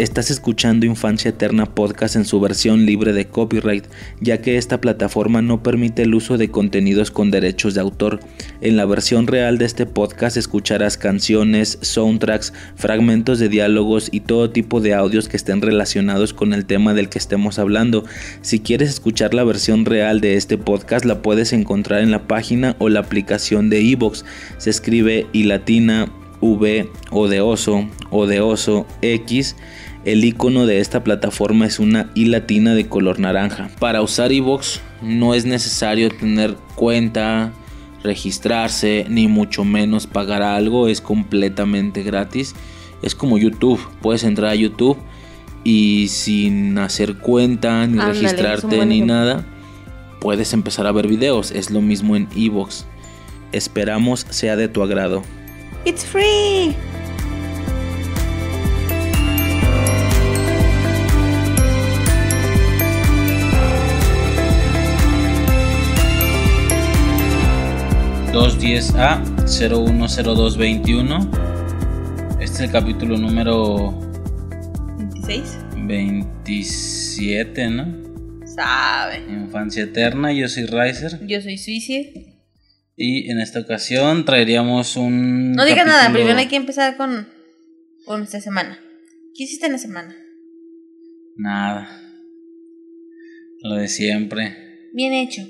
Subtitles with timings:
[0.00, 3.84] Estás escuchando Infancia Eterna Podcast en su versión libre de copyright,
[4.18, 8.18] ya que esta plataforma no permite el uso de contenidos con derechos de autor.
[8.62, 14.48] En la versión real de este podcast escucharás canciones, soundtracks, fragmentos de diálogos y todo
[14.48, 18.06] tipo de audios que estén relacionados con el tema del que estemos hablando.
[18.40, 22.74] Si quieres escuchar la versión real de este podcast, la puedes encontrar en la página
[22.78, 24.24] o la aplicación de Evox.
[24.56, 26.10] Se escribe y latina
[26.40, 29.56] V o de oso o de oso X
[30.04, 33.70] el icono de esta plataforma es una I latina de color naranja.
[33.78, 37.52] Para usar iVoox no es necesario tener cuenta,
[38.02, 42.54] registrarse, ni mucho menos pagar algo, es completamente gratis.
[43.02, 44.98] Es como YouTube, puedes entrar a YouTube
[45.64, 49.44] y sin hacer cuenta, ni registrarte, ni nada,
[50.20, 51.50] puedes empezar a ver videos.
[51.50, 52.84] Es lo mismo en iVoox.
[53.52, 55.22] Esperamos sea de tu agrado.
[55.84, 56.74] It's free.
[68.40, 71.30] A 010221.
[72.40, 74.00] Este es el capítulo número
[74.96, 75.58] 26.
[75.76, 78.46] 27, ¿no?
[78.46, 79.18] Sabe.
[79.28, 81.20] Infancia Eterna, yo soy Riser.
[81.26, 82.40] Yo soy Suicide.
[82.96, 85.52] Y en esta ocasión traeríamos un.
[85.52, 87.28] No digas nada, primero hay que empezar con,
[88.06, 88.80] con esta semana.
[89.36, 90.16] ¿Qué hiciste en la semana?
[91.36, 91.90] Nada.
[93.62, 94.88] Lo de siempre.
[94.94, 95.46] Bien hecho.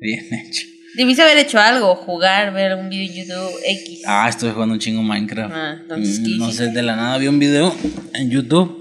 [0.00, 0.73] Bien hecho.
[0.96, 4.02] Debiste haber hecho algo, jugar, ver un video en YouTube X.
[4.06, 5.52] Ah, estuve jugando un chingo Minecraft.
[5.54, 7.74] Ah, entonces, mm, No sé, de la nada vi un video
[8.12, 8.76] en YouTube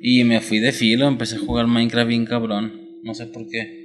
[0.00, 2.72] y me fui de filo, empecé a jugar Minecraft bien cabrón.
[3.04, 3.84] No sé por qué.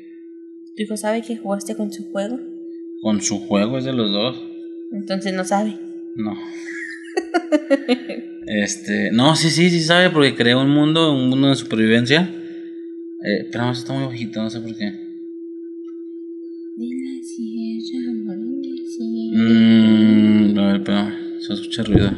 [0.76, 2.40] ¿Tu hijo sabe que jugaste con su juego?
[3.02, 4.44] Con su juego es de los dos.
[4.92, 5.78] Entonces no sabe.
[6.16, 6.36] No.
[8.48, 12.34] este, no, sí, sí, sí sabe porque creé un mundo, un mundo de supervivencia.
[13.24, 15.09] Eh, pero está muy bajito, no sé por qué.
[19.32, 22.12] Mmm, a ver, pero se escucha ruido.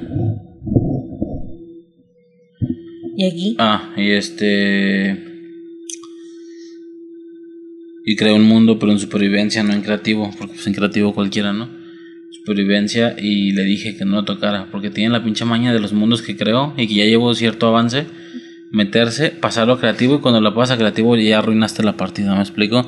[3.17, 3.55] ¿Y aquí?
[3.59, 5.27] Ah, y este.
[8.05, 11.53] Y creé un mundo, pero en supervivencia, no en creativo, porque pues en creativo cualquiera,
[11.53, 11.69] ¿no?
[12.31, 15.93] Supervivencia y le dije que no lo tocara, porque tiene la pinche maña de los
[15.93, 18.05] mundos que creo y que ya llevo cierto avance.
[18.71, 22.41] Meterse, pasarlo a creativo y cuando lo pasas a creativo ya arruinaste la partida, ¿me
[22.41, 22.87] explico?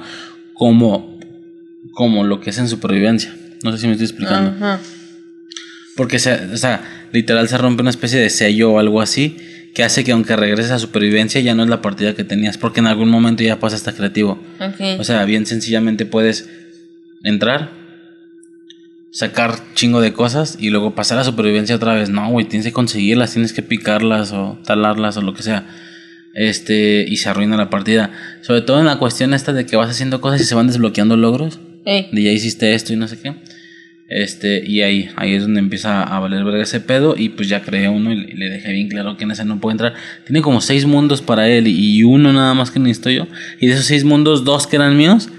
[0.54, 1.20] Como,
[1.92, 3.36] como lo que es en supervivencia.
[3.63, 4.79] No sé si me estoy explicando.
[5.96, 9.38] Porque, se, o sea, literal se rompe una especie de sello o algo así
[9.74, 12.79] que hace que aunque regreses a supervivencia ya no es la partida que tenías, porque
[12.79, 14.40] en algún momento ya pasa hasta creativo.
[15.00, 16.47] O sea, bien sencillamente puedes
[17.24, 17.72] entrar,
[19.12, 22.09] sacar chingo de cosas y luego pasar a supervivencia otra vez.
[22.09, 25.66] No, güey, tienes que conseguirlas, tienes que picarlas o talarlas o lo que sea.
[26.35, 28.12] Este, y se arruina la partida.
[28.41, 31.18] Sobre todo en la cuestión esta de que vas haciendo cosas y se van desbloqueando
[31.18, 31.59] logros.
[31.84, 33.34] De ya hiciste esto y no sé qué.
[34.09, 37.16] Este, y ahí, ahí es donde empieza a valer ver ese pedo.
[37.18, 39.74] Y pues ya creé uno y le dejé bien claro que en ese no puede
[39.74, 39.94] entrar.
[40.25, 43.28] Tiene como seis mundos para él y uno nada más que necesito yo.
[43.59, 45.30] Y de esos seis mundos, dos que eran míos.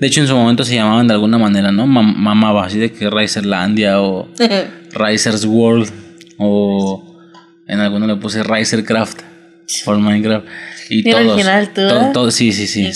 [0.00, 1.86] De hecho, en su momento se llamaban de alguna manera, ¿no?
[1.86, 4.28] mamaba, así de que Riserlandia o
[4.92, 5.90] Riser's World.
[6.38, 7.18] O
[7.66, 9.20] en alguno le puse Risercraft
[9.84, 10.46] por Minecraft.
[10.88, 11.72] Y todos, original,
[12.12, 12.90] todo, sí, sí, sí.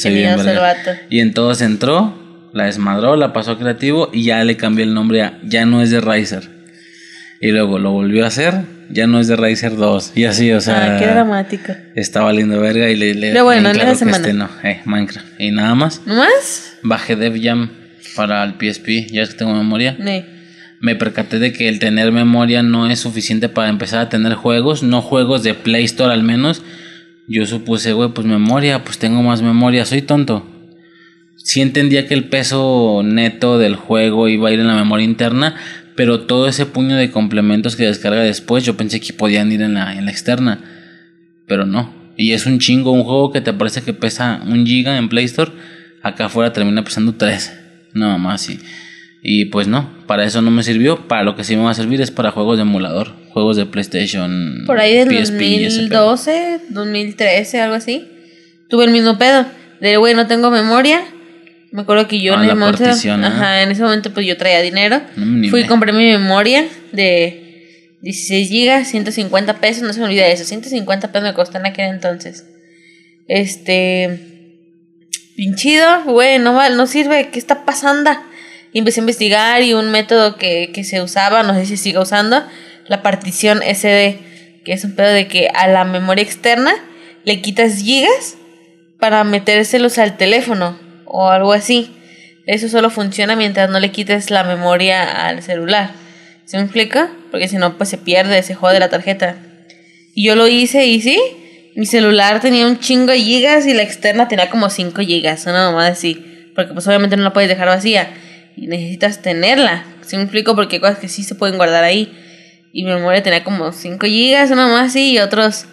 [1.08, 2.19] Y en todos entró
[2.52, 5.82] la desmadró, la pasó a creativo y ya le cambió el nombre a ya no
[5.82, 6.60] es de Riser.
[7.40, 10.12] Y luego lo volvió a hacer, ya no es de Riser 2.
[10.14, 10.96] Y así, o sea.
[10.96, 11.72] Ah, qué dramático.
[11.94, 13.14] Está valiendo verga y le.
[13.14, 14.18] le Pero bueno, la semana.
[14.18, 15.26] Este no, eh, Minecraft.
[15.40, 16.02] Y nada más.
[16.04, 16.76] ¿No más?
[16.82, 17.70] Bajé DevJam
[18.14, 19.96] para el PSP, ya es que tengo memoria.
[19.96, 20.24] Sí.
[20.80, 24.82] Me percaté de que el tener memoria no es suficiente para empezar a tener juegos,
[24.82, 26.62] no juegos de Play Store al menos.
[27.26, 30.59] Yo supuse, güey, pues memoria, pues tengo más memoria, soy tonto
[31.42, 35.56] sí entendía que el peso neto del juego iba a ir en la memoria interna,
[35.96, 39.74] pero todo ese puño de complementos que descarga después, yo pensé que podían ir en
[39.74, 40.60] la, en la externa,
[41.46, 41.94] pero no.
[42.16, 45.24] Y es un chingo, un juego que te parece que pesa un giga en Play
[45.24, 45.50] Store,
[46.02, 47.52] acá afuera termina pesando 3,
[47.94, 48.60] no más, y,
[49.22, 51.74] y pues no, para eso no me sirvió, para lo que sí me va a
[51.74, 54.64] servir es para juegos de emulador, juegos de PlayStation.
[54.66, 58.06] Por ahí del 2012, 2013, algo así,
[58.68, 59.46] tuve el mismo pedo,
[59.80, 61.02] de güey, no tengo memoria
[61.72, 64.60] me acuerdo que yo ah, en, el momento, ajá, en ese momento pues yo traía
[64.60, 65.00] dinero.
[65.50, 70.44] Fui y compré mi memoria de 16 gigas, 150 pesos, no se me olvida eso,
[70.44, 72.44] 150 pesos me costó en aquel entonces.
[73.28, 74.18] Este
[75.36, 78.10] pinchido, güey, no, no sirve, ¿qué está pasando?
[78.72, 81.98] Y empecé a investigar y un método que, que se usaba, no sé si sigue
[81.98, 82.44] usando,
[82.88, 84.18] la partición SD,
[84.64, 86.72] que que es un pedo de que a la memoria externa
[87.24, 88.36] le quitas gigas
[88.98, 90.78] para metérselos al teléfono
[91.12, 91.96] o algo así.
[92.46, 95.90] Eso solo funciona mientras no le quites la memoria al celular.
[96.44, 97.10] ¿Se me explica?
[97.30, 99.36] Porque si no, pues se pierde, se jode la tarjeta.
[100.14, 101.20] Y yo lo hice y sí,
[101.76, 105.70] mi celular tenía un chingo de gigas y la externa tenía como 5 gigas, una
[105.70, 106.50] mamá así.
[106.54, 108.12] Porque pues obviamente no la puedes dejar vacía
[108.56, 109.84] y necesitas tenerla.
[110.02, 110.54] ¿Se me explico?
[110.54, 112.12] Porque hay cosas que sí se pueden guardar ahí.
[112.72, 115.66] Y mi memoria tenía como 5 gigas, una mamá así, y otros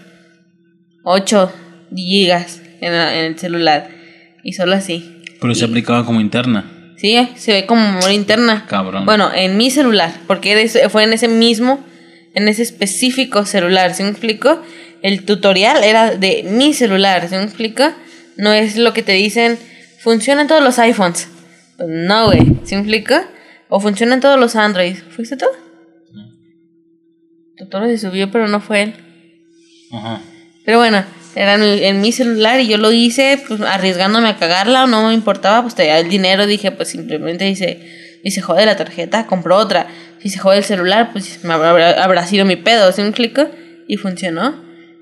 [1.04, 1.52] 8
[1.96, 3.90] gigas en, el celular.
[4.44, 5.17] Y solo así.
[5.40, 6.94] Pero se aplicaba como interna.
[6.98, 8.66] Sí, se ve como memoria interna.
[8.68, 9.06] Cabrón.
[9.06, 11.86] Bueno, en mi celular, porque fue en ese mismo,
[12.34, 14.62] en ese específico celular, ¿sí me explico?
[15.04, 17.84] El tutorial era de mi celular, ¿sí me explico?
[18.36, 19.60] No es lo que te dicen,
[20.00, 21.30] funcionan todos los iPhones.
[21.78, 23.16] Pues no, güey, ¿sí me explico?
[23.70, 25.04] O funcionan todos los Androids.
[25.10, 25.46] ¿Fuiste tú?
[27.58, 28.94] Tutorial se subió, pero no fue él.
[29.92, 30.22] Ajá.
[30.66, 31.04] Pero bueno,
[31.38, 35.14] era en, mi celular y yo lo hice pues arriesgándome a cagarla o no me
[35.14, 37.80] importaba, pues tenía el dinero, dije pues simplemente dice,
[38.32, 39.88] se jode la tarjeta, compro otra.
[40.20, 43.40] Si se jode el celular, pues me habrá, sido mi pedo, así un clic
[43.88, 44.56] y funcionó.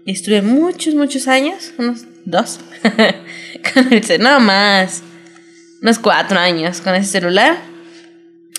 [0.06, 2.60] Y estuve muchos, muchos años, unos dos,
[3.74, 5.02] con el no más,
[5.82, 7.58] unos cuatro años con ese celular.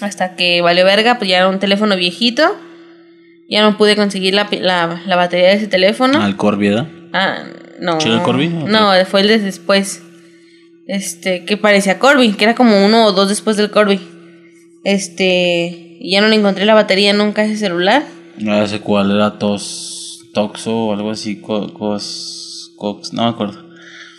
[0.00, 2.56] Hasta que valió verga, pues ya era un teléfono viejito.
[3.49, 6.20] Ya no pude conseguir la, la, la batería de ese teléfono.
[6.20, 6.88] Al ¿verdad?
[7.12, 7.44] Ah,
[7.81, 7.99] no.
[8.23, 8.49] Corby?
[8.49, 10.02] No, fue el de después.
[10.87, 14.00] Este, que parecía Corby, que era como uno o dos después del Corby.
[14.84, 18.05] Este, ya no le encontré la batería nunca a ese celular.
[18.38, 23.67] No sé cuál era Tos, Toxo o algo así, Cos, Cox, no me acuerdo.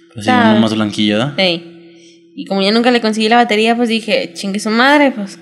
[0.10, 1.34] Pero sí, uno más blanquillo, ¿verdad?
[1.38, 2.34] Sí.
[2.36, 5.40] Y como ya nunca le conseguí la batería, pues dije, chingue su madre, pues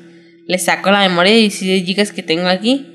[0.48, 2.86] le saco la memoria de 16 GB que tengo aquí.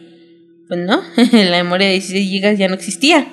[0.69, 1.03] Pues no,
[1.33, 3.27] la memoria de 16 GB ya no existía.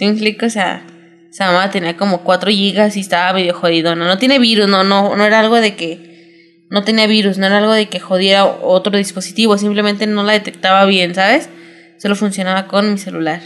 [0.00, 0.84] Un clic, o sea,
[1.32, 3.96] esa mamá tenía como 4 gigas y estaba medio jodido.
[3.96, 7.46] No, no tiene virus, no, no, no era algo de que no tenía virus, no
[7.46, 11.48] era algo de que jodiera otro dispositivo, simplemente no la detectaba bien, ¿sabes?
[11.96, 13.40] Solo funcionaba con mi celular.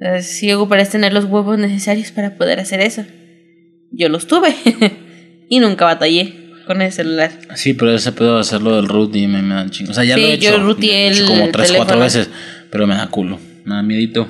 [0.00, 3.04] Entonces, si ocuparías tener los huevos necesarios para poder hacer eso.
[3.90, 4.54] Yo los tuve
[5.50, 7.32] y nunca batallé con el celular.
[7.54, 9.90] Sí, pero ese pedo hacerlo del root y me, da chingo.
[9.90, 10.56] O sea, ya lo he hecho.
[10.56, 12.30] Yo el como 3, 4 veces,
[12.70, 14.26] pero me da culo, me da miedito.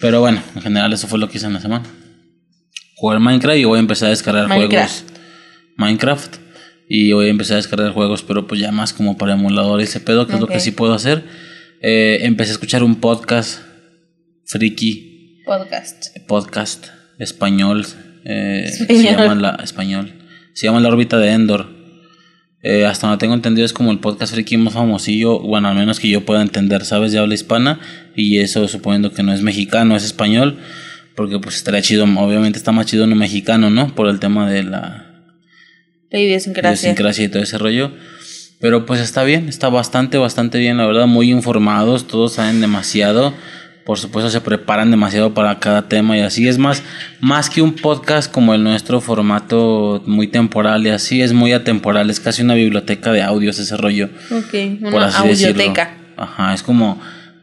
[0.00, 1.84] Pero bueno, en general eso fue lo que hice en la semana.
[2.96, 5.04] Jugar Minecraft y voy a empezar a descargar juegos.
[5.76, 6.36] Minecraft.
[6.88, 10.00] Y voy a empezar a descargar juegos, pero pues ya más como para emulador ese
[10.00, 11.24] pedo, que es lo que sí puedo hacer.
[11.82, 13.60] Eh, empecé a escuchar un podcast
[14.44, 15.42] friki.
[15.44, 16.16] Podcast.
[16.26, 16.86] Podcast
[17.18, 17.84] español.
[18.24, 20.12] Eh, Se llama la, español.
[20.54, 21.75] Se llama La órbita de Endor.
[22.68, 26.00] Eh, hasta donde tengo entendido es como el podcast friki más famosillo, bueno, al menos
[26.00, 27.12] que yo pueda entender, ¿sabes?
[27.12, 27.78] De habla hispana.
[28.16, 30.58] Y eso suponiendo que no es mexicano, es español.
[31.14, 33.94] Porque pues estaría chido, obviamente está más chido no mexicano, ¿no?
[33.94, 35.06] Por el tema de la...
[36.10, 36.90] La idiosincrasia.
[36.90, 37.92] y todo ese rollo.
[38.58, 43.32] Pero pues está bien, está bastante, bastante bien, la verdad, muy informados, todos saben demasiado
[43.86, 46.48] por supuesto se preparan demasiado para cada tema y así.
[46.48, 46.82] Es más
[47.20, 52.10] más que un podcast como el nuestro formato muy temporal y así es muy atemporal
[52.10, 55.94] es casi una biblioteca de audios ese rollo Ok, una audioteca.
[56.16, 57.00] ajá es como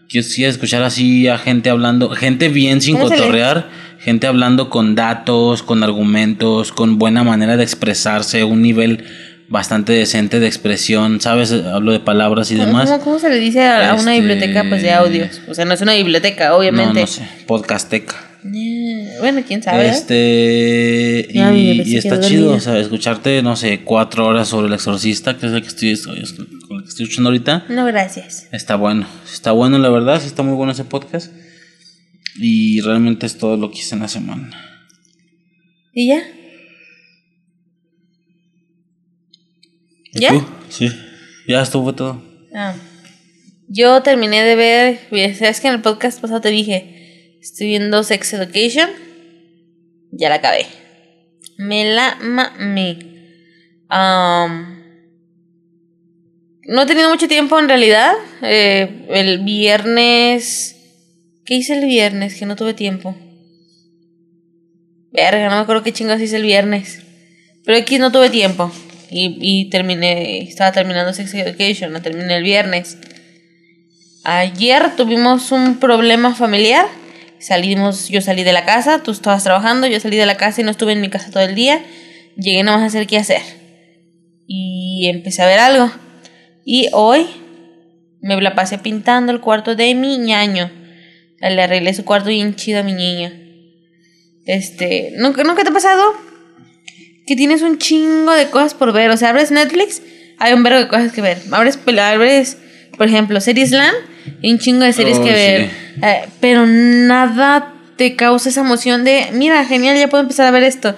[0.09, 3.69] yo sí escuchar así a gente hablando gente bien sin cotorrear
[3.99, 9.05] gente hablando con datos con argumentos con buena manera de expresarse un nivel
[9.49, 11.51] bastante decente de expresión, ¿sabes?
[11.51, 12.91] Hablo de palabras y demás.
[13.03, 15.41] ¿Cómo, se le dice a, una este, biblioteca pues, de audios?
[15.47, 16.93] O sea, no es una biblioteca, obviamente.
[16.93, 18.15] No, no sé, podcasteca.
[18.45, 19.87] Eh, bueno, quién sabe.
[19.87, 21.27] Este.
[21.29, 25.53] Y, está chido, o sea, escucharte, no sé, cuatro horas sobre el exorcista, que es
[25.53, 27.65] el que estoy, estoy, que estoy escuchando ahorita.
[27.69, 28.47] No, gracias.
[28.51, 31.31] Está bueno, está bueno, la verdad, sí está muy bueno ese podcast.
[32.35, 34.49] Y realmente es todo lo que hice en la semana.
[35.93, 36.23] ¿Y ya?
[40.13, 40.31] ¿Ya?
[40.69, 40.89] Sí,
[41.47, 42.21] ya estuvo todo.
[42.53, 42.75] Ah.
[43.67, 44.99] Yo terminé de ver,
[45.35, 48.89] sabes que en el podcast pasado te dije, estoy viendo Sex Education,
[50.11, 50.67] ya la acabé.
[51.57, 52.99] Me la mami.
[56.67, 58.13] no he tenido mucho tiempo en realidad.
[58.41, 60.75] Eh, el viernes...
[61.45, 62.35] ¿Qué hice el viernes?
[62.35, 63.17] Que no tuve tiempo.
[65.11, 67.01] Verga, no me acuerdo qué chingados hice el viernes.
[67.65, 68.71] Pero aquí no tuve tiempo
[69.13, 72.97] y, terminé, estaba terminando Sex Education, terminé el viernes.
[74.23, 76.87] Ayer tuvimos un problema familiar.
[77.39, 80.63] Salimos, yo salí de la casa, tú estabas trabajando, yo salí de la casa y
[80.63, 81.83] no estuve en mi casa todo el día.
[82.37, 83.41] Llegué nada más a hacer qué hacer.
[84.47, 85.91] Y empecé a ver algo.
[86.65, 87.27] Y hoy
[88.21, 90.71] me la pasé pintando el cuarto de mi ñaño.
[91.39, 93.33] Le arreglé su cuarto bien chido a mi niña.
[94.45, 96.32] Este, ¿nunca, ¿nunca te ha pasado?
[97.25, 99.09] Que tienes un chingo de cosas por ver.
[99.11, 100.01] O sea, abres Netflix,
[100.39, 101.41] hay un verbo de cosas que ver.
[101.51, 102.57] Abres, abres
[102.97, 103.95] por ejemplo, Series Land,
[104.41, 105.69] y un chingo de series Oh, que ver.
[106.01, 110.63] Eh, pero nada te causa esa emoción de, mira, genial, ya puedo empezar a ver
[110.63, 110.95] esto.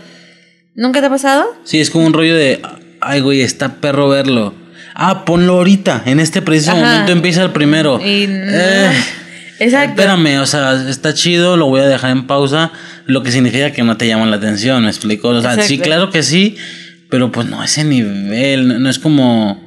[0.75, 1.46] ¿Nunca te ha pasado?
[1.63, 2.62] Sí, es como un rollo de,
[3.01, 4.53] ay, güey, está perro verlo.
[4.94, 6.82] Ah, ponlo ahorita, en este preciso Ajá.
[6.82, 8.00] momento empieza el primero.
[8.00, 8.51] Y no.
[8.51, 8.91] Eh,
[9.60, 10.02] Exacto.
[10.02, 12.72] Espérame, o sea, está chido, lo voy a dejar en pausa,
[13.06, 15.30] lo que significa que no te llama la atención, ¿me explico?
[15.30, 15.84] O sea, sí, Exacto.
[15.84, 16.58] claro que sí,
[17.10, 19.64] pero pues no a ese nivel, no, no es como...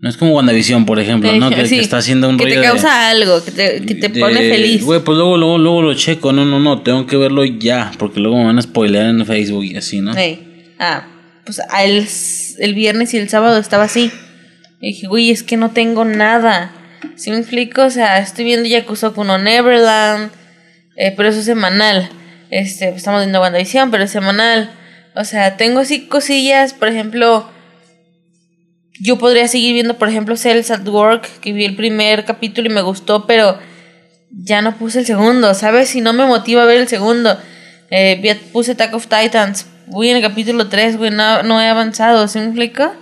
[0.00, 1.50] No es como WandaVision, por ejemplo, ¿no?
[1.50, 3.94] Que, Sí, que está haciendo un que rollo te de- causa algo, que te, que
[3.96, 4.84] te de- pone feliz.
[4.84, 6.32] Güey, pues luego, luego, luego lo checo.
[6.32, 7.90] No, no, no, tengo que verlo ya.
[7.98, 10.16] Porque luego me van a spoilear en Facebook y así, ¿no?
[10.16, 10.72] Ey.
[10.78, 11.04] Ah,
[11.44, 12.06] pues el,
[12.64, 14.12] el viernes y el sábado estaba así.
[14.80, 16.70] Y dije, güey, es que no tengo nada.
[17.16, 17.82] ¿Sí me explico?
[17.82, 20.30] O sea, estoy viendo Yakuza Kuno Neverland,
[20.96, 22.08] eh, pero eso es semanal.
[22.50, 24.70] Este, estamos viendo WandaVision, pero es semanal.
[25.14, 27.50] O sea, tengo así cosillas, por ejemplo,
[29.00, 32.74] yo podría seguir viendo, por ejemplo, Cells at Work, que vi el primer capítulo y
[32.74, 33.58] me gustó, pero
[34.30, 35.88] ya no puse el segundo, ¿sabes?
[35.90, 37.38] Si no me motiva a ver el segundo.
[37.90, 42.38] Eh, puse Attack of Titans, voy en el capítulo 3, güey, no, he avanzado, ¿sí
[42.38, 42.92] me explico?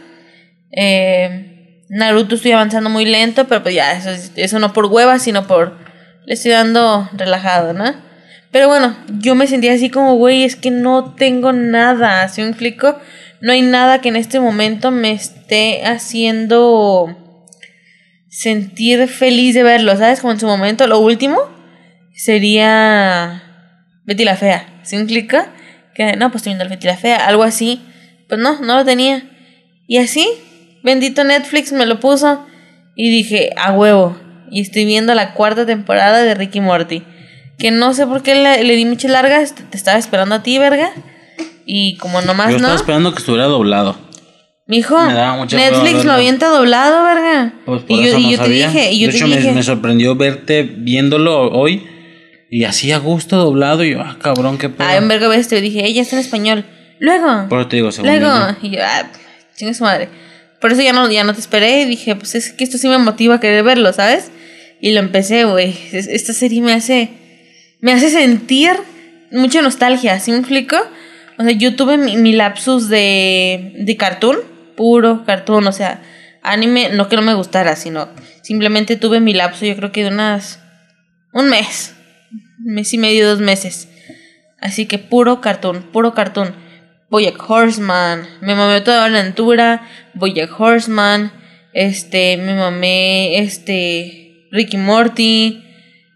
[0.71, 1.56] Eh,
[1.89, 5.47] Naruto estoy avanzando muy lento, pero pues ya, eso, es- eso no por hueva, sino
[5.47, 5.79] por...
[6.27, 7.95] Le estoy dando relajado, ¿no?
[8.51, 12.99] Pero bueno, yo me sentía así como, güey, es que no tengo nada, ¿sí me?
[13.41, 17.17] No hay nada que en este momento me esté haciendo
[18.29, 20.21] sentir feliz de verlo, ¿sabes?
[20.21, 21.39] Como en su momento, lo último
[22.15, 23.43] sería
[24.05, 25.47] Betty la Fea, ¿sí me?
[25.95, 27.81] Que no, pues estoy viendo Betty la Fea, algo así.
[28.29, 29.23] Pues no, no lo tenía.
[29.87, 30.27] Y así,
[30.87, 32.47] bendito Netflix me lo puso
[32.95, 34.17] y dije, a huevo.
[34.51, 37.03] Y estoy viendo la cuarta temporada de Ricky Morty.
[37.59, 40.43] Que no sé por qué le, le di muchas largas, te, te estaba esperando a
[40.43, 40.91] ti, verga.
[41.67, 42.57] Y como nomás Yo no.
[42.59, 43.97] estaba esperando que estuviera doblado.
[44.69, 47.55] Mijo, Me daba mucha hueva Netflix lo avienta doblado, verga.
[47.67, 48.67] Pues por y yo, eso y yo sabía.
[48.71, 49.53] te dije, y yo de te hecho, me- dije.
[49.53, 51.87] Me, sorprendió verte viéndolo hoy.
[52.51, 53.85] Y así a gusto doblado.
[53.85, 54.89] Y yo, ah, cabrón, qué pedo.
[54.89, 56.65] Ay, un verga este, dije, ella está en español.
[57.01, 57.49] Luego.
[57.49, 58.27] Por eso te digo, según Luego.
[58.27, 58.57] yo, ¿no?
[58.63, 59.07] Y yo, ah,
[59.57, 60.09] chingue su madre.
[60.61, 62.89] Por eso ya no, ya no te esperé y dije, pues es que esto sí
[62.89, 64.31] me motiva a querer verlo, ¿sabes?
[64.81, 65.75] Y lo empecé, güey.
[65.93, 67.11] Es- Esta serie me hace.
[67.81, 68.73] Me hace sentir
[69.31, 70.77] mucha nostalgia, ¿sí me explico?
[71.39, 74.39] O sea, yo tuve mi, mi lapsus de, de cartoon,
[74.77, 76.03] puro cartoon, o sea,
[76.43, 78.09] anime, no que no me gustara, sino
[78.43, 80.61] simplemente tuve mi lapso, yo creo que de unas.
[81.35, 81.95] un mes,
[82.65, 83.89] un mes y medio, dos meses.
[84.59, 86.55] Así que puro cartoon, puro cartoon.
[87.09, 91.33] Boyack Horseman, me mamé toda la aventura, Boyack Horseman,
[91.73, 95.63] este, me mamé, este, Ricky Morty,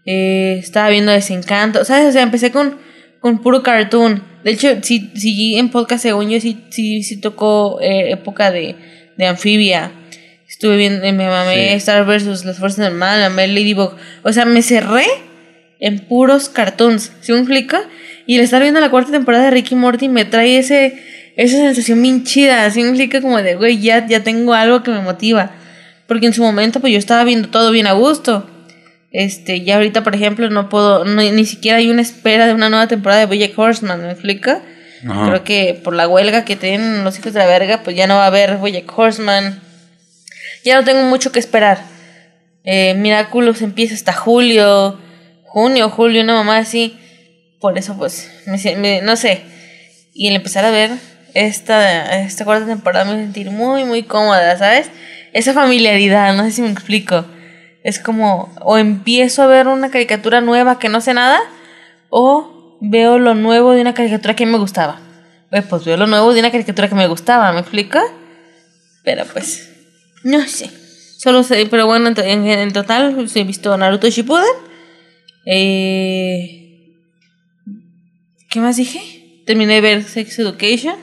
[0.05, 2.09] eh, estaba viendo Desencanto, ¿sabes?
[2.09, 2.77] O sea, empecé con,
[3.19, 4.23] con puro cartoon.
[4.43, 8.75] De hecho, sí, sí, en podcast, según yo, sí, sí, sí tocó eh, época de,
[9.17, 9.91] de anfibia.
[10.47, 11.75] Estuve viendo, eh, me mamé Sí.
[11.75, 12.43] Star vs.
[12.43, 13.95] Las Fuerzas del Mal, me mamé Ladybug.
[14.23, 15.05] O sea, me cerré
[15.79, 17.83] en puros cartoons, ¿sí me explica?
[18.31, 21.03] Y el estar viendo la cuarta temporada de Ricky Morty me trae ese,
[21.35, 23.19] esa sensación bien chida, ¿sí me explica?
[23.19, 25.51] Como de, güey, ya, ya tengo algo que me motiva.
[26.07, 28.49] Porque en su momento, pues yo estaba viendo todo bien a gusto.
[29.11, 32.69] Este, ya ahorita, por ejemplo, no puedo, no- ni siquiera hay una espera de una
[32.69, 34.61] nueva temporada de Bojack Horseman, ¿me explica?
[35.05, 35.25] Ajá.
[35.27, 38.15] Creo que por la huelga que tienen los hijos de la verga, pues ya no
[38.15, 39.59] va a haber Bojack Horseman.
[40.63, 41.79] Ya no tengo mucho que esperar.
[42.63, 44.97] Eh, Miraculous empieza hasta julio,
[45.43, 46.97] junio, julio, una mamá así.
[47.61, 48.57] Por eso, pues, no
[49.15, 49.41] sé.
[50.13, 50.91] Y al empezar a ver
[51.33, 54.89] esta, esta cuarta temporada me sentir muy, muy cómoda, ¿sabes?
[55.31, 57.23] Esa familiaridad, no sé si me explico.
[57.83, 61.39] Es como, o empiezo a ver una caricatura nueva que no sé nada,
[62.09, 64.99] o veo lo nuevo de una caricatura que me gustaba.
[65.51, 67.99] Eh, Pues veo lo nuevo de una caricatura que me gustaba, ¿me explico?
[69.03, 69.69] Pero pues,
[70.23, 70.69] no sé.
[71.17, 74.45] Solo sé, pero bueno, en, en- en total pues, he visto Naruto Shippuden.
[75.45, 76.60] Eh,
[78.51, 79.43] ¿Qué más dije?
[79.45, 80.95] Terminé de ver Sex Education.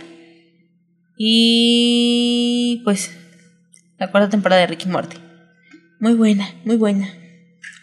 [1.17, 3.11] Y pues
[3.99, 5.17] la cuarta temporada de Ricky Morty.
[5.99, 7.09] Muy buena, muy buena.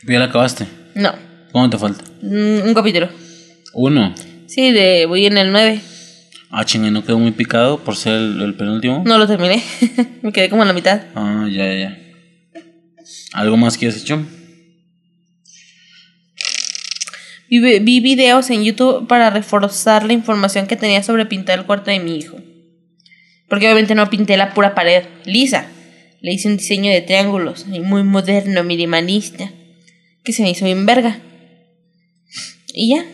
[0.08, 0.68] Ya la acabaste.
[0.94, 1.14] No,
[1.52, 2.04] ¿Cómo te falta?
[2.22, 3.10] mm, un capítulo.
[3.74, 4.14] Uno.
[4.46, 5.82] Sí, de voy en el 9.
[6.52, 9.02] Ah, chingue, no quedó muy picado por ser el, el penúltimo.
[9.04, 9.64] No lo terminé.
[10.22, 11.02] Me quedé como en la mitad.
[11.16, 11.98] Ah, ya, ya, ya.
[13.34, 14.24] ¿Algo más que has hecho?
[17.60, 21.92] Vi, vi videos en YouTube para reforzar la información que tenía sobre pintar el cuarto
[21.92, 22.38] de mi hijo.
[23.48, 25.68] Porque obviamente no pinté la pura pared lisa.
[26.22, 29.52] Le hice un diseño de triángulos muy moderno, minimalista.
[30.24, 31.20] Que se me hizo bien verga.
[32.74, 33.06] Y ya.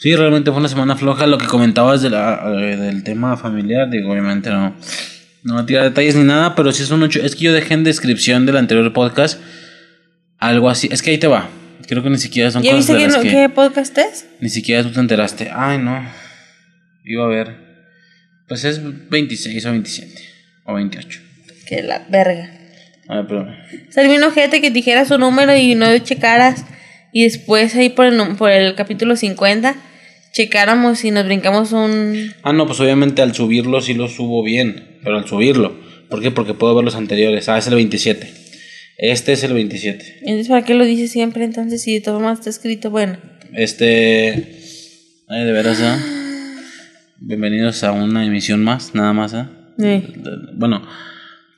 [0.00, 1.26] Sí, realmente fue una semana floja.
[1.26, 4.74] Lo que comentabas eh, del tema familiar, digo, obviamente no,
[5.44, 7.20] no voy a tirar detalles ni nada, pero sí es un ocho.
[7.22, 9.40] Es que yo dejé en descripción del anterior podcast
[10.38, 10.88] algo así.
[10.90, 11.48] Es que ahí te va.
[11.90, 13.98] Creo que ni siquiera son ¿Ya cosas viste de que las no- que qué podcast
[13.98, 14.24] es?
[14.40, 15.50] ni siquiera tú te enteraste.
[15.52, 16.00] Ay, no.
[17.04, 17.56] Iba a ver.
[18.46, 18.80] Pues es
[19.10, 20.14] 26 o 27
[20.66, 21.20] o 28.
[21.66, 22.48] Que la verga.
[23.08, 26.64] A ver, pero O sea, vino gente que dijera su número y no checaras.
[27.12, 29.74] Y después ahí por el, por el capítulo 50
[30.32, 32.32] checáramos y nos brincamos un...
[32.44, 35.76] Ah, no, pues obviamente al subirlo sí lo subo bien, pero al subirlo.
[36.08, 36.30] ¿Por qué?
[36.30, 37.48] Porque puedo ver los anteriores.
[37.48, 38.32] Ah, es el 27.
[39.02, 40.18] Este es el 27.
[40.20, 41.42] Entonces, ¿para qué lo dices siempre?
[41.44, 43.16] Entonces, si de todo más está escrito, bueno.
[43.54, 44.58] Este...
[45.26, 45.96] Ay, de veras, ¿eh?
[47.18, 49.46] Bienvenidos a una emisión más, nada más, ¿eh?
[49.78, 50.20] Sí,
[50.52, 50.86] Bueno,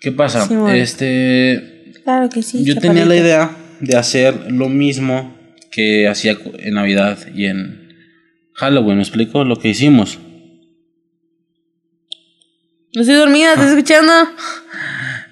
[0.01, 0.47] ¿qué pasa?
[0.47, 0.73] Sí, bueno.
[0.73, 1.91] Este...
[2.05, 2.63] claro que sí.
[2.63, 5.37] Yo tenía la idea de hacer lo mismo
[5.73, 7.93] que hacía en Navidad y en
[8.55, 9.43] Halloween, ¿me explico?
[9.43, 10.21] Lo que hicimos.
[12.95, 14.13] No estoy dormida, ¿estás escuchando?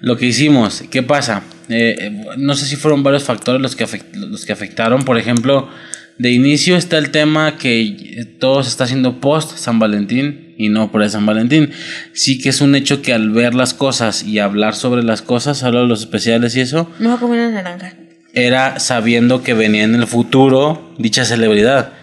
[0.01, 1.41] Lo que hicimos, ¿qué pasa?
[1.71, 5.03] Eh, eh, no sé si fueron varios factores los que, los que afectaron.
[5.03, 5.69] Por ejemplo,
[6.17, 10.69] de inicio está el tema que eh, todo se está haciendo post San Valentín y
[10.69, 11.71] no por San Valentín.
[12.13, 15.63] Sí que es un hecho que al ver las cosas y hablar sobre las cosas,
[15.63, 17.93] hablar de los especiales y eso, Me voy a comer una naranja.
[18.33, 21.93] era sabiendo que venía en el futuro dicha celebridad.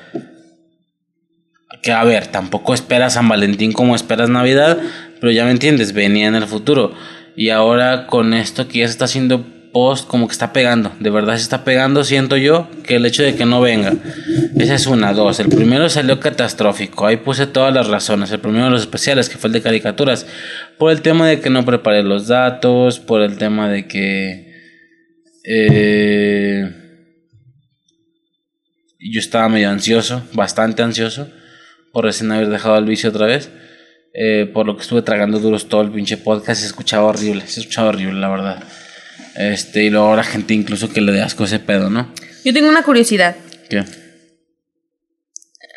[1.83, 4.79] Que a ver, tampoco esperas San Valentín como esperas Navidad,
[5.21, 6.93] pero ya me entiendes, venía en el futuro.
[7.37, 9.47] Y ahora con esto que ya se está haciendo
[9.79, 13.23] post, como que está pegando, de verdad se está pegando, siento yo, que el hecho
[13.23, 13.93] de que no venga.
[14.59, 15.39] Esa es una, dos.
[15.39, 18.33] El primero salió catastrófico, ahí puse todas las razones.
[18.33, 20.27] El primero de los especiales, que fue el de caricaturas,
[20.79, 24.53] por el tema de que no preparé los datos, por el tema de que...
[25.45, 26.69] Eh,
[28.99, 31.31] yo estaba medio ansioso, bastante ansioso,
[31.93, 33.49] por recién haber dejado el vicio otra vez.
[34.21, 37.61] eh, por lo que estuve tragando duros todo el pinche podcast, se escuchaba horrible, se
[37.61, 38.65] escuchaba horrible, la verdad.
[39.39, 42.13] Este, y luego ahora gente incluso que le dé asco ese pedo, ¿no?
[42.45, 43.37] Yo tengo una curiosidad.
[43.71, 43.85] ¿Qué?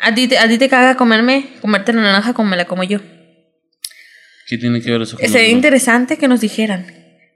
[0.00, 2.82] ¿A ti, te, ¿A ti te caga comerme, comerte la naranja como me la como
[2.82, 2.98] yo?
[4.48, 6.86] ¿Qué tiene que ver eso con Sería interesante que nos dijeran,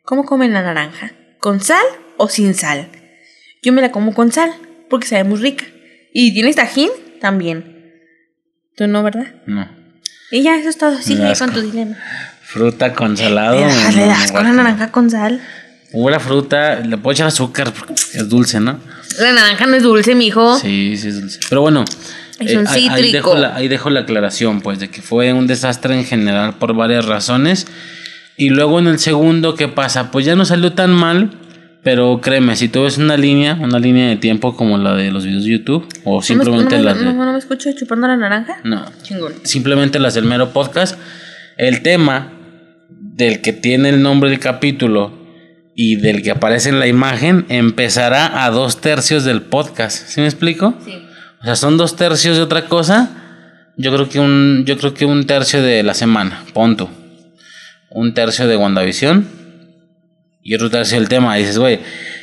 [0.02, 1.12] ¿cómo comen la naranja?
[1.38, 1.86] ¿Con sal
[2.16, 2.88] o sin sal?
[3.62, 4.52] Yo me la como con sal,
[4.90, 5.64] porque sabe muy rica.
[6.12, 7.94] Y tienes tajín, también.
[8.76, 9.32] Tú no, ¿verdad?
[9.46, 9.70] No.
[10.32, 11.00] Y ya, eso es todo.
[11.00, 11.96] Sigue con tu dilema.
[12.42, 13.60] Fruta con salado.
[13.60, 15.40] Le das, con la naranja con sal.
[15.96, 18.78] Pura fruta, le puedo echar azúcar porque es dulce, ¿no?
[19.18, 20.59] La naranja no es dulce, mijo.
[20.59, 21.40] Sí, sí es dulce.
[21.48, 21.87] Pero bueno,
[22.38, 25.94] Es un ahí- dejo la, ahí dejo la aclaración, pues, de que fue un desastre
[25.98, 27.66] en general por varias razones.
[28.37, 30.11] Y luego en el segundo, ¿qué pasa?
[30.11, 31.30] Pues ya no salió tan mal,
[31.82, 35.24] pero créeme, si tú ves una línea, una línea de tiempo como la de los
[35.24, 37.04] videos de YouTube, o ¿No me, simplemente no, me- las de...
[37.06, 38.59] no- no me escucho chupando la naranja?
[38.64, 39.32] No, Chingón.
[39.44, 40.98] simplemente las del mero podcast,
[41.56, 42.32] el tema
[42.90, 45.24] del que tiene el nombre del capítulo
[45.78, 50.08] y del que aparece en la imagen empezará a dos tercios del podcast.
[50.08, 50.74] ¿Sí me explico?
[50.84, 50.94] Sí.
[51.42, 53.10] O sea, son dos tercios de otra cosa.
[53.76, 56.90] Yo creo que un, yo creo que un tercio de la semana, punto.
[57.90, 59.28] Un tercio de WandaVision
[60.42, 61.38] y otro tercio del tema.
[61.38, 61.80] Y dices, güey,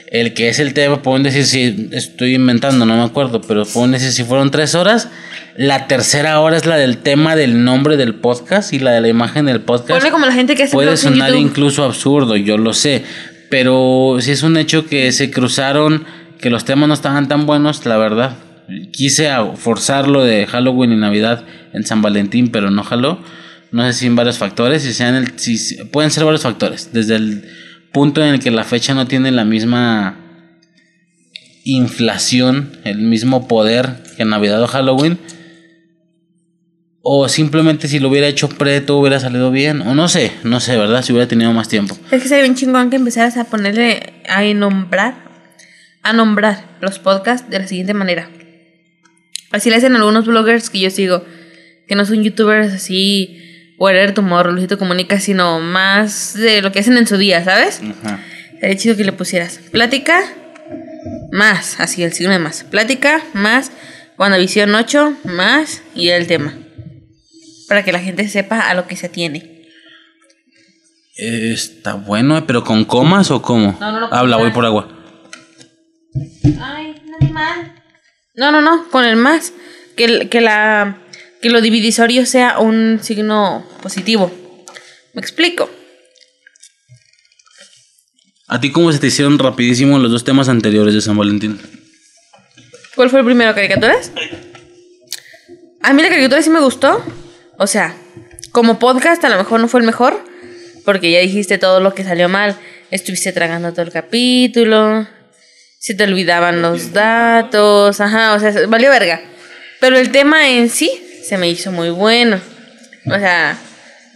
[0.07, 3.91] el que es el tema, pueden decir si estoy inventando, no me acuerdo, pero pueden
[3.91, 5.09] decir si fueron tres horas.
[5.55, 9.09] La tercera hora es la del tema del nombre del podcast y la de la
[9.09, 9.99] imagen del podcast.
[9.99, 11.41] Ponle como la gente que hace Puede sonar YouTube.
[11.41, 13.03] incluso absurdo, yo lo sé.
[13.53, 16.05] Pero si es un hecho que se cruzaron,
[16.41, 18.35] que los temas no estaban tan buenos, la verdad.
[18.91, 23.19] Quise a- forzar lo de Halloween y Navidad en San Valentín, pero no jaló.
[23.71, 26.89] No sé si en varios factores, si sean el, si- pueden ser varios factores.
[26.93, 27.43] Desde el
[27.91, 30.17] punto en el que la fecha no tiene la misma
[31.63, 35.19] inflación, el mismo poder que Navidad o Halloween.
[37.05, 39.81] O simplemente si lo hubiera hecho preto hubiera salido bien.
[39.81, 41.03] O no sé, no sé, ¿verdad?
[41.03, 41.97] Si hubiera tenido más tiempo.
[42.09, 45.15] Es que sería bien chingón que empezaras a ponerle, a nombrar,
[46.01, 48.29] a nombrar los podcasts de la siguiente manera.
[49.51, 51.25] Así le hacen algunos bloggers que yo sigo,
[51.89, 56.95] que no son youtubers así, Whatever Tomorrow, Luisito Comunica, sino más de lo que hacen
[56.95, 57.81] en su día, ¿sabes?
[58.01, 58.21] Ajá.
[58.61, 60.23] Sería chido que le pusieras plática
[61.33, 62.63] más, así el signo de más.
[62.63, 63.71] Plática más,
[64.17, 66.53] WandaVision 8 más y el tema.
[67.73, 69.65] Para que la gente sepa a lo que se atiene.
[71.17, 73.75] Eh, Está bueno, pero con comas o cómo?
[73.79, 74.87] No, no, no, Habla, voy por agua.
[76.61, 77.73] Ay, animal.
[78.35, 79.53] No, no, no, con el más.
[79.97, 81.01] Que, el- que, la,
[81.41, 84.31] que lo divisorio sea un signo positivo.
[85.15, 85.67] ¿Me explico?
[88.49, 91.59] ¿A ti cómo se te hicieron rapidísimo los dos temas anteriores de San Valentín?
[92.93, 93.55] ¿Cuál fue el primero?
[93.55, 94.11] ¿Caricaturas?
[95.81, 97.03] A mí la caricatura sí me gustó.
[97.63, 97.95] O sea,
[98.51, 100.21] como podcast a lo mejor no fue el mejor.
[100.83, 102.57] Porque ya dijiste todo lo que salió mal.
[102.91, 105.07] Estuviste tragando todo el capítulo.
[105.79, 108.01] Se te olvidaban los datos.
[108.01, 109.21] Ajá, o sea, valió verga.
[109.79, 110.91] Pero el tema en sí
[111.25, 112.41] se me hizo muy bueno.
[113.05, 113.57] O sea,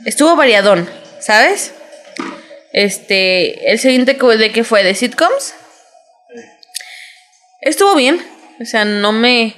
[0.03, 0.89] estuvo variadón,
[1.21, 1.73] ¿sabes?
[2.73, 5.53] Este, el siguiente de qué fue de sitcoms.
[7.61, 8.21] Estuvo bien,
[8.59, 9.55] o sea, no me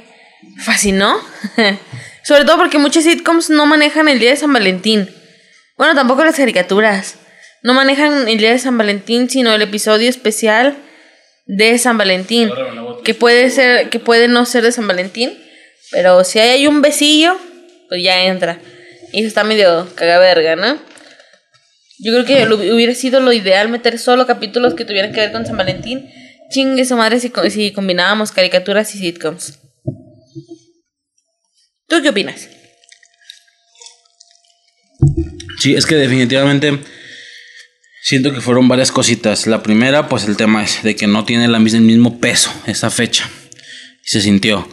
[0.59, 1.19] fascinó.
[2.29, 5.09] Sobre todo porque muchos sitcoms no manejan el día de San Valentín.
[5.77, 7.15] Bueno, tampoco las caricaturas.
[7.63, 10.77] No manejan el día de San Valentín, sino el episodio especial
[11.47, 12.51] de San Valentín.
[13.03, 15.35] Que puede ser, que puede no ser de San Valentín.
[15.89, 17.35] Pero si hay un besillo,
[17.87, 18.59] pues ya entra.
[19.11, 20.77] Y eso está medio cagaverga, ¿no?
[21.97, 25.47] Yo creo que hubiera sido lo ideal meter solo capítulos que tuvieran que ver con
[25.47, 26.07] San Valentín.
[26.51, 29.57] Chingue su madre si, si combinábamos caricaturas y sitcoms.
[31.89, 32.47] ¿Tú qué opinas?
[35.59, 36.79] Sí, es que definitivamente
[38.03, 39.47] siento que fueron varias cositas.
[39.47, 42.51] La primera, pues el tema es de que no tiene la misma, el mismo peso
[42.67, 43.29] esa fecha.
[44.03, 44.67] Se sintió.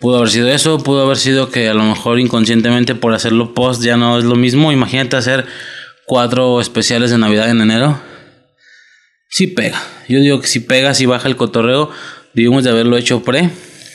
[0.00, 3.82] Pudo haber sido eso, pudo haber sido que a lo mejor inconscientemente por hacerlo post
[3.82, 4.72] ya no es lo mismo.
[4.72, 5.46] Imagínate hacer
[6.04, 8.00] cuatro especiales de Navidad en enero.
[9.30, 9.82] Sí pega.
[10.08, 11.90] Yo digo que si pega, si baja el cotorreo,
[12.34, 13.50] debimos de haberlo hecho pre,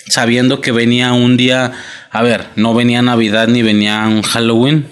[0.08, 1.72] sabiendo que venía un día,
[2.10, 4.88] a ver, no venía Navidad ni venía un Halloween.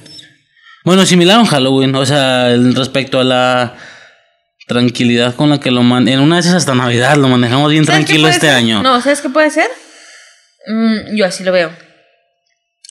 [0.83, 3.75] Bueno, similar a un Halloween, o sea, respecto a la
[4.67, 8.27] tranquilidad con la que lo man en una vez hasta Navidad lo manejamos bien tranquilo
[8.27, 8.83] este año.
[8.83, 9.69] No, ¿sabes qué puede ser?
[10.67, 11.71] Mm, yo así lo veo.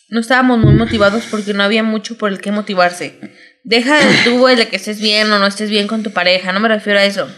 [0.09, 3.19] No estábamos muy motivados porque no había mucho por el que motivarse.
[3.63, 6.53] Deja de tú, güey, de que estés bien o no estés bien con tu pareja.
[6.53, 7.29] No me refiero a eso.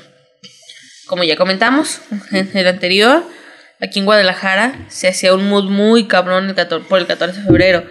[1.07, 3.25] Como ya comentamos en el anterior,
[3.81, 7.47] aquí en Guadalajara se hacía un mood muy cabrón el 14, por el 14 de
[7.47, 7.85] febrero.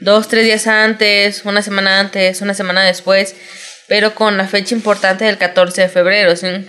[0.00, 3.36] Dos, tres días antes, una semana antes, una semana después,
[3.86, 6.34] pero con la fecha importante del 14 de febrero.
[6.34, 6.64] ¿Sí me?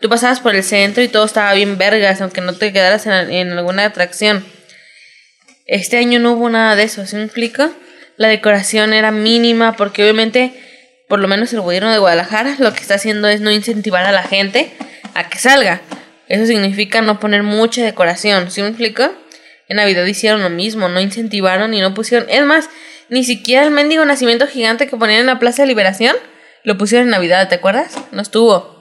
[0.00, 3.52] Tú pasabas por el centro y todo estaba bien vergas, aunque no te quedaras en,
[3.52, 4.44] alguna atracción.
[5.66, 7.30] Este año no hubo nada de eso, ¿sí me?
[8.16, 10.52] La decoración era mínima porque obviamente,
[11.08, 14.12] por lo menos el gobierno de Guadalajara lo que está haciendo es no incentivar a
[14.12, 14.70] la gente
[15.14, 15.80] a que salga.
[16.28, 19.10] Eso significa no poner mucha decoración, ¿sí me explico?
[19.68, 22.28] En Navidad hicieron lo mismo, no incentivaron y no pusieron...
[22.30, 22.68] Es más,
[23.08, 26.16] ni siquiera el mendigo nacimiento gigante que ponían en la Plaza de Liberación
[26.64, 27.96] lo pusieron en Navidad, ¿te acuerdas?
[28.10, 28.76] No estuvo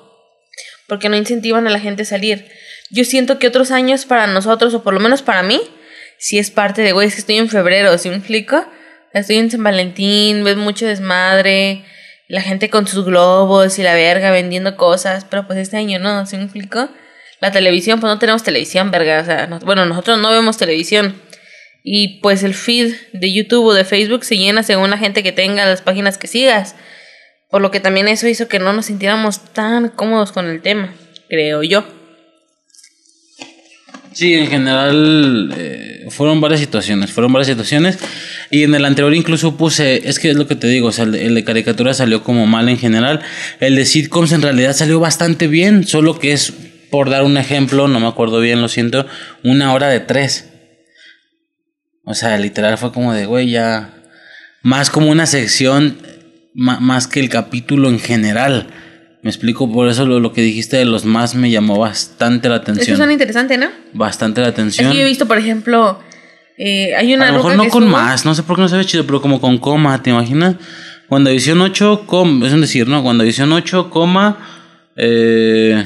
[0.88, 2.50] porque no incentivan a la gente a salir.
[2.90, 5.62] Yo siento que otros años para nosotros, o por lo menos para mí,
[6.18, 8.66] si es parte de, güey, es que estoy en febrero, ¿sí me explico?
[9.14, 11.86] Estoy en San Valentín, ves mucho desmadre,
[12.28, 16.26] la gente con sus globos y la verga vendiendo cosas, pero pues este año no,
[16.26, 16.90] ¿sí me explico?
[17.46, 21.22] La televisión, pues no tenemos televisión, verga, o sea, bueno, nosotros no vemos televisión.
[21.84, 25.32] Y pues el feed de YouTube o de Facebook se llena según la gente que
[25.32, 26.76] tenga las páginas que sigas.
[27.52, 30.92] Por lo que también eso hizo que no nos sintiéramos tan cómodos con el tema,
[31.30, 31.86] creo yo.
[34.12, 38.00] Sí, en general eh, fueron varias situaciones, fueron varias situaciones.
[38.50, 41.04] Y en el anterior incluso puse, es que es lo que te digo, o sea,
[41.04, 43.22] el de, caricatura salió como mal en general.
[43.60, 46.54] El de sitcoms en realidad salió bastante bien, solo que es,
[46.96, 49.06] por dar un ejemplo, no me acuerdo bien, lo siento,
[49.44, 50.50] una hora de tres.
[52.06, 53.90] O sea, literal fue como de, güey, ya...
[54.62, 55.98] Más como una sección
[56.54, 58.68] más que el capítulo en general.
[59.24, 62.88] Me explico, por eso lo, que dijiste de los más me llamó bastante la atención.
[62.88, 63.68] Eso suena interesante, ¿no?
[63.92, 64.88] Bastante la atención.
[64.88, 66.00] Es yo he visto, por ejemplo,
[66.58, 67.28] eh, hay una...
[67.28, 69.22] A lo mejor no con más, no sé por qué no se ve chido, pero
[69.22, 70.56] como con coma, ¿te imaginas?
[71.10, 73.04] Cuando edición 8, com, es decir, ¿no?
[73.04, 74.38] Cuando edición 8, coma,
[74.96, 75.86] eh,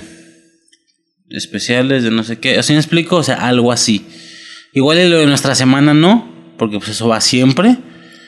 [1.30, 4.06] especiales de no sé qué, así me explico, o sea, algo así.
[4.74, 7.78] Igual lo de nuestra semana no, porque pues eso va siempre.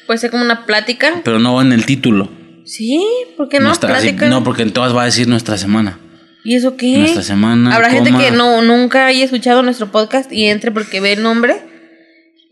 [0.07, 1.21] Puede ser como una plática.
[1.23, 2.29] Pero no en el título.
[2.65, 3.05] Sí,
[3.37, 3.73] ¿por qué no?
[4.29, 5.99] no, porque en todas va a decir nuestra semana.
[6.43, 6.97] ¿Y eso qué?
[6.97, 7.75] Nuestra semana.
[7.75, 11.70] Habrá gente que no, nunca haya escuchado nuestro podcast y entre porque ve el nombre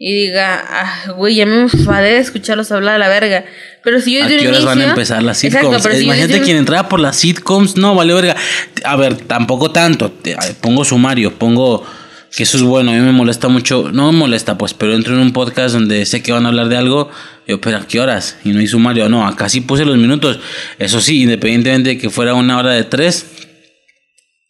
[0.01, 3.43] y diga, ah, güey, ya me enfadé de escucharlos hablar a la verga.
[3.83, 5.85] Pero si yo ¿A qué horas van a empezar las sitcoms?
[6.01, 8.37] Imagínate quien entraba por las sitcoms, no, vale verga.
[8.85, 10.13] A ver, tampoco tanto.
[10.61, 11.85] Pongo sumario, pongo
[12.33, 15.15] que eso es bueno, a mí me molesta mucho, no me molesta pues, pero entro
[15.15, 17.09] en un podcast donde sé que van a hablar de algo,
[17.47, 18.37] yo, pero ¿a qué horas?
[18.43, 20.39] Y no hay sumario, no, acá sí puse los minutos,
[20.77, 23.25] eso sí, independientemente de que fuera una hora de tres,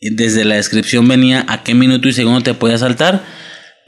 [0.02, 3.24] desde la descripción venía a qué minuto y segundo te podía saltar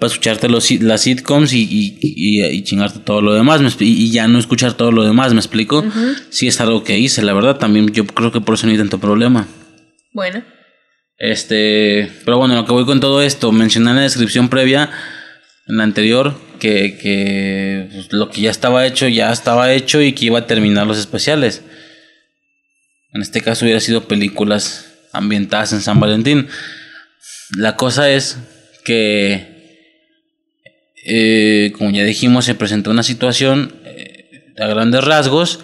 [0.01, 1.67] para escucharte los, las sitcoms y,
[2.01, 5.85] y, chingarte todo lo demás y, ya no escuchar todo lo demás, ¿me explico?
[6.31, 8.71] si Sí es algo que hice, la verdad, también yo creo que por eso no
[8.71, 9.47] hay tanto problema.
[10.11, 10.43] Bueno.
[11.19, 14.89] Este, pero bueno, lo que voy con todo esto, mencioné en la descripción previa,
[15.67, 20.13] en la anterior, que, que pues, lo que ya estaba hecho, ya estaba hecho y
[20.13, 21.61] que iba a terminar los especiales.
[23.13, 26.47] En este caso hubiera sido películas ambientadas en San Valentín.
[27.55, 28.39] La cosa es
[28.83, 29.50] que,
[31.05, 35.59] eh, como ya dijimos, se presentó una situación eh, a grandes rasgos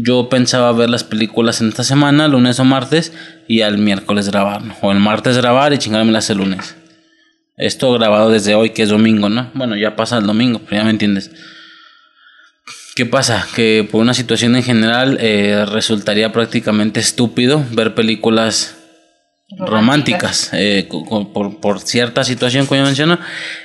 [0.00, 3.12] yo pensaba ver las películas en esta semana, lunes o martes,
[3.48, 6.76] y al miércoles grabar, o el martes grabar y chingármelas el lunes.
[7.56, 9.50] Esto grabado desde hoy, que es domingo, ¿no?
[9.54, 11.32] Bueno, ya pasa el domingo, pero ya me entiendes.
[12.94, 13.46] ¿Qué pasa?
[13.56, 18.76] Que por una situación en general eh, resultaría prácticamente estúpido ver películas
[19.56, 20.88] románticas, eh,
[21.32, 23.18] por, por, cierta situación que yo menciono.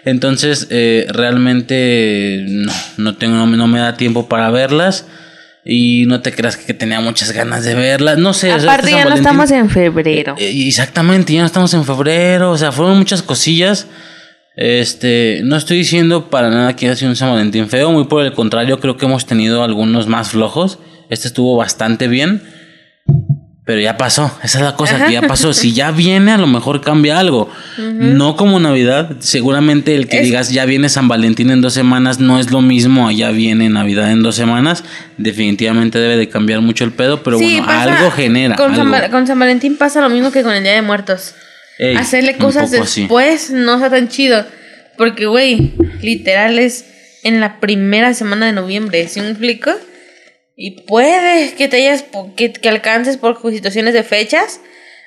[0.05, 5.05] Entonces, eh, realmente no, no, tengo, no me da tiempo para verlas.
[5.65, 8.17] Y no te creas que tenía muchas ganas de verla.
[8.17, 8.51] No sé.
[8.51, 10.35] Aparte, ya no estamos en febrero.
[10.37, 12.51] Eh, exactamente, ya no estamos en febrero.
[12.51, 13.87] O sea, fueron muchas cosillas.
[14.57, 17.91] Este, no estoy diciendo para nada que haya sido un San Valentín feo.
[17.93, 20.79] Muy por el contrario, creo que hemos tenido algunos más flojos.
[21.09, 22.43] Este estuvo bastante bien.
[23.65, 25.53] Pero ya pasó, esa es la cosa que ya pasó.
[25.53, 27.49] Si ya viene, a lo mejor cambia algo.
[27.77, 29.15] No como Navidad.
[29.19, 33.07] Seguramente el que digas ya viene San Valentín en dos semanas no es lo mismo
[33.07, 34.83] allá viene Navidad en dos semanas.
[35.17, 38.57] Definitivamente debe de cambiar mucho el pedo, pero bueno, algo genera.
[38.57, 38.75] Con,
[39.27, 41.33] San, Valentín pasa lo mismo que con el Día de Muertos.
[41.97, 44.45] Hacerle cosas después no está tan chido.
[44.97, 45.71] Porque, güey,
[46.01, 46.85] literal es
[47.23, 49.07] en la primera semana de noviembre.
[49.07, 49.71] ¿Sí me explico?
[50.55, 54.61] Y puede que te hayas, que, que alcances por situaciones de fechas,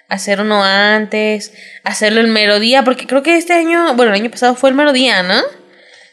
[0.09, 1.53] hacer uno antes,
[1.85, 4.77] hacerlo el mero día, porque creo que este año, bueno, el año pasado fue el
[4.77, 5.41] mero día, ¿no?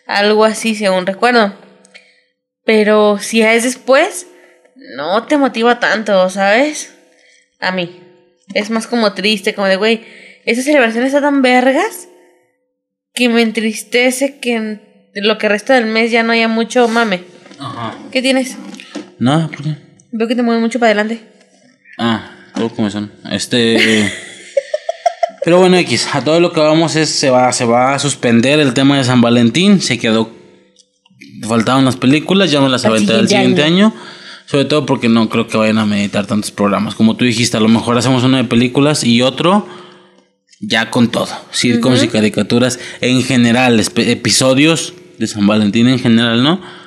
[0.06, 1.54] Algo así, según recuerdo.
[2.66, 4.28] Pero si es después,
[4.96, 6.94] no te motiva tanto, ¿sabes?
[7.60, 8.02] A mí.
[8.54, 10.06] Es más como triste, como de, güey,
[10.46, 12.08] esa celebración está tan vergas
[13.14, 14.82] que me entristece que en
[15.16, 17.24] lo que resta del mes ya no haya mucho mame.
[17.60, 17.98] Ajá.
[18.12, 18.58] ¿Qué tienes?
[19.24, 19.78] No, ¿por qué?
[20.12, 21.24] Veo que te mueves mucho para adelante.
[21.98, 23.10] Ah, todo como son.
[23.32, 24.12] Este.
[25.46, 28.60] Pero bueno, X, a todo lo que vamos es se va, se va a suspender
[28.60, 29.80] el tema de San Valentín.
[29.80, 30.30] Se quedó.
[31.48, 33.94] Faltaban las películas, ya no las aventé el siguiente año.
[34.46, 36.94] Sobre todo porque no creo que vayan a meditar tantos programas.
[36.94, 39.66] Como tú dijiste, a lo mejor hacemos uno de películas y otro
[40.60, 41.30] ya con todo.
[41.54, 46.83] Circos y caricaturas en general, episodios de San Valentín en general, ¿no?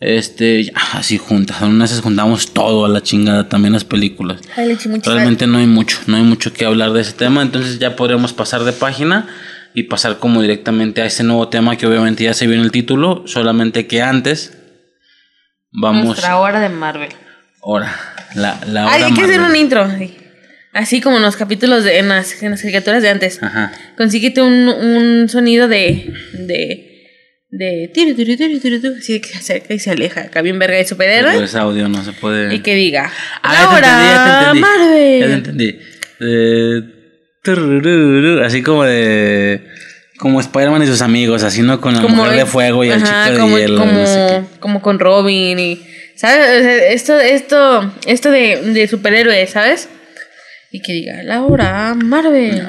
[0.00, 1.60] Este, así juntas.
[1.60, 4.40] En veces juntamos todo a la chingada, también las películas.
[5.04, 7.42] Realmente no hay mucho, no hay mucho que hablar de ese tema.
[7.42, 9.28] Entonces ya podríamos pasar de página
[9.74, 12.72] y pasar como directamente a ese nuevo tema que obviamente ya se vio en el
[12.72, 13.24] título.
[13.26, 14.56] Solamente que antes
[15.70, 16.06] vamos.
[16.06, 17.10] Nuestra hora de Marvel.
[17.60, 17.94] Hora.
[18.34, 19.86] La, la hora hay que hacer un intro.
[20.72, 23.42] Así como en los capítulos de en las, en las caricaturas de antes.
[23.42, 23.72] Ajá.
[23.98, 26.10] Consíguete un, un sonido de.
[26.32, 26.89] de
[27.50, 30.22] de tiro, tiro, tiro, tiro, tiro, así que se acerca y se aleja.
[30.22, 31.32] Acá bien verga de superhéroe.
[31.32, 32.54] Pero es audio, no se puede.
[32.54, 33.10] Y que diga.
[33.42, 35.20] Ah, ya Marvel.
[35.20, 35.78] Ya te entendí.
[36.20, 36.82] Eh,
[38.44, 39.66] así como de.
[40.18, 43.38] Como Spider-Man y sus amigos, así no con la mujer de fuego y el chico
[43.38, 43.78] como, de hielo.
[43.78, 45.82] Como, como con Robin y.
[46.14, 46.82] ¿Sabes?
[46.90, 49.88] Esto, esto, esto de, de superhéroes, ¿sabes?
[50.70, 52.62] Y que diga, Laura Marvel.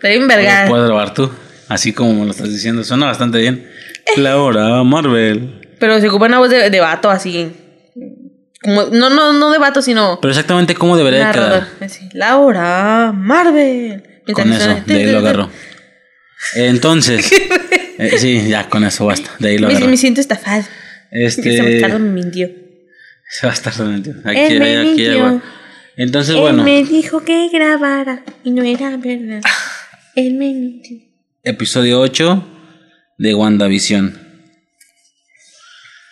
[0.00, 0.66] Pero bien verga.
[0.68, 1.30] Puedes grabar tú,
[1.68, 2.84] así como me lo estás diciendo.
[2.84, 3.73] Suena bastante bien.
[4.16, 5.76] Laura Marvel.
[5.78, 7.52] Pero se ocupa una voz de, de vato así.
[8.62, 10.18] Como, no, no, no de vato, sino.
[10.20, 11.68] Pero exactamente cómo debería quedar.
[12.14, 14.02] Laura Marvel.
[14.32, 15.50] Con eso, de ahí lo agarro.
[16.54, 17.30] Entonces.
[17.98, 19.30] eh, sí, ya con eso basta.
[19.38, 19.86] De ahí lo agarro.
[19.86, 20.64] Me, siento estafado.
[21.10, 21.56] Este.
[21.56, 22.48] Se bastardo me mintió.
[23.28, 24.14] Se bastardo me mintió.
[24.24, 25.42] Aquí, Él me aquí, mintió.
[25.96, 26.64] Entonces, Él bueno.
[26.64, 29.42] me dijo que grabara y no era verdad.
[30.16, 30.98] Él me mintió.
[31.42, 32.53] Episodio 8
[33.18, 34.20] de WandaVision.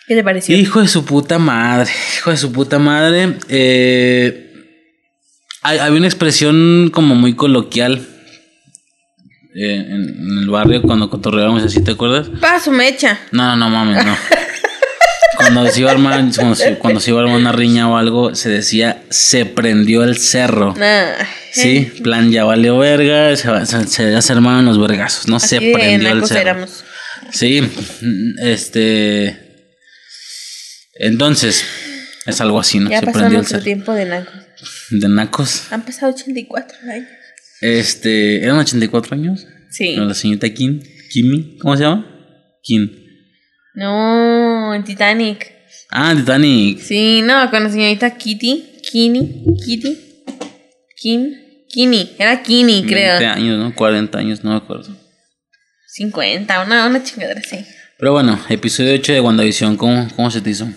[0.07, 0.57] ¿Qué te pareció?
[0.57, 3.37] Hijo de su puta madre, hijo de su puta madre.
[3.47, 4.51] Eh,
[5.61, 8.05] hay, había una expresión como muy coloquial
[9.55, 12.27] eh, en, el barrio cuando cotorreábamos así, ¿te acuerdas?
[12.41, 13.19] Paso mecha.
[13.31, 14.17] No, no, mames, no.
[15.37, 16.25] cuando se iba a armar,
[16.79, 20.75] cuando se, iba a armar una riña o algo, se decía se prendió el cerro.
[21.51, 26.11] sí, plan ya valió verga, se, se, se, se armaron los vergazos, no se prendió
[26.11, 26.41] el cerro.
[26.41, 26.83] Éramos.
[27.33, 27.61] Sí,
[28.41, 29.39] este.
[30.93, 31.65] Entonces,
[32.27, 32.91] es algo así, ¿no?
[32.91, 34.33] Ya Se pasó nuestro tiempo de nacos.
[34.91, 35.71] ¿De nacos?
[35.71, 37.07] Han pasado 84 años.
[37.61, 39.47] Este, ¿eran 84 años?
[39.71, 39.95] Sí.
[39.95, 42.05] la señorita Kim, Kimi, ¿cómo se llama?
[42.61, 42.91] Kim.
[43.73, 45.51] No, en Titanic.
[45.89, 46.79] Ah, en Titanic.
[46.79, 49.97] Sí, no, con la señorita Kitty, Kini, Kitty,
[50.95, 51.33] Kim,
[51.67, 53.17] Kini, era Kini, creo.
[53.17, 53.73] 20 años, ¿no?
[53.73, 55.02] 40 años, no me acuerdo.
[55.95, 57.63] 50, una, una chingadera así.
[57.99, 60.67] Pero bueno, episodio 8 de WandaVision, ¿cómo, cómo se te hizo?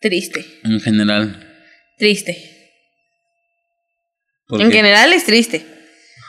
[0.00, 1.44] Triste, En general.
[1.98, 2.38] triste.
[4.46, 4.76] ¿Por En qué?
[4.76, 5.66] general es triste.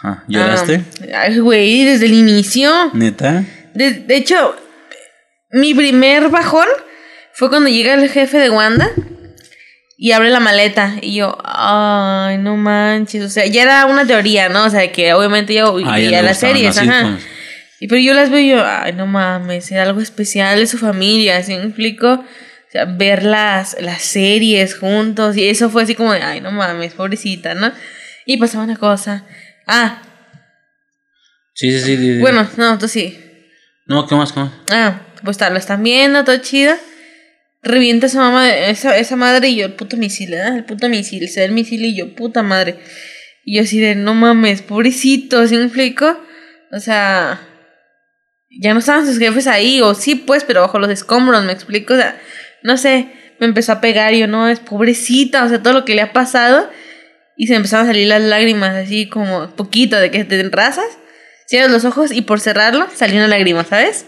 [0.02, 0.82] Ajá, ¿Lloraste?
[1.14, 2.92] Ah, ay, güey, desde el inicio.
[2.94, 3.46] ¿Neta?
[3.74, 4.56] De, de hecho,
[5.52, 6.68] mi primer bajón
[7.34, 8.92] fue cuando llega el jefe de Wanda
[10.02, 10.96] y abre la maleta.
[11.02, 13.24] Y yo, ay, no manches.
[13.26, 14.64] O sea, ya era una teoría, ¿no?
[14.66, 17.00] O sea, que obviamente yo Ah, ya le las series, las ajá.
[17.02, 17.24] sitcoms.
[17.82, 20.78] Y pero yo las veo y yo, ay, no mames, era algo especial de su
[20.78, 22.14] familia, ¿sí me explico?
[22.14, 26.52] O sea, ver las, las series juntos y eso fue así como de, ay, no
[26.52, 27.72] mames, pobrecita, ¿no?
[28.26, 29.26] Y pasaba una cosa.
[29.68, 30.02] Ah,
[31.54, 31.98] Sí, sí, sí.
[31.98, 32.20] sí, sí.
[32.20, 33.20] bueno, no, tú sí.
[33.86, 34.32] No, ¿qué más?
[34.32, 34.52] ¿Qué más?
[34.72, 36.74] Ah, pues está, lo están viendo, todo chido.
[37.62, 40.48] Revienta esa mamá, esa, esa madre y yo, el puto misil, ¿eh?
[40.56, 42.80] El puto misil, se da el misil y yo, puta madre.
[43.44, 46.20] Y yo así de, no mames, pobrecito, ¿sí me explico?
[46.72, 47.42] O sea,
[48.62, 51.94] ya no estaban sus jefes ahí, o sí, pues, pero bajo los escombros, ¿me explico?
[51.94, 52.20] O sea,
[52.64, 55.86] no sé, me empezó a pegar y yo, no, es pobrecita, o sea, todo lo
[55.86, 56.70] que le ha pasado.
[57.36, 60.98] Y se empezaron a salir las lágrimas, así como poquito, de que te enrasas.
[61.48, 64.06] Cierras los ojos y por cerrarlo salió una lágrima, ¿sabes?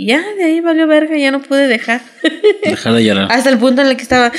[0.00, 2.00] Y ya, de ahí valió verga, ya no pude dejar.
[2.64, 3.26] Dejar de llorar.
[3.32, 4.30] Hasta el punto en el que estaba.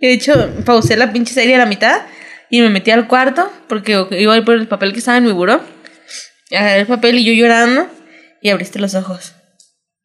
[0.00, 2.00] De hecho, pausé la pinche serie a la mitad
[2.48, 5.24] y me metí al cuarto porque iba a ir por el papel que estaba en
[5.24, 5.60] mi buró.
[6.50, 7.88] Agarré el papel y yo llorando
[8.40, 9.34] y abriste los ojos.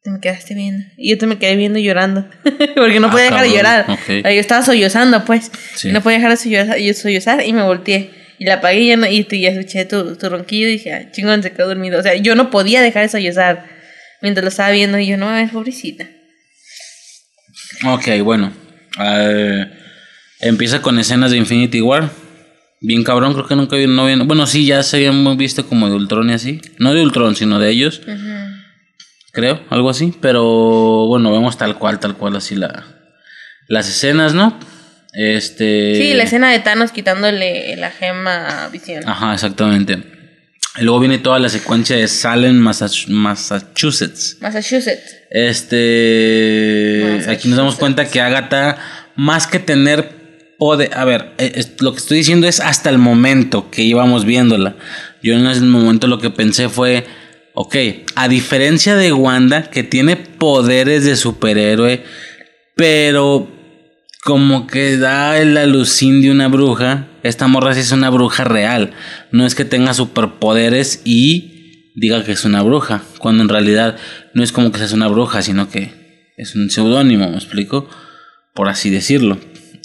[0.02, 0.84] Te me quedaste viendo.
[0.98, 2.28] Y yo te me quedé viendo llorando.
[2.76, 3.84] porque no Ah, podía dejar de cabrón, llorar.
[3.90, 3.98] ok.
[4.18, 5.50] O sea, Yo estaba sollozando, pues.
[5.74, 5.90] Sí.
[5.90, 8.10] No podía dejar de sollozar, yo sollozar y me volteé.
[8.38, 10.92] Y la apagué y ya, no- y, te- ya escuché tu, tu ronquillo y dije,
[10.92, 11.98] ah, chingón, se quedó dormido.
[11.98, 13.75] O sea, yo no podía dejar de sollozar
[14.22, 16.08] mientras lo estaba viendo y yo, no, es pobrecita.
[17.84, 18.52] Ok, bueno.
[20.40, 22.10] Empieza con escenas de Infinity War.
[22.80, 25.88] Bien cabrón, creo que nunca vi, no habían- Bueno, sí, ya se habían visto como
[25.88, 26.60] de Ultron y así.
[26.78, 28.02] No de Ultron, sino de ellos.
[29.32, 30.14] Creo, algo así.
[30.20, 32.84] Pero bueno, vemos tal cual, tal cual así la,
[33.68, 34.58] las escenas, ¿no?
[35.12, 35.94] Este.
[35.96, 39.02] Sí, la escena de Thanos quitándole la gema a Visión.
[39.08, 40.02] Ajá, exactamente.
[40.78, 44.36] Y luego viene toda la secuencia de Salem, Massach- Massachusetts.
[44.40, 45.16] Massachusetts.
[45.30, 47.00] Este.
[47.02, 47.28] Massachusetts.
[47.28, 48.78] Aquí nos damos cuenta que Agatha,
[49.16, 50.10] más que tener
[50.58, 50.90] poder.
[50.94, 54.76] A ver, eh, es- lo que estoy diciendo es hasta el momento que íbamos viéndola.
[55.22, 57.04] Yo en ese momento lo que pensé fue.
[57.58, 57.74] Ok,
[58.16, 62.02] a diferencia de Wanda, que tiene poderes de superhéroe,
[62.74, 63.48] pero
[64.26, 67.06] como que da el alucín de una bruja.
[67.22, 68.90] Esta morra sí es una bruja real.
[69.30, 73.02] No es que tenga superpoderes y diga que es una bruja.
[73.20, 73.96] Cuando en realidad
[74.34, 77.88] no es como que seas una bruja, sino que es un seudónimo, ¿me explico?
[78.52, 79.38] Por así decirlo.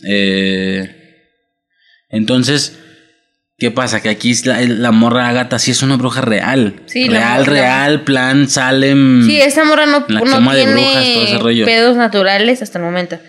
[0.04, 0.89] Eh,
[2.10, 2.80] entonces,
[3.60, 4.01] ¿qué pasa?
[4.01, 6.82] Que aquí la, la morra Agatha sí es una bruja real.
[6.88, 9.23] Sí, real, real, plan Salem.
[9.23, 11.65] Sí, esa morra no, La no quema de tiene brujas, todo ese rollo.
[11.65, 13.19] pedos naturales hasta el momento.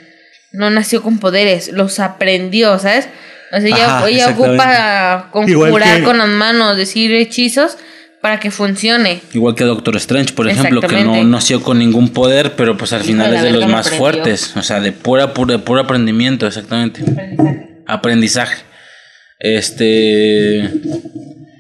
[0.53, 3.09] No nació con poderes, los aprendió, ¿sabes?
[3.53, 4.63] O sea, ella, Ajá, ella exactamente.
[4.63, 7.77] ocupa conjurar que- con las manos, decir hechizos
[8.21, 9.21] para que funcione.
[9.33, 13.03] Igual que Doctor Strange, por ejemplo, que no nació con ningún poder, pero pues al
[13.03, 13.99] final de es de los más aprendió.
[13.99, 14.57] fuertes.
[14.57, 17.03] O sea, de pura, pura, de puro aprendimiento, exactamente.
[17.87, 18.63] Aprendizaje.
[19.39, 20.71] Este.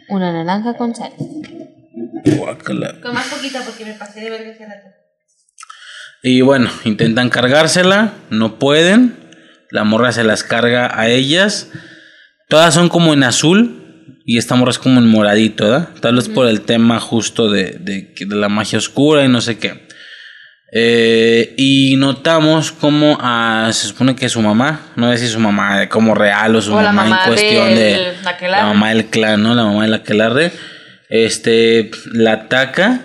[0.08, 1.10] Una naranja con sal.
[2.36, 2.94] guácala.
[3.02, 4.88] Con más poquita porque me pasé de verga hace rato.
[6.22, 9.16] Y bueno, intentan cargársela, no pueden.
[9.70, 11.70] La morra se las carga a ellas.
[12.48, 13.78] Todas son como en azul.
[14.24, 15.88] Y esta morra es como en moradito, ¿verdad?
[16.00, 19.88] Tal vez por el tema justo de, de, la magia oscura y no sé qué.
[20.74, 25.86] Eh, y notamos como ah, se supone que su mamá, no sé si su mamá
[25.88, 29.42] como real o su O mamá, mamá en cuestión del de la mamá del clan,
[29.42, 29.54] ¿no?
[29.54, 30.52] La mamá del aquelarre,
[31.10, 33.02] este, la ataca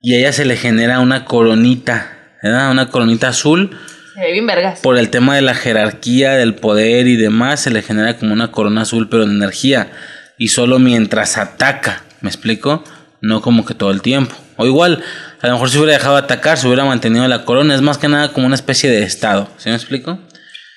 [0.00, 2.70] y a ella se le genera una coronita, ¿verdad?
[2.70, 3.76] Una coronita azul
[4.14, 4.80] Se ve bien vergas.
[4.80, 8.50] por el tema de la jerarquía, del poder y demás, se le genera como una
[8.52, 9.90] corona azul, pero de energía.
[10.38, 12.82] Y solo mientras ataca, ¿me explico?
[13.20, 14.34] No como que todo el tiempo.
[14.56, 15.02] O igual,
[15.40, 17.74] a lo mejor si hubiera dejado atacar, se hubiera mantenido la corona.
[17.74, 20.18] Es más que nada como una especie de estado, ¿sí me explico?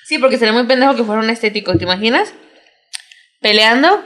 [0.06, 2.32] Sí, porque sería muy pendejo que fuera un estético, ¿te imaginas?
[3.40, 4.02] Peleando,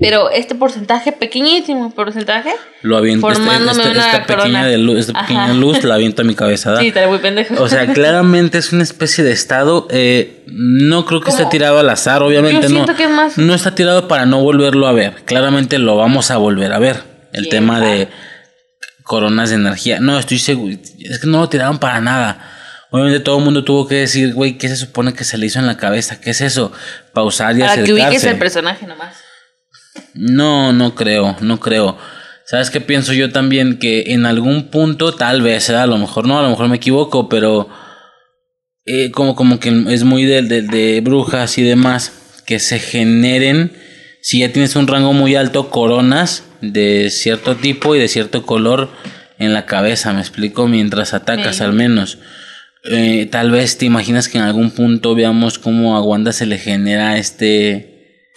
[0.00, 2.50] pero este porcentaje, pequeñísimo porcentaje.
[2.82, 4.66] Lo aviento, esta, Formándome esta- una esta pequeña, corona.
[4.66, 6.72] de luz, esta pequeña luz la aviento a mi cabeza.
[6.72, 6.80] ¿da?
[6.80, 7.54] Sí, estaría muy pendejo.
[7.62, 9.86] O sea, claramente es una especie de estado.
[9.90, 12.94] eh, no creo que esté tirado al azar, obviamente Yo no.
[12.96, 15.14] que más- No está tirado para no volverlo a ver.
[15.24, 17.02] Claramente lo vamos a volver a ver.
[17.32, 18.08] El ¿Quién tema de
[19.02, 20.00] coronas de energía.
[20.00, 20.76] No, estoy seguro.
[21.00, 22.50] Es que no lo tiraron para nada.
[22.90, 25.58] Obviamente todo el mundo tuvo que decir, güey, ¿qué se supone que se le hizo
[25.58, 26.20] en la cabeza?
[26.20, 26.72] ¿Qué es eso?
[27.12, 28.06] Pausar y Para que acercarse.
[28.06, 29.16] ubiques el personaje nomás.
[30.14, 31.96] No, no creo, no creo.
[32.46, 33.78] ¿Sabes qué pienso yo también?
[33.78, 35.76] Que en algún punto, tal vez, ¿eh?
[35.76, 37.68] a lo mejor no, a lo mejor me equivoco, pero
[38.84, 42.12] eh, como, como que es muy de, de, de brujas y demás,
[42.46, 43.72] que se generen,
[44.20, 48.90] si ya tienes un rango muy alto, coronas de cierto tipo y de cierto color
[49.38, 51.62] en la cabeza, me explico, mientras atacas Sí.
[51.64, 52.18] al menos.
[52.84, 56.58] Eh, tal vez te imaginas que en algún punto veamos cómo a Wanda se le
[56.58, 57.93] genera este...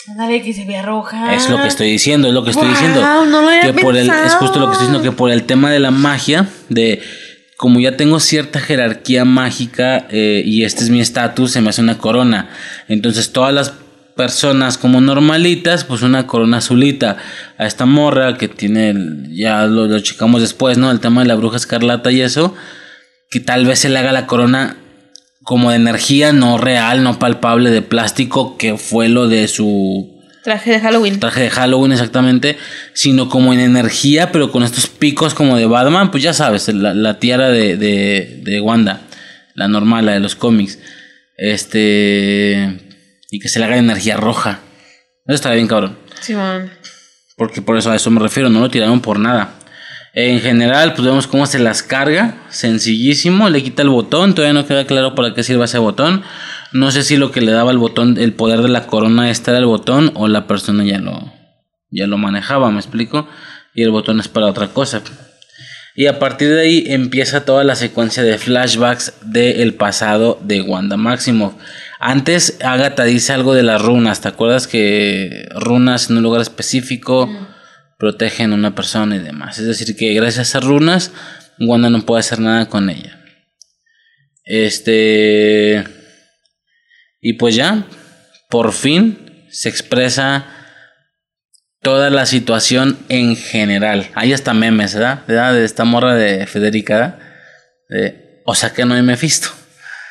[0.10, 1.34] Ándale, que se vea roja.
[1.36, 3.02] Es lo que estoy diciendo, es lo que estoy Wow, diciendo.
[3.26, 5.44] no lo había que por el, es justo lo que estoy diciendo, que por el
[5.44, 7.02] tema de la magia, de
[7.58, 11.82] como ya tengo cierta jerarquía mágica eh, y este es mi estatus, se me hace
[11.82, 12.50] una corona.
[12.88, 13.74] Entonces todas las
[14.16, 17.18] personas como normalitas, pues una corona azulita.
[17.58, 20.90] A esta morra que tiene, el- ya lo, lo checamos después, ¿no?
[20.92, 22.56] El tema de la bruja escarlata y eso,
[23.30, 24.78] que tal vez se le haga la corona
[25.48, 30.72] como de energía, no real, no palpable, de plástico, que fue lo de su Traje
[30.72, 31.22] de Halloween.
[31.22, 32.58] traje de Halloween exactamente,
[32.94, 36.94] sino como en energía, pero con estos picos como de Batman, pues ya sabes, la,
[36.94, 39.04] la tiara de, de, de Wanda,
[39.56, 40.80] la normal, la de los cómics,
[41.38, 42.82] este,
[43.32, 44.60] y que se le haga energía roja.
[45.28, 46.72] Eso estaría bien cabrón, Simón.
[47.38, 49.57] porque por eso a eso me refiero, no lo tiraron por nada.
[50.14, 54.66] En general, pues vemos cómo se las carga, sencillísimo, le quita el botón, todavía no
[54.66, 56.24] queda claro para qué sirve ese botón.
[56.72, 59.52] No sé si lo que le daba el botón, el poder de la corona este
[59.52, 61.32] era el botón o la persona ya lo,
[61.92, 63.28] ya lo manejaba, me explico,
[63.76, 65.02] y el botón es para otra cosa.
[65.96, 70.96] Y a partir de ahí empieza toda la secuencia de flashbacks del pasado de Wanda
[70.96, 71.56] Maximoff.
[72.00, 77.28] Antes Agatha dice algo de las runas, ¿te acuerdas que runas en un lugar específico
[77.98, 79.58] protegen a una persona y demás?
[79.60, 81.12] Es decir, que gracias a runas
[81.60, 83.20] Wanda no puede hacer nada con ella.
[84.44, 85.84] Este
[87.22, 87.84] y pues ya,
[88.50, 90.46] por fin se expresa
[91.82, 94.10] toda la situación en general.
[94.14, 95.22] Hay hasta memes, ¿verdad?
[95.28, 95.54] ¿verdad?
[95.54, 97.20] De esta morra de Federica, ¿verdad?
[97.90, 99.50] De, o sea que no hay Mephisto.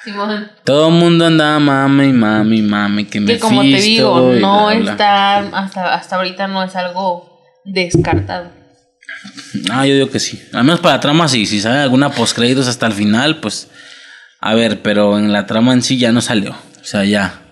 [0.04, 0.50] Simón.
[0.64, 3.46] Todo el mundo andaba mami, mami, mami, que Que Mephisto.
[3.48, 4.92] como te digo, no bla, bla.
[4.92, 7.35] está, hasta, hasta ahorita no es algo
[7.66, 8.50] descartado.
[9.70, 10.40] Ah, yo digo que sí.
[10.52, 11.46] Al menos para la trama sí.
[11.46, 13.68] Si sale alguna postcréditos hasta el final, pues.
[14.40, 16.52] A ver, pero en la trama en sí ya no salió.
[16.52, 17.42] O sea, ya.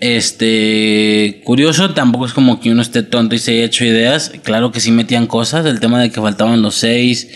[0.00, 1.42] Este.
[1.44, 4.32] Curioso, tampoco es como que uno esté tonto y se haya hecho ideas.
[4.42, 5.66] Claro que sí metían cosas.
[5.66, 7.28] El tema de que faltaban los seis.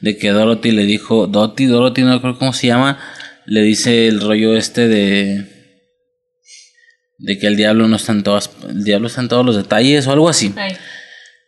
[0.00, 1.26] De que Dorothy le dijo.
[1.26, 2.98] Dottie, Dorothy, no creo cómo se llama.
[3.44, 5.50] Le dice el rollo este de.
[7.18, 8.50] De que el diablo no está en todas.
[8.68, 10.52] El diablo está en todos los detalles o algo así.
[10.56, 10.76] Ay,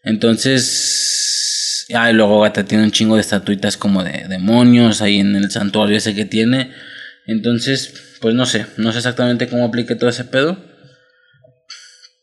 [0.04, 5.34] Entonces, ah, y luego Gata tiene un chingo de estatuitas como de demonios ahí en
[5.34, 6.72] el santuario ese que tiene.
[7.26, 10.58] Entonces, pues no sé, no sé exactamente cómo aplique todo ese pedo.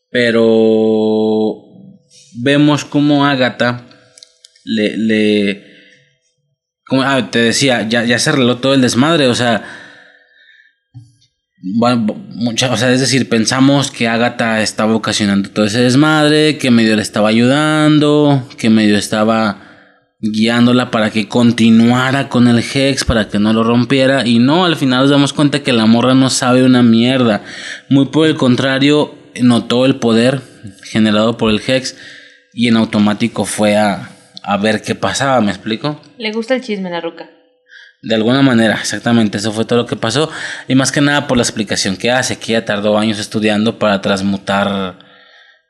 [0.10, 1.64] Pero
[2.36, 3.88] vemos como Agatha
[4.64, 5.72] le, le
[6.86, 9.81] como ah, te decía, ya, ya se arregló todo el desmadre, o sea,
[11.64, 16.72] bueno, mucha, o sea, es decir, pensamos que Agatha estaba ocasionando todo ese desmadre, que
[16.72, 19.62] medio le estaba ayudando, que medio estaba
[20.20, 24.76] guiándola para que continuara con el Hex, para que no lo rompiera, y no, al
[24.76, 27.44] final nos damos cuenta que la morra no sabe una mierda,
[27.90, 30.42] muy por el contrario, notó el poder
[30.84, 31.96] generado por el Hex
[32.54, 34.10] y en automático fue a,
[34.44, 36.02] a ver qué pasaba, ¿me explico?
[36.18, 37.30] le gusta el chisme, la ruca.
[38.04, 40.32] De alguna manera, exactamente, eso fue todo lo que pasó.
[40.68, 44.02] Y más que nada por la explicación que hace, que ella tardó años estudiando para
[44.02, 44.98] transmutar,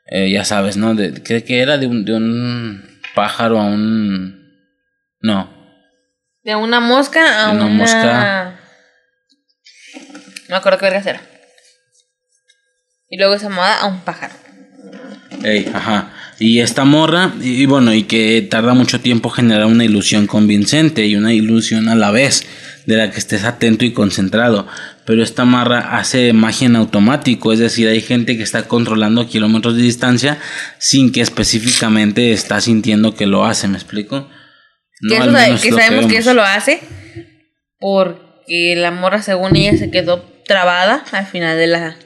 [0.06, 0.94] eh, ya sabes, ¿no?
[0.94, 1.76] De, ¿qué, qué era?
[1.76, 4.40] De un, de un pájaro a un...
[5.20, 5.50] No,
[6.42, 7.74] De una mosca a De una una.
[7.74, 8.60] mosca.
[10.48, 11.20] No me acuerdo qué verga era.
[13.08, 14.34] Y luego esa moda a un pájaro.
[15.44, 16.12] Ey, ajá.
[16.38, 21.06] Y esta morra, y, y bueno, y que tarda mucho tiempo generar una ilusión convincente
[21.06, 22.46] y una ilusión a la vez
[22.86, 24.66] de la que estés atento y concentrado.
[25.04, 29.76] Pero esta marra hace magia en automático, es decir, hay gente que está controlando kilómetros
[29.76, 30.38] de distancia
[30.78, 34.28] sin que específicamente está sintiendo que lo hace, ¿me explico?
[35.08, 36.26] Que, al eso, que lo sabemos que vemos.
[36.26, 36.80] eso lo hace
[37.80, 41.96] porque la morra, según ella, se quedó trabada al final de la.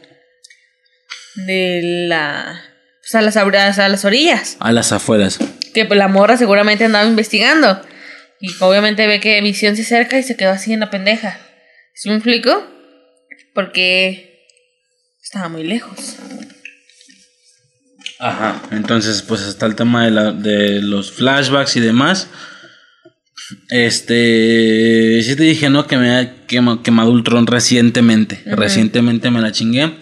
[1.46, 2.62] de la.
[3.10, 3.36] Pues a las,
[3.78, 4.56] a las orillas.
[4.60, 5.38] A las afueras.
[5.74, 7.80] Que pues, la morra seguramente andaba investigando.
[8.40, 11.38] Y obviamente ve que Visión se acerca y se quedó así en la pendeja.
[11.94, 12.66] ¿Sí me explico?
[13.54, 14.44] Porque
[15.22, 16.16] estaba muy lejos.
[18.18, 18.62] Ajá.
[18.70, 22.28] Entonces, pues está el tema de, la- de los flashbacks y demás.
[23.68, 25.22] Este.
[25.22, 25.86] Sí te dije, ¿no?
[25.86, 28.42] Que me ha quema- quemado Ultron recientemente.
[28.46, 29.94] Recientemente me la chingué.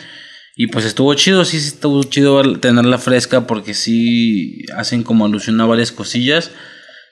[0.57, 5.61] Y pues estuvo chido, sí, sí estuvo chido tenerla fresca porque sí hacen como alusión
[5.61, 6.51] a varias cosillas.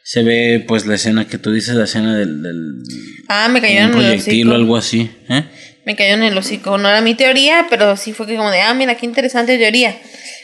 [0.04, 2.82] Se ve pues la escena que tú dices, la escena del, del
[3.28, 4.54] Ah, me cayó un en el proyectil o hocico.
[4.54, 5.10] algo así.
[5.28, 5.44] ¿eh?
[5.84, 6.78] Me cayó en el hocico.
[6.78, 9.96] No era mi teoría, pero sí fue que como de, ah, mira, qué interesante teoría.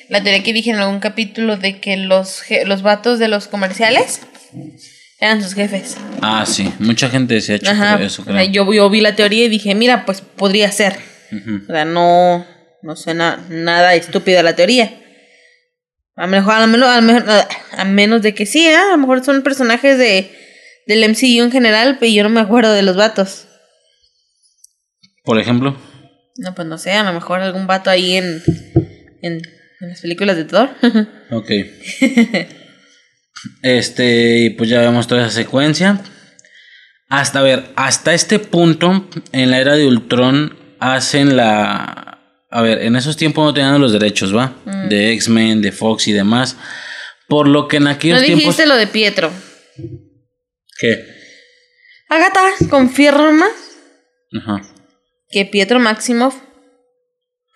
[0.09, 4.21] La teoría que dije en algún capítulo de que los, los vatos de los comerciales
[5.21, 5.97] eran sus jefes.
[6.23, 8.01] Ah, sí, mucha gente se ha hecho Ajá.
[8.03, 8.43] eso, creo.
[8.51, 10.97] yo, yo vi la teoría y dije, mira, pues podría ser.
[11.69, 12.47] O sea, no,
[12.83, 15.01] no suena nada estúpida la teoría.
[16.17, 17.25] A lo mejor, a, lo menos, a, lo mejor-
[17.77, 18.75] a menos de que sí, ¿eh?
[18.77, 20.31] a lo mejor son personajes de,
[20.87, 23.47] del MCU en general, pero yo no me acuerdo de los vatos.
[25.25, 25.77] Por ejemplo.
[26.39, 28.43] No, pues no sé, a lo mejor algún vato ahí en,
[29.23, 29.41] en,
[29.81, 30.71] en las películas de Thor.
[31.31, 31.51] Ok.
[33.63, 36.01] este, y pues ya vemos toda esa secuencia.
[37.11, 42.08] Hasta a ver, hasta este punto, en la era de Ultron, hacen la.
[42.51, 44.55] A ver, en esos tiempos no tenían los derechos, ¿va?
[44.89, 46.57] De X-Men, de Fox y demás.
[47.29, 48.67] Por lo que en no aquellos dijiste tiempos.
[48.67, 49.31] lo de Pietro.
[50.81, 51.05] ¿Qué?
[52.09, 52.41] Agatha
[52.71, 53.47] confirma
[54.33, 54.63] Ajá.
[55.31, 56.37] que Pietro Maximoff,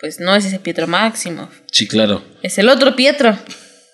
[0.01, 2.23] pues no es ese Pietro Maximoff, Sí, claro.
[2.43, 3.39] es el otro Pietro.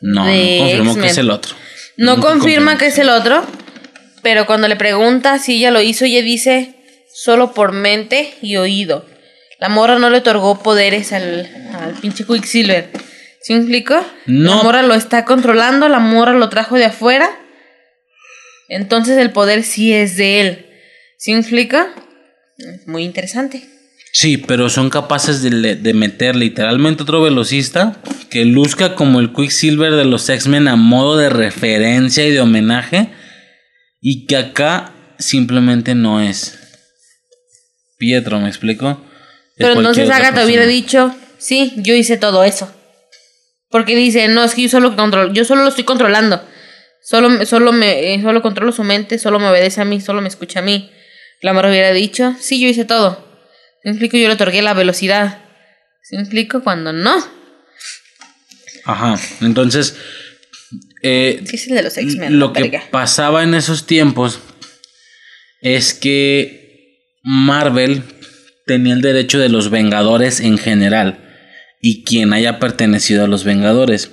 [0.01, 1.55] No, no confirmó que es el otro.
[1.97, 3.45] No confirma que es el otro,
[4.23, 6.75] pero cuando le pregunta si ella lo hizo, ella dice
[7.15, 9.07] solo por mente y oído.
[9.59, 12.91] La morra no le otorgó poderes al, al pinche Quicksilver.
[13.43, 13.95] ¿Sí me explico?
[14.27, 14.57] No.
[14.57, 17.29] La morra lo está controlando, la morra lo trajo de afuera.
[18.69, 20.67] Entonces el poder sí es de él.
[21.17, 21.79] ¿Sí me explico?
[22.59, 23.63] Es muy interesante.
[24.13, 28.01] Sí, pero son capaces de, de meter literalmente otro velocista
[28.31, 33.11] que luzca como el Quicksilver de los X-Men a modo de referencia y de homenaje
[34.01, 36.59] y que acá simplemente no es
[37.99, 39.03] Pietro, ¿me explico?
[39.59, 42.73] Pero entonces Agatha hubiera dicho, sí, yo hice todo eso.
[43.71, 46.43] Porque dice, no, es que yo solo controlo, yo solo lo estoy controlando.
[47.03, 50.29] Solo, solo me, eh, solo controlo su mente, solo me obedece a mí, solo me
[50.29, 50.91] escucha a mí.
[51.41, 53.27] La morra hubiera dicho, sí, yo hice todo.
[53.85, 54.17] ¿Me explico?
[54.17, 55.43] Yo le otorgué la velocidad.
[56.03, 56.63] ¿Sí me explico?
[56.63, 57.17] Cuando no.
[58.85, 59.97] Ajá, entonces
[61.03, 62.39] eh, Sí, es el de los X-Men.
[62.39, 64.41] lo que pasaba en esos tiempos
[65.61, 68.03] es que Marvel
[68.69, 71.19] tenía el derecho de los Vengadores en general
[71.83, 74.13] y quien haya pertenecido a los Vengadores.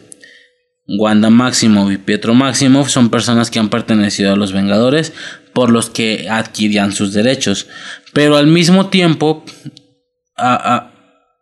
[0.87, 5.13] Wanda Maximoff y Pietro Maximoff son personas que han pertenecido a los Vengadores
[5.53, 7.67] por los que adquirían sus derechos.
[8.13, 9.45] Pero al mismo tiempo,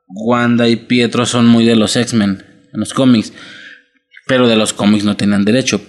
[0.08, 2.44] Wanda y Pietro son muy de los X-Men
[2.74, 3.32] en los cómics
[4.26, 5.82] pero de los cómics no tenían derecho.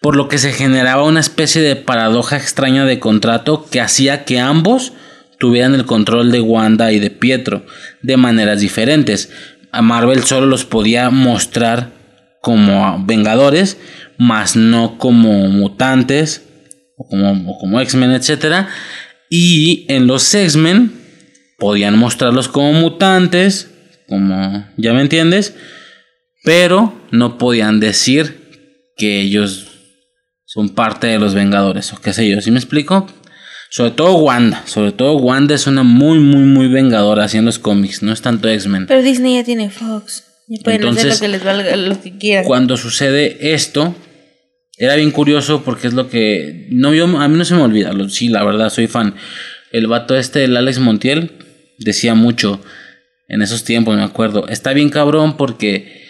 [0.00, 4.40] Por lo que se generaba una especie de paradoja extraña de contrato que hacía que
[4.40, 4.92] ambos
[5.42, 7.66] tuvieran el control de Wanda y de Pietro
[8.00, 9.32] de maneras diferentes.
[9.72, 11.90] A Marvel solo los podía mostrar
[12.40, 13.76] como Vengadores,
[14.18, 16.44] más no como mutantes
[16.96, 18.68] o como, como X-Men, etc.
[19.28, 20.92] Y en los X-Men
[21.58, 23.68] podían mostrarlos como mutantes,
[24.06, 25.56] como, ¿ya me entiendes?
[26.42, 29.68] pero no podían decir que ellos
[30.44, 33.06] son parte de los Vengadores o qué sé yo, ¿sí me explico?
[33.74, 38.02] Sobre todo Wanda, sobre todo Wanda es una muy, muy, muy vengadora en los cómics,
[38.02, 38.84] no es tanto X-Men.
[38.86, 40.24] Pero Disney ya tiene Fox.
[40.46, 42.44] Y pueden hacer Entonces, lo que les valga, lo que quieran.
[42.44, 43.94] Cuando sucede esto,
[44.76, 46.66] era bien curioso porque es lo que...
[46.70, 49.14] No, yo, a mí no se me olvida, lo- sí, la verdad, soy fan.
[49.70, 51.32] El vato este, el Alex Montiel,
[51.78, 52.60] decía mucho
[53.28, 54.48] en esos tiempos, me acuerdo.
[54.48, 56.02] Está bien cabrón porque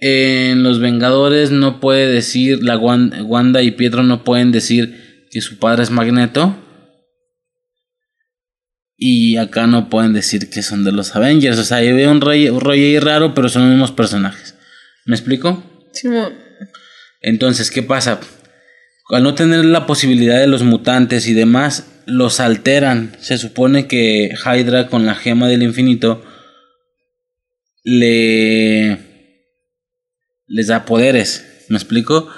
[0.00, 5.40] en Los Vengadores no puede decir, la Wan- Wanda y Pietro no pueden decir que
[5.40, 6.56] su padre es Magneto.
[8.96, 11.56] Y acá no pueden decir que son de los Avengers.
[11.58, 14.54] O sea, yo veo un rollo, un rollo ahí raro, pero son los mismos personajes.
[15.06, 15.62] ¿Me explico?
[15.92, 16.34] Simón.
[17.22, 18.20] Entonces, ¿qué pasa?
[19.08, 23.16] Al no tener la posibilidad de los mutantes y demás, los alteran.
[23.20, 26.22] Se supone que Hydra con la gema del infinito
[27.82, 28.98] le
[30.46, 31.64] les da poderes.
[31.68, 32.28] ¿Me explico?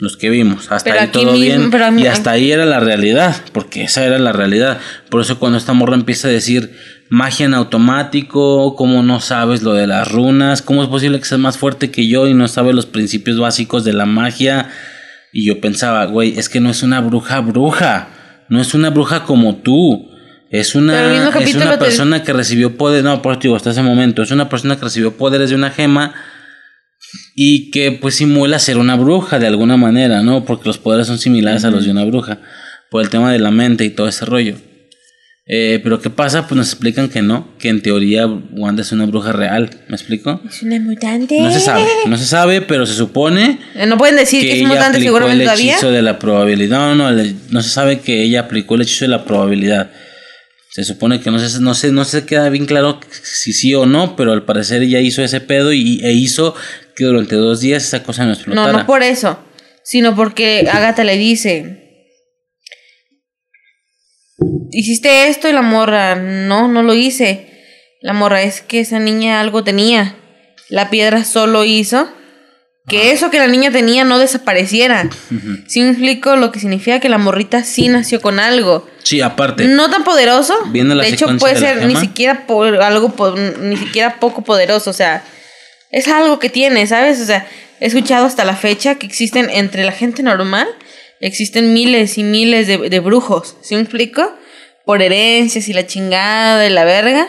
[0.00, 0.70] Los que vimos.
[0.70, 1.70] Hasta Pero ahí todo mismo- bien.
[1.72, 3.34] pero a mí- y hasta ahí era la realidad.
[3.52, 4.78] Porque esa era la realidad.
[5.10, 6.72] Por eso cuando esta morra empieza a decir
[7.10, 11.40] magia en automático, cómo no sabes lo de las runas, cómo es posible que seas
[11.40, 14.68] más fuerte que yo y no sabes los principios básicos de la magia.
[15.32, 18.08] Y yo pensaba, güey, es que no es una bruja bruja.
[18.48, 20.08] No es una bruja como tú.
[20.50, 23.04] Es una, es una te- persona que recibió poder.
[23.04, 24.22] No, por digo, hasta ese momento.
[24.22, 26.14] Es una persona que recibió poderes de una gema
[27.34, 30.44] Y que pues simula ser una bruja de alguna manera, ¿no?
[30.44, 32.40] Porque los poderes son similares a los de una bruja.
[32.90, 34.56] Por el tema de la mente y todo ese rollo.
[35.50, 36.46] Eh, pero ¿qué pasa?
[36.46, 40.42] Pues nos explican que no, que en teoría Wanda es una bruja real, ¿me explico?
[40.46, 41.40] Es una mutante.
[41.40, 44.58] No se sabe, no se sabe, pero se supone Eh, No pueden decir que, es
[44.58, 45.72] ella mutante aplicó seguramente el todavía.
[45.72, 49.08] hechizo de la probabilidad, no, no, no se sabe que ella aplicó el hechizo de
[49.08, 49.90] la probabilidad.
[50.70, 53.86] Se supone que no se, no se, no se queda bien claro si sí o
[53.86, 56.54] no, pero al parecer ella hizo ese pedo y, e hizo
[56.98, 58.72] que durante dos días esa cosa no explotara.
[58.72, 59.38] No, no por eso,
[59.84, 62.10] sino porque Agatha le dice,
[64.72, 67.46] hiciste esto y la morra, no, no lo hice.
[68.02, 70.16] La morra es que esa niña algo tenía.
[70.68, 72.08] La piedra solo hizo
[72.88, 75.08] que eso que la niña tenía no desapareciera.
[75.68, 78.88] ¿Sí me explico lo que significa que la morrita sí nació con algo?
[79.04, 79.68] Sí, aparte.
[79.68, 80.54] No tan poderoso.
[80.70, 83.14] Viendo la de hecho, puede de ser ni siquiera por algo
[83.60, 84.90] ni siquiera poco poderoso.
[84.90, 85.22] O sea,
[85.90, 87.20] es algo que tiene, ¿sabes?
[87.20, 87.46] O sea,
[87.80, 90.68] he escuchado hasta la fecha que existen entre la gente normal,
[91.20, 93.56] existen miles y miles de, de brujos.
[93.62, 94.34] ¿Sí me explico?
[94.84, 97.28] Por herencias y la chingada y la verga.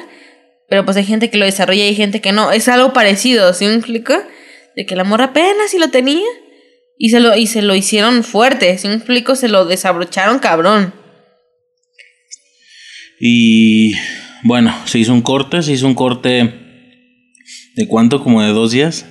[0.67, 2.51] Pero pues hay gente que lo desarrolla y hay gente que no.
[2.51, 4.13] Es algo parecido, ¿sí me explico?
[4.75, 6.27] De que la morra apenas sí lo tenía.
[6.97, 9.35] Y se lo, y se lo hicieron fuerte, ¿sí me explico?
[9.35, 10.93] Se lo desabrocharon cabrón.
[13.21, 13.93] Y
[14.43, 16.68] bueno, se hizo un corte, se hizo un corte
[17.75, 19.05] de cuánto, como de dos días,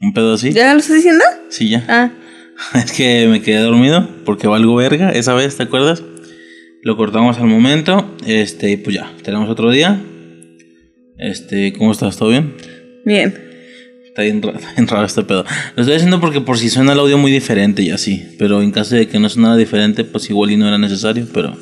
[0.00, 0.52] un pedo así.
[0.52, 1.24] ¿Ya lo estás diciendo?
[1.48, 1.84] Sí, ya.
[1.88, 2.10] Ah.
[2.74, 6.02] Es que me quedé dormido porque valgo verga esa vez, ¿te acuerdas?
[6.82, 8.14] Lo cortamos al momento.
[8.26, 9.98] Este, y pues ya, tenemos otro día.
[11.18, 12.16] Este, ¿cómo estás?
[12.16, 12.54] ¿Todo bien?
[13.04, 13.34] Bien.
[14.06, 15.44] Está bien, ra- está bien raro este pedo.
[15.76, 18.34] Lo estoy haciendo porque por si suena el audio muy diferente y así.
[18.38, 21.56] Pero en caso de que no sonara diferente, pues igual y no era necesario, pero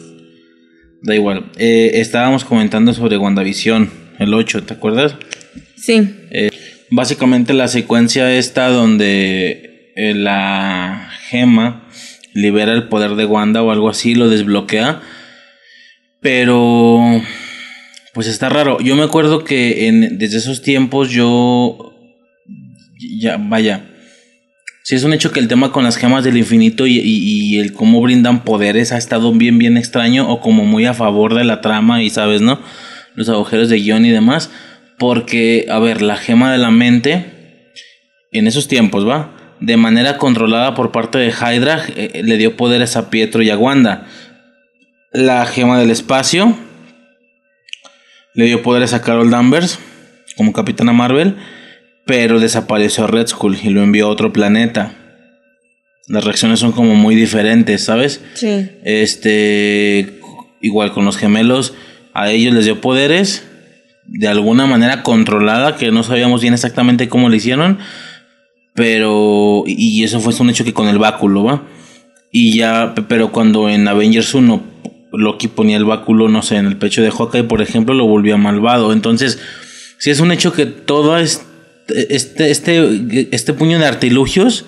[1.03, 1.51] da igual.
[1.59, 5.15] Eh, estábamos comentando sobre WandaVision, el 8, ¿te acuerdas?
[5.81, 6.09] Sí.
[6.31, 6.51] Eh,
[6.91, 11.89] básicamente la secuencia esta donde eh, la gema
[12.35, 15.01] libera el poder de Wanda o algo así, lo desbloquea.
[16.21, 17.01] Pero
[18.15, 18.79] pues está raro.
[18.81, 21.95] Yo me acuerdo que en, desde esos tiempos yo
[23.21, 23.85] ya vaya.
[24.83, 27.59] Sí es un hecho que el tema con las gemas del infinito y, y- y
[27.59, 31.45] el cómo brindan poderes ha estado bien bien extraño o como muy a favor de
[31.45, 32.61] la trama y sabes, ¿no?
[33.15, 34.51] Los agujeros de guion y demás.
[34.99, 37.25] Porque, a ver, la gema de la mente,
[38.33, 39.35] en esos tiempos, ¿va?
[39.61, 43.57] De manera controlada por parte de Hydra, eh, le dio poderes a Pietro y a
[43.57, 44.07] Wanda.
[45.13, 46.57] La gema del espacio
[48.35, 49.79] le dio poderes a Carol Danvers
[50.37, 51.37] como Capitana Marvel,
[52.07, 54.95] pero desapareció a Red Skull y lo envió a otro planeta.
[56.07, 58.23] Las reacciones son como muy diferentes, ¿sabes?
[58.35, 58.71] Sí.
[58.85, 60.21] Este,
[60.61, 61.75] igual con los gemelos,
[62.15, 63.48] a ellos les dio poderes
[64.09, 67.79] de alguna manera controlada, que no sabíamos bien exactamente cómo lo hicieron,
[68.75, 71.63] pero, y eso fue un hecho que con el báculo, ¿va?
[72.31, 74.63] Y ya, pe- pero cuando en Avengers 1
[75.13, 78.37] Loki ponía el báculo, no sé, en el pecho de Hawkeye, por ejemplo, lo volvía
[78.37, 78.93] malvado.
[78.93, 79.41] Entonces,
[79.99, 81.43] sí es un hecho que todo es-
[81.89, 84.67] este, este, este puño de artilugios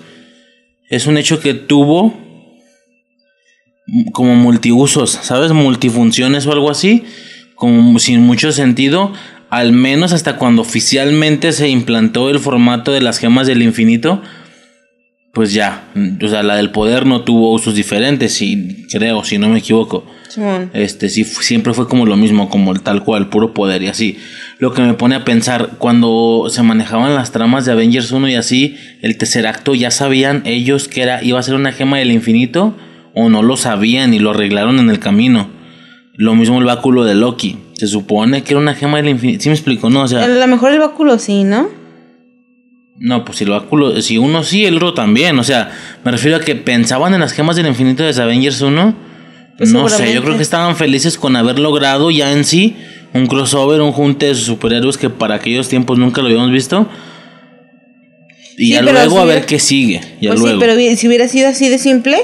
[0.89, 2.19] es un hecho que tuvo
[4.13, 5.51] como multiusos, ¿sabes?
[5.51, 7.03] Multifunciones o algo así,
[7.55, 9.13] como sin mucho sentido,
[9.51, 14.21] al menos hasta cuando oficialmente se implantó el formato de las gemas del infinito,
[15.33, 15.89] pues ya,
[16.23, 20.05] o sea, la del poder no tuvo usos diferentes, si creo, si no me equivoco.
[20.29, 20.71] Simón.
[20.73, 24.17] Este, sí, siempre fue como lo mismo, como el tal cual, puro poder y así.
[24.59, 28.35] Lo que me pone a pensar, cuando se manejaban las tramas de Avengers 1 y
[28.35, 32.11] así, el tercer acto, ¿ya sabían ellos que era, iba a ser una gema del
[32.11, 32.77] infinito?
[33.13, 35.49] ¿O no lo sabían y lo arreglaron en el camino?
[36.13, 37.57] Lo mismo el báculo de Loki.
[37.81, 39.41] Se supone que era una gema del infinito.
[39.41, 39.89] ¿Sí me explico?
[39.89, 41.67] No, o sea, A lo mejor el báculo sí, ¿no?
[42.99, 45.39] no, pues si el báculo, si uno sí, el otro también.
[45.39, 45.71] O sea,
[46.05, 48.95] me refiero a que pensaban en las gemas del infinito de Avengers 1.
[49.57, 52.75] Pues no sé, yo creo que estaban felices con haber logrado ya en sí
[53.15, 56.87] un crossover, un junte de superhéroes que para aquellos tiempos nunca lo habíamos visto.
[58.59, 60.01] Y Sí, ya luego si a ver hubiera- qué sigue.
[60.21, 60.59] Ya pues luego.
[60.61, 62.17] sí, pero si hubiera sido así de simple,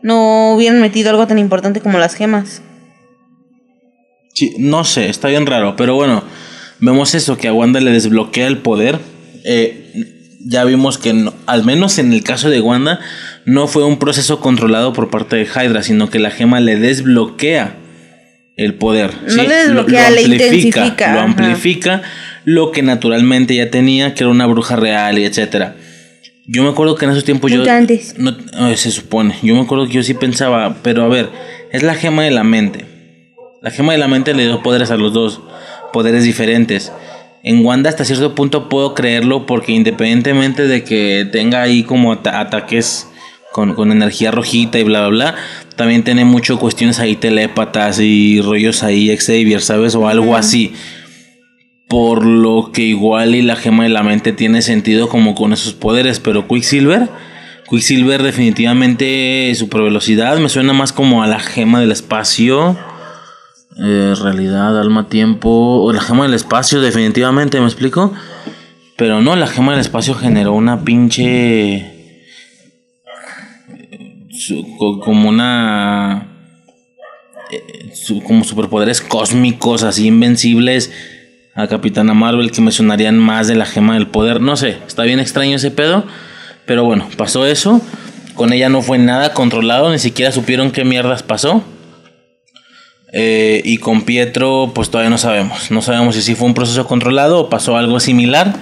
[0.00, 2.62] no hubieran metido algo tan importante como las gemas.
[4.58, 6.22] No sé, está bien raro, pero bueno,
[6.80, 8.98] vemos eso, que a Wanda le desbloquea el poder.
[9.44, 9.82] Eh,
[10.48, 13.00] ya vimos que no- al menos en el caso de Wanda
[13.44, 17.76] no fue un proceso controlado por parte de Hydra, sino que la gema le desbloquea
[18.56, 19.10] el poder.
[19.24, 19.46] No ¿sí?
[19.48, 21.22] le desbloquea, le intensifica, Lo ajá.
[21.24, 22.02] amplifica
[22.44, 25.76] lo que naturalmente ya tenía, que era una bruja real y etcétera.
[26.46, 27.58] Yo me acuerdo que en esos tiempos yo...
[28.18, 28.36] No,
[28.68, 29.34] eh, se supone.
[29.42, 31.28] Yo me acuerdo que yo sí pensaba, pero a ver,
[31.72, 32.84] es la gema de la mente.
[33.66, 35.40] La gema de la mente le dio poderes a los dos,
[35.92, 36.92] poderes diferentes.
[37.42, 43.08] En Wanda hasta cierto punto puedo creerlo porque independientemente de que tenga ahí como ataques
[43.50, 45.34] con, con, energía rojita y bla, bla, bla,
[45.74, 49.96] también tiene mucho cuestiones ahí telépatas y rollos ahí Xavier, ¿sabes?
[49.96, 50.72] O algo así.
[51.88, 55.72] Por lo que igual y la gema de la mente tiene sentido como con esos
[55.72, 57.08] poderes, pero Quicksilver...
[57.68, 62.78] Quicksilver definitivamente super velocidad me suena más como a la gema del espacio
[63.78, 65.50] eh, realidad, alma, tiempo.
[65.82, 68.12] O la gema del espacio, definitivamente, ¿me explico?
[68.96, 72.24] Pero no, la gema del espacio generó una pinche.
[75.04, 76.28] como una.
[77.50, 77.92] Eh,
[78.26, 80.92] como superpoderes cósmicos, así invencibles.
[81.54, 84.42] A Capitana Marvel que me sonarían más de la gema del poder.
[84.42, 86.04] No sé, está bien extraño ese pedo.
[86.66, 87.80] Pero bueno, pasó eso.
[88.34, 91.64] Con ella no fue nada controlado, ni siquiera supieron qué mierdas pasó.
[93.12, 95.70] Eh, y con Pietro, pues todavía no sabemos.
[95.70, 98.54] No sabemos si sí fue un proceso controlado o pasó algo similar.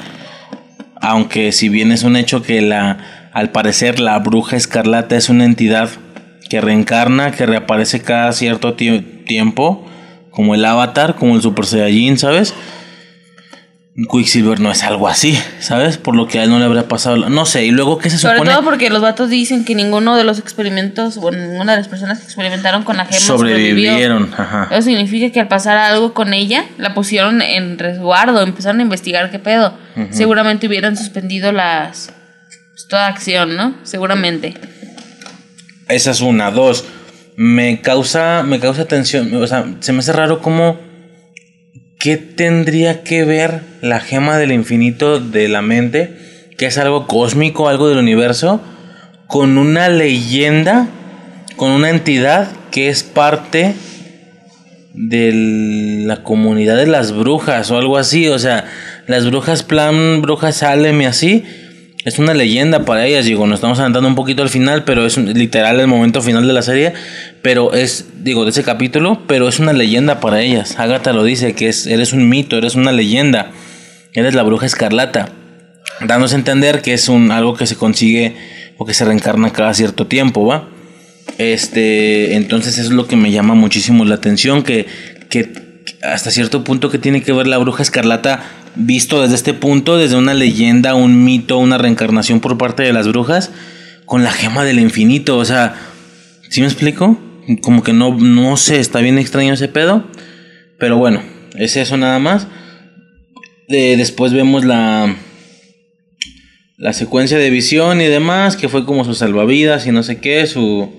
[1.01, 5.45] Aunque si bien es un hecho que la, al parecer la bruja escarlata es una
[5.45, 5.90] entidad
[6.49, 9.86] que reencarna, que reaparece cada cierto tiempo,
[10.30, 12.55] como el avatar, como el Super Saiyajin, ¿sabes?
[13.97, 15.99] Quicksilver no es algo así, ¿sabes?
[15.99, 17.16] Por lo que a él no le habría pasado.
[17.28, 18.38] No sé, y luego, ¿qué se supone?
[18.38, 21.86] Sobre todo porque los vatos dicen que ninguno de los experimentos, o ninguna de las
[21.86, 24.34] personas que experimentaron con la gema sobrevivieron.
[24.36, 24.66] Ajá.
[24.72, 29.30] Eso significa que al pasar algo con ella, la pusieron en resguardo, empezaron a investigar
[29.30, 29.78] qué pedo.
[30.11, 32.12] Seguramente hubieran suspendido las.
[32.72, 33.76] Pues, toda acción, ¿no?
[33.84, 34.55] Seguramente.
[35.86, 36.51] Esa es una.
[36.51, 36.84] Dos.
[37.36, 38.42] Me causa.
[38.42, 39.32] Me causa tensión.
[39.36, 40.80] O sea, se me hace raro cómo
[42.05, 46.14] ¿qué tendría que ver la gema del infinito de la mente,
[46.59, 48.61] que es algo cósmico, algo del universo,
[49.26, 50.86] con una leyenda,
[51.57, 53.74] con una entidad que es parte
[54.92, 58.28] de la comunidad de las brujas o algo así?
[58.28, 58.66] O sea,
[59.07, 61.46] las brujas plan, brujas Salem y así
[62.05, 65.16] es una leyenda para ellas, digo, nos estamos adelantando un poquito al final, pero es
[65.16, 66.92] literal el momento final de la serie,
[67.40, 70.78] pero es, digo, de ese capítulo, pero es una leyenda para ellas.
[70.78, 73.52] Agatha lo dice, que es, eres un mito, eres una leyenda,
[74.12, 75.30] eres la bruja escarlata,
[76.02, 78.36] dándose a entender que es un, algo que se consigue
[78.76, 80.68] o que se reencarna cada cierto tiempo, ¿va?
[81.38, 84.86] Este, entonces es lo que me llama muchísimo la atención, que,
[85.30, 85.50] que
[86.02, 88.44] hasta cierto punto que tiene que ver la bruja escarlata
[88.76, 93.08] visto desde este punto, desde una leyenda, un mito, una reencarnación por parte de las
[93.08, 93.50] brujas,
[94.04, 95.36] con la gema del infinito.
[95.36, 95.74] O sea,
[96.50, 97.18] ¿sí me explico?
[97.62, 100.04] Como que no, no sé, está bien extraño ese pedo.
[100.78, 101.22] Pero bueno,
[101.56, 102.46] es eso nada más.
[103.68, 105.14] después vemos la,
[106.76, 110.46] la secuencia de visión y demás, que fue como su salvavidas y no sé qué,
[110.46, 110.92] su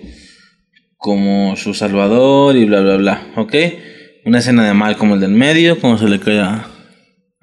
[0.97, 3.53] como su salvador y bla bla bla, ¿ok?
[4.25, 6.39] Una escena de mal como el del medio, como se le cae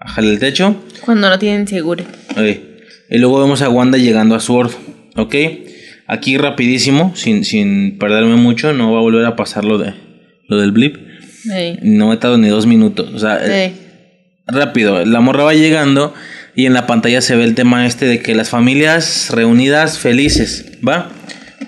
[0.04, 0.76] Ajale el techo.
[1.04, 2.04] Cuando no tienen seguro.
[3.10, 4.72] Y luego vemos a Wanda llegando a Sword.
[5.16, 5.34] Ok.
[6.06, 9.94] Aquí rapidísimo, sin, sin perderme mucho, no va a volver a pasar lo, de,
[10.48, 10.96] lo del blip.
[11.82, 13.10] No me he tardado ni dos minutos.
[13.14, 13.72] O sea, eh,
[14.46, 15.04] rápido.
[15.04, 16.14] La morra va llegando
[16.54, 20.72] y en la pantalla se ve el tema este de que las familias reunidas felices,
[20.86, 21.10] ¿va?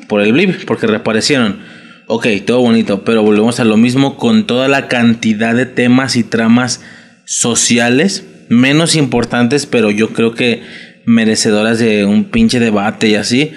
[0.08, 1.60] Por el blip, porque reaparecieron.
[2.06, 6.24] Ok, todo bonito, pero volvemos a lo mismo con toda la cantidad de temas y
[6.24, 6.82] tramas
[7.24, 10.62] sociales, menos importantes, pero yo creo que
[11.06, 13.52] merecedoras de un pinche debate y así.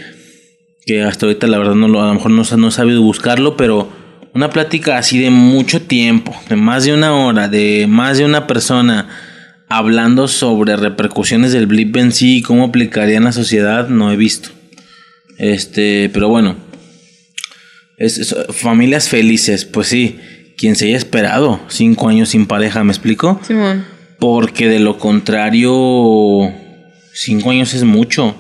[0.86, 3.92] Que hasta ahorita la verdad no a lo mejor no, no he sabido buscarlo, pero
[4.34, 8.48] una plática así de mucho tiempo, de más de una hora, de más de una
[8.48, 9.10] persona
[9.70, 14.16] hablando sobre repercusiones del blip en sí y cómo aplicaría en la sociedad, no he
[14.16, 14.50] visto.
[15.38, 16.56] Este, pero bueno.
[17.98, 20.20] Es, familias felices, pues sí
[20.58, 23.40] quien se haya esperado cinco años sin pareja, ¿me explico?
[23.44, 23.86] Simón.
[24.20, 26.52] Porque de lo contrario,
[27.14, 28.36] cinco años es mucho.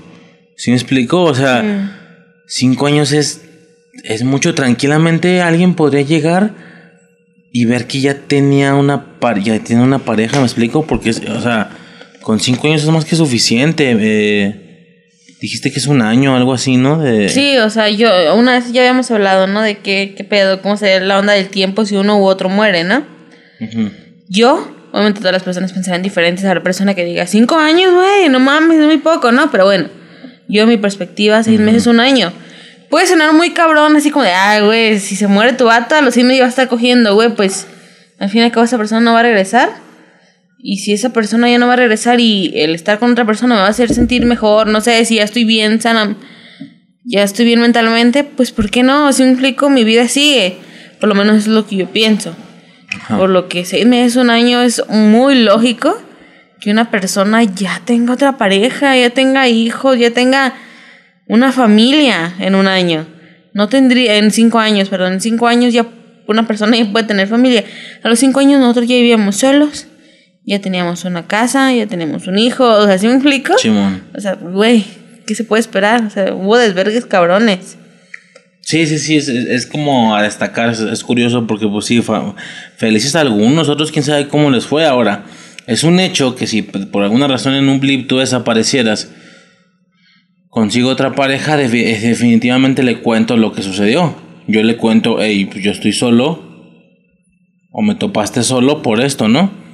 [0.56, 1.22] ¿Sí me explico?
[1.22, 3.44] O sea, cinco años es,
[4.04, 4.56] es mucho.
[4.56, 6.56] Tranquilamente alguien podría llegar
[7.52, 9.06] y ver que ya tenía una,
[9.44, 10.88] ya tiene una pareja, ¿me explico?
[10.88, 11.70] Porque, o sea,
[12.22, 13.96] con cinco años es más que suficiente.
[14.00, 14.67] Eh,
[15.40, 17.00] Dijiste que es un año algo así, ¿no?
[17.00, 17.30] De...
[17.30, 19.62] Sí, o sea, yo una vez ya habíamos hablado, ¿no?
[19.62, 22.84] De qué, qué pedo, cómo sería la onda del tiempo si uno u otro muere,
[22.84, 23.06] ¿no?
[24.28, 28.30] Yo, obviamente todas las personas pensarán diferentes a la persona que diga, cinco años, güey,
[28.30, 29.52] no mames, es muy poco, ¿no?
[29.52, 29.90] Pero bueno,
[30.48, 32.34] yo en mi perspectiva, seis meses, un año.
[32.90, 36.02] Puede sonar muy cabrón, así como de, ay, güey, si se muere tu bata, a
[36.02, 37.68] los seis meses va a estar cogiendo, güey, pues
[38.18, 39.87] al fin y al cabo esa persona no va a regresar.
[40.60, 43.56] Y si esa persona ya no va a regresar y el estar con otra persona
[43.56, 46.18] me va a hacer sentir mejor, no sé, si ya estoy bien sana,
[47.06, 49.14] ya estoy bien mentalmente, pues ¿por qué no?
[49.14, 50.58] Si me explico, mi vida sigue.
[51.00, 52.36] Por lo menos es lo que yo pienso.
[53.08, 56.02] Por lo que seis meses, un año es muy lógico
[56.60, 60.56] que una persona ya tenga otra pareja, ya tenga hijos, ya tenga
[61.28, 63.06] una familia en un año.
[63.54, 65.86] No tendría, en cinco años, perdón, en cinco años ya
[66.28, 67.64] una persona ya puede tener familia.
[68.04, 69.88] A los cinco años nosotros ya vivíamos solos,
[70.48, 73.54] ya teníamos una casa, ya tenemos un hijo, o sea, ¿sí me explico?
[74.16, 74.86] O sea, güey,
[75.26, 76.06] ¿qué se puede esperar?
[76.06, 77.78] O sea, hubo desvergues cabrones.
[78.62, 82.02] Sí, sí, sí, es, es, como a destacar, es, curioso porque pues sí,
[82.78, 85.26] felices a algunos, otros quién sabe cómo les fue ahora.
[85.68, 89.12] Es un hecho que si por alguna razón en un blip tú desaparecieras,
[90.48, 94.16] consigo otra pareja, definitivamente le cuento lo que sucedió.
[94.48, 96.42] Yo le cuento, hey, pues yo estoy solo,
[97.70, 99.67] o me topaste solo por esto, ¿no?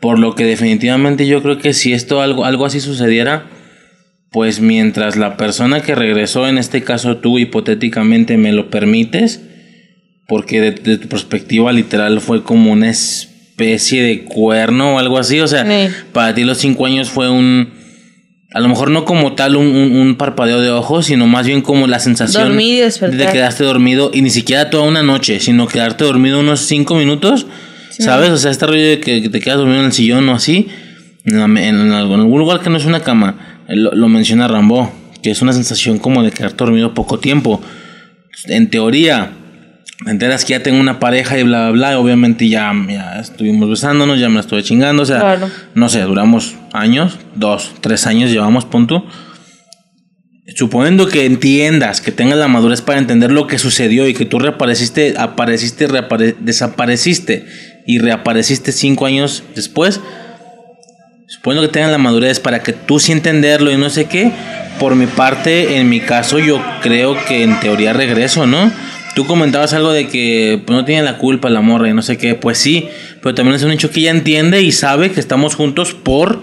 [0.00, 3.46] Por lo que definitivamente yo creo que si esto algo, algo así sucediera,
[4.30, 9.40] pues mientras la persona que regresó, en este caso tú hipotéticamente me lo permites,
[10.26, 15.48] porque de, tu perspectiva literal fue como una especie de cuerno o algo así, o
[15.48, 15.66] sea,
[16.12, 17.72] para ti los cinco años fue un,
[18.52, 21.86] a lo mejor no como tal un, un, parpadeo de ojos, sino más bien como
[21.86, 26.60] la sensación de quedarte dormido y ni siquiera toda una noche, sino quedarte dormido unos
[26.60, 27.46] cinco minutos,
[27.98, 28.30] ¿sabes?
[28.30, 30.68] O sea, este rollo de que, te quedas dormido en el sillón o así,
[31.24, 34.90] en, en algún lugar que no es una cama lo, menciona Rambo,
[35.22, 37.60] que es una sensación como de quedar dormido poco tiempo.
[38.46, 39.32] En teoría,
[40.04, 41.98] te enteras que ya tengo una pareja y bla, bla, bla.
[41.98, 45.02] Obviamente ya, ya estuvimos besándonos, ya me la estuve chingando.
[45.02, 45.38] O sea,
[45.74, 49.04] no sé, duramos años, dos, tres años llevamos, punto.
[50.54, 54.38] Suponiendo que entiendas, que tengas la madurez para entender lo que sucedió y que tú
[54.38, 55.88] reapareciste, apareciste,
[56.40, 57.46] desapareciste
[57.88, 60.00] y reapareciste cinco años después,
[61.28, 64.32] Supongo que tengan la madurez para que tú sí entenderlo y no sé qué.
[64.80, 68.72] Por mi parte, en mi caso, yo creo que en teoría regreso, ¿no?
[69.14, 72.16] Tú comentabas algo de que pues, no tiene la culpa la morra y no sé
[72.16, 72.34] qué.
[72.34, 72.88] Pues sí,
[73.22, 76.40] pero también es un hecho que ella entiende y sabe que estamos juntos por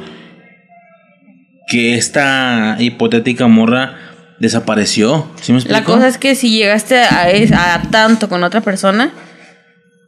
[1.68, 3.98] que esta hipotética morra
[4.39, 5.32] desapareció.
[5.41, 9.12] ¿Sí me la cosa es que si llegaste a, a tanto con otra persona,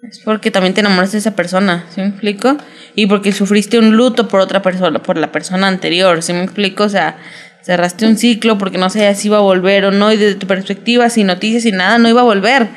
[0.03, 2.57] es porque también te enamoraste de esa persona, ¿sí me explico?
[2.95, 6.83] Y porque sufriste un luto por otra persona, por la persona anterior, ¿sí me explico?
[6.83, 7.17] O sea,
[7.63, 10.47] cerraste un ciclo porque no sabías si iba a volver o no, y desde tu
[10.47, 12.67] perspectiva, sin noticias, sin nada, no iba a volver.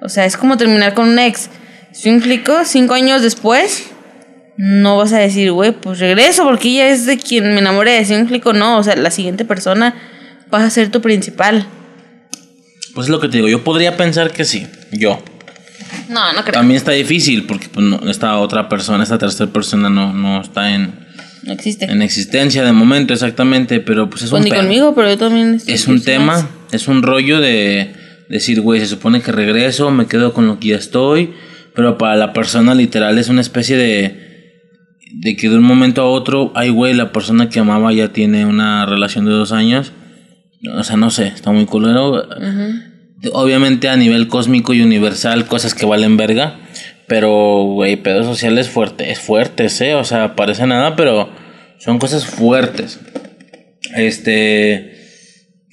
[0.00, 1.50] O sea, es como terminar con un ex.
[1.92, 2.64] ¿Sí me explico?
[2.64, 3.90] Cinco años después,
[4.56, 8.04] no vas a decir, güey, pues regreso porque ella es de quien me enamoré.
[8.04, 8.52] ¿Sí me explico?
[8.52, 9.94] No, o sea, la siguiente persona
[10.52, 11.66] va a ser tu principal.
[12.94, 15.22] Pues es lo que te digo, yo podría pensar que sí, yo.
[16.08, 16.54] No, no creo.
[16.54, 21.04] También está difícil porque pues, esta otra persona, esta tercera persona no, no está en...
[21.42, 21.84] No existe.
[21.84, 24.48] En existencia de momento, exactamente, pero pues es pues un...
[24.48, 25.60] Ni conmigo, pero yo también...
[25.66, 27.94] Es un tema, es un rollo de
[28.28, 31.34] decir, güey, se supone que regreso, me quedo con lo que ya estoy,
[31.74, 34.22] pero para la persona literal es una especie de...
[35.16, 38.46] De que de un momento a otro, ay, güey, la persona que amaba ya tiene
[38.46, 39.92] una relación de dos años.
[40.76, 42.26] O sea, no sé, está muy culero.
[43.32, 46.58] Obviamente a nivel cósmico y universal, cosas que valen verga.
[47.06, 49.94] Pero, güey, pedos sociales fuertes, es fuertes, ¿eh?
[49.94, 51.28] O sea, parece nada, pero
[51.78, 53.00] son cosas fuertes.
[53.94, 54.92] Este.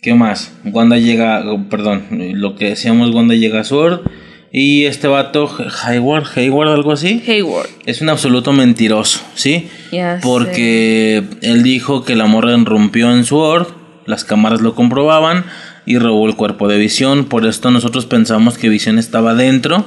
[0.02, 0.54] ¿Qué más?
[0.66, 1.44] Wanda llega.
[1.70, 4.02] Perdón, lo que decíamos, Wanda llega a Sword.
[4.54, 5.50] Y este vato,
[5.84, 7.24] Hayward, Hayward, algo así.
[7.26, 7.70] Hayward.
[7.86, 9.70] Es un absoluto mentiroso, ¿sí?
[10.22, 13.68] Porque él dijo que la morra rompió en Sword.
[14.06, 15.46] Las cámaras lo comprobaban
[15.86, 17.26] y robó el cuerpo de Visión.
[17.26, 19.86] Por esto nosotros pensamos que Visión estaba dentro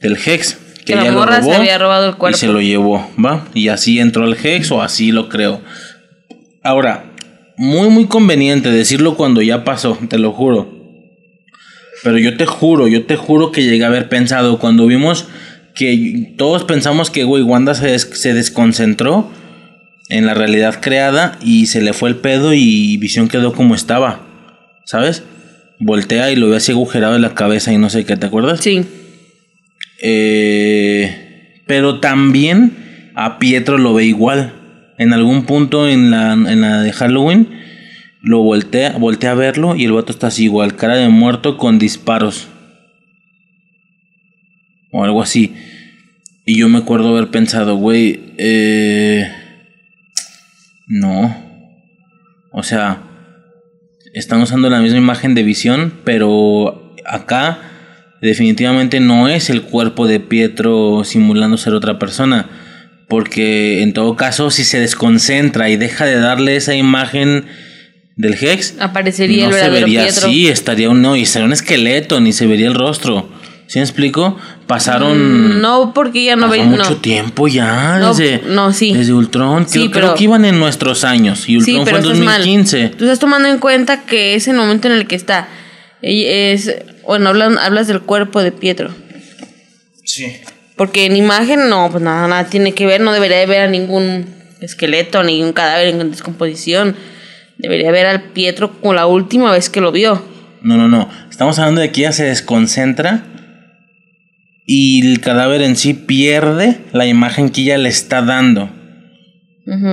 [0.00, 0.58] del Hex.
[0.84, 2.36] Que, la morra se había robado el cuerpo.
[2.36, 3.46] Y se lo llevó, ¿va?
[3.54, 5.62] Y así entró al Hex o así lo creo.
[6.62, 7.12] Ahora,
[7.56, 10.72] muy muy conveniente decirlo cuando ya pasó, te lo juro.
[12.02, 15.26] Pero yo te juro, yo te juro que llegué a haber pensado cuando vimos
[15.74, 19.30] que todos pensamos que, güey, Wanda se, se desconcentró
[20.08, 24.33] en la realidad creada y se le fue el pedo y Visión quedó como estaba.
[24.84, 25.22] ¿Sabes?
[25.80, 28.60] Voltea y lo ve así agujerado en la cabeza y no sé qué, ¿te acuerdas?
[28.60, 28.84] Sí.
[30.02, 34.52] Eh, pero también a Pietro lo ve igual.
[34.98, 37.48] En algún punto en la, en la de Halloween
[38.24, 41.78] lo voltea, voltea a verlo y el vato está así igual, cara de muerto con
[41.78, 42.48] disparos.
[44.90, 45.54] O algo así.
[46.46, 49.30] Y yo me acuerdo haber pensado, güey, eh,
[50.86, 51.36] no.
[52.52, 53.02] O sea,
[54.14, 57.58] están usando la misma imagen de visión, pero acá
[58.22, 62.48] definitivamente no es el cuerpo de Pietro simulando ser otra persona.
[63.08, 67.44] Porque en todo caso, si se desconcentra y deja de darle esa imagen
[68.16, 72.32] del Hex, aparecería no se vería así, estaría un no, y sería un esqueleto, ni
[72.32, 73.28] se vería el rostro.
[73.66, 74.36] ¿Sí me explico?
[74.66, 75.56] Pasaron.
[75.58, 76.66] Mm, No, porque ya no pasó veis.
[76.66, 76.96] mucho No.
[76.96, 77.98] tiempo ya.
[77.98, 78.92] No, desde, no, sí.
[78.92, 79.66] Desde Ultron.
[79.68, 81.48] Sí, creo, pero- creo que iban en nuestros años.
[81.48, 82.38] Y Ultron Sí, pero fue en estás mal.
[82.42, 82.88] 2015.
[82.90, 85.48] Tú estás tomando en cuenta que es el momento en el que está.
[86.02, 86.74] Ella Es,
[87.06, 88.90] bueno, hablan, hablas del cuerpo de Pietro.
[90.04, 90.26] Sí.
[90.76, 93.68] Porque en imagen no, pues nada, nada tiene que ver, no debería de ver a
[93.68, 94.26] ningún
[94.60, 96.96] esqueleto, ningún cadáver en descomposición.
[97.58, 100.22] Debería ver al Pietro como la última vez que lo vio.
[100.62, 101.08] No, no, no.
[101.30, 103.22] Estamos hablando de que ella se desconcentra
[104.66, 108.70] y el cadáver en sí pierde la imagen que ella le está dando.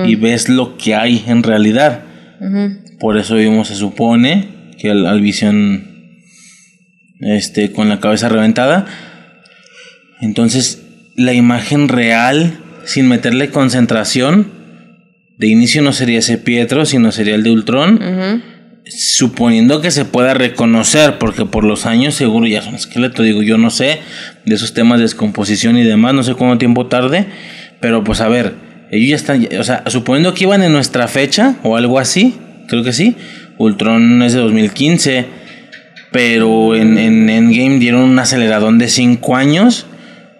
[0.06, 2.02] Y ves lo que hay en realidad.
[3.00, 4.48] Por eso vimos, se supone,
[4.78, 5.92] que al, al visión
[7.20, 8.86] este, con la cabeza reventada.
[10.20, 10.82] Entonces,
[11.16, 14.50] la imagen real, sin meterle concentración,
[15.38, 18.42] de inicio no sería ese Pietro, sino sería el de Ultron.
[18.84, 23.56] Suponiendo que se pueda reconocer, porque por los años seguro ya son esqueleto, digo, yo
[23.56, 24.00] no sé
[24.44, 27.26] de esos temas de descomposición y demás, no sé cuánto tiempo tarde,
[27.80, 28.54] pero pues a ver,
[28.90, 32.34] ellos ya están, o sea, suponiendo que iban en nuestra fecha o algo así,
[32.66, 33.14] creo que sí,
[33.56, 35.26] Ultron es de 2015,
[36.10, 39.86] pero en, en Endgame dieron un aceleradón de 5 años,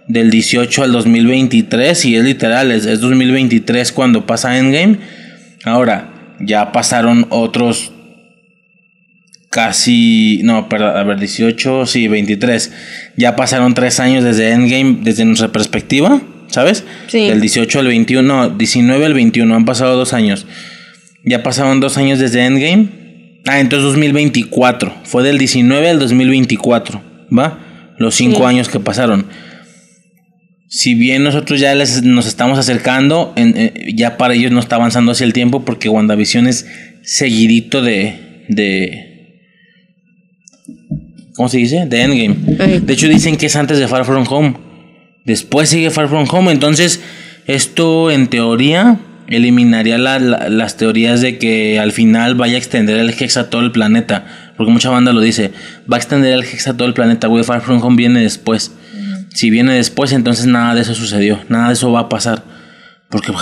[0.08, 4.98] del 18 al 2023, y es literal, es, es 2023 cuando pasa Endgame.
[5.64, 7.91] Ahora, ya pasaron otros
[9.52, 12.72] casi, no, perdón, a ver, 18, sí, 23.
[13.18, 16.84] Ya pasaron 3 años desde Endgame, desde nuestra perspectiva, ¿sabes?
[17.08, 17.28] Sí.
[17.28, 20.46] Del 18 al 21, no, 19 al 21, han pasado 2 años.
[21.24, 23.40] Ya pasaron 2 años desde Endgame.
[23.46, 24.94] Ah, entonces 2024.
[25.04, 27.02] Fue del 19 al 2024,
[27.36, 27.58] ¿va?
[27.98, 28.42] Los 5 Sí.
[28.44, 29.26] años que pasaron.
[30.68, 34.76] Si bien nosotros ya les, nos estamos acercando, en- eh, ya para ellos no está
[34.76, 36.66] avanzando hacia el tiempo porque WandaVision es
[37.02, 39.11] seguidito de, de...
[41.34, 41.86] ¿Cómo se dice?
[41.86, 42.80] De Endgame.
[42.80, 44.54] De hecho dicen que es antes de Far From Home.
[45.24, 46.52] Después sigue Far From Home.
[46.52, 47.00] Entonces
[47.46, 52.98] esto en teoría eliminaría la- la- las teorías de que al final vaya a extender
[52.98, 54.26] el Hex a todo el planeta.
[54.56, 55.52] Porque mucha banda lo dice.
[55.90, 57.28] Va a extender el Hex a todo el planeta.
[57.28, 58.72] Güey, Far From Home viene después.
[59.34, 61.40] Si viene después, entonces nada de eso sucedió.
[61.48, 62.42] Nada de eso va a pasar.
[63.08, 63.32] Porque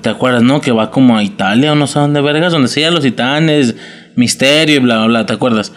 [0.00, 0.60] te acuerdas, ¿no?
[0.60, 3.74] Que va como a Italia o no sé dónde vergas, donde sea los titanes,
[4.16, 5.72] misterio y bla, bla, bla, ¿te acuerdas?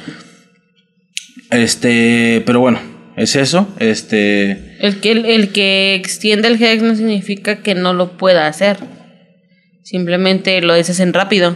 [1.52, 2.80] Este, pero bueno,
[3.16, 3.68] es eso.
[3.80, 8.78] Este, El que, el que extiende el Hex no significa que no lo pueda hacer.
[9.84, 11.56] Simplemente lo deshacen rápido.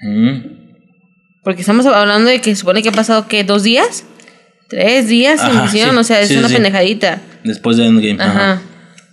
[0.00, 0.38] mm,
[1.42, 3.44] Porque estamos hablando de que supone que ha pasado, ¿qué?
[3.44, 4.04] ¿Dos días?
[4.68, 5.46] ¿Tres días sí,
[5.80, 6.54] o sea, es sí, una sí.
[6.54, 7.20] pendejadita.
[7.44, 8.22] después de Endgame.
[8.22, 8.52] ajá.
[8.52, 8.62] Ajá.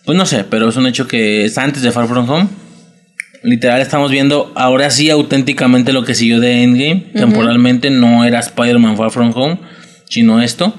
[0.04, 2.50] Pues no sé, pero es un hecho que es antes de Far From Home.
[3.44, 7.12] Literal estamos viendo ahora sí auténticamente lo que siguió de Endgame.
[7.14, 9.60] Temporalmente no era Spider-Man Far From Home,
[10.10, 10.74] sino esto.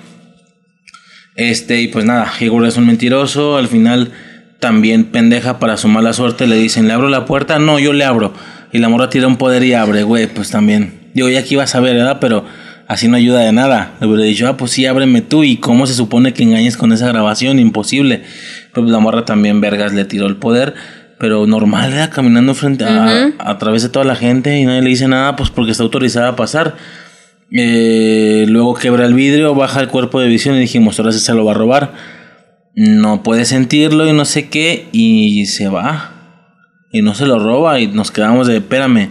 [1.36, 3.58] Este, y pues nada, Hegor es un mentiroso.
[3.58, 4.12] Al final
[4.60, 6.46] también pendeja para su mala suerte.
[6.46, 7.58] Le dicen, ¿le abro la puerta?
[7.58, 8.32] No, yo le abro.
[8.72, 11.10] Y la morra tira un poder y abre, güey, pues también.
[11.12, 12.16] Digo, ya aquí ibas a ver, ¿verdad?
[12.18, 12.46] Pero
[12.88, 13.92] así no ayuda de nada.
[14.00, 15.44] Le hubiera dicho, ah, pues sí, ábreme tú.
[15.44, 17.58] ¿Y cómo se supone que engañes con esa grabación?
[17.58, 18.22] Imposible.
[18.72, 20.74] Pero pues la morra también, vergas, le tiró el poder.
[21.24, 24.90] Pero normal, era caminando frente a, a través de toda la gente y nadie le
[24.90, 26.76] dice nada, pues porque está autorizada a pasar.
[27.50, 31.32] Eh, luego quebra el vidrio, baja el cuerpo de visión y dijimos, ahora sí se
[31.32, 31.94] lo va a robar.
[32.74, 36.12] No puede sentirlo y no sé qué, y se va.
[36.92, 39.08] Y no se lo roba y nos quedamos de, espérame.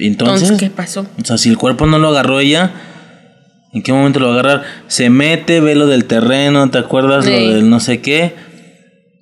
[0.00, 1.06] Entonces, Entonces, ¿qué pasó?
[1.16, 2.72] o sea, si el cuerpo no lo agarró ella,
[3.72, 4.64] ¿en qué momento lo va a agarrar?
[4.88, 7.24] Se mete, ve lo del terreno, ¿te acuerdas?
[7.24, 7.30] Sí.
[7.30, 8.34] Lo del no sé qué.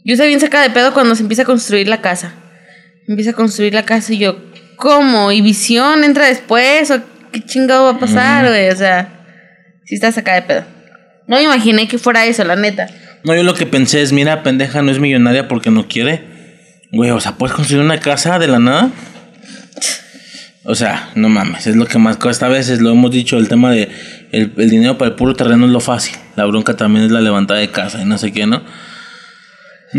[0.04, 2.34] Yo estaba bien sacada de pedo cuando se empieza a construir la casa.
[3.06, 4.38] Empieza a construir la casa y yo,
[4.76, 5.32] ¿cómo?
[5.32, 6.90] ¿Y visión entra después?
[6.90, 7.00] ¿O
[7.32, 8.70] qué chingado va a pasar, güey?
[8.70, 9.08] O sea,
[9.84, 10.64] sí está sacada de pedo.
[11.26, 12.88] No me imaginé que fuera eso, la neta.
[13.24, 16.24] No, yo lo que pensé es, mira, pendeja, no es millonaria porque no quiere.
[16.92, 18.90] Güey, o sea, ¿puedes construir una casa de la nada?
[20.64, 23.48] O sea, no mames, es lo que más cuesta a veces, lo hemos dicho, el
[23.48, 23.88] tema de
[24.30, 26.16] el, el dinero para el puro terreno es lo fácil.
[26.36, 28.62] La bronca también es la levantada de casa y no sé qué, ¿no?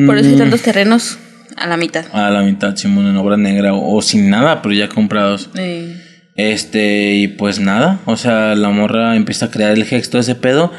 [0.06, 0.40] Por eso hay Mm.
[0.40, 1.18] tantos terrenos
[1.58, 2.06] a la mitad.
[2.14, 5.50] A la mitad, Simón, en obra negra o, o sin nada, pero ya comprados.
[5.56, 5.96] Eh,
[6.38, 10.34] Este, y pues nada, o sea, la morra empieza a crear el gesto de ese
[10.36, 10.72] pedo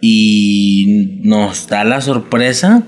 [0.00, 2.84] y nos da la sorpresa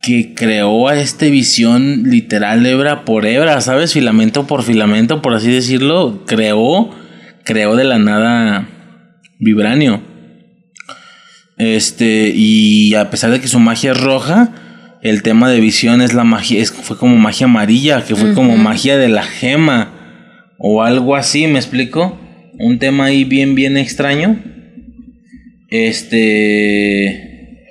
[0.00, 3.92] que creó a este visión literal hebra por hebra, ¿sabes?
[3.94, 6.90] Filamento por filamento, por así decirlo, creó,
[7.44, 8.68] creó de la nada
[9.40, 10.02] vibranio.
[11.56, 14.50] Este, y a pesar de que su magia es roja,
[15.02, 18.56] el tema de visión es la magia, es, fue como magia amarilla, que fue como
[18.56, 19.90] magia de la gema.
[20.58, 22.18] O algo así, ¿me explico?
[22.58, 24.42] un tema ahí bien, bien extraño.
[25.68, 27.66] Este.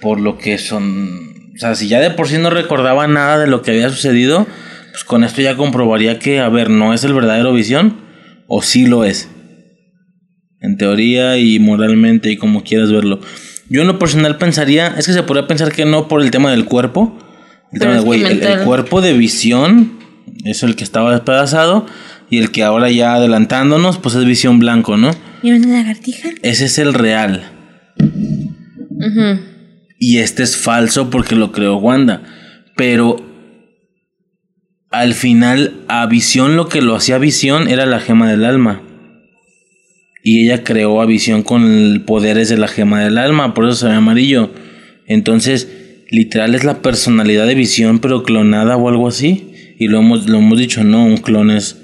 [0.00, 1.52] Por lo que son.
[1.54, 4.46] O sea, si ya de por sí no recordaba nada de lo que había sucedido,
[4.90, 8.00] pues con esto ya comprobaría que, a ver, no es el verdadero visión,
[8.46, 9.28] o sí lo es.
[10.60, 13.20] En teoría y moralmente y como quieras verlo.
[13.68, 16.50] Yo en lo personal pensaría, es que se podría pensar que no por el tema
[16.50, 17.18] del cuerpo.
[17.72, 19.98] El, tema de, güey, el, el cuerpo de visión
[20.44, 21.86] es el que estaba despedazado
[22.30, 25.10] y el que ahora ya adelantándonos, pues es visión blanco, ¿no?
[25.42, 26.30] ¿Y una lagartija?
[26.42, 27.52] Ese es el real.
[29.98, 32.22] Y este es falso porque lo creó Wanda.
[32.76, 33.24] Pero
[34.90, 38.82] al final, a Visión lo que lo hacía Visión era la gema del alma.
[40.22, 43.86] Y ella creó a Visión con poderes de la gema del alma, por eso se
[43.86, 44.50] ve amarillo.
[45.06, 45.68] Entonces,
[46.10, 49.74] literal es la personalidad de Visión, pero clonada o algo así.
[49.78, 51.78] Y lo hemos, lo hemos dicho, no, un clon es,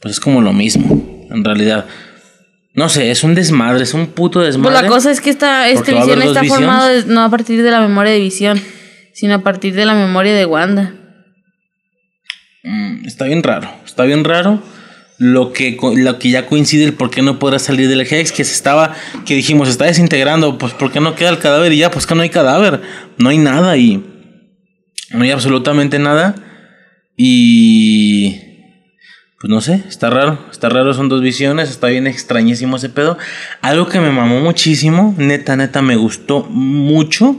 [0.00, 1.86] pues es como lo mismo, en realidad.
[2.74, 4.72] No sé, es un desmadre, es un puto desmadre.
[4.72, 8.12] Pues la cosa es que esta, visión está formado no a partir de la memoria
[8.12, 8.60] de visión,
[9.12, 10.94] sino a partir de la memoria de Wanda.
[12.62, 14.62] Mm, está bien raro, está bien raro.
[15.22, 18.42] Lo que, lo que ya coincide el por qué no podrá salir del Hex, que
[18.42, 18.96] se estaba,
[19.26, 21.72] que dijimos, está desintegrando, pues ¿por qué no queda el cadáver?
[21.72, 22.80] Y ya, pues que no hay cadáver,
[23.18, 24.02] no hay nada y
[25.10, 26.34] no hay absolutamente nada.
[27.18, 28.40] Y
[29.40, 33.18] pues no sé, está raro, está raro, son dos visiones, está bien extrañísimo ese pedo.
[33.60, 37.36] Algo que me mamó muchísimo, neta, neta, me gustó mucho.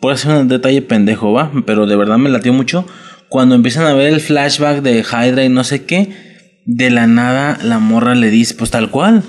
[0.00, 2.84] Puede ser un detalle pendejo, va, pero de verdad me latió mucho.
[3.28, 6.29] Cuando empiezan a ver el flashback de Hydra y no sé qué,
[6.66, 9.22] de la nada la morra le dice, pues tal cual.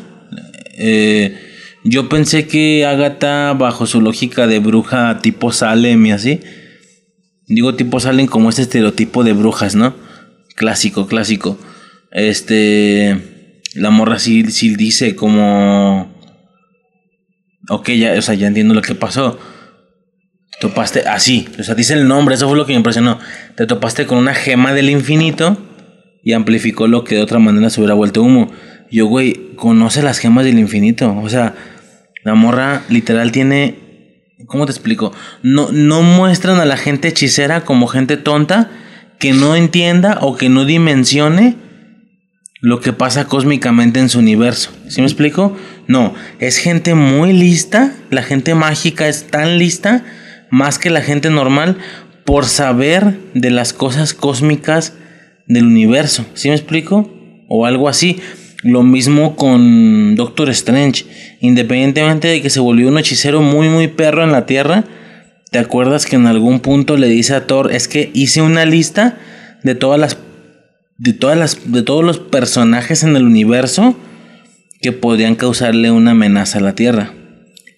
[0.78, 1.38] Eh,
[1.84, 6.42] yo pensé que Agatha, bajo su lógica de bruja tipo Salem y así,
[7.48, 9.96] digo tipo Salem como este estereotipo de brujas, ¿no?
[10.56, 11.58] Clásico, clásico.
[12.12, 16.14] Este, la morra sí, sí dice como,
[17.70, 19.40] ok, ya, o sea, ya entiendo lo que pasó.
[20.60, 23.18] Topaste, así, o sea, dice el nombre, eso fue lo que me impresionó.
[23.56, 25.58] Te topaste con una gema del infinito
[26.24, 28.52] y amplificó lo que de otra manera se hubiera vuelto humo.
[28.92, 31.16] Yo, güey, conoce las gemas del infinito.
[31.18, 31.56] O sea,
[32.24, 33.80] la morra literal tiene.
[34.48, 35.14] ¿Cómo te explico?
[35.44, 38.72] No, no muestran a la gente hechicera como gente tonta
[39.20, 41.56] que no entienda o que no dimensione
[42.60, 44.72] lo que pasa cósmicamente en su universo.
[44.88, 45.56] ¿Sí me explico?
[45.88, 47.94] No, es gente muy lista.
[48.10, 50.04] La gente mágica es tan lista,
[50.50, 51.78] más que la gente normal,
[52.26, 54.94] por saber de las cosas cósmicas
[55.52, 56.26] del universo.
[56.34, 57.12] ¿Sí me explico?
[57.48, 58.20] O algo así.
[58.64, 61.06] Lo mismo con Doctor Strange.
[61.42, 64.86] Independientemente de que se volvió un hechicero muy, muy perro en la Tierra,
[65.52, 69.18] ¿te acuerdas que en algún punto le dice a Thor, es que hice una lista
[69.64, 70.18] de todas las
[70.98, 73.96] de todas las de todos los personajes en el universo
[74.82, 77.14] que podrían causarle una amenaza a la Tierra?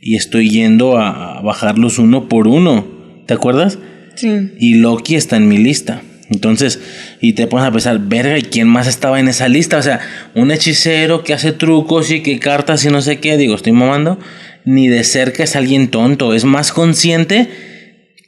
[0.02, 2.86] Y estoy yendo a bajarlos uno por uno.
[3.26, 3.80] ¿Te acuerdas?
[4.16, 4.52] Sí.
[4.60, 6.02] Y Loki está en mi lista.
[6.34, 6.80] Entonces,
[7.22, 9.78] y te pones a pensar, verga, ¿y quién más estaba en esa lista?
[9.78, 10.00] O sea,
[10.34, 14.20] un hechicero que hace trucos y que cartas y no sé qué, digo, estoy mamando,
[14.66, 17.50] ni de cerca es alguien tonto, es más consciente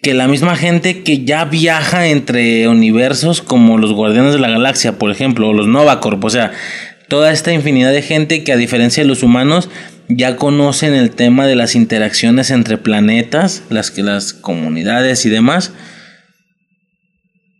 [0.04, 5.00] que la misma gente que ya viaja entre universos como los Guardianes de la Galaxia,
[5.00, 6.52] por ejemplo, o los Novacorp, o sea,
[7.08, 9.70] toda esta infinidad de gente que a diferencia de los humanos
[10.08, 15.74] ya conocen el tema de las interacciones entre planetas, las que las comunidades y demás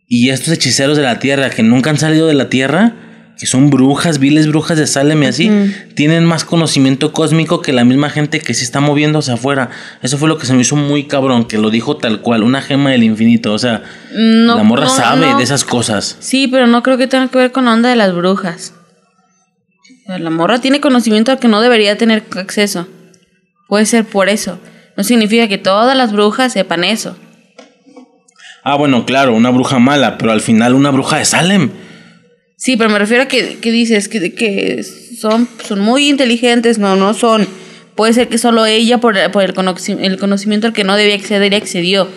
[0.08, 2.94] y estos hechiceros de la tierra que nunca han salido de la tierra,
[3.38, 5.50] que son brujas, viles brujas de Salem y así,
[5.94, 9.70] tienen más conocimiento cósmico que la misma gente que se está moviendo hacia afuera.
[10.02, 12.62] Eso fue lo que se me hizo muy cabrón, que lo dijo tal cual, una
[12.62, 13.52] gema del infinito.
[13.52, 16.16] O sea, la morra sabe de esas cosas.
[16.20, 18.72] Sí, pero no creo que tenga que ver con la onda de las brujas.
[20.06, 22.88] La morra tiene conocimiento al que no debería tener acceso.
[23.68, 24.58] Puede ser por eso.
[24.96, 27.18] No significa que todas las brujas sepan eso.
[28.68, 31.70] Ah, bueno, claro, una bruja mala, pero al final una bruja de Salem.
[32.56, 37.14] Sí, pero me refiero a que, dices que, que son, son muy inteligentes, no, no
[37.14, 37.46] son.
[37.94, 39.54] Puede ser que solo ella, por, por el,
[40.00, 42.08] el conocimiento al que no debía acceder, accedió.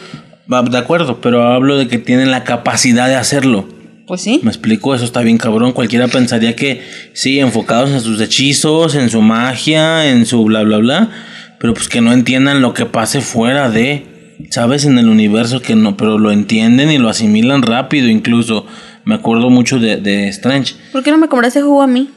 [0.52, 3.70] Va, de acuerdo, pero hablo de que tienen la capacidad de hacerlo.
[4.08, 4.40] Pues sí.
[4.42, 5.72] Me explico, eso está bien cabrón.
[5.72, 6.82] Cualquiera pensaría que
[7.14, 11.12] sí, enfocados en sus hechizos, en su magia, en su bla, bla, bla.
[11.60, 14.09] Pero pues que no entiendan lo que pase fuera de
[14.50, 18.66] sabes en el universo que no, pero lo entienden y lo asimilan rápido incluso.
[19.06, 20.76] Me acuerdo mucho de, de Strange.
[20.92, 22.10] ¿Por qué no me compraste jugo a mí?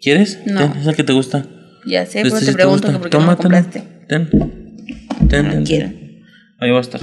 [0.00, 0.38] ¿Quieres?
[0.46, 0.74] No.
[0.80, 1.46] ¿Es el que te gusta?
[1.86, 3.82] Ya sé, pero te pregunto por qué no me compraste.
[4.08, 4.28] Ten.
[5.28, 5.90] Ten, no quiero.
[6.58, 7.00] Ahí va a estar.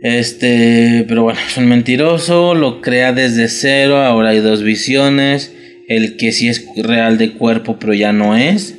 [0.00, 5.52] Este, pero bueno, es un mentiroso, lo crea desde cero, ahora hay dos visiones.
[5.88, 8.76] el que sí es real de cuerpo pero ya no es,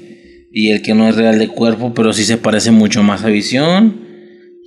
[0.51, 3.27] y el que no es real de cuerpo pero sí se parece mucho más a
[3.29, 4.08] Visión.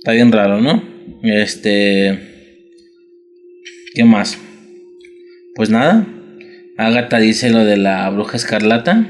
[0.03, 0.83] Está bien raro, ¿no?
[1.23, 2.19] Este...
[3.93, 4.37] ¿Qué más?
[5.55, 6.05] Pues nada.
[6.75, 9.07] Agatha dice lo de la bruja escarlata.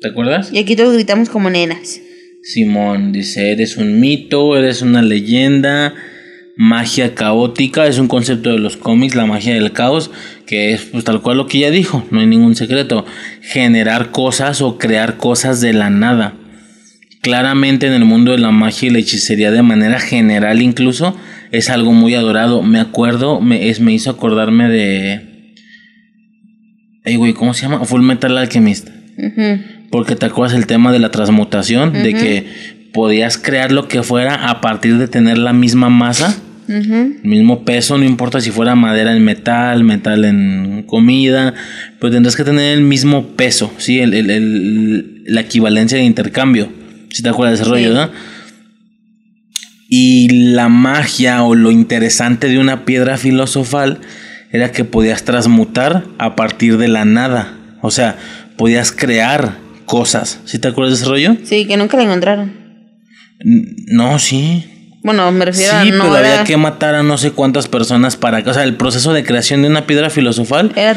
[0.00, 0.50] ¿Te acuerdas?
[0.50, 2.00] Y aquí todos gritamos como nenas.
[2.42, 5.94] Simón dice, eres un mito, eres una leyenda,
[6.56, 10.10] magia caótica, es un concepto de los cómics, la magia del caos,
[10.46, 13.04] que es pues tal cual lo que ella dijo, no hay ningún secreto,
[13.42, 16.34] generar cosas o crear cosas de la nada.
[17.20, 21.16] Claramente en el mundo de la magia y la hechicería de manera general incluso
[21.50, 22.62] es algo muy adorado.
[22.62, 25.54] Me acuerdo, me, es, me hizo acordarme de...
[27.04, 27.84] Ay, güey, ¿cómo se llama?
[27.84, 28.88] Full Metal Alchemist.
[29.90, 32.46] Porque te acuerdas el tema de la transmutación, de que
[32.92, 36.36] podías crear lo que fuera a partir de tener la misma masa,
[36.68, 41.54] el mismo peso, no importa si fuera madera en metal, metal en comida,
[41.98, 44.00] pues tendrás que tener el mismo peso, ¿sí?
[44.00, 46.68] El, el, la equivalencia de intercambio,
[47.10, 48.10] si te acuerdas de ese rollo, ¿no?
[49.88, 54.00] Y la magia o lo interesante de una piedra filosofal
[54.52, 57.54] era que podías transmutar a partir de la nada.
[57.80, 58.16] O sea,
[58.56, 59.56] podías crear
[59.86, 60.40] cosas.
[60.44, 61.36] ¿Sí te acuerdas de ese rollo?
[61.44, 62.52] Sí, que nunca la encontraron.
[63.86, 64.66] No, sí.
[65.02, 65.82] Bueno, me refiero a.
[65.84, 68.50] Sí, pero había que matar a no sé cuántas personas para que.
[68.50, 70.96] O sea, el proceso de creación de una piedra filosofal era,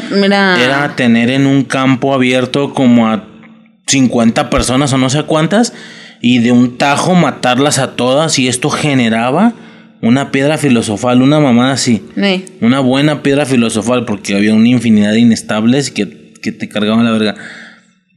[0.60, 3.24] era tener en un campo abierto como a
[3.86, 5.72] 50 personas o no sé cuántas
[6.22, 9.52] y de un tajo matarlas a todas y esto generaba
[10.00, 12.02] una piedra filosofal, una mamada así.
[12.60, 17.10] Una buena piedra filosofal porque había una infinidad de inestables que, que te cargaban la
[17.10, 17.34] verga.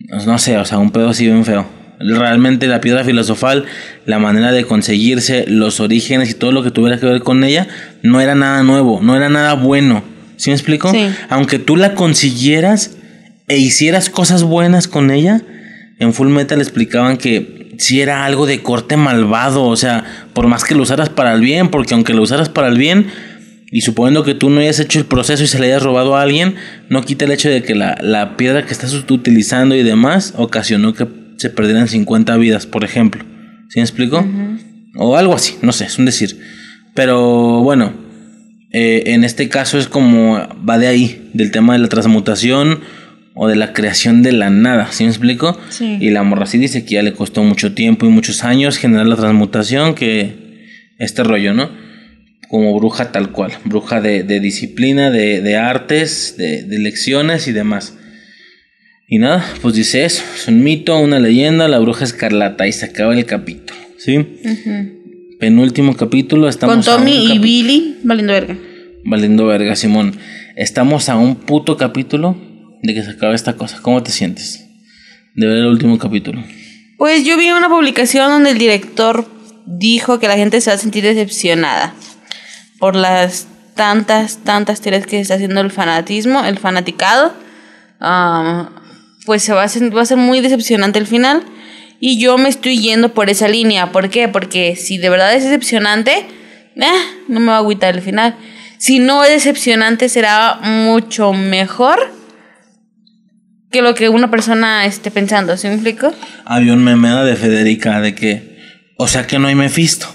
[0.07, 1.67] Pues no sé, o sea, un pedo así bien feo.
[1.99, 3.65] Realmente la piedra filosofal,
[4.05, 7.67] la manera de conseguirse, los orígenes y todo lo que tuviera que ver con ella,
[8.03, 10.03] no era nada nuevo, no era nada bueno.
[10.37, 10.91] ¿Sí me explico?
[11.29, 12.97] Aunque tú la consiguieras
[13.47, 15.41] e hicieras cosas buenas con ella,
[15.99, 20.03] en Full Metal explicaban que si era algo de corte malvado, o sea,
[20.33, 23.07] por más que lo usaras para el bien, porque aunque lo usaras para el bien,
[23.71, 26.21] y suponiendo que tú no hayas hecho el proceso y se le hayas robado a
[26.21, 26.55] alguien,
[26.89, 31.07] no quita el hecho de que la, piedra que estás utilizando y demás ocasionó que
[31.37, 33.23] se perdieran 50 vidas, por ejemplo.
[33.69, 34.25] ¿Sí me explico?
[34.95, 36.39] O algo así, no sé, es un decir.
[36.93, 37.93] Pero bueno,
[38.71, 42.79] eh, en este caso es como va de ahí, del tema de la transmutación
[43.35, 45.59] o de la creación de la nada, ¿sí me explico?
[45.69, 45.97] Sí.
[45.99, 49.05] Y la morra sí dice que ya le costó mucho tiempo y muchos años generar
[49.07, 50.33] la transmutación, que
[50.97, 51.69] este rollo, ¿no?
[52.47, 57.97] Como bruja tal cual, bruja de, disciplina, de, artes, de, lecciones y demás.
[59.07, 62.85] Y nada, pues dice eso, es un mito, una leyenda, la bruja escarlata y se
[62.85, 64.25] acaba el capítulo, ¿sí?
[65.39, 66.73] Penúltimo capítulo, estamos...
[66.73, 68.57] Con Tommy y Billy, valiendo verga.
[69.03, 70.13] Valiendo verga, Simón.
[70.55, 72.37] Estamos a un puto capítulo
[72.85, 73.79] de que se acabe esta cosa.
[73.81, 74.65] ¿Cómo te sientes
[75.33, 76.43] de ver el último capítulo?
[76.97, 79.27] Pues yo vi una publicación donde el director
[79.65, 81.93] dijo que la gente se va a sentir decepcionada
[82.79, 87.33] por las tantas, tantas teorías que está haciendo el fanatismo, el fanaticado.
[89.25, 91.43] pues se va a, ser, va a ser muy decepcionante el final.
[91.99, 93.91] Y yo me estoy yendo por esa línea.
[93.91, 94.27] ¿Por qué?
[94.27, 96.25] Porque si de verdad es decepcionante,
[96.75, 96.85] eh,
[97.27, 98.35] no me va a agüitar el final.
[98.77, 102.14] Si no es decepcionante, será mucho mejor
[103.75, 106.13] que lo que una persona esté pensando, ¿sí me explico?
[106.45, 108.57] Había un meme de Federica de que,
[108.95, 110.07] o sea que no hay Mephisto.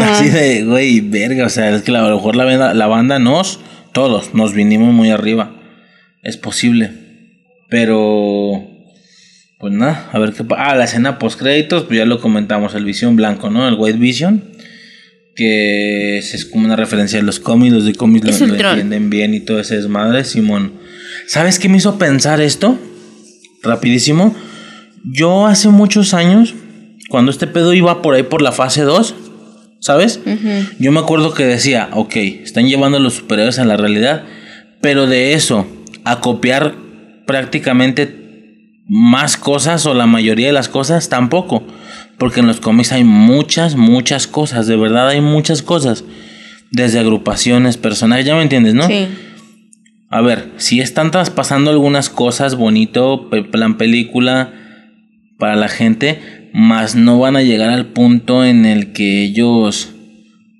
[0.00, 3.20] Así de, güey, verga, o sea, es que a lo mejor la banda, la banda
[3.20, 3.60] nos,
[3.92, 5.54] todos, nos vinimos muy arriba.
[6.24, 6.90] Es posible.
[7.68, 8.60] Pero,
[9.60, 10.70] pues nada, a ver qué pasa.
[10.70, 13.68] Ah, la escena post créditos, pues ya lo comentamos, el Visión Blanco, ¿no?
[13.68, 14.50] El White Vision.
[15.36, 19.32] Que es como una referencia de los cómics, los de cómics lo, lo entienden bien
[19.32, 20.89] y todo ese desmadre, Simón.
[21.30, 22.76] ¿Sabes qué me hizo pensar esto?
[23.62, 24.34] Rapidísimo.
[25.04, 26.56] Yo hace muchos años,
[27.08, 29.14] cuando este pedo iba por ahí por la fase 2,
[29.78, 30.18] ¿sabes?
[30.80, 34.24] Yo me acuerdo que decía, ok, están llevando a los superhéroes a la realidad,
[34.80, 35.68] pero de eso,
[36.02, 36.74] a copiar
[37.28, 41.62] prácticamente más cosas o la mayoría de las cosas, tampoco.
[42.18, 46.02] Porque en los cómics hay muchas, muchas cosas, de verdad hay muchas cosas.
[46.72, 48.88] Desde agrupaciones, personajes, ya me entiendes, ¿no?
[48.88, 49.06] Sí.
[50.12, 54.52] A ver, si están traspasando algunas cosas bonito, plan película
[55.38, 59.94] para la gente, más no van a llegar al punto en el que ellos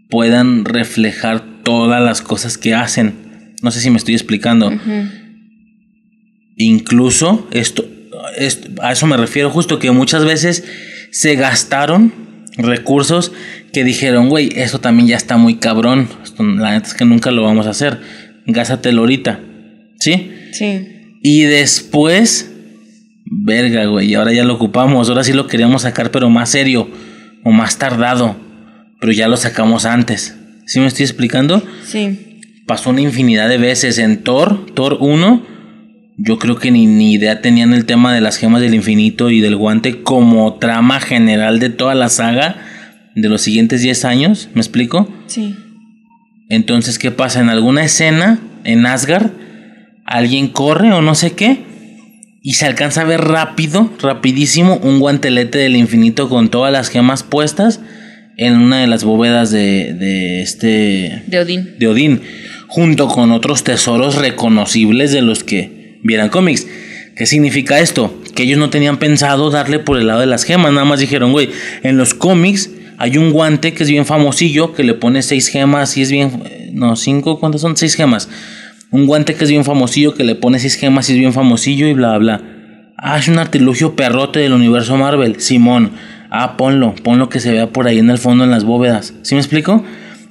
[0.09, 3.57] puedan reflejar todas las cosas que hacen.
[3.61, 4.73] No sé si me estoy explicando.
[6.57, 7.85] Incluso esto,
[8.81, 10.65] a eso me refiero justo que muchas veces
[11.11, 12.13] se gastaron
[12.57, 13.33] recursos
[13.73, 16.09] que dijeron, güey, eso también ya está muy cabrón.
[16.39, 19.41] la neta es que nunca lo vamos a hacer gásatelo ahorita.
[19.99, 20.31] ¿Sí?
[20.53, 20.89] Sí.
[21.23, 22.51] Y después,
[23.27, 26.89] verga, güey, ahora ya lo ocupamos, ahora sí lo queríamos sacar, pero más serio
[27.45, 28.37] o más tardado,
[29.01, 30.37] pero ya lo sacamos antes.
[30.67, 31.63] ¿Sí me estoy explicando?
[31.85, 32.41] Sí.
[32.67, 35.47] Pasó una infinidad de veces en Thor, Thor 1.
[36.17, 39.41] Yo creo que ni, ni idea tenían el tema de las gemas del infinito y
[39.41, 42.57] del guante como trama general de toda la saga
[43.17, 44.49] de los siguientes 10 años.
[44.55, 45.09] ¿Me explico?
[45.27, 45.57] Sí.
[46.51, 47.41] Entonces, ¿qué pasa?
[47.41, 49.31] En alguna escena en Asgard,
[50.05, 51.61] alguien corre o no sé qué,
[52.43, 57.23] y se alcanza a ver rápido, rapidísimo, un guantelete del infinito con todas las gemas
[57.23, 57.81] puestas
[58.37, 61.23] en una de las bóvedas de, de este...
[61.27, 61.75] De Odín.
[61.79, 62.23] De Odín,
[62.67, 66.67] junto con otros tesoros reconocibles de los que vieran cómics.
[67.15, 68.19] ¿Qué significa esto?
[68.35, 71.33] Que ellos no tenían pensado darle por el lado de las gemas, nada más dijeron,
[71.33, 71.51] güey,
[71.83, 72.71] en los cómics
[73.01, 76.43] hay un guante que es bien famosillo, que le pone seis gemas y es bien...
[76.75, 77.75] No, cinco, ¿cuántas son?
[77.75, 78.29] Seis gemas.
[78.91, 81.89] Un guante que es bien famosillo, que le pone seis gemas y es bien famosillo
[81.89, 82.43] y bla, bla.
[82.99, 85.41] Ah, es un artilugio perrote del universo Marvel.
[85.41, 85.93] Simón.
[86.29, 89.15] Ah, ponlo, ponlo que se vea por ahí en el fondo en las bóvedas.
[89.23, 89.83] ¿Sí me explico?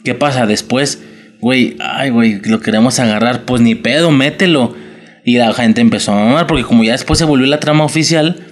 [0.04, 0.46] ¿Qué pasa?
[0.46, 1.02] Después,
[1.41, 3.46] güey, ay, güey, lo queremos agarrar.
[3.46, 4.76] Pues ni pedo, mételo.
[5.26, 8.44] Y la gente empezó a mamar, porque como ya después se volvió la trama oficial,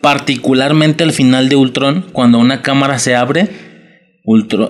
[0.00, 3.48] particularmente al final de Ultron, cuando una cámara se abre,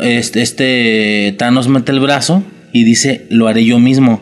[0.00, 2.42] este, este Thanos mete el brazo
[2.72, 4.20] y dice, lo haré yo mismo.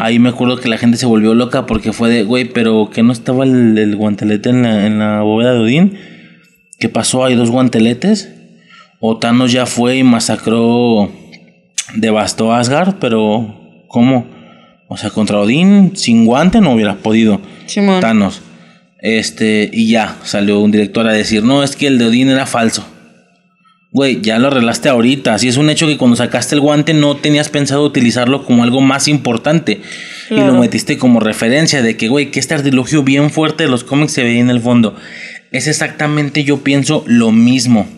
[0.00, 3.04] Ahí me acuerdo que la gente se volvió loca porque fue de, güey, pero que
[3.04, 5.98] no estaba el, guantelete en la, en la, bóveda de Odín.
[6.80, 7.24] ¿Qué pasó?
[7.24, 8.34] Hay dos guanteletes.
[8.98, 11.12] O Thanos ya fue y masacró,
[11.94, 14.26] devastó Asgard, pero ¿cómo?
[14.88, 17.40] O sea, contra Odín, sin guante no hubiera podido.
[18.00, 18.42] Thanos.
[19.00, 22.46] Este, y ya salió un director a decir, no, es que el de Odín era
[22.46, 22.86] falso.
[23.90, 25.34] Güey, ya lo arreglaste ahorita.
[25.34, 28.80] Así es un hecho que cuando sacaste el guante no tenías pensado utilizarlo como algo
[28.80, 29.80] más importante.
[30.30, 33.84] Y lo metiste como referencia de que, güey, que este artilugio bien fuerte de los
[33.84, 34.94] cómics se veía en el fondo.
[35.52, 37.88] Es exactamente, yo pienso, lo mismo.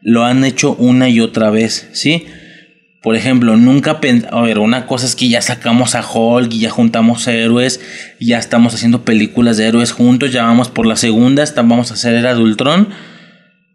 [0.00, 2.26] Lo han hecho una y otra vez, ¿sí?
[3.02, 4.00] Por ejemplo, nunca
[4.30, 7.80] A ver, una cosa es que ya sacamos a Hulk y ya juntamos héroes.
[8.20, 10.32] ya estamos haciendo películas de héroes juntos.
[10.32, 11.44] Ya vamos por la segunda.
[11.56, 12.88] vamos a hacer Era de Ultron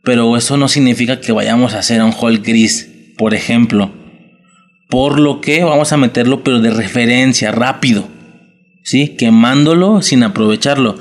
[0.06, 3.92] pero eso no significa que vayamos a hacer un Hulk gris, por ejemplo.
[4.88, 8.08] Por lo que vamos a meterlo, pero de referencia, rápido.
[8.84, 9.16] ¿Sí?
[9.18, 11.00] Quemándolo sin aprovecharlo.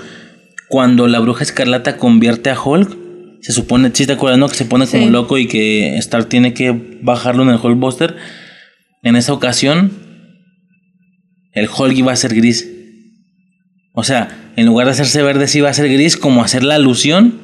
[0.71, 2.97] Cuando la bruja escarlata convierte a Hulk,
[3.45, 6.99] se supone, si te acuerdas, Que se pone como loco y que Star tiene que
[7.03, 8.17] bajarlo en el Hulkbuster.
[9.03, 9.93] En esa ocasión,
[11.53, 12.67] el Hulk iba a ser gris.
[13.93, 16.77] O sea, en lugar de hacerse verde, sí iba a ser gris, como hacer la
[16.77, 17.39] alusión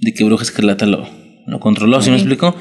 [0.00, 1.08] de que Bruja Escarlata lo,
[1.46, 2.56] lo controló, ¿sí me explico?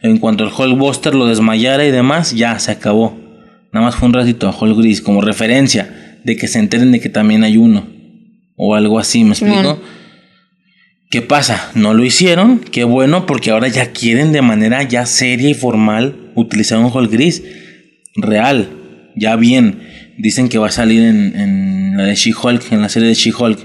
[0.00, 3.20] En cuanto el Hulkbuster lo desmayara y demás, ya se acabó.
[3.70, 7.00] Nada más fue un ratito a Hulk Gris como referencia de que se enteren de
[7.00, 7.86] que también hay uno.
[8.56, 9.78] O algo así, ¿me explico?
[11.10, 11.70] ¿Qué pasa?
[11.74, 16.30] No lo hicieron, qué bueno, porque ahora ya quieren de manera ya seria y formal
[16.34, 17.42] utilizar un Hulk Gris.
[18.14, 18.68] Real,
[19.16, 19.82] ya bien.
[20.18, 23.58] Dicen que va a salir en, la de She-Hulk, en la serie de She-Hulk.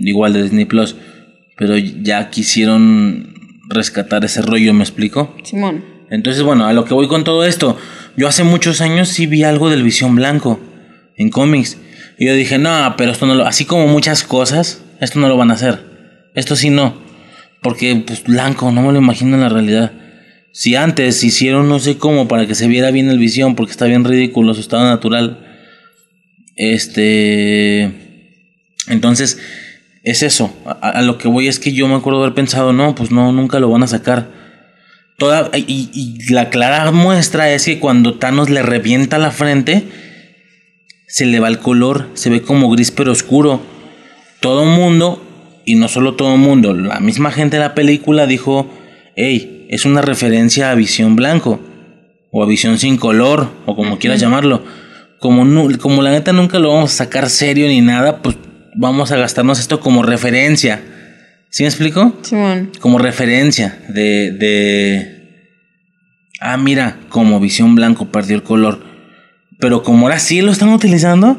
[0.00, 0.96] Igual de Disney Plus
[1.58, 3.34] pero ya quisieron
[3.68, 5.34] rescatar ese rollo, ¿me explico?
[5.42, 5.84] Simón.
[6.08, 7.76] Entonces, bueno, a lo que voy con todo esto,
[8.16, 10.60] yo hace muchos años sí vi algo del Visión Blanco
[11.16, 11.76] en cómics.
[12.16, 15.36] Y yo dije, no, pero esto no lo, así como muchas cosas, esto no lo
[15.36, 15.80] van a hacer.
[16.38, 16.94] Esto sí no.
[17.62, 19.92] Porque, pues, blanco, no me lo imagino en la realidad.
[20.52, 23.86] Si antes hicieron no sé cómo para que se viera bien el visión, porque está
[23.86, 25.44] bien ridículo su estado natural.
[26.54, 27.90] Este.
[28.86, 29.40] Entonces,
[30.04, 30.56] es eso.
[30.80, 33.58] A, lo que voy es que yo me acuerdo haber pensado, no, pues no, nunca
[33.58, 34.30] lo van a sacar.
[35.16, 39.88] Toda, y, y, la clara muestra es que cuando Thanos le revienta la frente,
[41.08, 43.60] se le va el color, se ve como gris pero oscuro.
[44.40, 45.27] Todo mundo,
[45.68, 48.70] y no solo todo el mundo, la misma gente de la película dijo,
[49.16, 51.60] hey, es una referencia a Visión Blanco,
[52.32, 54.64] o a Visión sin color, o como quieras llamarlo.
[55.20, 58.38] Como, como la neta nunca lo vamos a sacar serio ni nada, pues
[58.76, 60.80] vamos a gastarnos esto como referencia.
[61.50, 62.16] ¿Sí me explico?
[62.22, 62.72] Simón.
[62.80, 65.52] Como referencia de, de...
[66.40, 68.82] Ah, mira, como visión blanco perdió el color.
[69.58, 71.38] Pero como ahora sí lo están utilizando,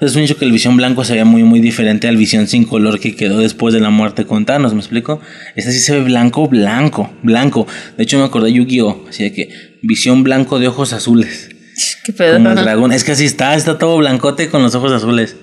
[0.00, 2.64] es un hecho que el visión blanco se veía muy, muy diferente al visión sin
[2.64, 5.20] color que quedó después de la muerte con Thanos, ¿me explico?
[5.54, 7.66] Este sí se ve blanco, blanco, blanco.
[7.96, 9.06] De hecho, me acordé de Yu-Gi-Oh!
[9.08, 9.48] Así que
[9.82, 11.48] visión blanco de ojos azules.
[12.04, 12.34] Qué pedo.
[12.34, 12.92] Como el dragón.
[12.92, 15.36] Es que así está, está todo blancote con los ojos azules.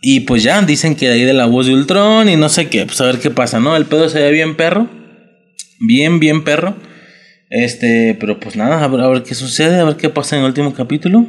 [0.00, 2.68] Y pues ya, dicen que de ahí de la voz de Ultron y no sé
[2.68, 3.76] qué, pues a ver qué pasa, ¿no?
[3.76, 4.90] El pedo se ve bien perro.
[5.78, 6.76] Bien, bien perro.
[7.50, 10.74] Este, pero pues nada, a ver, qué sucede, a ver qué pasa en el último
[10.74, 11.26] capítulo.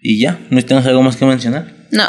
[0.00, 1.72] Y ya, no tenemos algo más que mencionar.
[1.90, 2.04] No.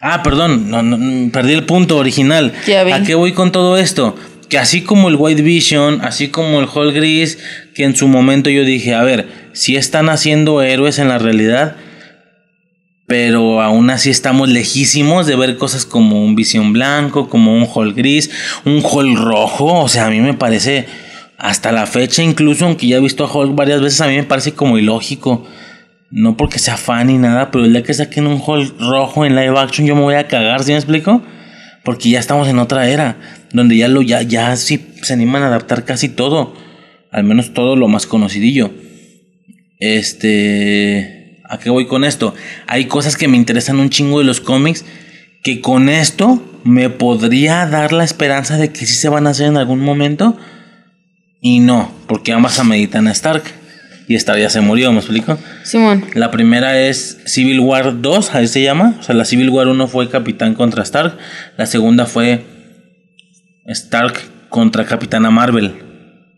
[0.00, 2.52] Ah, perdón, no, no, perdí el punto original.
[2.66, 2.82] Ya.
[2.94, 4.16] ¿A qué voy con todo esto?
[4.48, 7.38] Que así como el White Vision, así como el Hall Gris,
[7.74, 11.76] que en su momento yo dije, a ver, si están haciendo héroes en la realidad,
[13.06, 17.94] pero aún así estamos lejísimos de ver cosas como un Visión Blanco, como un Hall
[17.94, 18.30] Gris,
[18.64, 20.86] un Hall Rojo, o sea, a mí me parece,
[21.38, 24.24] hasta la fecha incluso, aunque ya he visto a Hulk varias veces, a mí me
[24.24, 25.46] parece como ilógico.
[26.12, 29.34] No porque sea fan ni nada, pero el día que saquen un Hulk rojo en
[29.34, 31.22] live action yo me voy a cagar, ¿sí me explico?
[31.84, 33.16] Porque ya estamos en otra era,
[33.54, 36.54] donde ya lo ya ya sí se animan a adaptar casi todo,
[37.10, 38.70] al menos todo lo más conocidillo.
[39.78, 42.34] Este, ¿a qué voy con esto?
[42.66, 44.84] Hay cosas que me interesan un chingo de los cómics
[45.42, 49.46] que con esto me podría dar la esperanza de que sí se van a hacer
[49.46, 50.36] en algún momento
[51.40, 53.61] y no, porque ambas ameritan a Stark
[54.08, 55.38] y Stark ya se murió, ¿me explico?
[55.64, 56.04] Simón.
[56.14, 58.96] La primera es Civil War 2, ahí se llama.
[58.98, 61.16] O sea, la Civil War 1 fue Capitán contra Stark.
[61.56, 62.44] La segunda fue
[63.66, 64.14] Stark
[64.48, 65.72] contra Capitana Marvel.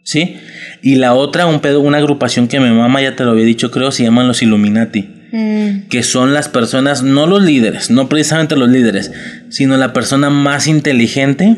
[0.02, 0.36] ¿Sí?
[0.82, 3.70] Y la otra, un pedo, una agrupación que mi mamá ya te lo había dicho,
[3.70, 5.08] creo, se llaman los Illuminati.
[5.32, 9.10] Mm, Que son las personas, no los líderes, no precisamente los líderes,
[9.48, 11.56] sino la persona más inteligente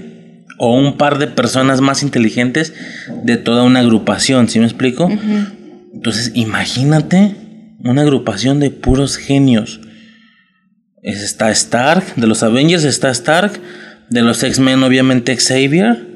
[0.59, 2.73] o un par de personas más inteligentes
[3.25, 4.49] de toda una agrupación.
[4.49, 5.11] ¿Sí me explico?
[5.97, 7.35] Entonces, imagínate
[7.83, 9.81] una agrupación de puros genios.
[11.03, 13.53] Es- Está Stark, de los Avengers está Stark,
[14.11, 16.07] de los X-Men obviamente Xavier.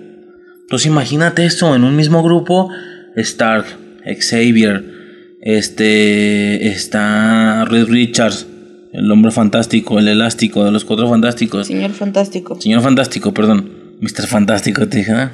[0.62, 2.70] Entonces imagínate eso en un mismo grupo,
[3.16, 3.66] Stark,
[4.20, 4.84] Xavier,
[5.42, 8.46] este está Reed Richards,
[8.92, 11.66] el hombre fantástico, el elástico de los cuatro fantásticos.
[11.66, 12.60] señor fantástico.
[12.60, 13.70] Señor fantástico, perdón.
[14.00, 14.26] Mr.
[14.28, 15.32] Fantástico, te dije, ¿ah?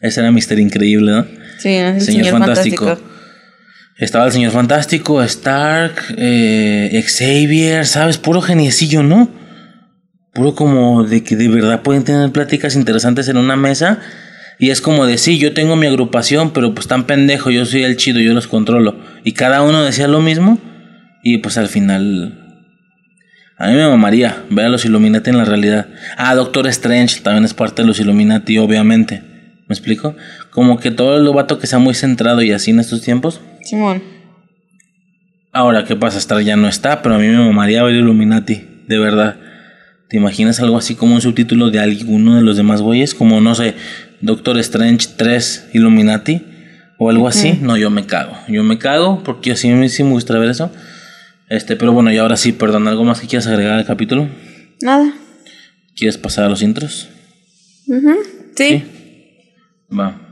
[0.00, 0.58] Ese era Mr.
[0.58, 1.24] Increíble, ¿no?
[1.58, 2.84] Sí, el Señor, señor, Fantástico.
[2.86, 3.15] fantástico.
[3.98, 8.18] Estaba el Señor Fantástico, Stark, eh, Xavier, ¿sabes?
[8.18, 9.30] Puro geniecillo, ¿no?
[10.34, 14.00] Puro como de que de verdad pueden tener pláticas interesantes en una mesa.
[14.58, 17.84] Y es como de, sí, yo tengo mi agrupación, pero pues tan pendejo, yo soy
[17.84, 18.98] el chido, yo los controlo.
[19.24, 20.58] Y cada uno decía lo mismo.
[21.22, 22.42] Y pues al final...
[23.56, 25.86] A mí me mamaría ver a los Illuminati en la realidad.
[26.18, 29.22] Ah, Doctor Strange también es parte de los Illuminati, obviamente.
[29.66, 30.14] ¿Me explico?
[30.50, 33.40] Como que todo el vato que sea muy centrado y así en estos tiempos.
[33.66, 34.02] Simón.
[35.52, 36.18] Ahora, ¿qué pasa?
[36.18, 39.36] Star ya no está, pero a mí me mamaría ver Illuminati, de verdad.
[40.08, 43.14] ¿Te imaginas algo así como un subtítulo de alguno de los demás güeyes?
[43.14, 43.74] Como, no sé,
[44.20, 46.42] Doctor Strange 3 Illuminati
[46.98, 47.58] o algo así.
[47.60, 48.36] No, yo me cago.
[48.48, 50.70] Yo me cago porque así me, sí me gustaría ver eso.
[51.48, 54.28] Este, pero bueno, y ahora sí, perdón, ¿algo más que quieras agregar al capítulo?
[54.80, 55.12] Nada.
[55.96, 57.08] ¿Quieres pasar a los intros?
[57.88, 58.14] Ujú.
[58.54, 58.84] Sí.
[59.90, 60.25] Va.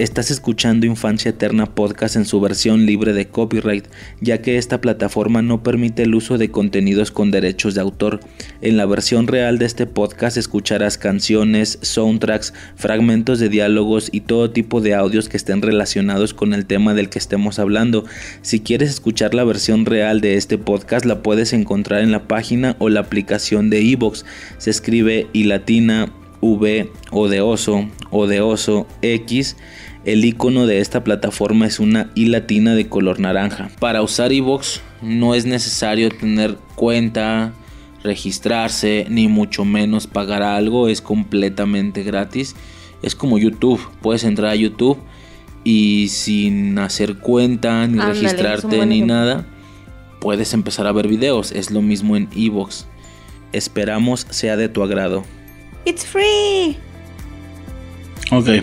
[0.00, 3.84] Estás escuchando Infancia Eterna Podcast en su versión libre de copyright,
[4.22, 8.20] ya que esta plataforma no permite el uso de contenidos con derechos de autor.
[8.62, 14.50] En la versión real de este podcast escucharás canciones, soundtracks, fragmentos de diálogos y todo
[14.50, 18.06] tipo de audios que estén relacionados con el tema del que estemos hablando.
[18.40, 22.74] Si quieres escuchar la versión real de este podcast la puedes encontrar en la página
[22.78, 24.24] o la aplicación de iVoox.
[24.56, 26.10] Se escribe y latina
[26.40, 29.56] V o de oso o de oso X.
[30.04, 33.70] El icono de esta plataforma es una I latina de color naranja.
[33.80, 37.52] Para usar iVoox no es necesario tener cuenta,
[38.02, 40.88] registrarse, ni mucho menos pagar algo.
[40.88, 42.56] Es completamente gratis.
[43.02, 43.80] Es como YouTube.
[44.00, 44.98] Puedes entrar a YouTube
[45.64, 49.14] y sin hacer cuenta, ni registrarte, ni ejemplo.
[49.14, 49.46] nada,
[50.18, 51.52] puedes empezar a ver videos.
[51.52, 52.86] Es lo mismo en iVoox.
[53.52, 55.24] Esperamos sea de tu agrado.
[55.84, 56.78] It's free.
[58.30, 58.62] Ok.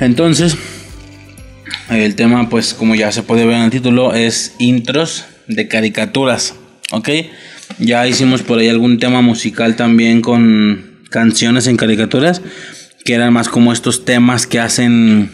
[0.00, 0.56] Entonces,
[1.90, 6.54] el tema, pues como ya se puede ver en el título, es intros de caricaturas.
[6.92, 7.08] Ok.
[7.78, 12.40] Ya hicimos por ahí algún tema musical también con canciones en caricaturas,
[13.04, 15.30] que eran más como estos temas que hacen...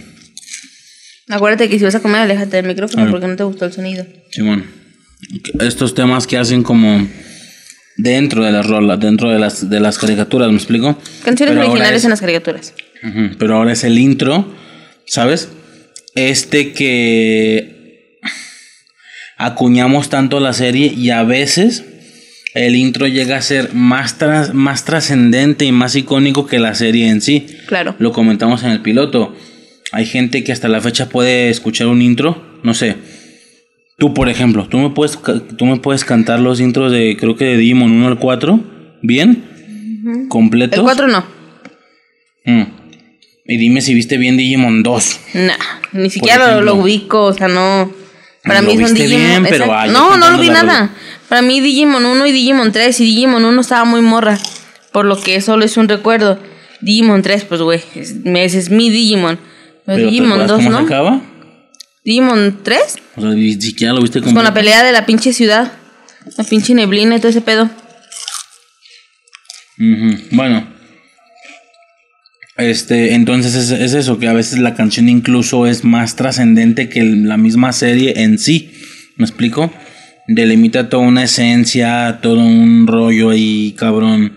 [1.29, 4.07] Acuérdate que si vas a comer, aléjate del micrófono porque no te gustó el sonido.
[4.31, 4.65] Simón.
[5.61, 7.07] Estos temas que hacen como
[7.97, 10.97] dentro de las rolas, dentro de las, de las caricaturas, ¿me explico?
[11.25, 12.75] Canciones Pero originales es- en las caricaturas.
[13.39, 14.53] Pero ahora es el intro,
[15.07, 15.49] ¿sabes?
[16.15, 18.19] Este que
[19.39, 21.85] acuñamos tanto la serie y a veces
[22.55, 27.09] el intro llega a ser más, tras- más trascendente y más icónico que la serie
[27.09, 27.47] en sí.
[27.67, 27.95] Claro.
[27.99, 29.37] Lo comentamos en el piloto.
[29.93, 32.97] Hay gente que hasta la fecha puede escuchar un intro, no sé.
[33.99, 35.19] Tú, por ejemplo, tú me puedes,
[35.57, 39.45] tú me puedes cantar los intros de, creo que de Digimon 1 al 4, ¿bien?
[40.29, 40.79] ¿Completos?
[40.79, 41.25] El 4 no.
[42.45, 42.63] Mm.
[43.49, 45.21] Y dime si viste bien Digimon 2.
[45.35, 45.53] Nah,
[45.93, 46.65] ni siquiera lo, ejemplo.
[46.75, 47.93] lo ubico, o sea, no.
[48.43, 49.27] Para mí son viste Digimon.
[49.27, 50.63] bien, pero, ay, no, no lo vi nada.
[50.63, 50.91] rola.
[51.29, 54.39] Para mí Digimon 1 y Digimon 3 y Digimon 1 estaba muy morra.
[54.93, 56.41] Por lo que solo es un recuerdo.
[56.81, 59.37] Digimon 3, pues güey, es, ese es mi Digimon.
[59.37, 60.79] Pero Pero ¿te Digimon acuerdas 2, cómo ¿no?
[60.79, 61.21] se acaba?
[62.05, 62.81] Digimon 3,
[63.17, 65.73] O sea, ni siquiera lo viste con la pelea de la pinche ciudad.
[66.37, 67.71] La pinche neblina y todo ese pedo.
[69.79, 70.76] Ujú, Bueno.
[72.57, 77.05] Este, entonces es, es eso, que a veces la canción incluso es más trascendente que
[77.05, 78.73] la misma serie en sí.
[79.17, 79.73] ¿Me explico?
[80.27, 84.33] Delimita toda una esencia, todo un rollo ahí, cabrón.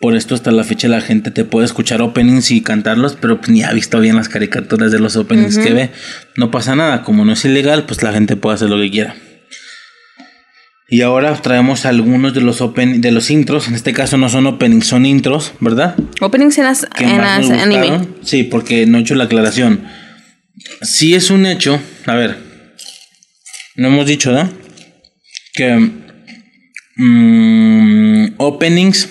[0.00, 3.50] Por esto hasta la fecha la gente te puede escuchar openings y cantarlos, pero pues
[3.50, 5.90] ni ha visto bien las caricaturas de los openings que ve.
[6.36, 9.16] No pasa nada, como no es ilegal, pues la gente puede hacer lo que quiera.
[10.90, 13.68] Y ahora traemos algunos de los open, de los intros.
[13.68, 15.94] En este caso no son openings, son intros, ¿verdad?
[16.22, 18.08] Openings en, as- Que en más as- nos anime.
[18.22, 19.84] Sí, porque no he hecho la aclaración.
[20.80, 21.78] Sí es un hecho.
[22.06, 22.38] A ver.
[23.76, 24.50] No hemos dicho, ¿no?
[25.52, 25.90] Que
[26.96, 29.08] mm, openings,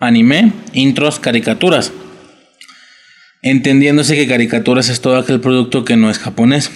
[0.00, 1.92] anime, intros, caricaturas.
[3.42, 6.70] Entendiéndose que caricaturas es todo aquel producto que no es japonés.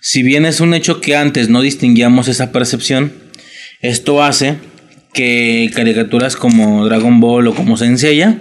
[0.00, 3.12] Si bien es un hecho que antes no distinguíamos esa percepción,
[3.80, 4.56] esto hace
[5.12, 8.38] que caricaturas como Dragon Ball o como Senseiya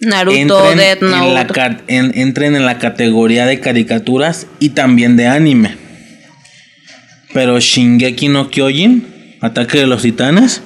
[0.00, 1.76] Naruto, Death en la, Note.
[1.88, 5.76] en- entren en la categoría de caricaturas y también de anime.
[7.34, 10.62] Pero Shingeki no Kyojin, Ataque de los Titanes,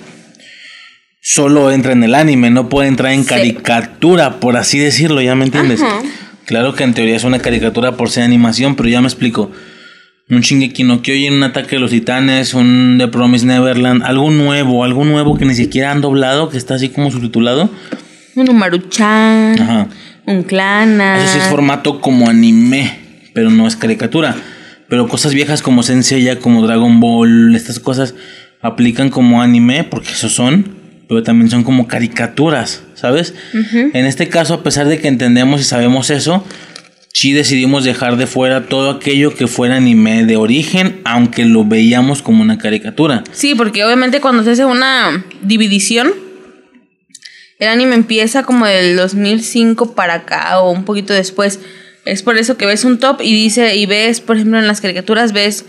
[1.20, 3.28] solo entra en el anime, no puede entrar en Sí.
[3.28, 5.80] caricatura, por así decirlo, ¿ya me entiendes?
[6.46, 9.50] Claro que en teoría es una caricatura por ser animación, pero ya me explico.
[10.28, 14.84] Un Shingeki no Kyojin, un Ataque de los Titanes, un The Promised Neverland, algo nuevo,
[14.84, 17.70] algo nuevo que ni siquiera han doblado, que está así como subtitulado.
[18.34, 19.60] Un Umaru-chan.
[19.60, 19.88] Ajá.
[20.26, 21.18] Un Clana.
[21.18, 22.98] Eso sí es formato como anime,
[23.34, 24.34] pero no es caricatura.
[24.88, 28.14] Pero cosas viejas como Senseiya, como Dragon Ball, estas cosas
[28.62, 33.34] aplican como anime, porque eso son, pero también son como caricaturas, ¿sabes?
[33.52, 36.44] En este caso, a pesar de que entendemos y sabemos eso,
[37.12, 42.22] sí decidimos dejar de fuera todo aquello que fuera anime de origen, aunque lo veíamos
[42.22, 43.24] como una caricatura.
[43.32, 46.12] Sí, porque obviamente cuando se hace una dividición,
[47.58, 51.60] el anime empieza como del 2005 para acá o un poquito después.
[52.04, 54.80] Es por eso que ves un top y dice y ves, por ejemplo, en las
[54.80, 55.64] caricaturas ves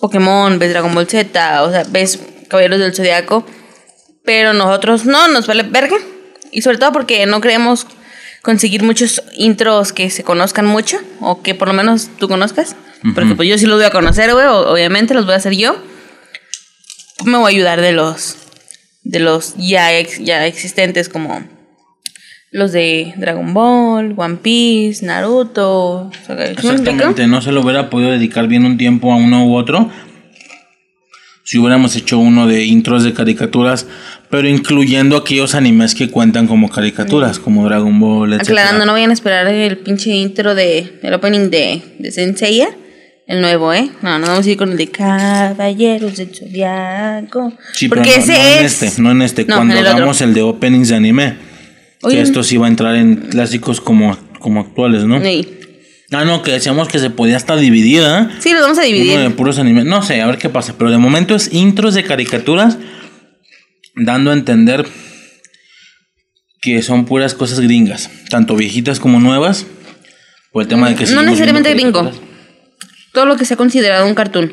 [0.00, 3.46] Pokémon, ves Dragon Ball Z, o sea, ves Caballeros del Zodiaco,
[4.24, 5.96] pero nosotros no, nos vale verga.
[6.50, 7.86] Y sobre todo porque no creemos
[8.42, 12.76] conseguir muchos intros que se conozcan mucho o que por lo menos tú conozcas.
[13.14, 15.76] Porque pues yo sí los voy a conocer, güey, obviamente los voy a hacer yo
[17.24, 18.36] me voy a ayudar de los
[19.04, 21.42] de los ya ex- ya existentes como
[22.50, 26.10] los de Dragon Ball, One Piece, Naruto.
[26.82, 29.90] Exactamente, no se lo hubiera podido dedicar bien un tiempo a uno u otro.
[31.44, 33.86] Si hubiéramos hecho uno de intros de caricaturas,
[34.30, 38.42] pero incluyendo aquellos animes que cuentan como caricaturas, como Dragon Ball, etc.
[38.42, 42.68] Aclarando, no vayan a esperar el pinche intro de el opening de, de Senseiya,
[43.26, 43.90] el nuevo, ¿eh?
[44.02, 47.52] No, no vamos a ir con el de Caballeros del Zodiaco.
[47.72, 49.80] Sí, pero porque no, ese no en es este, no en este, No, cuando en
[49.80, 49.96] el otro.
[49.96, 51.36] hagamos el de openings de anime.
[52.02, 52.16] Oye.
[52.16, 55.20] Que esto sí va a entrar en clásicos como, como actuales, ¿no?
[55.22, 55.46] Sí.
[56.12, 58.36] Ah, no, que decíamos que se podía estar dividida, ¿eh?
[58.38, 59.14] Sí, los vamos a dividir.
[59.14, 59.84] Uno de puros animes.
[59.84, 60.74] No sé, a ver qué pasa.
[60.76, 62.78] Pero de momento es intros de caricaturas.
[63.94, 64.86] Dando a entender
[66.60, 68.10] que son puras cosas gringas.
[68.28, 69.66] Tanto viejitas como nuevas.
[70.52, 72.10] Por el tema de que no necesariamente gringo.
[73.12, 74.52] Todo lo que sea considerado un cartoon.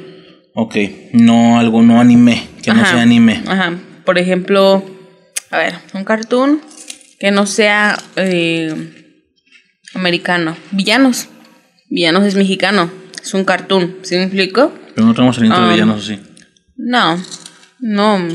[0.55, 0.75] Ok.
[1.13, 2.47] No algo no anime.
[2.61, 3.43] Que no sea anime.
[3.47, 3.77] Ajá.
[4.05, 4.83] Por ejemplo,
[5.51, 6.61] a ver, un cartoon
[7.19, 8.73] que no sea eh,
[9.93, 10.55] americano.
[10.71, 11.27] Villanos.
[11.89, 12.91] Villanos es mexicano.
[13.21, 13.97] Es un cartoon.
[14.03, 14.71] ¿Sí me explico?
[14.95, 16.19] Pero no tenemos el intro de villanos así.
[16.77, 17.21] No.
[17.79, 18.27] No.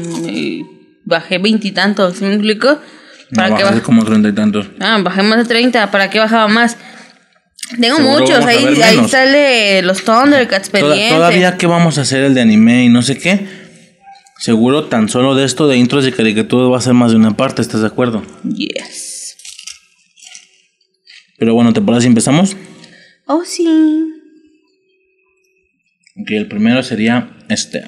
[1.04, 2.16] bajé veintitantos.
[2.18, 2.68] ¿Sí me explico?
[3.30, 3.82] No, ¿Para qué bajas bajé?
[3.82, 4.66] como treinta y tantos.
[4.80, 5.90] Ah, bajé más de 30.
[5.90, 6.76] ¿Para qué bajaba más?
[7.80, 8.44] Tengo Seguro muchos.
[8.44, 11.10] Ahí, ahí sale los Thundercats pendientes.
[11.10, 13.46] todavía que vamos a hacer el de anime y no sé qué.
[14.38, 17.36] Seguro tan solo de esto de intros de caricatura va a ser más de una
[17.36, 18.22] parte, ¿estás de acuerdo?
[18.44, 19.36] Yes.
[21.38, 22.56] Pero bueno, ¿te parece si empezamos?
[23.26, 24.12] Oh, sí.
[26.16, 27.84] Ok, el primero sería este.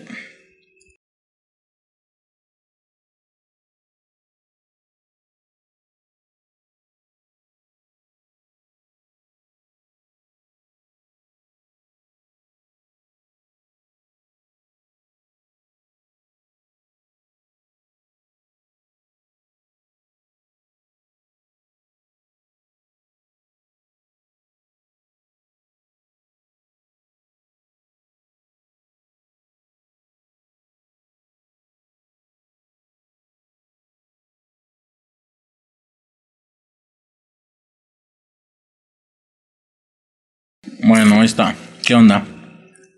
[41.27, 41.55] Está.
[41.85, 42.25] ¿Qué onda?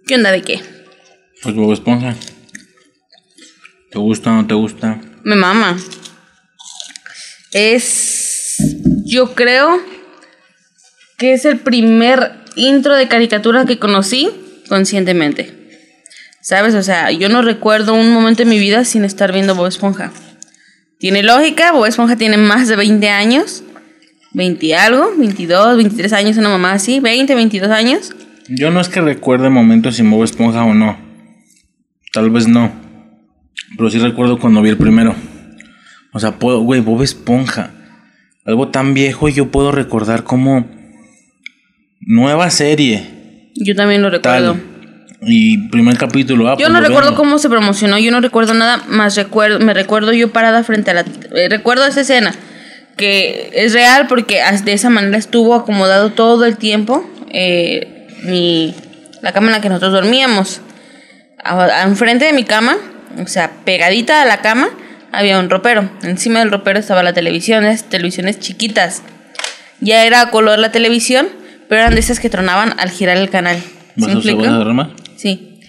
[0.06, 0.60] ¿Qué onda de qué?
[1.42, 2.14] Pues Bob Esponja.
[3.90, 5.00] ¿Te gusta o no te gusta?
[5.24, 5.76] Me mama.
[7.52, 8.56] Es.
[9.04, 9.80] Yo creo
[11.16, 14.30] que es el primer intro de caricatura que conocí
[14.68, 15.54] conscientemente.
[16.42, 16.74] ¿Sabes?
[16.74, 20.12] O sea, yo no recuerdo un momento en mi vida sin estar viendo Bob Esponja.
[20.98, 23.62] Tiene lógica, Bob Esponja tiene más de 20 años.
[24.32, 28.12] 20 y algo, 22, 23 años, una mamá así, 20, 22 años.
[28.48, 30.98] Yo no es que recuerde momentos sin Bob Esponja o no.
[32.12, 32.72] Tal vez no.
[33.76, 35.14] Pero sí recuerdo cuando vi el primero.
[36.12, 37.70] O sea, puedo, güey, Bob Esponja.
[38.46, 40.66] Algo tan viejo y yo puedo recordar como
[42.00, 43.50] nueva serie.
[43.54, 44.54] Yo también lo recuerdo.
[44.54, 44.62] Tal.
[45.22, 46.48] Y primer capítulo.
[46.48, 49.74] ah, Yo pues no recuerdo cómo se promocionó, yo no recuerdo nada, más recuerdo, me
[49.74, 51.00] recuerdo yo parada frente a la...
[51.34, 52.32] eh, recuerdo esa escena,
[52.98, 58.74] que es real porque de esa manera estuvo acomodado todo el tiempo eh, mi,
[59.22, 60.60] la cama en la que nosotros dormíamos.
[61.84, 62.76] Enfrente de mi cama,
[63.22, 64.68] o sea, pegadita a la cama,
[65.12, 65.88] había un ropero.
[66.02, 69.02] Encima del ropero estaba la televisión, esas televisiones chiquitas.
[69.80, 71.28] Ya era a color la televisión,
[71.68, 73.62] pero eran de esas que tronaban al girar el canal.
[73.96, 74.94] ¿Sí ¿Vas a rama?
[75.16, 75.60] Sí.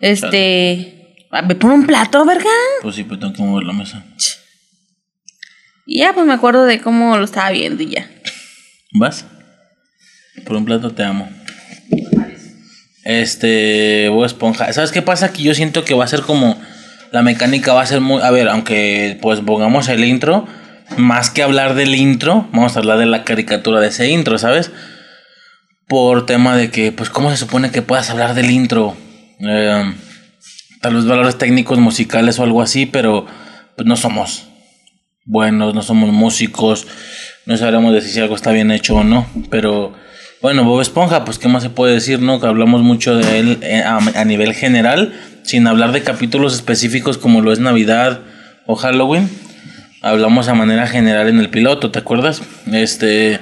[0.00, 1.14] Este.
[1.30, 2.50] ah, Me pone un plato, verga.
[2.82, 4.04] Pues sí, pero tengo que mover la mesa.
[5.90, 8.06] Y ya, pues me acuerdo de cómo lo estaba viendo y ya.
[8.92, 9.24] ¿Vas?
[10.44, 11.30] Por un plato te amo.
[13.04, 14.70] Este, Bob Esponja.
[14.74, 15.32] ¿Sabes qué pasa?
[15.32, 16.60] Que yo siento que va a ser como.
[17.10, 18.20] La mecánica va a ser muy.
[18.20, 20.46] A ver, aunque pues pongamos el intro.
[20.98, 24.70] Más que hablar del intro, vamos a hablar de la caricatura de ese intro, ¿sabes?
[25.86, 28.94] Por tema de que, pues, ¿cómo se supone que puedas hablar del intro?
[29.40, 29.94] Eh,
[30.82, 33.24] tal vez valores técnicos musicales o algo así, pero
[33.74, 34.47] pues no somos
[35.28, 36.86] buenos, no somos músicos,
[37.44, 39.92] no sabremos decir si algo está bien hecho o no, pero
[40.40, 42.40] bueno, Bob Esponja, pues qué más se puede decir, ¿no?
[42.40, 47.18] Que hablamos mucho de él eh, a, a nivel general, sin hablar de capítulos específicos
[47.18, 48.20] como lo es Navidad
[48.66, 49.28] o Halloween.
[50.00, 52.40] Hablamos a manera general en el piloto, ¿te acuerdas?
[52.72, 53.40] Este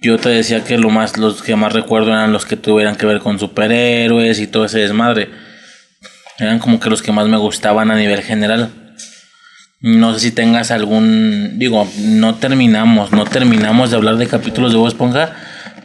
[0.00, 3.06] yo te decía que lo más los que más recuerdo eran los que tuvieran que
[3.06, 5.30] ver con superhéroes y todo ese desmadre.
[6.38, 8.85] Eran como que los que más me gustaban a nivel general.
[9.80, 11.58] No sé si tengas algún.
[11.58, 15.34] Digo, no terminamos, no terminamos de hablar de capítulos de Bob Esponja.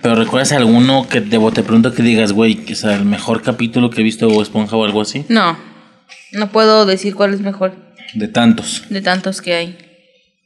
[0.01, 3.89] Pero recuerdas alguno que te, te pregunto que digas, güey, que es el mejor capítulo
[3.91, 5.25] que he visto de Bob Esponja o algo así.
[5.29, 5.57] No.
[6.31, 7.73] No puedo decir cuál es mejor
[8.13, 8.83] De tantos.
[8.89, 9.77] de tantos que hay.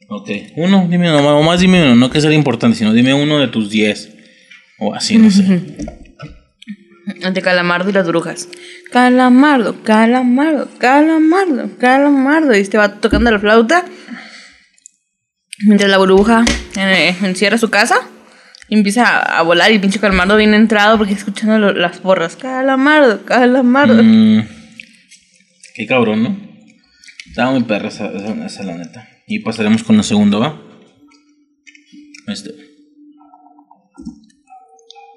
[0.08, 0.30] Ok.
[0.56, 3.48] Uno, dime uno, o más dime uno, no que sea importante, sino dime uno de
[3.48, 4.10] tus 10.
[4.78, 5.62] O así, no sé.
[7.22, 8.48] Ante Calamardo y las brujas.
[8.90, 12.56] Calamardo, calamardo, calamardo, calamardo.
[12.56, 13.84] Y este va tocando la flauta.
[15.66, 16.44] Mientras la burbuja
[16.76, 17.96] eh, encierra su casa.
[18.68, 21.72] Y empieza a, a volar y el pinche calamardo viene entrado porque está escuchando lo-
[21.72, 22.34] las porras.
[22.36, 24.02] Calamardo, calamardo.
[24.02, 24.40] Mm,
[25.76, 26.36] qué cabrón, ¿no?
[27.28, 29.08] Estaba muy perra esa, esa, esa, la neta.
[29.28, 30.60] Y pasaremos con el segundo, ¿va?
[32.26, 32.50] Este.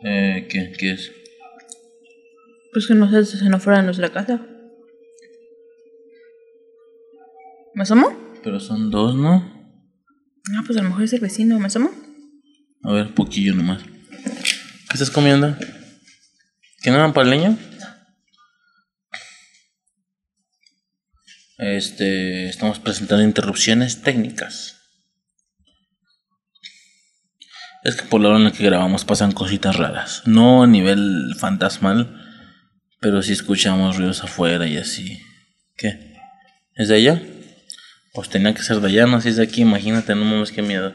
[0.04, 0.72] Eh, ¿qué?
[0.78, 1.12] ¿Qué es?
[2.72, 4.46] Pues que no se estacionó fuera de nuestra casa.
[7.74, 8.08] ¿Me asomo?
[8.44, 9.60] Pero son dos, ¿no?
[10.56, 11.60] Ah, pues a lo mejor es el vecino.
[11.60, 11.92] ¿Me asomo?
[12.84, 13.84] A ver, poquillo nomás.
[13.84, 15.56] ¿Qué estás comiendo?
[16.82, 17.58] ¿Qué nada para el niño?
[21.58, 24.78] Este, estamos presentando interrupciones técnicas.
[27.84, 30.24] Es que por la hora en la que grabamos pasan cositas raras.
[30.26, 32.29] No a nivel fantasmal,
[33.00, 35.22] pero sí escuchamos ruidos afuera y así.
[35.78, 36.16] ¿Qué?
[36.76, 37.22] ¿Es de allá?
[38.14, 40.62] Pues tenía que ser de allá, no si es de aquí, imagínate, no mames qué
[40.62, 40.94] miedo.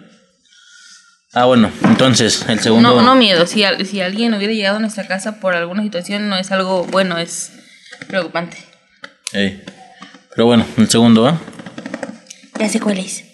[1.32, 2.94] Ah, bueno, entonces, el segundo.
[2.94, 3.46] No, no miedo.
[3.46, 6.84] Si, al- si alguien hubiera llegado a nuestra casa por alguna situación, no es algo
[6.84, 7.52] bueno, es
[8.06, 8.56] preocupante.
[9.32, 9.62] Ey.
[10.30, 11.40] Pero bueno, el segundo, ¿va?
[12.58, 13.24] Ya sé cuál es.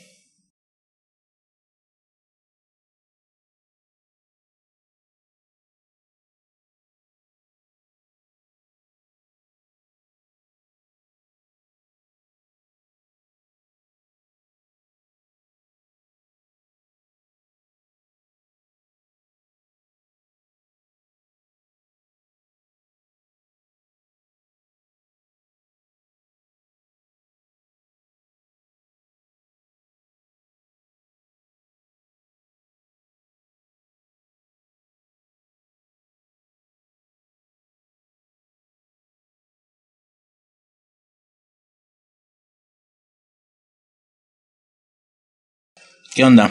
[46.15, 46.51] ¿Qué onda?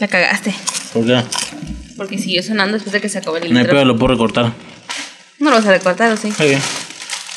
[0.00, 0.54] La cagaste.
[0.92, 1.22] ¿Por qué?
[1.96, 4.52] Porque siguió sonando después de que se acabó el No hay pedo, lo puedo recortar.
[5.38, 6.28] No lo vas a recortar, ¿o sí?
[6.28, 6.60] Está bien.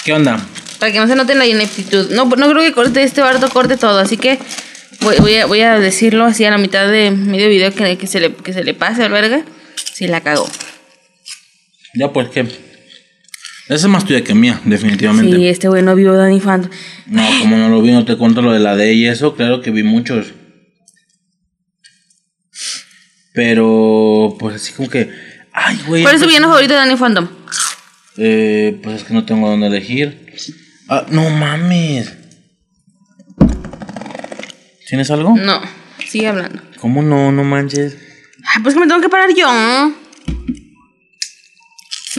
[0.03, 0.43] ¿Qué onda?
[0.79, 2.11] Para que no se note la ineptitud.
[2.11, 4.39] No, no creo que corte este barto corte todo, así que
[5.01, 8.07] voy, voy a, voy a decirlo así a la mitad de medio video que, que,
[8.07, 9.43] se, le, que se le pase al verga.
[9.93, 10.49] Si la cagó.
[11.93, 12.41] Ya pues, ¿qué?
[12.41, 15.35] Esa es más tuya que mía, definitivamente.
[15.35, 16.71] Sí, este güey no vio Danny Phantom.
[17.07, 19.61] No, como no lo vi, no te cuento lo de la D y eso, claro
[19.61, 20.33] que vi muchos.
[23.37, 25.11] Pero, pues así como que.
[25.53, 26.01] Ay, güey.
[26.01, 27.27] ¿Cuál es tu pues, villano favorito de Danny Phantom?
[28.17, 30.33] Eh, pues es que no tengo dónde elegir.
[30.89, 32.15] Ah, no mames.
[34.89, 35.37] ¿Tienes algo?
[35.37, 35.61] No,
[36.03, 36.63] sigue hablando.
[36.79, 37.31] ¿Cómo no?
[37.31, 37.95] No manches.
[38.43, 39.47] Ah, pues que me tengo que parar yo.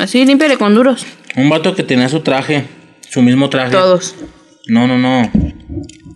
[0.01, 1.05] Así, límpiale con duros.
[1.35, 2.65] Un vato que tenía su traje.
[3.11, 3.73] Su mismo traje.
[3.73, 4.15] Todos.
[4.69, 5.29] No, no, no.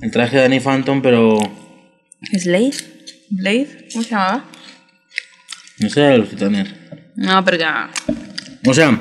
[0.00, 1.40] El traje de Danny Phantom, pero.
[2.38, 2.76] ¿Slade?
[3.30, 3.88] ¿Blade?
[3.92, 4.44] ¿Cómo se llamaba?
[5.82, 6.68] No sé de los titanes.
[7.16, 7.90] No, pero ya.
[8.66, 8.98] O sea,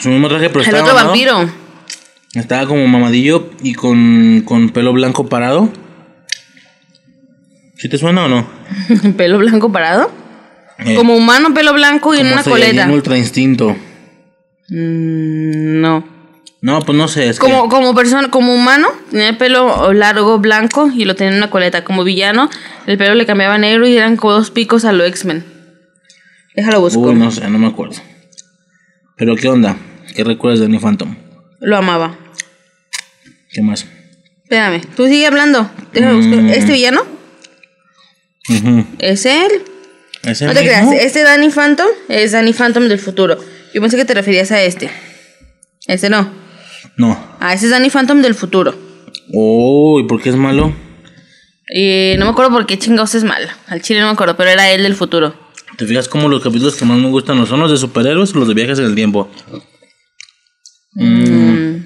[0.00, 1.08] su mismo traje, pero El estaba otro mamado.
[1.10, 1.50] vampiro.
[2.34, 5.70] Estaba como mamadillo y con, con pelo blanco parado.
[7.76, 8.46] ¿Sí te suena o no?
[9.16, 10.10] ¿Pelo blanco parado?
[10.78, 12.92] Eh, Como humano, pelo blanco y en como una Saiyajin coleta.
[12.92, 13.76] Ultra instinto.
[14.68, 16.04] Mm, no.
[16.60, 17.68] No, pues no sé, es Como, que...
[17.70, 21.84] como persona, como humano, tenía el pelo largo, blanco y lo tenía en una coleta.
[21.84, 22.50] Como villano,
[22.86, 25.44] el pelo le cambiaba a negro y eran como dos picos a lo X-Men.
[26.58, 26.98] Déjalo busco.
[27.02, 27.94] Uy, no sé, no me acuerdo.
[29.16, 29.76] Pero ¿qué onda?
[30.16, 31.14] ¿Qué recuerdas de Danny Phantom?
[31.60, 32.18] Lo amaba.
[33.52, 33.86] ¿Qué más?
[34.42, 35.70] Espérame, tú sigue hablando.
[35.92, 36.42] Déjame buscar.
[36.42, 36.48] Mm.
[36.48, 37.02] ¿Este villano?
[38.98, 39.52] ¿Es él?
[40.24, 40.90] ¿Es No te mismo?
[40.90, 43.38] creas, este Danny Phantom es Danny Phantom del futuro.
[43.72, 44.90] Yo pensé que te referías a este.
[45.86, 46.28] Este no.
[46.96, 47.36] No.
[47.38, 48.74] Ah, ese es Danny Phantom del futuro.
[49.32, 50.74] Uy, ¿por qué es malo?
[51.72, 53.48] Y no me acuerdo por qué chingados es mal.
[53.68, 55.46] Al chile no me acuerdo, pero era él del futuro.
[55.78, 58.38] ¿Te fijas cómo los capítulos que más me gustan no son los de superhéroes o
[58.40, 59.30] los de viajes en el tiempo?
[60.94, 61.76] Mm.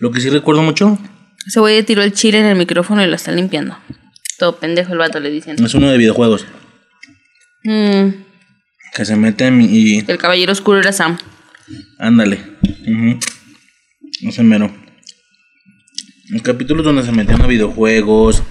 [0.00, 0.98] Lo que sí recuerdo mucho
[1.46, 3.78] Ese güey tiró el chile en el micrófono y lo está limpiando.
[4.38, 5.62] Todo pendejo el vato le dicen.
[5.64, 6.44] es uno de videojuegos.
[7.64, 8.08] Mm,
[8.94, 10.00] Que se meten y...
[10.06, 11.16] el caballero oscuro era Sam.
[11.98, 12.38] Ándale.
[12.86, 13.18] Ujú.
[14.28, 14.70] Ese mero.
[16.28, 18.42] Los capítulos donde se metían a videojuegos.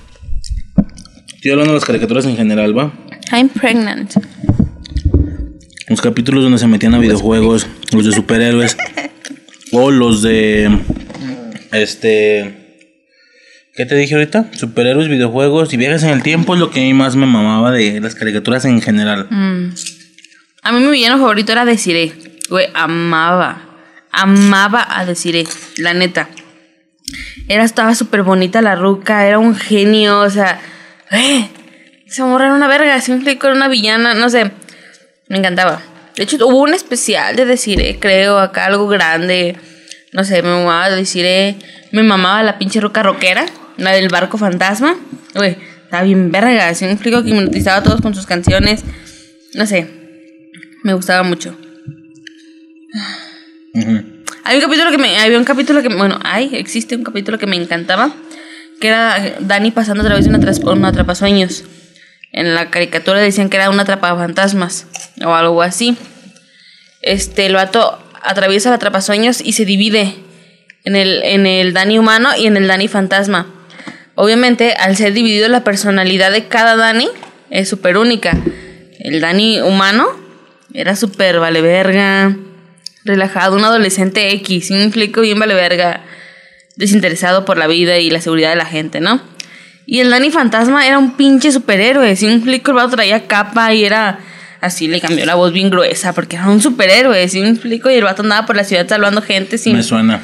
[1.36, 2.92] Estoy hablando de las caricaturas en general, ¿va?
[3.32, 4.14] I'm pregnant.
[5.88, 8.78] Los capítulos donde se metían a videojuegos, los de superhéroes.
[9.72, 10.80] o los de.
[11.72, 12.56] Este.
[13.76, 14.52] ¿Qué te dije ahorita?
[14.54, 17.72] Superhéroes, videojuegos y viajes en el tiempo es lo que a mí más me mamaba
[17.72, 19.28] de las caricaturas en general.
[19.30, 19.74] Mm.
[20.64, 22.14] A mí mi villano favorito era Desiree.
[22.50, 23.62] Güey, amaba.
[24.12, 25.48] Amaba a Desiree,
[25.78, 26.30] la neta.
[27.48, 30.60] Era, estaba súper bonita la ruca, era un genio, o sea,
[31.12, 31.50] eh,
[32.10, 34.52] se morra era una verga, explicó, era una villana, no sé,
[35.28, 35.82] me encantaba.
[36.16, 39.56] De hecho, hubo un especial de Desiree, creo, acá algo grande,
[40.12, 41.56] no sé, me mamaba Desiree,
[41.92, 43.46] me mamaba la pinche ruca rockera,
[43.78, 44.96] la del barco fantasma,
[45.36, 48.84] güey, estaba bien verga, se me explicó que hipnotizaba a todos con sus canciones,
[49.54, 49.88] no sé,
[50.84, 51.56] me gustaba mucho.
[54.44, 55.18] Hay un capítulo que me.
[55.20, 55.90] Había un capítulo que.
[55.90, 58.12] Bueno, hay, existe un capítulo que me encantaba.
[58.80, 61.64] Que era Dani pasando a través de una, tras- un atrapasueños.
[62.32, 64.88] En la caricatura decían que era un atrapafantasmas.
[65.24, 65.98] O algo así.
[67.02, 70.16] Este, el vato atraviesa el atrapasueños y se divide
[70.84, 73.48] en el, en el Dani humano y en el Dani fantasma.
[74.16, 77.10] Obviamente, al ser dividido la personalidad de cada Dani
[77.50, 78.38] es súper única.
[79.00, 80.08] El Dani humano
[80.74, 82.36] era súper vale verga,
[83.06, 85.22] relajado, un adolescente X, ¿sí me explico?
[85.22, 86.04] Bien vale verga,
[86.76, 89.22] desinteresado por la vida y la seguridad de la gente, ¿no?
[89.92, 92.70] Y el Dani fantasma era un pinche superhéroe, ¿sí me explico?
[92.70, 94.20] El vato traía capa y era
[94.62, 97.90] así, le cambió la voz bien gruesa porque era un superhéroe, ¿sí me explico?
[97.90, 99.76] Y el vato andaba por la ciudad salvando gente sin...
[99.76, 100.22] Me suena.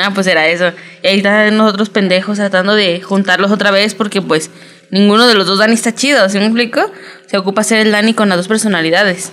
[0.00, 0.70] Ah, pues era eso.
[1.02, 4.52] Y ahí están nosotros pendejos tratando de juntarlos otra vez porque pues
[4.92, 6.80] ninguno de los dos Dani está chido, ¿sí me explico?
[7.26, 9.32] Se ocupa ser el Dani con las dos personalidades.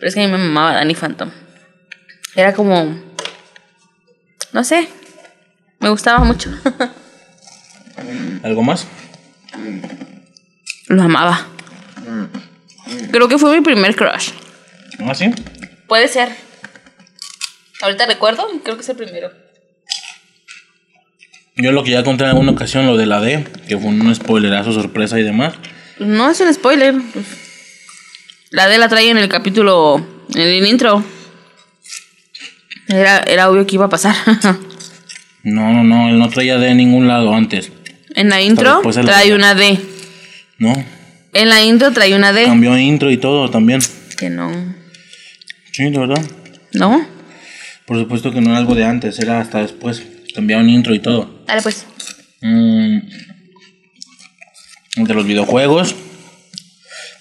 [0.00, 1.30] Pero es que a mí me mamaba Dani Phantom.
[2.34, 2.94] Era como...
[4.52, 4.86] No sé.
[5.80, 6.50] Me gustaba mucho.
[8.42, 8.86] ¿Algo más?
[10.88, 11.46] Lo amaba.
[13.10, 14.30] Creo que fue mi primer crush.
[15.00, 15.30] ¿Ah, sí?
[15.88, 16.30] Puede ser.
[17.82, 19.30] Ahorita recuerdo, creo que es el primero.
[21.56, 24.14] Yo lo que ya conté en alguna ocasión, lo de la D, que fue un
[24.14, 25.54] spoilerazo, sorpresa y demás.
[25.98, 26.94] No es un spoiler.
[28.50, 30.04] La D la trae en el capítulo,
[30.34, 31.04] en el intro.
[32.88, 34.14] Era, era obvio que iba a pasar.
[35.44, 37.72] No, no, no, él no traía D en ningún lado antes.
[38.14, 39.78] En la intro trae una D.
[40.58, 40.72] No,
[41.32, 42.44] En la intro trae una D.
[42.44, 43.80] cambió intro y todo también.
[44.16, 44.50] que no.
[45.72, 46.22] Sí, de verdad.
[46.74, 47.06] ¿No?
[47.86, 50.02] Por supuesto que no era algo de antes, era hasta después.
[50.34, 51.42] Cambiaron intro y todo.
[51.46, 51.84] Dale pues.
[52.40, 52.98] Mm,
[54.96, 55.94] de los videojuegos.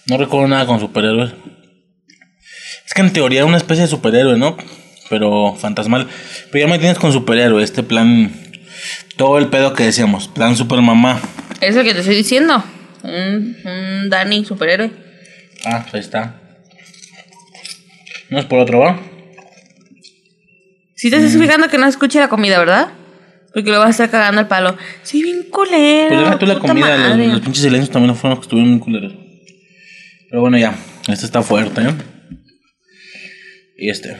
[0.08, 1.34] No recuerdo nada con superhéroes.
[2.86, 4.58] Es que en teoría era una especie de superhéroe, ¿no?
[5.10, 6.08] Pero fantasmal.
[6.52, 8.32] Pero ya me tienes con superhéroe, este plan.
[9.16, 11.20] Todo el pedo que decíamos, plan super mamá.
[11.60, 12.64] Es lo que te estoy diciendo.
[13.04, 14.92] Un, un Dani superhéroe.
[15.66, 16.36] Ah, ahí está.
[18.30, 19.00] No es por otro, ¿va?
[20.96, 22.90] Si te estás fijando que no escuche la comida, ¿verdad?
[23.54, 24.78] Porque lo vas a estar cagando el palo.
[25.04, 26.10] Sí, bien culero.
[26.10, 29.14] Pues deja tú la comida, los, pinches silencios también fueron los que estuvieron muy culeros.
[30.30, 30.76] Pero bueno, ya.
[31.08, 31.94] Este está fuerte, ¿eh?
[33.78, 34.16] Y este.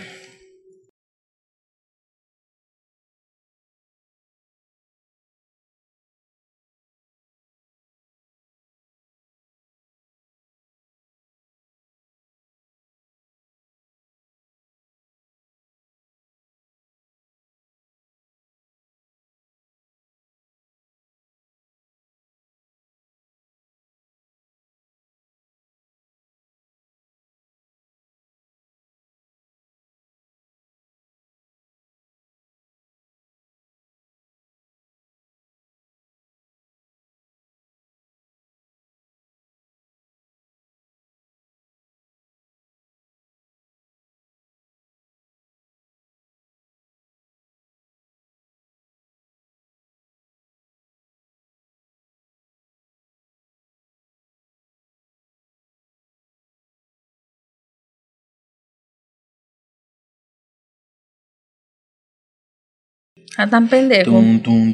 [63.38, 64.12] Ah, tan pendejo.
[64.12, 64.74] Tum, tum.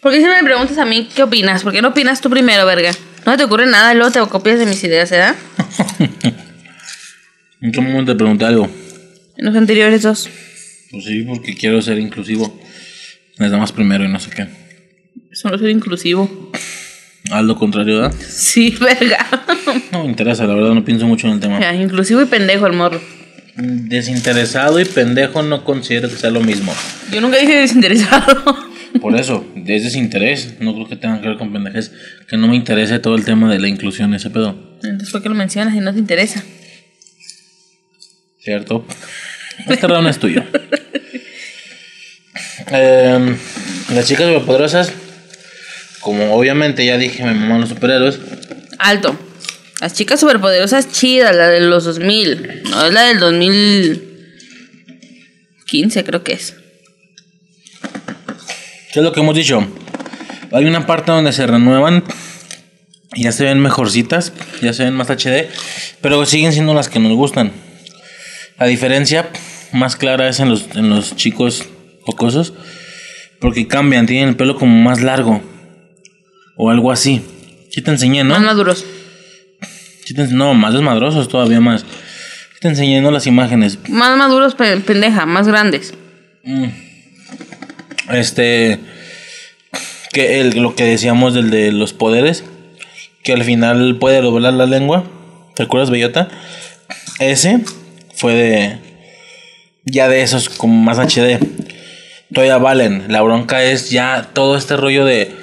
[0.00, 1.62] ¿Por qué siempre me preguntas a mí qué opinas?
[1.62, 2.92] ¿Por qué no opinas tú primero, verga?
[3.24, 5.34] No te ocurre nada luego te copias de mis ideas, ¿verdad?
[7.62, 8.68] ¿En qué momento te pregunté algo?
[9.36, 10.28] En los anteriores dos.
[10.90, 12.60] Pues sí, porque quiero ser inclusivo.
[13.38, 14.46] Les damos primero y no sé qué.
[15.32, 16.52] Solo soy inclusivo.
[17.30, 18.14] Haz lo contrario, ¿verdad?
[18.20, 19.26] Sí, verga.
[19.90, 21.58] No me interesa, la verdad, no pienso mucho en el tema.
[21.58, 23.00] Ya, inclusivo y pendejo el morro.
[23.56, 26.74] Desinteresado y pendejo no considero que sea lo mismo.
[27.12, 28.56] Yo nunca dije desinteresado.
[29.00, 30.60] Por eso, es desinterés.
[30.60, 31.92] No creo que tenga que ver con pendejes.
[32.28, 34.56] Que no me interese todo el tema de la inclusión, ese pedo.
[34.82, 36.42] Entonces, ¿por qué lo mencionas y no te interesa?
[38.40, 38.84] ¿Cierto?
[39.68, 40.42] Este round es tuyo.
[42.66, 43.36] Em,
[43.92, 44.90] las chicas superpoderosas,
[46.00, 48.18] como obviamente ya dije, me maman los superhéroes.
[48.78, 49.18] Alto.
[49.84, 52.62] Las chicas superpoderosas chidas, la de los 2000.
[52.70, 56.56] No, es la del 2015, creo que es.
[58.94, 59.62] ¿Qué es lo que hemos dicho?
[60.52, 62.02] Hay una parte donde se renuevan
[63.12, 64.32] y ya se ven mejorcitas,
[64.62, 65.50] ya se ven más HD,
[66.00, 67.52] pero siguen siendo las que nos gustan.
[68.58, 69.28] La diferencia
[69.74, 71.62] más clara es en los, en los chicos
[72.00, 72.54] jocosos,
[73.38, 75.42] porque cambian, tienen el pelo como más largo
[76.56, 77.20] o algo así.
[77.70, 78.30] Sí te enseñé, ¿no?
[78.30, 78.86] Más maduros.
[80.30, 81.84] No, más desmadrosos todavía más.
[82.60, 83.10] Te enseñé, ¿no?
[83.10, 83.78] Las imágenes.
[83.88, 85.94] Más maduros, pe- pendeja, más grandes.
[88.10, 88.78] Este.
[90.12, 92.44] Que el, lo que decíamos del de los poderes.
[93.22, 95.04] Que al final puede doblar la lengua.
[95.56, 96.28] ¿Te acuerdas, Bellota?
[97.18, 97.60] Ese
[98.14, 98.78] fue de.
[99.84, 101.38] Ya de esos como más HD.
[102.32, 103.04] Todavía valen.
[103.08, 105.34] La bronca es ya todo este rollo de.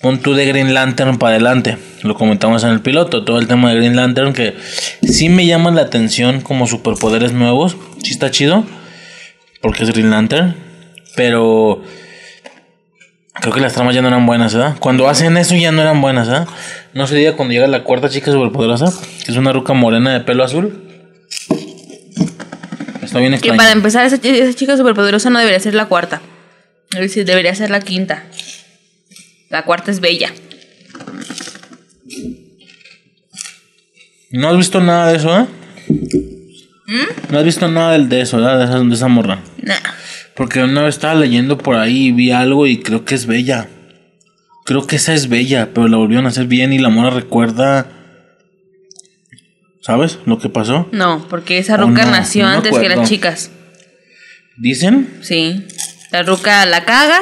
[0.00, 1.76] Pon tú de Green Lantern para adelante.
[2.02, 3.24] Lo comentamos en el piloto.
[3.24, 4.56] Todo el tema de Green Lantern que
[5.02, 7.76] sí me llama la atención como superpoderes nuevos.
[8.02, 8.64] Sí está chido.
[9.60, 10.56] Porque es Green Lantern.
[11.16, 11.82] Pero.
[13.40, 14.76] Creo que las tramas ya no eran buenas, ¿verdad?
[14.80, 16.48] Cuando hacen eso ya no eran buenas, ¿verdad?
[16.92, 18.92] No se diga cuando llega la cuarta chica superpoderosa,
[19.24, 20.84] que es una ruca morena de pelo azul.
[23.02, 23.56] Está bien Que extraño.
[23.56, 26.20] para empezar, esa, esa chica superpoderosa no debería ser la cuarta.
[26.90, 28.24] Debería ser la quinta.
[29.50, 30.32] La cuarta es bella.
[34.30, 35.46] No has visto nada de eso, ¿eh?
[36.86, 37.32] ¿Mm?
[37.32, 38.58] No has visto nada del- de eso, ¿verdad?
[38.58, 39.40] De esa, de esa morra.
[39.62, 39.74] Nah.
[40.36, 43.68] Porque una vez estaba leyendo por ahí y vi algo y creo que es bella.
[44.64, 47.90] Creo que esa es bella, pero la volvieron a hacer bien y la mora recuerda.
[49.82, 50.88] ¿Sabes lo que pasó?
[50.92, 53.50] No, porque esa Oh, ruca no, nació no antes que las chicas.
[54.56, 55.66] Dicen Sí.
[56.12, 57.20] La ruca la caga.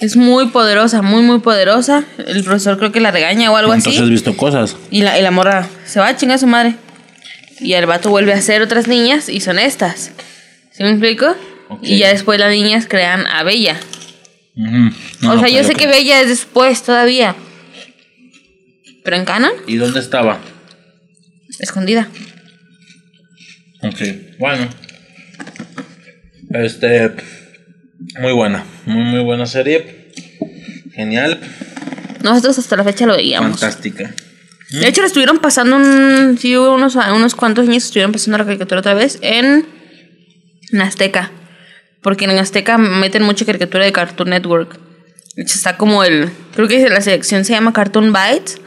[0.00, 2.04] Es muy poderosa, muy, muy poderosa.
[2.18, 4.10] El profesor creo que la regaña o algo entonces has así.
[4.10, 4.76] visto cosas.
[4.90, 6.76] Y la, y la morra se va a chingar a su madre.
[7.60, 10.12] Y el vato vuelve a ser otras niñas y son estas.
[10.70, 11.34] ¿Sí me explico?
[11.82, 13.76] Y ya después las niñas crean a Bella.
[14.54, 14.90] No,
[15.32, 17.34] o no, sea, yo sé que Bella es después todavía.
[19.04, 19.52] ¿Pero en canon?
[19.66, 20.38] ¿Y dónde estaba?
[21.58, 22.08] escondida.
[23.82, 24.00] Ok,
[24.38, 24.68] bueno.
[26.50, 27.12] Este.
[28.20, 28.64] Muy buena.
[28.86, 30.12] Muy, muy buena serie.
[30.94, 31.40] Genial.
[32.22, 33.60] Nosotros hasta la fecha lo veíamos.
[33.60, 34.14] Fantástica.
[34.70, 38.44] De hecho, lo estuvieron pasando un, sí, hubo unos, unos cuantos años estuvieron pasando la
[38.44, 39.66] caricatura otra vez en,
[40.72, 41.30] en Azteca.
[42.02, 44.78] Porque en Azteca meten mucha caricatura de Cartoon Network.
[45.36, 46.30] De hecho, está como el.
[46.54, 48.60] Creo que la selección se llama Cartoon Bites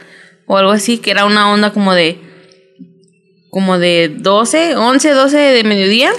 [0.46, 2.18] o algo así, que era una onda como de.
[3.50, 6.10] Como de 12, 11, 12 de mediodía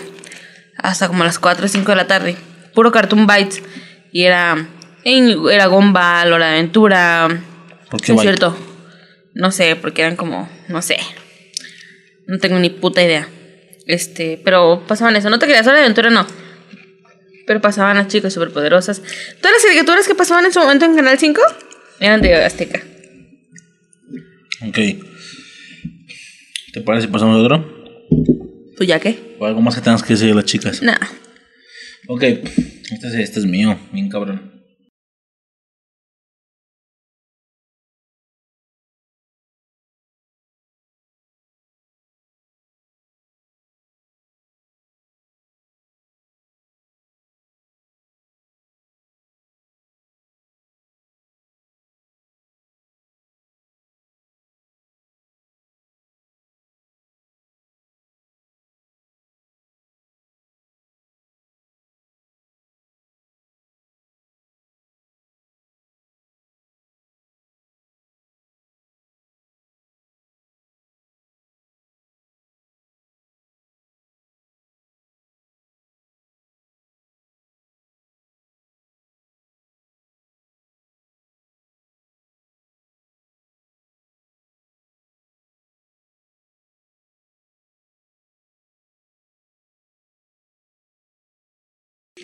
[0.78, 2.36] hasta como las 4 o 5 de la tarde.
[2.74, 3.62] Puro Cartoon Bites.
[4.12, 4.68] Y era.
[5.06, 7.28] Era Gumball, Hora de Aventura.
[7.90, 8.58] ¿Por qué No es cierto.
[9.34, 10.50] No sé, porque eran como.
[10.70, 10.98] No sé.
[12.28, 13.28] No tengo ni puta idea.
[13.86, 15.30] Este, pero pasaban eso.
[15.30, 16.26] No te creas, Hora de Aventura no.
[17.46, 19.02] Pero pasaban las chicas superpoderosas.
[19.42, 21.42] Todas las caricaturas que pasaban en su momento en Canal 5
[22.00, 22.82] eran de Azteca.
[24.66, 24.78] Ok.
[26.74, 27.84] ¿Te parece si pasamos a otro?
[28.78, 29.36] ¿Tú ya qué?
[29.40, 30.82] ¿O algo más que tengas que decir a las chicas?
[30.82, 30.98] Nah.
[32.08, 32.24] Ok.
[32.24, 34.53] Este es, este es mío, bien cabrón.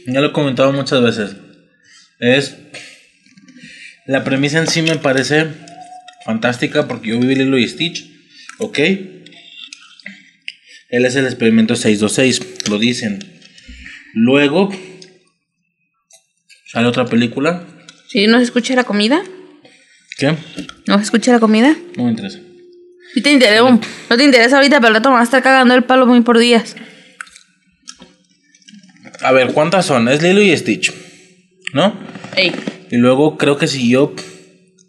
[0.08, 1.36] Ya lo he comentado muchas veces.
[2.20, 2.56] Es.
[4.06, 5.48] La premisa en sí me parece
[6.26, 8.10] fantástica porque yo viví Lilo y Stitch.
[8.58, 8.80] ¿Ok?
[10.90, 13.20] Él es el experimento 626, lo dicen.
[14.14, 14.72] Luego.
[16.66, 17.66] Sale otra película.
[18.08, 19.24] ¿Sí no se escucha la comida?
[20.18, 20.36] ¿Qué?
[20.88, 21.76] ¿No se escucha la comida?
[21.96, 22.40] No me interesa.
[23.14, 25.74] Sí te interesa, no te interesa ahorita, pero al rato me vas a estar cagando
[25.74, 26.76] el palo muy por días.
[29.22, 30.08] A ver, ¿cuántas son?
[30.08, 30.94] Es Lilo y Stitch.
[31.74, 31.94] ¿No?
[32.36, 32.52] Ey,
[32.90, 34.14] Y luego creo que siguió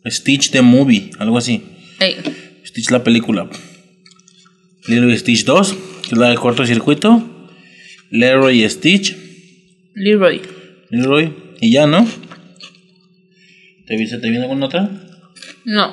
[0.07, 1.63] Stitch the Movie, algo así.
[1.99, 2.17] ey.
[2.65, 3.49] Stitch la película.
[4.87, 7.23] Lilo y Stitch 2, que es la de cortocircuito.
[8.11, 9.17] Leroy y Stitch.
[9.95, 10.41] Leroy.
[10.91, 11.35] Leroy.
[11.61, 12.07] Y ya, ¿no?
[13.87, 14.89] ¿Te, se ¿Te viene alguna otra?
[15.65, 15.93] No.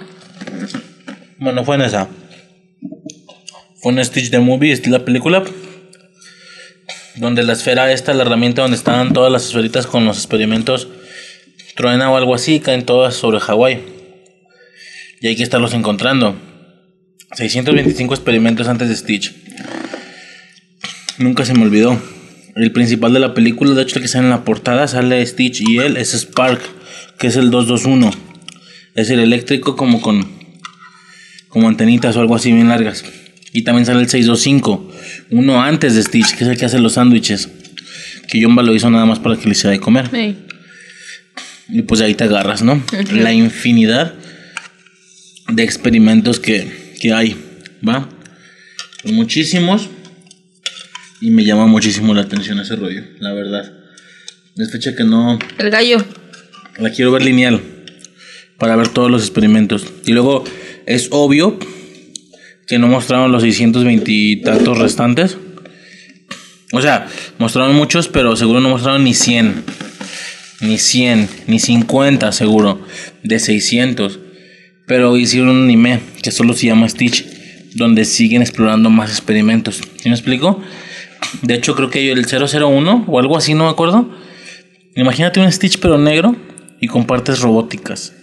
[1.40, 2.08] Bueno, fue en esa.
[3.82, 5.44] Fue en Stitch the Movie, Stitch la película.
[7.18, 10.88] Donde la esfera esta, la herramienta donde estaban todas las esferitas con los experimentos,
[11.76, 13.82] truena o algo así, caen todas sobre Hawái.
[15.22, 16.36] Y hay que estarlos encontrando.
[17.34, 19.34] 625 experimentos antes de Stitch.
[21.18, 22.00] Nunca se me olvidó.
[22.56, 25.62] El principal de la película, de hecho, el que sale en la portada, sale Stitch
[25.62, 26.62] y él es Spark,
[27.18, 28.12] que es el 221.
[28.96, 30.38] Es el eléctrico como con
[31.50, 33.04] como antenitas o algo así bien largas.
[33.58, 34.92] Y también sale el 625,
[35.32, 37.50] uno antes de Stitch, que es el que hace los sándwiches.
[38.28, 40.12] Que Jumba lo hizo nada más para que le hiciera de comer.
[41.68, 42.84] Y pues ahí te agarras, ¿no?
[43.12, 44.14] La infinidad
[45.50, 47.36] de experimentos que, que hay,
[47.82, 48.08] ¿va?
[49.02, 49.90] Son muchísimos.
[51.20, 53.74] Y me llama muchísimo la atención ese rollo, la verdad.
[54.56, 56.06] Es fecha que no, El gallo.
[56.78, 57.60] la quiero ver lineal
[58.60, 59.84] para ver todos los experimentos.
[60.06, 60.44] Y luego
[60.86, 61.58] es obvio
[62.68, 65.38] que no mostraron los 620 y tantos restantes.
[66.74, 67.08] O sea,
[67.40, 69.64] mostraron muchos, pero seguro no mostraron ni 100.
[70.62, 72.82] Ni 100, ni 50 seguro.
[73.24, 74.20] De 600.
[74.86, 77.26] Pero hicieron un anime que solo se llama Stitch.
[77.76, 79.82] Donde siguen explorando más experimentos.
[80.02, 80.62] ¿Sí me explico?
[81.42, 84.10] De hecho, creo que el 001 o algo así, no me acuerdo.
[84.96, 86.36] Imagínate un Stitch pero negro
[86.82, 88.14] y con partes robóticas.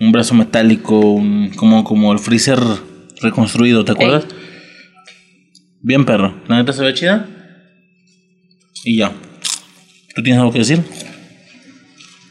[0.00, 2.60] Un brazo metálico, un- como, como el freezer
[3.20, 4.26] reconstruido, ¿te acuerdas?
[5.80, 6.40] Bien perro.
[6.48, 7.28] La neta se ve chida.
[8.84, 9.12] Y ya.
[10.14, 10.82] ¿Tú tienes algo que decir?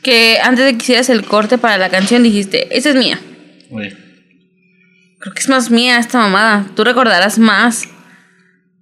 [0.03, 3.19] Que antes de que hicieras el corte para la canción dijiste, esa es mía.
[3.71, 3.95] Oye.
[5.19, 6.67] Creo que es más mía esta mamada.
[6.75, 7.87] Tú recordarás más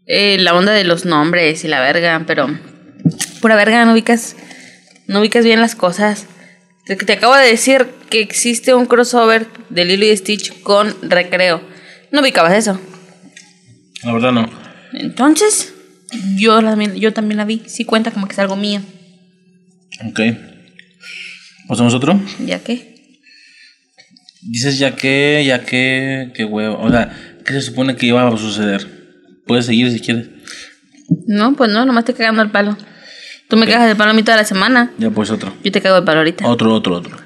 [0.06, 2.48] eh, la onda de los nombres y la verga, pero
[3.41, 4.36] pura verga, no ubicas,
[5.07, 6.27] no ubicas bien las cosas.
[6.86, 11.61] Te, te acabo de decir que existe un crossover de Lilo y Stitch con Recreo.
[12.15, 12.79] No ubicabas eso.
[14.03, 14.49] La verdad no.
[14.93, 15.73] Entonces,
[16.37, 17.61] yo, la- yo también la vi.
[17.65, 18.79] Sí cuenta como que es algo mío.
[20.09, 20.21] Ok.
[21.67, 22.17] ¿Pasamos otro?
[22.45, 22.95] ¿Ya qué?
[24.43, 26.79] Dices ya que, ya que, qué huevo.
[26.79, 27.11] O sea,
[27.45, 28.87] ¿qué se supone que iba a suceder?
[29.45, 30.29] Puedes seguir si quieres.
[31.27, 32.77] No, pues no, nomás te cagando el palo.
[33.49, 34.93] Tú me cagas el palo a mí toda la semana.
[34.99, 35.53] Ya pues otro.
[35.65, 36.47] Yo te cago el palo ahorita.
[36.47, 37.17] Otro, otro, otro.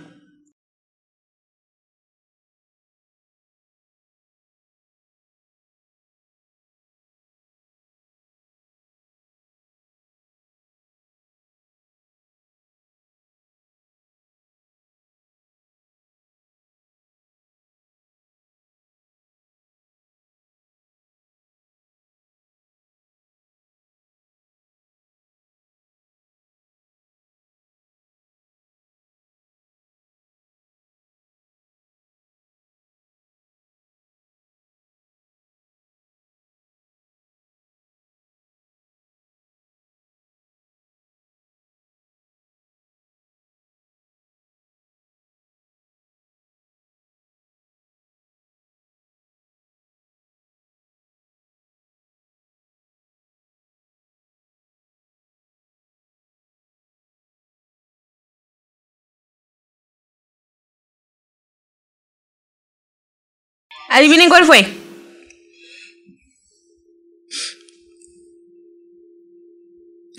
[63.90, 64.66] Adivinen cuál fue.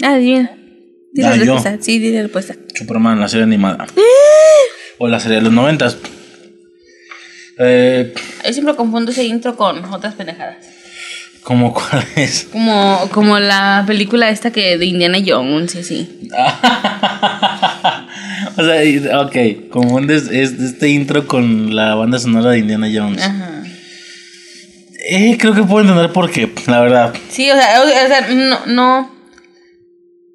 [0.02, 0.50] Adivina.
[1.12, 1.54] Dile Ah, la yo.
[1.54, 1.76] respuesta.
[1.82, 2.54] Sí, dile la respuesta.
[2.74, 3.86] Superman, la serie animada.
[4.98, 5.96] o la serie de los noventas.
[7.58, 8.12] Eh,
[8.46, 10.58] Yo siempre confundo ese intro con otras pendejadas.
[11.42, 12.46] ¿Cómo cuál es?
[12.52, 16.28] Como, como la película esta que de Indiana Jones y así.
[18.58, 23.22] o sea, ok, confundes es- este intro con la banda sonora de Indiana Jones.
[23.22, 23.39] Ajá.
[25.08, 27.14] Eh, creo que puedo entender por qué, la verdad.
[27.30, 29.20] Sí, o sea, o, sea, no, no.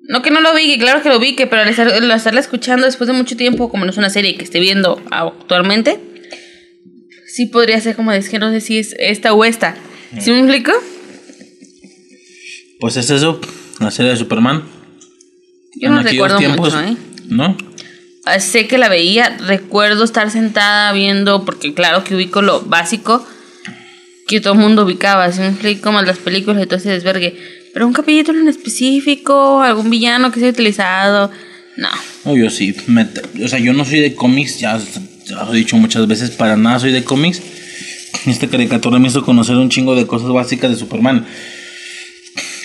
[0.07, 2.11] No que no lo vi, que claro que lo vi, que pero al, estar, al
[2.11, 5.99] estarla escuchando después de mucho tiempo, como no es una serie que esté viendo actualmente,
[7.27, 9.75] sí podría ser como de es que no sé si es esta o esta.
[10.19, 10.71] ¿Sí me explico?
[12.79, 13.41] Pues es eso,
[13.79, 14.63] la serie de Superman.
[15.75, 16.97] Yo no En aquellos recuerdo tiempos, mucho, ¿eh?
[17.27, 17.57] ¿No?
[18.25, 23.25] Ah, Sé que la veía, recuerdo estar sentada viendo, porque claro que ubico lo básico
[24.27, 25.81] que todo el mundo ubicaba, ¿sí me explico?
[25.83, 27.35] Como las películas y todo ese desvergue.
[27.73, 31.29] Pero un capítulo en específico, algún villano que se ha utilizado,
[31.77, 31.89] no.
[32.23, 32.73] No, yo sí.
[32.87, 33.07] me-
[33.43, 34.79] o sea, yo no soy de cómics, ya,
[35.29, 37.41] lo he dicho muchas veces, para nada soy de cómics.
[38.25, 41.25] Esta caricatura me hizo conocer un chingo de cosas básicas de Superman.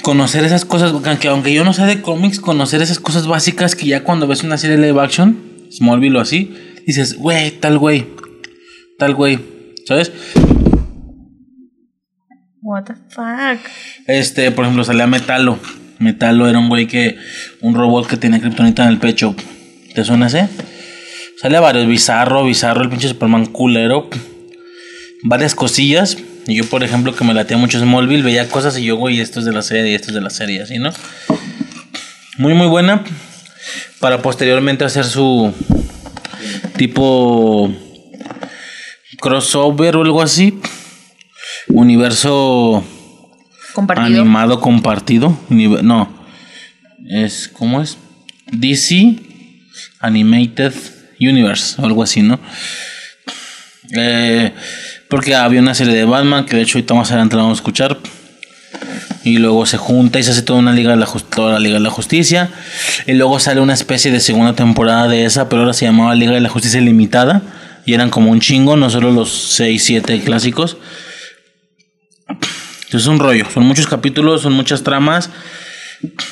[0.02, 3.86] Conocer esas cosas, aunque, aunque yo no sea de cómics, conocer esas cosas básicas que
[3.86, 5.38] ya cuando ves una serie live action,
[5.70, 6.54] Smallville o así,
[6.86, 8.06] dices, güey, tal güey,
[8.96, 9.38] tal güey,
[9.86, 10.10] ¿sabes?
[12.70, 13.58] What the fuck.
[14.06, 15.58] Este, por ejemplo, salía Metalo.
[15.98, 17.18] Metalo era un güey que.
[17.60, 19.34] Un robot que tenía kriptonita en el pecho.
[19.92, 20.48] ¿Te suena ese?
[21.42, 21.88] Salía varios.
[21.88, 24.08] Bizarro, bizarro, el pinche Superman culero.
[25.24, 26.16] Varias cosillas.
[26.46, 29.40] Y yo, por ejemplo, que me latía mucho Smallville, veía cosas y yo, güey, esto
[29.40, 30.92] es de la serie y esto es de la serie, así, ¿no?
[32.38, 33.02] Muy, muy buena.
[33.98, 35.52] Para posteriormente hacer su.
[36.76, 37.74] Tipo.
[39.18, 40.60] Crossover o algo así.
[41.72, 42.84] Universo
[43.72, 44.06] Compartido.
[44.06, 45.38] animado compartido.
[45.48, 46.08] No.
[47.08, 47.48] Es.
[47.48, 47.98] ¿Cómo es?
[48.52, 49.16] DC
[50.00, 50.72] Animated
[51.20, 51.80] Universe.
[51.82, 52.40] Algo así, ¿no?
[53.92, 54.52] Eh,
[55.08, 57.60] porque había una serie de Batman que de hecho ahorita más adelante la vamos a
[57.60, 57.98] escuchar.
[59.22, 61.74] Y luego se junta y se hace toda una liga de la, toda la Liga
[61.74, 62.50] de la Justicia.
[63.06, 66.32] Y luego sale una especie de segunda temporada de esa, pero ahora se llamaba Liga
[66.32, 67.42] de la Justicia Limitada.
[67.84, 70.78] Y eran como un chingo, no solo los 6, 7 clásicos.
[72.92, 75.30] Es un rollo, son muchos capítulos, son muchas tramas.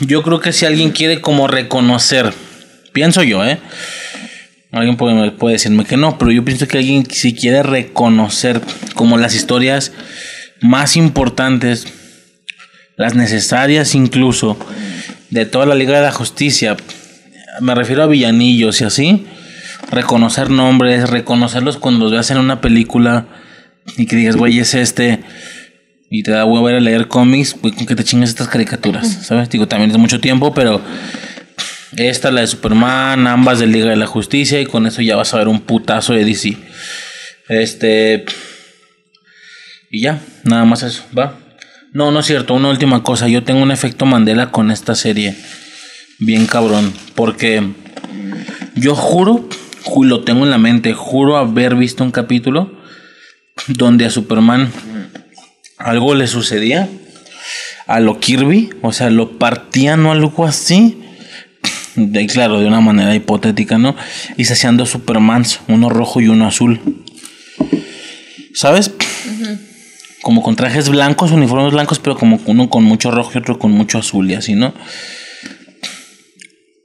[0.00, 2.32] Yo creo que si alguien quiere como reconocer,
[2.92, 3.58] pienso yo, ¿eh?
[4.72, 8.60] Alguien puede, puede decirme que no, pero yo pienso que alguien si quiere reconocer
[8.94, 9.92] como las historias
[10.60, 11.86] más importantes,
[12.96, 14.58] las necesarias incluso,
[15.30, 16.76] de toda la Liga de la Justicia,
[17.60, 19.26] me refiero a villanillos y así,
[19.90, 23.26] reconocer nombres, reconocerlos cuando los veas en una película
[23.96, 25.20] y que digas, güey, es este
[26.10, 29.06] y te da huevo ir a leer cómics, güey, con que te chingas estas caricaturas,
[29.26, 29.50] ¿sabes?
[29.50, 30.80] Digo, también es mucho tiempo, pero
[31.96, 35.34] esta, la de Superman, ambas de Liga de la Justicia, y con eso ya vas
[35.34, 36.56] a ver un putazo de DC.
[37.48, 38.24] Este.
[39.90, 41.38] Y ya, nada más eso, ¿va?
[41.92, 43.28] No, no es cierto, una última cosa.
[43.28, 45.34] Yo tengo un efecto Mandela con esta serie.
[46.18, 46.92] Bien cabrón.
[47.14, 47.62] Porque
[48.74, 49.48] yo juro,
[49.84, 52.78] ju- lo tengo en la mente, juro haber visto un capítulo
[53.68, 54.70] donde a Superman
[55.78, 56.88] algo le sucedía
[57.86, 61.02] a lo Kirby, o sea, lo partían o algo así.
[61.96, 63.96] De, claro, de una manera hipotética, ¿no?
[64.36, 66.80] Y se hacían dos Supermans, uno rojo y uno azul.
[68.54, 68.92] ¿Sabes?
[70.22, 73.72] Como con trajes blancos, uniformes blancos, pero como uno con mucho rojo y otro con
[73.72, 74.74] mucho azul y así, ¿no?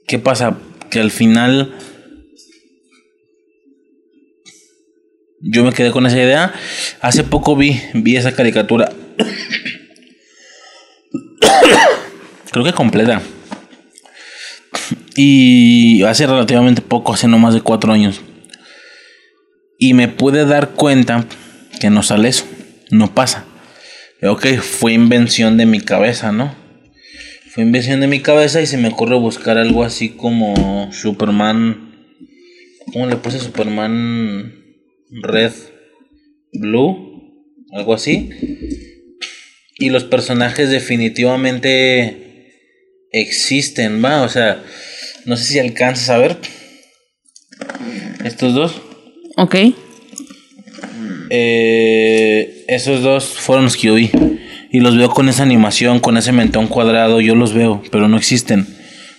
[0.06, 0.56] ¿Qué pasa?
[0.90, 1.74] Que al final
[5.44, 6.54] yo me quedé con esa idea.
[7.00, 8.90] Hace poco vi, vi esa caricatura.
[12.50, 13.20] Creo que completa.
[15.16, 18.20] Y hace relativamente poco, hace no más de cuatro años.
[19.78, 21.26] Y me pude dar cuenta
[21.78, 22.46] que no sale eso.
[22.90, 23.44] No pasa.
[24.22, 26.54] Ok, fue invención de mi cabeza, ¿no?
[27.50, 31.92] Fue invención de mi cabeza y se me ocurre buscar algo así como Superman.
[32.92, 34.63] ¿Cómo le puse Superman
[35.10, 35.52] Red
[36.52, 37.14] Blue?
[37.72, 38.30] Algo así.
[39.78, 42.24] Y los personajes definitivamente
[43.10, 44.22] existen, ¿va?
[44.22, 44.62] O sea,
[45.24, 46.36] no sé si alcanzas a ver.
[48.24, 48.80] Estos dos.
[49.36, 49.56] Ok.
[51.30, 54.10] Eh, esos dos fueron los que yo vi.
[54.70, 57.20] Y los veo con esa animación, con ese mentón cuadrado.
[57.20, 58.66] Yo los veo, pero no existen.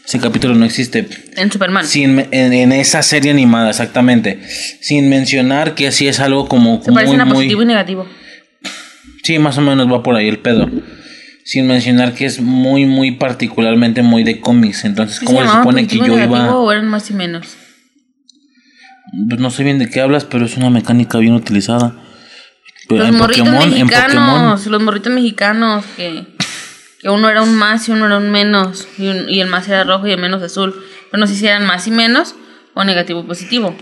[0.06, 1.08] Ese capítulo no existe.
[1.36, 1.86] En Superman.
[1.86, 4.40] Sin, en, en esa serie animada, exactamente.
[4.82, 6.82] Sin mencionar que así es algo como.
[6.84, 8.08] Se parecen a positivo y negativo.
[9.24, 10.70] Sí, más o menos va por ahí el pedo.
[11.44, 14.86] Sin mencionar que es muy, muy particularmente muy de cómics.
[14.86, 16.56] Entonces, ¿Sí ¿cómo se supone que yo negativo iba.?
[16.56, 17.48] o eran más y menos?
[19.28, 21.96] Pues no sé bien de qué hablas, pero es una mecánica bien utilizada.
[22.88, 23.88] Pero Los en morritos Pokémon, en Pokémon.
[23.88, 26.24] mexicanos, los morritos mexicanos que,
[27.06, 29.68] que uno era un más y uno era un menos y, un- y el más
[29.68, 30.74] era rojo y el menos azul.
[31.12, 32.34] Pero no sé si eran más y menos
[32.74, 33.76] o negativo y positivo.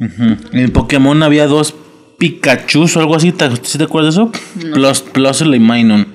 [0.00, 0.36] Ujú.
[0.52, 1.76] En Pokémon había dos
[2.18, 3.30] Pikachu o algo así.
[3.30, 4.32] ¿Te, ¿sí te acuerdas de eso?
[4.74, 6.12] Plus, Plus y Minun.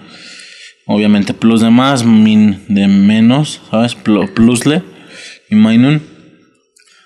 [0.88, 3.96] Obviamente, Plus de más, Min de menos, ¿sabes?
[3.96, 4.84] Plu- Plusle
[5.50, 6.04] y Minun.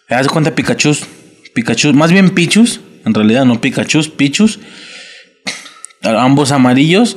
[0.09, 0.97] Haz de cuenta Pikachu.
[1.53, 2.79] Pikachu, más bien Pichus.
[3.05, 4.57] En realidad, no Pikachu, Pichus.
[6.01, 7.15] Ambos amarillos.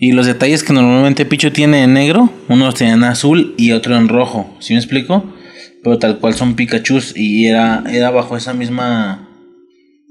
[0.00, 4.08] Y los detalles que normalmente Pichu tiene en negro, unos tienen azul y otro en
[4.08, 4.56] rojo.
[4.60, 5.34] ¿Sí me explico?
[5.82, 9.28] Pero tal cual son Pikachu y era, era bajo esa misma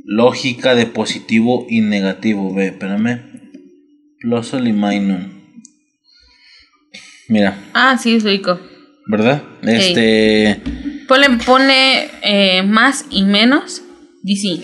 [0.04, 2.54] lógica de positivo y negativo.
[2.54, 3.22] Ve, espérame.
[4.20, 5.38] Plusle y Minun.
[7.30, 8.60] Mira, Ah, sí, lo ubico.
[9.08, 9.42] ¿verdad?
[9.64, 10.62] Este.
[11.08, 13.82] Ponle, pone eh, más y menos
[14.24, 14.60] DC.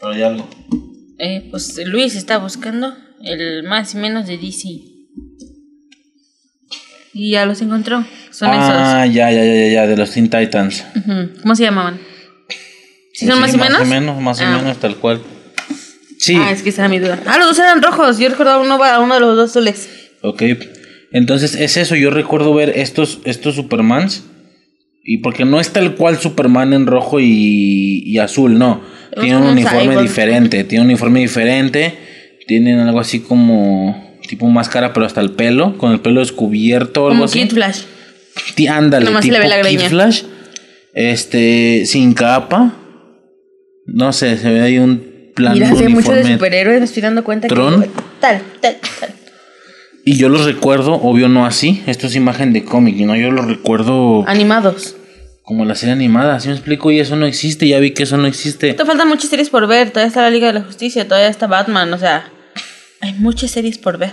[0.00, 0.48] Pero hay algo.
[1.18, 4.68] Eh, pues Luis está buscando el más y menos de DC.
[7.14, 8.04] Y ya los encontró.
[8.30, 10.84] Son Ah, ya, ya, ya, ya, ya, de los Teen Titans.
[10.94, 11.40] esos.
[11.42, 12.00] ¿Cómo se llamaban?
[13.12, 13.78] ¿Sí son Sí, más y menos?
[13.80, 14.56] Más y menos, más y Ah.
[14.58, 15.20] menos, tal cual.
[16.18, 17.20] Sí, Ah, es que esa era mi duda.
[17.26, 18.18] Ah, los dos eran rojos.
[18.18, 19.88] Yo recordaba uno, a uno de los dos azules.
[20.22, 20.42] ok.
[21.14, 24.24] Entonces es eso, yo recuerdo ver estos, estos Supermans.
[25.04, 28.82] Y porque no es tal cual Superman en rojo y, y azul, no.
[29.20, 30.00] Tiene un uniforme cyborg.
[30.02, 31.98] diferente, tiene un uniforme diferente.
[32.46, 37.06] Tienen algo así como tipo máscara, pero hasta el pelo, con el pelo descubierto o
[37.06, 37.40] algo Como así.
[37.40, 37.82] Kid Flash.
[38.54, 39.88] Ti- ándale, Nomás se tipo le ve la Kid.
[39.88, 40.22] Flash.
[40.94, 42.74] Este, sin capa.
[43.86, 45.02] No sé, se ve ahí un
[45.34, 46.78] plan Mira, hace mucho de superhéroes.
[46.80, 47.82] Me estoy dando cuenta Tron.
[47.82, 47.88] que.
[48.20, 49.10] Tal, tal, tal.
[50.04, 51.82] Y yo los recuerdo, obvio no así.
[51.86, 54.96] Esto es imagen de cómic, y no yo lo recuerdo Animados.
[55.42, 56.40] Como la serie animada.
[56.40, 56.90] ¿Sí me explico?
[56.90, 58.74] Y eso no existe, ya vi que eso no existe.
[58.74, 59.90] Te faltan muchas series por ver.
[59.90, 61.92] Todavía está la Liga de la Justicia, todavía está Batman.
[61.92, 62.30] O sea,
[63.00, 64.12] hay muchas series por ver.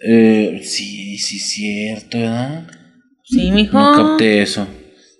[0.00, 2.66] Eh, sí, sí, cierto, ¿verdad?
[3.24, 3.78] Sí, mijo.
[3.78, 4.66] No capté eso.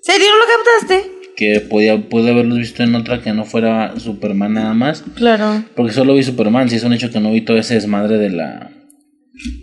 [0.02, 1.10] ¿Serio no lo captaste?
[1.36, 5.02] Que podía, pude haberlos visto en otra que no fuera Superman nada más.
[5.16, 5.64] Claro.
[5.74, 8.30] Porque solo vi Superman, sí es un hecho que no vi todo ese desmadre de
[8.30, 8.70] la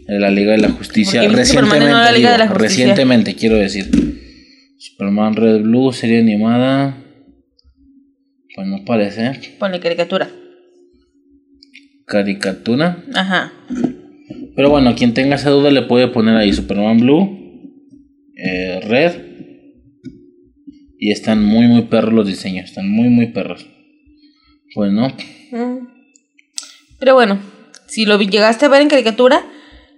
[0.07, 1.21] de la Liga de la Justicia.
[1.21, 2.85] Porque viste Superman y Recientemente, no la Liga de la digo, Justicia.
[2.85, 4.22] recientemente quiero decir.
[5.03, 6.95] Superman Red Blue, serie animada.
[8.55, 9.33] Pues no parece.
[9.59, 10.29] Ponle caricatura.
[12.05, 13.03] Caricatura.
[13.13, 13.51] Ajá.
[14.55, 17.37] Pero bueno, quien tenga esa duda le puede poner ahí Superman Blue,
[18.37, 19.11] eh, Red.
[20.97, 22.69] Y están muy, muy perros los diseños.
[22.69, 23.67] Están muy, muy perros.
[24.73, 25.09] Pues no.
[25.51, 25.87] Mm.
[26.97, 27.39] Pero bueno,
[27.87, 29.43] si lo llegaste a ver en caricatura,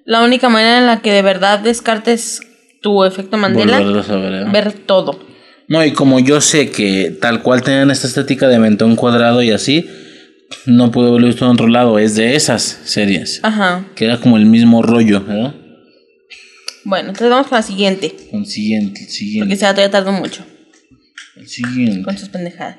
[0.04, 2.42] la única manera en la que de verdad descartes
[2.86, 3.82] tu efecto Mandela, a
[4.18, 4.46] ver, ¿eh?
[4.54, 5.20] ver todo.
[5.68, 9.50] No, y como yo sé que tal cual tenían esta estética de mentón cuadrado y
[9.50, 9.90] así,
[10.68, 11.98] no pude haberlo visto en otro lado.
[11.98, 13.40] Es de esas series.
[13.42, 13.88] Ajá.
[13.96, 15.56] Que era como el mismo rollo, ¿verdad?
[16.84, 18.14] Bueno, entonces vamos con la siguiente.
[18.30, 19.56] Con siguiente, el Porque siguiente.
[19.56, 20.46] se todavía tardó mucho
[21.36, 22.04] El siguiente.
[22.04, 22.78] con sus pendejadas.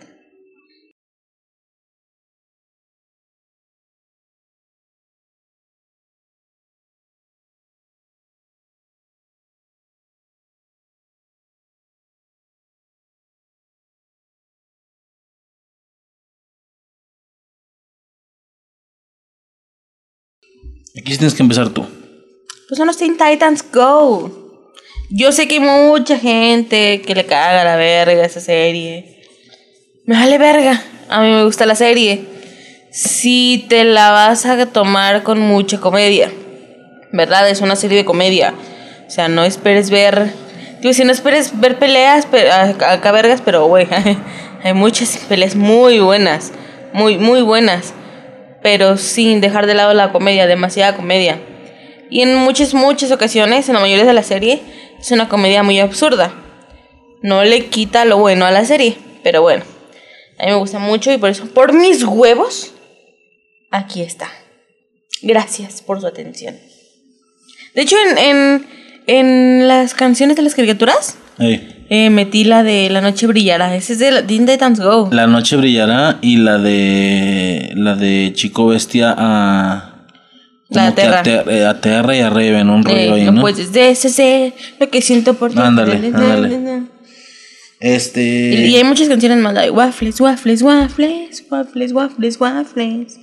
[20.99, 21.85] Aquí tienes que empezar tú.
[22.69, 24.63] Pues son los Teen Titans Go.
[25.11, 29.23] Yo sé que hay mucha gente que le caga la verga esa serie.
[30.05, 30.83] Me vale verga.
[31.09, 32.25] A mí me gusta la serie.
[32.91, 36.33] Si te la vas a tomar con mucha comedia.
[37.13, 37.49] ¿Verdad?
[37.49, 38.55] Es una serie de comedia.
[39.07, 40.33] O sea, no esperes ver.
[40.81, 43.87] Digo, si no esperes ver peleas, pe- a- acá vergas, pero güey,
[44.63, 46.53] hay muchas peleas muy buenas.
[46.93, 47.95] Muy, muy buenas.
[48.67, 51.39] Pero sin dejar de lado la comedia, demasiada comedia.
[52.11, 54.61] Y en muchas, muchas ocasiones, en la mayoría de la serie,
[54.99, 56.35] es una comedia muy absurda.
[57.23, 59.63] No le quita lo bueno a la serie, pero bueno.
[60.41, 62.73] A mí me gusta mucho y por eso, por mis huevos,
[63.71, 64.33] aquí está.
[65.23, 66.59] Gracias por su atención.
[67.73, 68.67] De hecho, en, en,
[69.07, 73.75] en las canciones de las caricaturas, Eh, metí la de La Noche Brillará.
[73.77, 75.09] Ese es de la- Teen Titans Go.
[75.13, 77.73] La noche brillará y la de.
[77.77, 79.93] La de Chico Bestia a.
[80.69, 83.41] La eh, a Terra y a Raven, un rollo Eh, ahí, no ¿no?
[83.41, 85.59] puedes deshacer lo que siento por ti.
[85.61, 86.83] Ándale, ándale.
[87.79, 88.23] Este.
[88.55, 93.19] Y, y hay muchas canciones más, like waffles, waffles, waffles, waffles, waffles, waffles.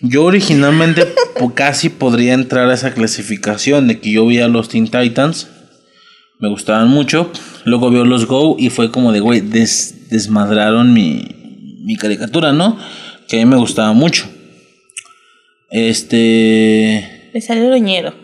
[0.00, 1.06] Yo originalmente
[1.38, 5.48] po- casi podría entrar a esa clasificación de que yo veía los Teen Titans.
[6.38, 7.30] Me gustaban mucho.
[7.64, 11.26] Luego veo los Go y fue como de, güey, des- desmadraron mi,
[11.80, 12.78] mi caricatura, ¿no?
[13.28, 14.28] Que a mí me gustaba mucho.
[15.70, 17.30] Este.
[17.32, 18.14] Le salió roñero.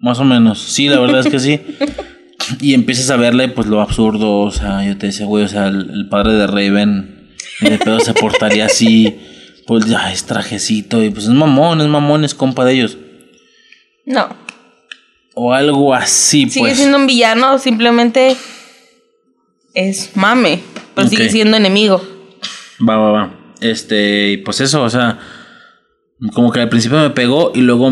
[0.00, 0.58] Más o menos.
[0.60, 1.60] Sí, la verdad es que sí.
[2.60, 4.38] Y empiezas a verle, pues, lo absurdo.
[4.42, 7.78] O sea, yo te decía, güey, o sea, el, el padre de Raven, ni de
[7.78, 9.16] pedo se portaría así.
[9.66, 11.02] Pues ya es trajecito.
[11.02, 12.98] Y pues es mamón, es mamón, es compa de ellos.
[14.04, 14.28] No.
[15.38, 16.78] O algo así, Sigue pues.
[16.78, 18.38] siendo un villano, simplemente
[19.74, 20.62] es mame,
[20.94, 22.02] pero sigue siendo enemigo.
[22.80, 23.54] Va, va, va.
[23.60, 25.18] Este, pues eso, o sea,
[26.32, 27.90] como que al principio me pegó y luego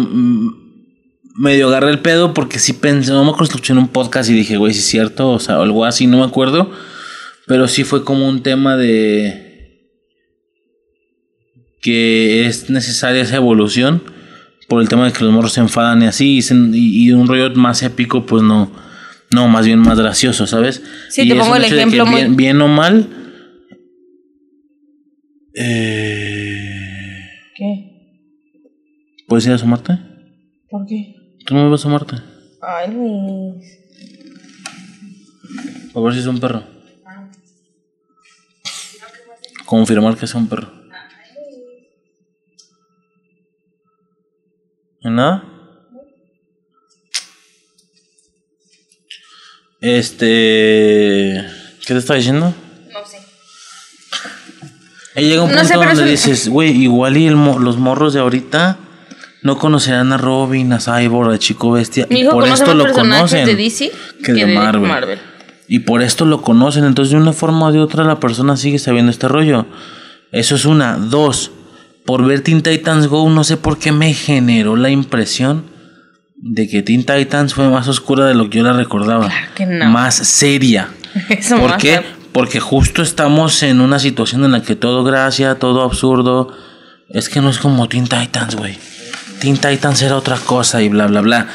[1.35, 4.33] medio agarré el pedo porque sí pensé, no me acuerdo si en un podcast y
[4.33, 6.71] dije, güey, sí es cierto, o sea, algo así, no me acuerdo,
[7.47, 9.91] pero sí fue como un tema de
[11.83, 14.14] que es necesaria esa evolución
[14.69, 17.12] por el tema de que los morros se enfadan y así, y, se- y- y
[17.12, 18.70] un rollo más épico, pues no,
[19.31, 20.82] no, más bien más gracioso, ¿sabes?
[21.11, 23.09] Sí, Y te pongo el ejemplo muy- bien, bien o mal,
[25.55, 27.91] eh, ¿Qué?
[29.28, 29.99] ¿Puedes ir a asomarte?
[30.70, 31.15] ¿Por qué?
[31.47, 32.16] ¿Tú no me vas a asomarte?
[32.61, 33.65] Ay, Luis.
[35.95, 36.65] A ver si es un perro.
[39.65, 40.70] Confirmar que es un perro.
[45.05, 45.43] ¿No?
[49.81, 51.44] Este.
[51.86, 52.55] ¿Qué te estaba diciendo?
[52.93, 53.18] No sé.
[55.16, 58.14] Ahí llega un No punto sé, donde dices, güey, igual y el mo- los morros
[58.14, 58.78] de ahorita
[59.43, 62.06] no conocerán a Robin, a Cyborg, a Chico Bestia.
[62.09, 63.47] Mi y por conoce esto más lo conocen.
[63.47, 63.93] de DC
[64.24, 65.18] que de Marvel.
[65.68, 66.85] Y por esto lo conocen.
[66.85, 69.66] Entonces, de una forma o de otra, la persona sigue sabiendo este rollo.
[70.32, 70.97] Eso es una.
[70.97, 71.51] Dos.
[72.05, 75.64] Por ver Teen Titans Go, no sé por qué me generó la impresión
[76.36, 79.28] de que Teen Titans fue más oscura de lo que yo la recordaba.
[79.28, 79.86] Claro que no.
[79.86, 80.90] Más seria.
[81.31, 82.02] Eso ¿Por más qué?
[82.32, 86.52] Porque justo estamos en una situación en la que todo gracia, todo absurdo.
[87.09, 88.76] Es que no es como Teen Titans, güey.
[89.40, 91.48] Teen Titans era otra cosa y bla, bla, bla.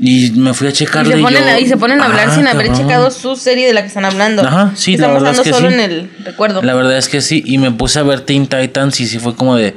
[0.00, 2.34] Y me fui a checar Y se, ponen yo, y se ponen a hablar ah,
[2.34, 2.86] sin haber cabrón.
[2.86, 4.42] checado su serie de la que están hablando.
[4.42, 5.74] Ajá, sí, Están la verdad es que solo sí.
[5.74, 6.62] en el recuerdo.
[6.62, 7.42] La verdad es que sí.
[7.44, 9.74] Y me puse a ver Teen Titans y sí fue como de.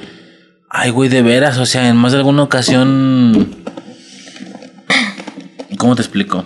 [0.69, 1.57] Ay, güey, de veras.
[1.57, 3.56] O sea, en más de alguna ocasión.
[5.77, 6.45] ¿Cómo te explico?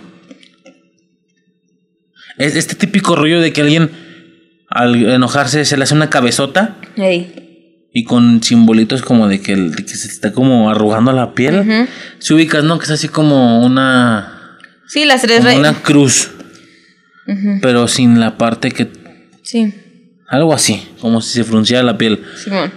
[2.38, 3.90] Es este típico rollo de que alguien
[4.68, 7.45] al enojarse se le hace una cabezota Ey.
[7.98, 11.60] Y con simbolitos como de que, el- de que se está como arrugando la piel.
[11.60, 11.88] Ujú.
[12.18, 12.78] Se ubicas, ¿no?
[12.78, 14.58] Que es así como una.
[14.86, 16.30] Sí, las tres Como una cruz.
[17.62, 18.90] Pero sin la parte que.
[19.42, 19.72] Sí,
[20.28, 22.22] Algo así, como si se frunciera la piel.
[22.44, 22.70] Simón.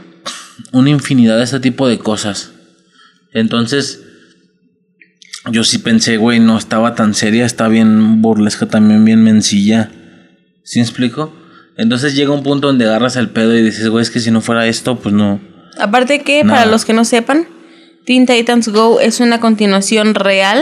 [0.71, 2.51] una infinidad de este tipo de cosas.
[3.33, 4.01] Entonces,
[5.51, 9.91] yo sí pensé, güey, no estaba tan seria, está bien burlesca, también bien mencilla.
[10.63, 11.33] ¿Sí me explico?
[11.79, 14.41] Entonces llega un punto donde agarras el pedo y dices, güey, es que si no
[14.41, 15.39] fuera esto, pues no.
[15.79, 16.59] Aparte que, Nada.
[16.59, 17.47] para los que no sepan,
[18.05, 20.61] Teen Titans Go es una continuación real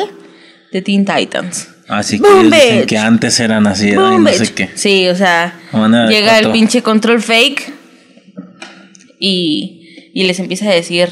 [0.71, 1.69] de Teen Titans.
[1.87, 4.69] Así que ellos dicen que antes eran así, ay, Boom, no sé qué.
[4.75, 5.57] Sí, o sea,
[6.07, 7.73] llega el pinche control fake
[9.19, 11.09] y, y les empieza a decir,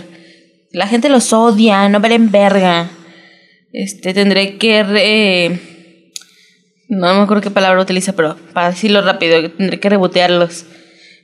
[0.72, 2.92] la gente los odia, no valen verga.
[3.74, 4.84] Este, tendré que...
[4.84, 5.75] re-
[6.88, 10.66] no me acuerdo qué palabra utiliza, pero para decirlo rápido, tendré que rebotearlos.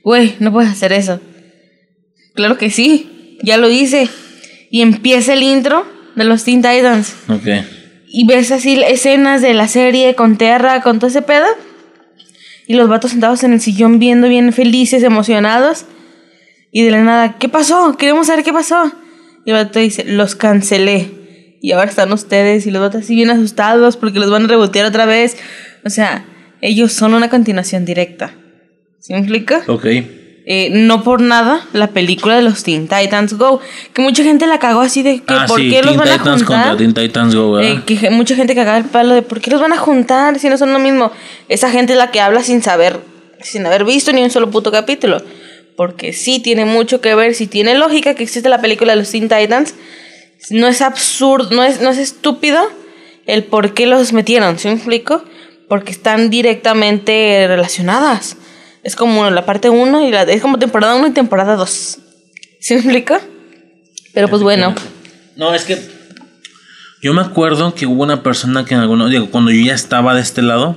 [0.02, 1.20] Güey, no puedes hacer eso.
[2.34, 4.08] Claro que sí, ya lo hice.
[4.70, 5.86] y empieza el intro
[6.16, 7.14] de los Teen Titans.
[7.28, 7.46] Ok.
[8.08, 11.46] Y ves así escenas de la serie con Terra, con todo ese pedo.
[12.66, 15.84] Y los vatos sentados en el sillón viendo bien felices, emocionados.
[16.70, 17.96] Y de la nada, ¿qué pasó?
[17.96, 18.92] Queremos saber qué pasó.
[19.44, 21.10] Y el vato dice, los cancelé.
[21.64, 24.84] Y ahora están ustedes y los vatos así bien asustados porque los van a rebotear
[24.84, 25.36] otra vez.
[25.84, 26.26] O sea,
[26.60, 28.34] ellos son una continuación directa.
[28.98, 29.62] ¿Sí me explica?
[29.68, 29.86] Ok.
[30.44, 33.60] Eh, no por nada la película de los Teen Titans Go.
[33.92, 36.08] Que mucha gente la cagó así de que Ah, por sí, qué los Teen van
[36.08, 36.68] a Titans juntar.
[36.68, 37.60] contra Teen Titans Go.
[37.60, 40.48] Eh, que mucha gente cagaba el palo de por qué los van a juntar si
[40.48, 41.12] no son lo mismo.
[41.48, 42.98] Esa gente es la que habla sin saber,
[43.40, 45.22] sin haber visto ni un solo puto capítulo.
[45.76, 49.10] Porque sí tiene mucho que ver, sí tiene lógica que existe la película de los
[49.12, 49.74] Teen Titans.
[50.50, 52.60] No es absurdo, no es, no es estúpido
[53.26, 55.24] el por qué los metieron, ¿sí me explico?
[55.68, 58.36] Porque están directamente relacionadas.
[58.82, 61.98] Es como la parte 1 y la es como temporada 1 y temporada 2.
[62.60, 63.16] ¿Sí me explico?
[64.12, 64.74] Pero pues bueno.
[65.36, 65.78] No, es que
[67.02, 70.14] yo me acuerdo que hubo una persona que en alguno, digo, cuando yo ya estaba
[70.14, 70.76] de este lado,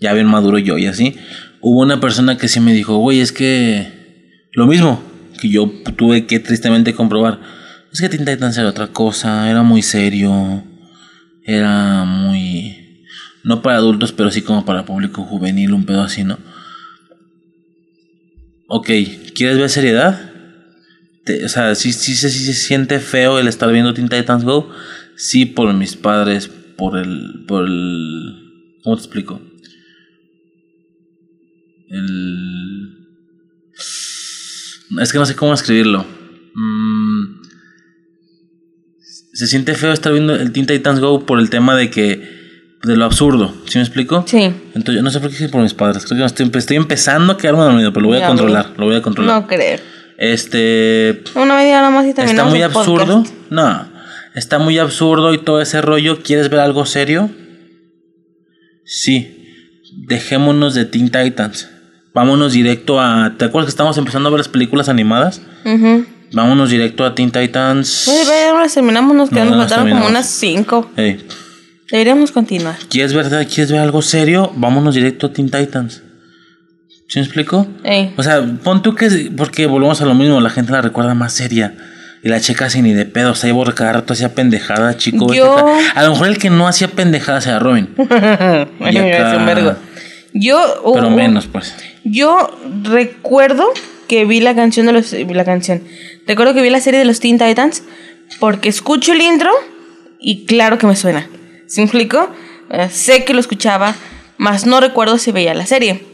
[0.00, 1.18] ya bien maduro yo y así,
[1.60, 5.02] hubo una persona que sí me dijo, güey, es que lo mismo
[5.40, 7.40] que yo tuve que tristemente comprobar,
[7.92, 10.64] es que Teen Titans era otra cosa, era muy serio,
[11.44, 13.04] era muy,
[13.44, 16.38] no para adultos, pero sí como para público juvenil, un pedo así, ¿no?
[18.68, 18.88] Ok,
[19.34, 20.30] ¿quieres ver seriedad?
[21.24, 24.44] Te- o sea, sí, sí, sí, sí se siente feo el estar viendo Teen Titans
[24.44, 24.70] Go.
[25.16, 27.44] Sí, por mis padres, por el.
[27.46, 28.78] por el.
[28.84, 29.40] ¿Cómo te explico?
[31.88, 32.96] El.
[35.00, 36.06] Es que no sé cómo escribirlo.
[36.54, 37.40] Mm,
[39.40, 42.76] se siente feo estar viendo el Teen Titans Go por el tema de que.
[42.82, 43.54] de lo absurdo.
[43.64, 44.22] ¿Sí me explico?
[44.26, 44.52] Sí.
[44.74, 46.04] Entonces, yo no sé por qué es por mis padres.
[46.04, 48.74] Creo que estoy, estoy empezando a quedarme dormido, pero lo voy a controlar.
[48.76, 49.40] Lo voy a controlar.
[49.40, 49.78] No creo.
[50.18, 51.22] Este.
[51.34, 53.22] Una media hora más y Está muy absurdo.
[53.22, 53.34] podcast.
[53.48, 53.88] No.
[54.34, 56.22] Está muy absurdo y todo ese rollo.
[56.22, 57.30] ¿Quieres ver algo serio?
[58.84, 59.38] Sí.
[60.06, 61.70] Dejémonos de Teen Titans.
[62.12, 63.36] Vámonos directo a.
[63.38, 65.40] ¿Te acuerdas que estamos empezando a ver las películas animadas?
[65.64, 66.04] Ujú.
[66.32, 68.06] Vámonos directo a Teen Titans.
[68.08, 70.90] Oye, ya no las terminamos, nos No, quedan no faltaron como unas cinco.
[71.90, 72.76] Deberíamos continuar.
[72.88, 74.52] ¿Quieres ver, ¿Quieres ver algo serio?
[74.54, 76.02] Vámonos directo a Teen Titans.
[77.08, 77.66] ¿Sí me explico?
[77.82, 78.14] Ey.
[78.16, 79.32] O sea, pon tú que.
[79.36, 81.74] Porque volvemos a lo mismo, la gente la recuerda más seria.
[82.22, 83.32] Y la checa sin ni de pedo.
[83.32, 85.32] O sea, Ivo cada rato hacía pendejada, chico.
[85.34, 85.66] Yo-.
[85.96, 87.88] A lo mejor el que no hacía pendejadas era Robin.
[87.98, 88.68] Acá-
[89.28, 89.74] hace un vergo.
[90.32, 91.74] Yo, Pero menos, pues.
[92.04, 93.64] yo recuerdo
[94.06, 95.12] que vi la canción de los.
[95.12, 95.82] La canción.
[96.26, 97.82] Recuerdo que vi la serie de los Teen Titans
[98.38, 99.50] porque escucho el intro
[100.18, 101.28] y claro que me suena.
[101.66, 102.30] ¿Sí me explico?
[102.70, 103.94] Eh, sé que lo escuchaba,
[104.36, 106.04] mas no recuerdo si veía la serie.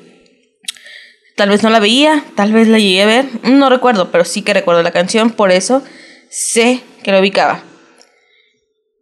[1.36, 4.40] Tal vez no la veía, tal vez la llegué a ver, no recuerdo, pero sí
[4.40, 5.82] que recuerdo la canción, por eso
[6.30, 7.62] sé que lo ubicaba.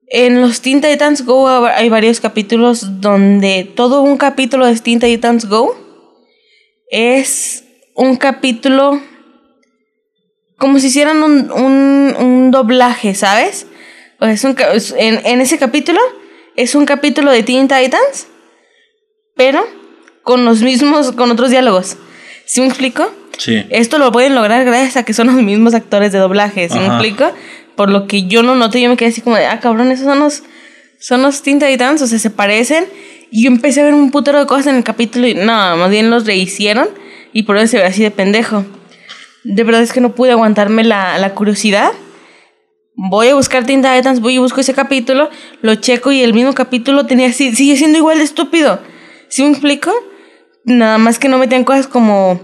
[0.09, 5.49] En los Teen Titans Go hay varios capítulos donde todo un capítulo de Teen Titans
[5.49, 5.77] Go
[6.91, 7.65] es
[7.95, 9.01] un capítulo
[10.59, 13.67] como si hicieran un, un, un doblaje, ¿sabes?
[14.21, 14.57] O sea, es un
[14.97, 16.01] en, en ese capítulo
[16.57, 18.29] es un capítulo de Teen Titans,
[19.37, 19.65] pero
[20.23, 21.97] con los mismos, con otros diálogos.
[22.45, 23.11] ¿Sí me explico?
[23.39, 23.65] Sí.
[23.71, 26.87] Esto lo pueden lograr gracias a que son los mismos actores de doblaje, ¿sí me
[26.87, 27.33] explico?
[27.75, 30.07] Por lo que yo no noté, yo me quedé así como de, ah, cabrón, esos
[30.07, 30.45] son los,
[31.01, 32.87] son los Teen Titans, o sea, se parecen.
[33.31, 35.91] Y yo empecé a ver un putero de cosas en el capítulo y no, más
[35.91, 36.89] bien los rehicieron
[37.33, 38.65] y por eso se ve así de pendejo.
[39.45, 41.93] De verdad es que no pude aguantarme la, la curiosidad.
[42.97, 45.29] Voy a buscar Teen Titans, voy y busco ese capítulo,
[45.63, 48.81] lo checo y el mismo capítulo tenía sigue siendo igual de estúpido.
[49.29, 49.93] ¿Sí me explico?
[50.65, 52.41] Nada más que no metían cosas como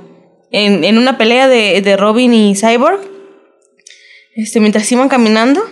[0.51, 3.01] en, en una pelea de, de Robin y Cyborg.
[4.35, 5.63] Este, mientras iban caminando,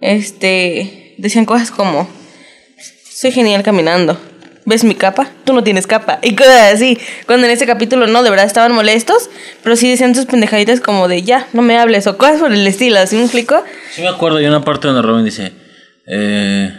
[0.00, 2.08] este, decían cosas como,
[3.10, 4.18] soy genial caminando.
[4.70, 5.28] ¿Ves mi capa?
[5.44, 6.20] Tú no tienes capa.
[6.22, 6.96] Y cosas así.
[7.26, 9.28] Cuando en ese capítulo no, de verdad estaban molestos,
[9.64, 12.64] pero sí decían sus pendejaditas como de ya, no me hables o cosas por el
[12.66, 13.62] estilo, ¿sí me explico?
[13.92, 15.52] Sí me acuerdo, hay una parte donde Robin dice,
[16.06, 16.72] eh,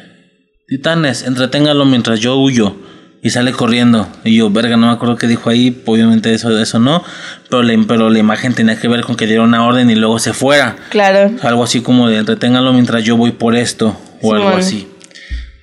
[0.67, 2.75] Titanes, entreténgalo mientras yo huyo.
[3.23, 4.07] Y sale corriendo.
[4.23, 5.79] Y yo, verga, no me acuerdo qué dijo ahí.
[5.85, 7.03] Obviamente eso, eso no.
[7.51, 10.17] Pero, la- pero la imagen tenía que ver con que diera una orden y luego
[10.17, 10.75] se fuera.
[10.89, 11.29] Claro.
[11.43, 13.95] Algo así como de entreténganlo mientras yo voy por esto.
[14.23, 14.87] O Sí, algo así.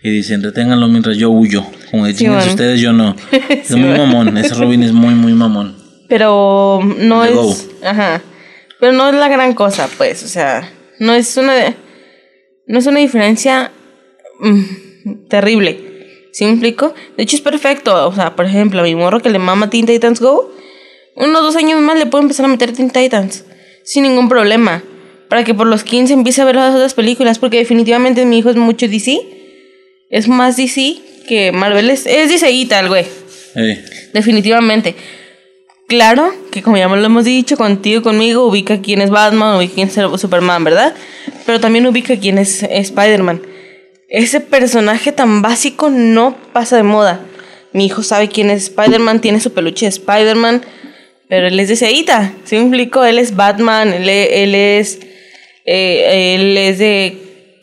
[0.02, 1.64] Y dice, entreténganlo mientras yo huyo.
[1.90, 3.16] Como de Sí, ustedes, yo no.
[3.48, 3.98] Es Sí, muy man.
[3.98, 4.38] mamón.
[4.38, 5.76] Ese Robin es muy, muy mamón.
[6.08, 7.34] Pero no The es.
[7.34, 7.56] Go.
[7.84, 8.22] Ajá.
[8.80, 10.22] Pero no es la gran cosa, pues.
[10.22, 10.70] O sea,
[11.00, 11.74] no es una.
[12.66, 13.72] No es una diferencia
[14.40, 15.84] mm, terrible.
[16.32, 16.94] ¿Sí me explico?
[17.16, 18.06] De hecho, es perfecto.
[18.06, 20.52] O sea, por ejemplo, a mi morro que le mama Teen Titans Go,
[21.16, 23.44] unos dos años más le puedo empezar a meter Teen Titans.
[23.84, 24.82] Sin ningún problema.
[25.28, 28.48] para que por los 15 empiece a ver las otras películas, porque definitivamente mi hijo
[28.50, 29.18] es mucho DC.
[30.10, 30.96] Es más DC
[31.28, 31.90] que Marvel.
[31.90, 33.04] Es, es DCita el güey.
[33.54, 33.84] Ey.
[34.12, 34.94] Definitivamente.
[35.86, 39.88] Claro que como ya lo hemos dicho, contigo, conmigo, ubica quién es Batman, ubica quién
[39.88, 40.94] es Superman, ¿verdad?
[41.46, 43.40] Pero también ubica quién es Spider-Man.
[44.10, 47.20] Ese personaje tan básico no pasa de moda.
[47.72, 50.62] Mi hijo sabe quién es Spider-Man, tiene su peluche de Spider-Man,
[51.28, 52.32] pero él es de Seita.
[52.44, 53.04] ¿Sí me explico?
[53.04, 54.98] Él es Batman, él, e- él es...
[55.64, 57.16] eh, él es de...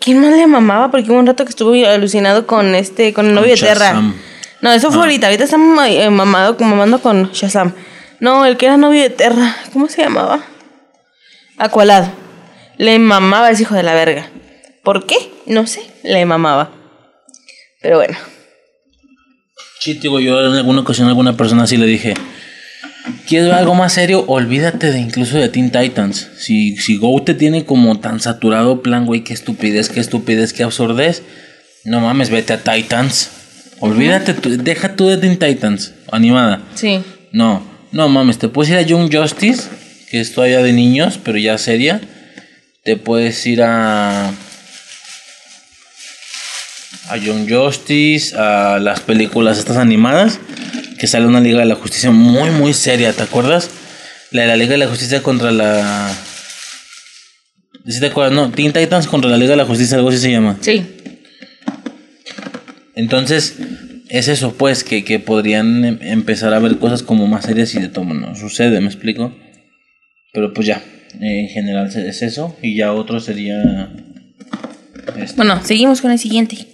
[0.05, 0.91] ¿Quién más le mamaba?
[0.91, 3.99] Porque hubo un rato que estuvo alucinado con este, con el novio de Terra.
[4.61, 5.05] No, eso fue Ah.
[5.05, 5.25] ahorita.
[5.27, 5.57] Ahorita está
[5.87, 7.73] eh, mamado, mamando con Shazam.
[8.19, 9.55] No, el que era novio de Terra.
[9.73, 10.45] ¿Cómo se llamaba?
[11.57, 12.05] Aqualad.
[12.77, 14.29] Le mamaba ese hijo de la verga.
[14.83, 15.15] ¿Por qué?
[15.47, 15.81] No sé.
[16.03, 16.69] Le mamaba.
[17.81, 18.15] Pero bueno.
[19.79, 22.13] Sí, digo, yo en alguna ocasión a alguna persona así le dije,
[23.27, 24.23] ¿quieres ver algo más serio?
[24.27, 26.27] Olvídate de incluso de Teen Titans.
[26.37, 30.63] Si, si Go te tiene como tan saturado plan, güey, qué estupidez, qué estupidez, qué
[30.63, 31.23] absurdez.
[31.83, 33.29] No mames, vete a Titans.
[33.79, 36.61] Olvídate, tú- deja tú de Teen Titans, animada.
[36.75, 37.01] Sí.
[37.31, 37.61] No,
[37.91, 39.63] no mames, te puedes ir a Young Justice,
[40.09, 42.01] que es todavía de niños, pero ya seria.
[42.83, 44.31] Te puedes ir a.
[47.09, 50.39] A Young Justice, a las películas estas animadas,
[50.97, 53.69] que sale una Liga de la Justicia muy, muy seria, ¿te acuerdas?
[54.31, 56.11] La de la Liga de la Justicia contra la.
[57.87, 58.33] ¿Sí te acuerdas?
[58.33, 60.57] No, Teen Titans contra la Liga de la Justicia, algo así se llama.
[60.61, 60.83] Sí.
[62.95, 63.57] Entonces,
[64.09, 67.79] es eso, pues, que, que podrían em- empezar a ver cosas como más serias y
[67.79, 69.35] de todo no sucede, ¿me explico?
[70.33, 70.81] Pero pues ya,
[71.19, 73.89] en general es eso, y ya otro sería...
[75.17, 75.35] este.
[75.35, 76.67] Bueno, seguimos con el siguiente.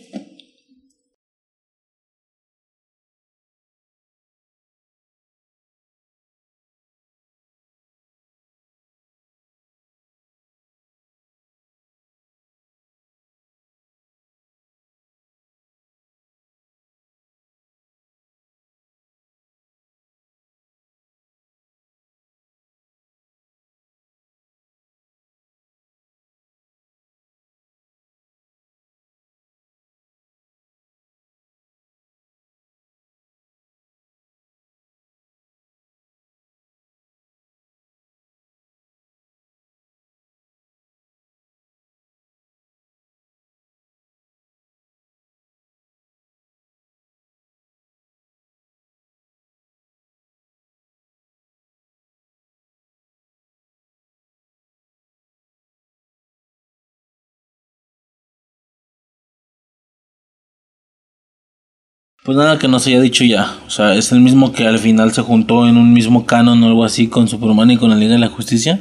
[62.24, 64.78] Pues nada que no se haya dicho ya, o sea, es el mismo que al
[64.78, 67.96] final se juntó en un mismo canon o algo así con Superman y con la
[67.96, 68.80] Liga de la Justicia.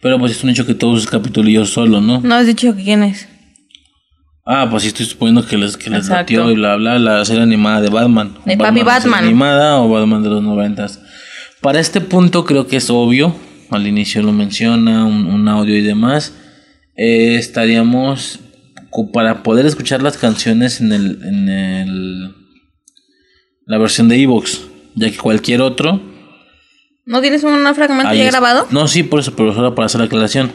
[0.00, 2.20] Pero pues es un hecho que todos sus capitulillos solo, ¿no?
[2.20, 3.28] No has dicho quién es.
[4.46, 7.80] Ah, pues sí estoy suponiendo que les, que les y bla bla la serie animada
[7.80, 8.38] de Batman.
[8.44, 9.24] De Papi la serie Batman.
[9.24, 11.00] animada o Batman de los noventas.
[11.60, 13.34] Para este punto creo que es obvio.
[13.70, 16.32] Al inicio lo menciona, un, un audio y demás.
[16.96, 18.38] Eh, estaríamos
[19.12, 22.34] para poder escuchar las canciones en el, en el
[23.66, 24.62] la versión de Evox,
[24.94, 26.00] ya que cualquier otro
[27.04, 28.66] ¿No tienes un fragmento ya grabado?
[28.72, 30.50] No, sí, por eso, pero solo para hacer la aclaración.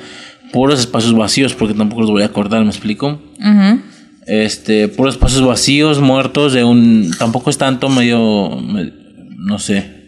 [0.52, 3.22] Puros espacios vacíos, porque tampoco los voy a acordar, ¿me explico?
[3.40, 3.80] Ujú.
[4.28, 7.12] Este, puros espacios vacíos, muertos, de un.
[7.18, 8.50] Tampoco es tanto, medio.
[8.58, 8.92] me-
[9.38, 10.02] no sé.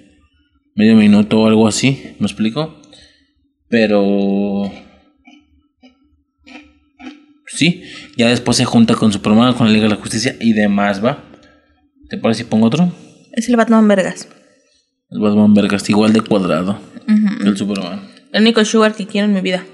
[0.76, 2.82] Medio minuto o algo así, ¿me explico?
[3.70, 4.70] Pero.
[7.48, 7.84] Sí,
[8.18, 11.24] ya después se junta con Superman, con la Liga de la Justicia y demás, ¿va?
[12.14, 12.91] ¿Te parece si pongo otro?
[13.31, 14.27] Es el Batman Vergas.
[15.10, 16.80] El Batman Vergas, igual de cuadrado
[17.41, 18.07] que el Superman.
[18.31, 19.65] El único sugar que quiero en mi vida.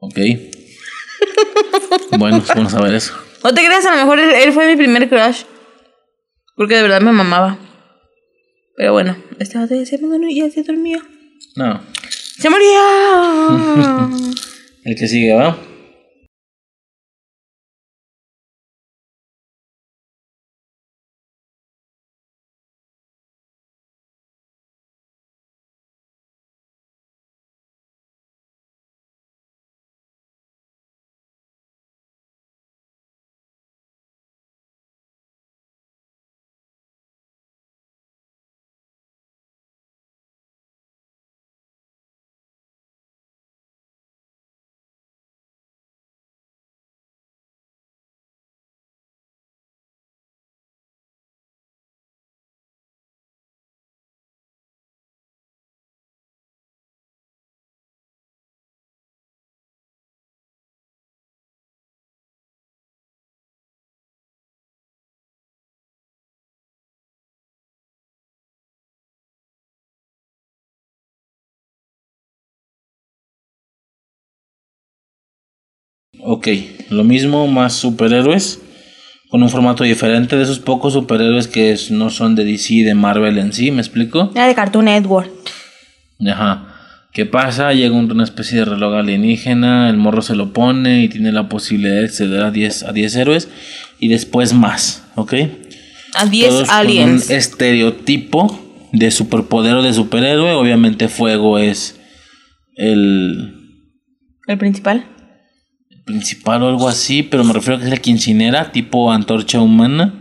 [0.00, 0.18] Ok.
[2.18, 3.12] bueno, es bueno saber eso.
[3.44, 5.42] No te creas, a lo mejor él, él fue mi primer crush.
[6.56, 7.58] Porque de verdad me mamaba.
[8.78, 9.98] Pero bueno, vato ya se,
[10.34, 11.02] ya se durmió.
[11.56, 11.82] No,
[12.38, 12.80] ¡Se murió!
[14.84, 15.58] el que sigue, ¿va?
[76.30, 76.46] Ok,
[76.90, 78.60] lo mismo, más superhéroes.
[79.30, 82.82] Con un formato diferente de esos pocos superhéroes que es- no son de DC y
[82.82, 84.30] de Marvel en sí, ¿me explico?
[84.34, 85.30] Era de Cartoon Network.
[86.30, 86.66] Ajá.
[87.14, 87.72] ¿Qué pasa?
[87.72, 91.48] Llega un- una especie de reloj alienígena, el morro se lo pone y tiene la
[91.48, 93.48] posibilidad de acceder a 10, a 10 héroes
[93.98, 95.34] y después más, ¿ok?
[96.14, 97.30] A 10 Todos con aliens.
[97.30, 100.52] un estereotipo de superpoder o de superhéroe.
[100.52, 101.98] Obviamente fuego es
[102.76, 103.54] el
[104.46, 105.04] El principal.
[106.08, 110.14] Principal o algo así, pero me refiero a que es la quincinera, tipo antorcha humana.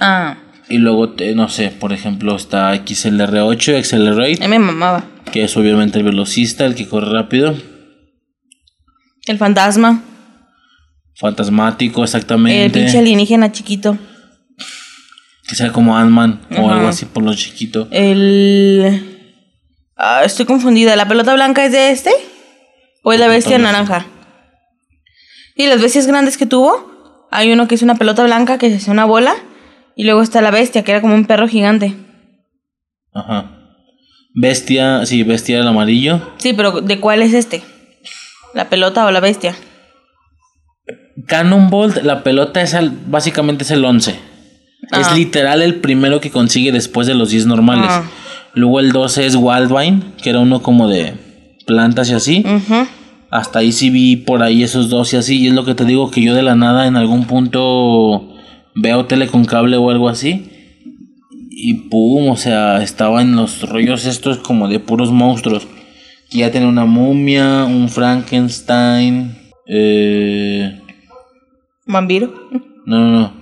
[0.00, 0.36] Ah,
[0.68, 5.04] Y luego, no sé, por ejemplo, está XLR8, a Accelerate, me mamaba.
[5.32, 7.54] que es obviamente el velocista, el que corre rápido.
[9.26, 10.02] El fantasma.
[11.16, 12.70] Fantasmático, El exactamente.
[12.80, 13.98] pinche alienígena chiquito.
[15.46, 17.88] que sea como Ant-Man o algo así por lo chiquito.
[17.90, 19.18] El.
[19.96, 20.96] Ah, estoy confundida.
[20.96, 22.10] ¿La pelota blanca es de este?
[23.02, 23.72] ¿O es la bestia blanca.
[23.72, 24.06] naranja?
[25.60, 27.26] Y las bestias grandes que tuvo.
[27.30, 29.34] Hay uno que es una pelota blanca que se hace una bola.
[29.94, 31.94] Y luego está la bestia, que era como un perro gigante.
[33.12, 33.58] Ajá.
[34.34, 36.20] Bestia, sí, bestia del amarillo.
[36.38, 37.62] Sí, pero ¿de cuál es este?
[38.54, 39.54] ¿La pelota o la bestia?
[41.26, 44.12] Cannonbolt, la pelota es el, básicamente es el 11.
[44.12, 45.14] Es Ah.
[45.14, 47.90] literal el primero que consigue después de los 10 normales.
[47.90, 48.04] Ah.
[48.54, 51.14] Luego el 12 es Wildvine, que era uno como de
[51.66, 52.44] plantas y así.
[52.46, 52.86] Ujú.
[53.30, 55.38] Hasta ahí sí vi por ahí esos dos y así.
[55.38, 58.28] Y es lo que te digo que yo de la nada en algún punto
[58.74, 60.50] veo tele con cable o algo así.
[61.50, 65.66] Y pum, o sea, estaba en los rollos estos como de puros monstruos.
[66.30, 69.36] Y ya tenía una momia, un Frankenstein.
[69.66, 70.80] Eh,
[71.86, 72.32] Vampiro.
[72.86, 73.40] no, no, no.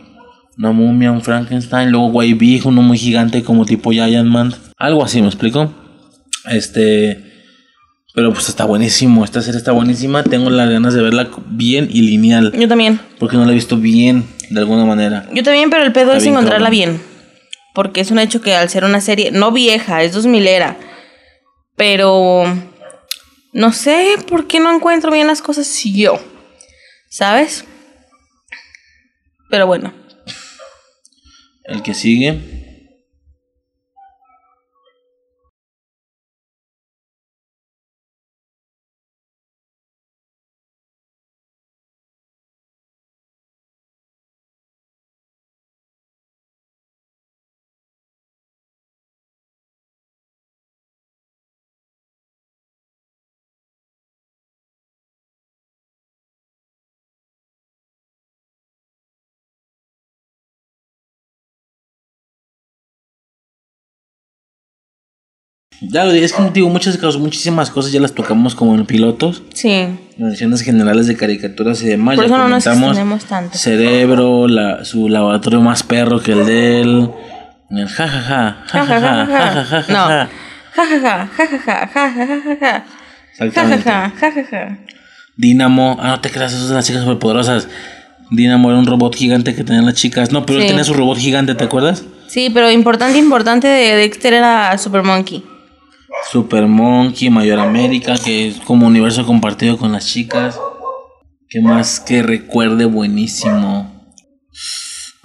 [0.59, 1.91] Una momia, un Frankenstein.
[1.91, 4.53] Luego Big, uno muy gigante como tipo Giant Man.
[4.77, 5.73] Algo así, ¿me explico?
[6.51, 7.28] Este.
[8.19, 9.25] Pero pues está buenísimo.
[9.25, 10.25] Esta serie está buenísima.
[10.25, 12.51] Tengo las ganas de verla bien y lineal.
[12.51, 12.99] Yo también.
[13.21, 15.29] Porque no la he visto bien de alguna manera.
[15.33, 16.97] Yo también, pero el pedo Está es bien encontrarla cabrón.
[16.97, 17.03] bien.
[17.77, 20.77] Porque es un hecho que al ser una serie, no vieja, es 2000 era.
[21.77, 22.43] Pero
[23.53, 26.19] no sé por qué no encuentro bien las cosas yo.
[27.09, 27.67] ¿Sabes?
[29.49, 29.95] Pero bueno.
[31.67, 32.68] El que sigue.
[65.81, 69.43] Ya lo es que digo, muchas cosas, muchísimas cosas ya las tocamos como en pilotos.
[69.55, 69.71] Sí.
[69.71, 72.17] En ediciones generales de caricaturas y demás.
[72.17, 73.57] Por eso ya no nos tanto.
[73.57, 77.11] Cerebro, la, su laboratorio más perro que el de él.
[77.71, 80.29] El jajaja, jajaja, jajaja, jajaja.
[80.75, 82.85] Jajaja, jajaja, jajaja,
[83.39, 84.13] jajaja.
[84.19, 84.79] Jajaja,
[85.37, 87.69] Dínamo, ah, no te creas, esas son las chicas superpoderosas.
[88.31, 90.33] Dínamo era un robot gigante que tenían las chicas.
[90.33, 90.65] No, pero sí.
[90.65, 92.05] él tenía su robot gigante, ¿te acuerdas?
[92.27, 95.45] Sí, pero importante, importante de Dexter era Super Monkey.
[96.31, 100.59] Super Monkey, Mayor América, que es como universo compartido con las chicas.
[101.49, 104.13] ¿Qué más que recuerde buenísimo?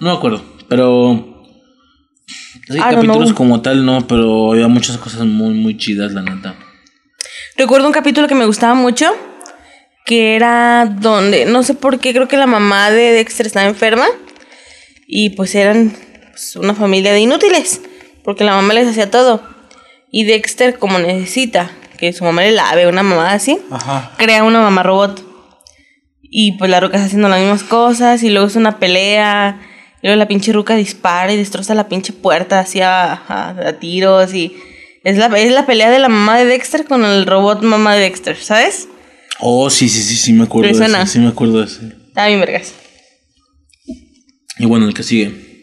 [0.00, 1.32] No me acuerdo, pero...
[2.66, 3.34] Sí, don't capítulos know.
[3.34, 6.54] como tal no, pero había muchas cosas muy, muy chidas, la neta.
[7.56, 9.12] Recuerdo un capítulo que me gustaba mucho,
[10.06, 14.06] que era donde, no sé por qué, creo que la mamá de Dexter estaba enferma
[15.06, 15.94] y pues eran
[16.30, 17.82] pues, una familia de inútiles,
[18.24, 19.53] porque la mamá les hacía todo.
[20.16, 24.12] Y Dexter, como necesita que su mamá le lave, una mamá así, Ajá.
[24.16, 25.24] crea una mamá robot.
[26.22, 29.60] Y pues la ruca está haciendo las mismas cosas y luego es una pelea.
[30.02, 33.72] Y luego la pinche ruca dispara y destroza la pinche puerta así a, a- a
[33.80, 34.54] tiros y...
[35.02, 38.02] Es la, es la pelea de la mamá de Dexter con el robot mamá de
[38.02, 38.86] Dexter, ¿sabes?
[39.40, 41.06] Oh, sí, sí, sí, sí, me acuerdo ¿Te de ese.
[41.08, 41.86] Sí, me acuerdo de ese.
[42.08, 42.72] Está bien, vergas.
[44.58, 45.53] Y bueno, el que sigue.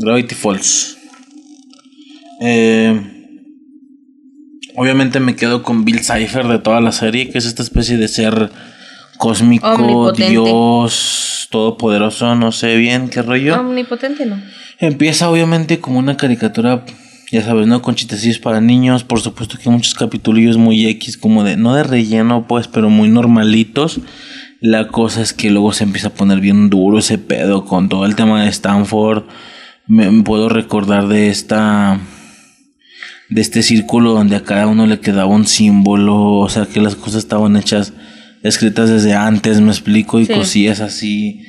[0.00, 0.96] Gravity Falls.
[2.40, 2.98] Eh,
[4.74, 8.08] obviamente me quedo con Bill Cipher de toda la serie, que es esta especie de
[8.08, 8.50] ser
[9.18, 10.30] cósmico, Omnipotente.
[10.30, 13.60] Dios, todopoderoso, no sé bien qué rollo.
[13.60, 14.40] Omnipotente, ¿no?
[14.78, 16.86] Empieza obviamente como una caricatura,
[17.30, 17.82] ya sabes, ¿no?
[17.82, 19.04] Con chistecillos para niños.
[19.04, 22.88] Por supuesto que hay muchos capitulillos muy X, como de, no de relleno, pues, pero
[22.88, 24.00] muy normalitos.
[24.60, 28.06] La cosa es que luego se empieza a poner bien duro ese pedo con todo
[28.06, 29.24] el tema de Stanford.
[29.90, 31.98] Me, me puedo recordar de esta.
[33.28, 36.16] De este círculo donde a cada uno le quedaba un símbolo.
[36.36, 37.92] O sea que las cosas estaban hechas,
[38.42, 40.32] escritas desde antes, me explico, y Sí.
[40.32, 41.42] cosillas así.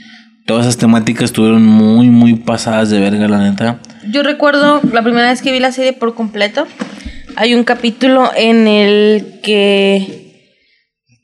[0.48, 3.80] Todas esas temáticas estuvieron muy, muy pasadas de verga, la neta.
[4.12, 6.68] Yo recuerdo la primera vez que vi la serie por completo.
[7.36, 10.50] Hay un capítulo en el que.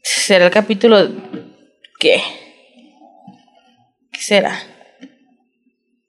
[0.03, 1.09] ¿Será el capítulo.
[1.99, 2.21] ¿Qué?
[4.11, 4.59] ¿Qué será?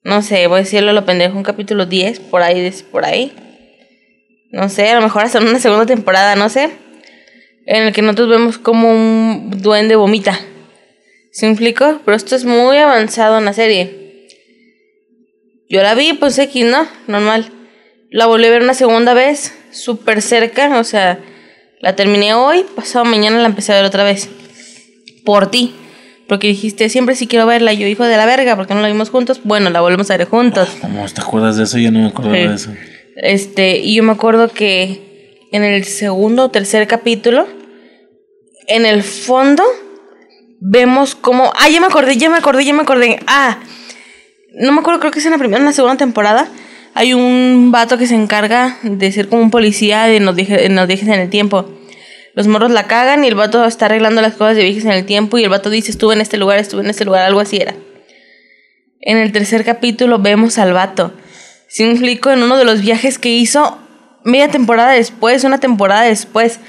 [0.08, 1.36] No sé, voy a decirlo lo pendejo.
[1.36, 3.30] Un capítulo 10, por ahí, por ahí.
[4.50, 6.70] No sé, a lo mejor hasta una segunda temporada, no sé.
[7.66, 10.40] En el que nosotros vemos como un duende vomita.
[11.30, 12.00] ¿Se me explico?
[12.06, 14.26] Pero esto es muy avanzado en la serie.
[15.68, 16.88] Yo la vi, pues X, ¿no?
[17.06, 17.52] Normal.
[18.10, 21.20] La volví a ver una segunda vez, súper cerca, o sea,
[21.80, 24.30] la terminé hoy, pasado mañana la empecé a ver otra vez.
[25.26, 25.74] Por ti.
[26.28, 28.88] Porque dijiste, siempre sí quiero verla, y yo, hijo de la verga, porque no la
[28.88, 29.40] vimos juntos.
[29.44, 30.68] Bueno, la volvemos a ver juntos.
[30.80, 31.78] ¿Cómo te acuerdas de eso?
[31.78, 32.38] Yo no me acuerdo Sí.
[32.38, 32.70] de eso.
[33.16, 37.46] Este, y yo me acuerdo que en el segundo o tercer capítulo,
[38.66, 39.62] en el fondo,
[40.60, 41.50] vemos como.
[41.58, 43.18] Ah, ya me acordé, ya me acordé, ya me acordé.
[43.26, 43.58] Ah,
[44.54, 46.48] no me acuerdo, creo que es en la primera en la segunda temporada.
[46.94, 51.08] Hay un vato que se encarga de ser como un policía de nos los viajes
[51.08, 51.70] en el tiempo.
[52.38, 55.04] Los morros la cagan y el vato está arreglando las cosas de viajes en el
[55.04, 57.56] tiempo y el vato dice, estuve en este lugar, estuve en este lugar, algo así
[57.56, 57.74] era.
[59.00, 61.12] En el tercer capítulo vemos al vato.
[61.66, 63.80] Si me explico, en uno de los viajes que hizo
[64.22, 66.60] media temporada después, una temporada después.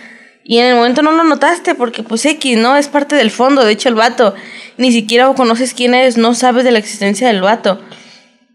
[0.43, 2.75] Y en el momento no lo notaste porque pues X, ¿no?
[2.75, 3.63] Es parte del fondo.
[3.63, 4.33] De hecho, el vato,
[4.77, 7.79] ni siquiera conoces quién es, no sabes de la existencia del vato.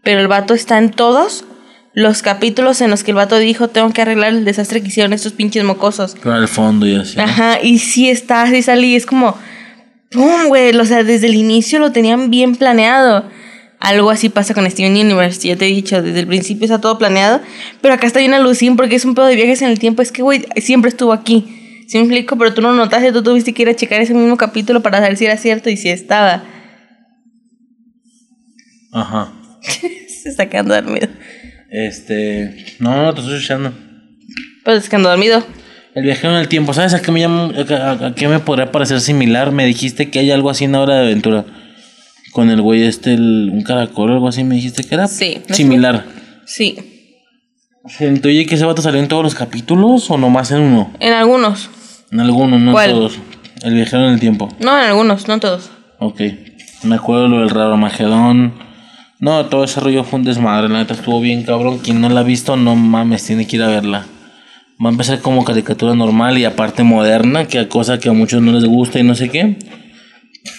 [0.03, 1.45] Pero el vato está en todos
[1.95, 5.13] los capítulos en los que el vato dijo, tengo que arreglar el desastre que hicieron
[5.13, 6.15] estos pinches mocosos.
[6.15, 7.15] Claro, el fondo y así.
[7.15, 7.23] ¿no?
[7.23, 9.37] Ajá, y sí está, así salí, es como,
[10.11, 10.75] ¡pum, güey!
[10.75, 13.29] O sea, desde el inicio lo tenían bien planeado.
[13.79, 16.97] Algo así pasa con Steven Universe, ya te he dicho, desde el principio está todo
[16.97, 17.39] planeado,
[17.81, 20.11] pero acá está bien alucín porque es un pedo de viajes en el tiempo, es
[20.11, 21.83] que, güey, siempre estuvo aquí.
[21.87, 22.37] ¿Sí me explico?
[22.37, 25.15] Pero tú no notaste, tú tuviste que ir a checar ese mismo capítulo para saber
[25.15, 26.43] si era cierto y si estaba.
[28.91, 29.31] Ajá.
[29.61, 31.07] Se está quedando dormido.
[31.69, 32.65] Este.
[32.79, 33.73] No, no, te estoy escuchando.
[34.63, 35.43] Pues es quedando dormido.
[35.93, 38.99] El viajero en el tiempo, ¿sabes a qué me llama, a, qué me podría parecer
[38.99, 39.51] similar?
[39.51, 41.45] Me dijiste que hay algo así en Hora de Aventura.
[42.33, 45.41] Con el güey este, el- un caracol o algo así, me dijiste que era Sí,
[45.47, 46.05] ¿no similar.
[46.45, 46.77] Sí,
[47.87, 50.91] ¿Se intuye que ese vato salió en todos los capítulos o nomás en uno?
[50.99, 51.69] en algunos.
[52.11, 52.89] En algunos, no ¿Cuál?
[52.89, 53.19] en todos.
[53.63, 54.49] El viajero en el tiempo.
[54.59, 55.69] No, en algunos, no en todos.
[55.99, 56.21] Ok.
[56.83, 58.53] Me acuerdo lo del raro Magedón.
[59.19, 60.69] No, todo ese rollo fue un desmadre.
[60.69, 61.79] La neta estuvo bien cabrón.
[61.79, 64.05] Quien no la ha visto, no mames, tiene que ir a verla.
[64.83, 68.51] Va a empezar como caricatura normal y aparte moderna, que cosa que a muchos no
[68.51, 69.57] les gusta y no sé qué.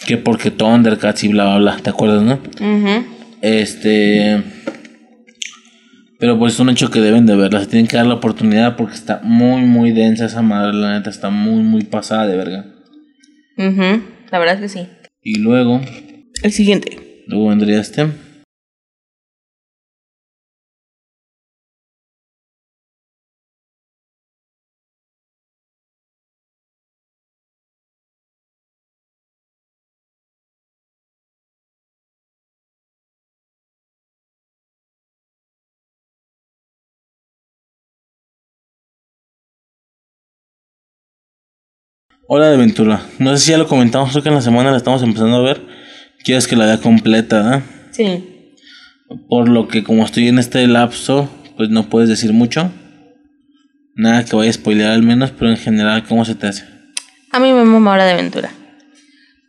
[0.06, 2.34] Que porque Thundercats y bla bla bla, ¿te acuerdas, no?
[2.34, 3.04] Ujú.
[3.42, 4.42] Este.
[6.18, 7.60] Pero pues es un hecho que deben de verla.
[7.60, 10.72] Se tienen que dar la oportunidad porque está muy, muy densa esa madre.
[10.72, 12.64] La neta está muy, muy pasada de verga.
[13.58, 14.88] Ujú, La verdad es que sí.
[15.22, 15.80] Y luego,
[16.42, 17.22] El siguiente.
[17.26, 18.06] luego vendría este.
[42.28, 43.02] Hora de aventura.
[43.18, 45.42] No sé si ya lo comentamos, creo que en la semana la estamos empezando a
[45.42, 45.62] ver.
[46.24, 47.62] Quieres que la vea completa, ¿eh?
[47.92, 48.52] Sí.
[49.28, 52.72] Por lo que como estoy en este lapso, pues no puedes decir mucho.
[53.94, 56.64] Nada que vaya a spoilear al menos, pero en general, ¿cómo se te hace?
[57.30, 58.50] A mí me mama Hora de Aventura.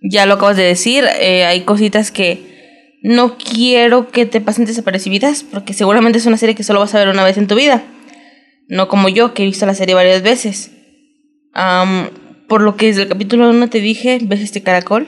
[0.01, 5.43] Ya lo acabas de decir, eh, hay cositas que no quiero que te pasen desapercibidas,
[5.43, 7.83] porque seguramente es una serie que solo vas a ver una vez en tu vida.
[8.67, 10.71] No como yo, que he visto la serie varias veces.
[11.53, 12.09] Am,
[12.47, 15.07] por lo que desde el capítulo 1 te dije, ¿ves este caracol?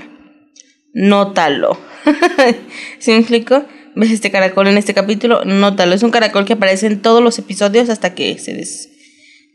[0.94, 1.80] Nótalo.
[3.00, 3.64] ¿Sí me explico?
[3.96, 5.44] ¿Ves este caracol en este capítulo?
[5.46, 5.94] Nótalo.
[5.96, 8.90] Es un caracol que aparece en todos los episodios hasta que se des-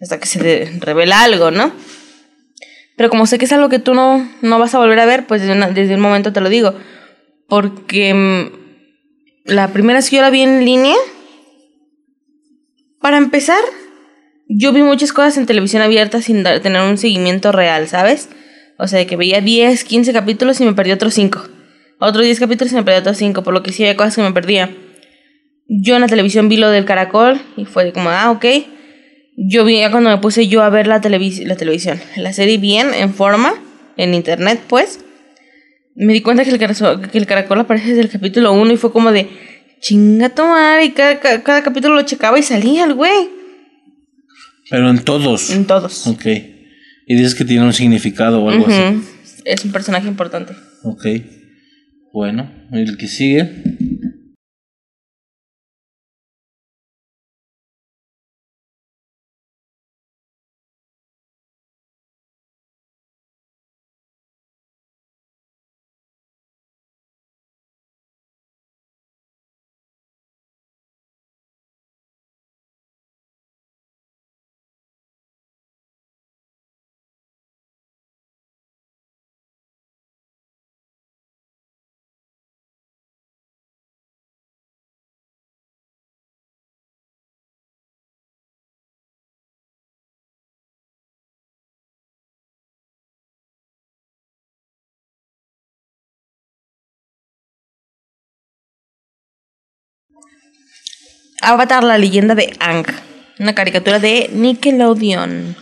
[0.00, 1.72] hasta que se revela algo, ¿no?
[2.96, 5.26] Pero como sé que es algo que tú no, no vas a volver a ver,
[5.26, 6.74] pues desde, un momento te lo digo.
[7.48, 8.50] Porque
[9.44, 10.96] la primera vez que yo la vi en línea,
[13.00, 13.60] para empezar,
[14.56, 18.28] yo vi muchas cosas en televisión abierta sin tener un seguimiento real, ¿sabes?
[18.78, 21.42] O sea, que veía 10, 15 capítulos y me perdí otros 5.
[21.98, 24.22] Otros 10 capítulos y me perdí otros 5, por lo que sí había cosas que
[24.22, 24.70] me perdía.
[25.66, 28.44] Yo en la televisión vi lo del caracol y fue como, ah, ok.
[29.36, 32.58] Yo vi ya cuando me puse yo a ver la, televis la televisión, la serie
[32.58, 33.54] bien, en forma,
[33.96, 35.00] en internet, pues.
[35.96, 38.92] Me di cuenta que el, que el caracol aparece desde el capítulo 1 y fue
[38.92, 39.28] como de,
[39.80, 43.43] chinga tu madre, y cada, cada, cada capítulo lo checaba y salía el güey.
[44.70, 45.50] Pero en todos.
[45.50, 46.06] En todos.
[46.06, 46.26] Ok.
[47.06, 48.80] Y dices que tiene un significado o algo así.
[48.80, 49.04] Ujú.
[49.44, 50.54] Es un personaje importante.
[50.82, 51.06] Ok.
[52.12, 53.50] Bueno, el que sigue.
[101.44, 102.84] Avatar, la leyenda de Ang.
[103.38, 105.56] Una caricatura de Nickelodeon.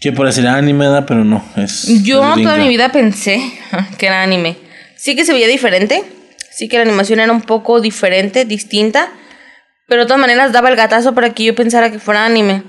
[0.00, 1.44] Que parecería anime, pero no.
[1.56, 2.02] Es.
[2.04, 3.40] Yo es toda mi vida pensé
[3.98, 4.56] que era anime.
[4.96, 6.04] Sí que se veía diferente.
[6.52, 9.10] Sí que la animación era un poco diferente, distinta.
[9.86, 12.62] Pero de todas maneras daba el gatazo para que yo pensara que fuera anime.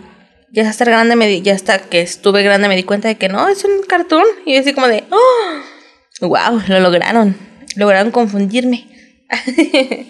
[0.51, 3.30] Ya hasta grande me di- ya hasta que estuve grande me di cuenta de que
[3.30, 4.23] no, es un cartoon.
[4.45, 6.25] Y yo así como de, ¡oh!
[6.27, 6.61] ¡Wow!
[6.67, 7.35] Lo lograron.
[7.75, 8.88] Lograron confundirme.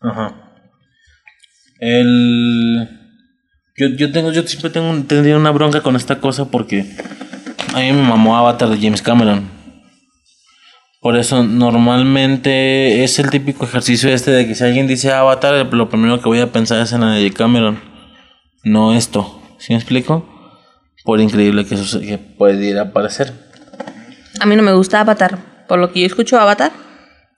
[0.00, 0.41] Ajá.
[1.82, 2.88] El.
[3.76, 6.86] Yo, yo tengo, yo siempre tengo, tendría una bronca con esta cosa porque
[7.74, 9.50] a mí me mamó Avatar de James Cameron.
[11.00, 15.88] Por eso normalmente es el típico ejercicio este de que si alguien dice Avatar, lo
[15.88, 17.80] primero que voy a pensar es en la de Cameron.
[18.62, 19.42] No esto.
[19.58, 20.24] ¿Sí me explico?
[21.02, 23.32] Por increíble que eso que pudiera parecer.
[24.38, 25.66] A mí no me gusta Avatar.
[25.66, 26.70] Por lo que yo escucho Avatar.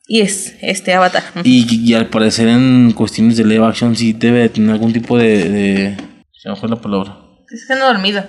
[0.06, 1.22] Y es este Avatar.
[1.44, 5.16] Y, y al parecer en cuestiones de live action sí debe de tener algún tipo
[5.16, 5.48] de...
[5.48, 5.96] de
[6.32, 7.16] se me fue la palabra.
[7.50, 8.24] Es que ando dormido.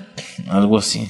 [0.47, 1.07] Algo así.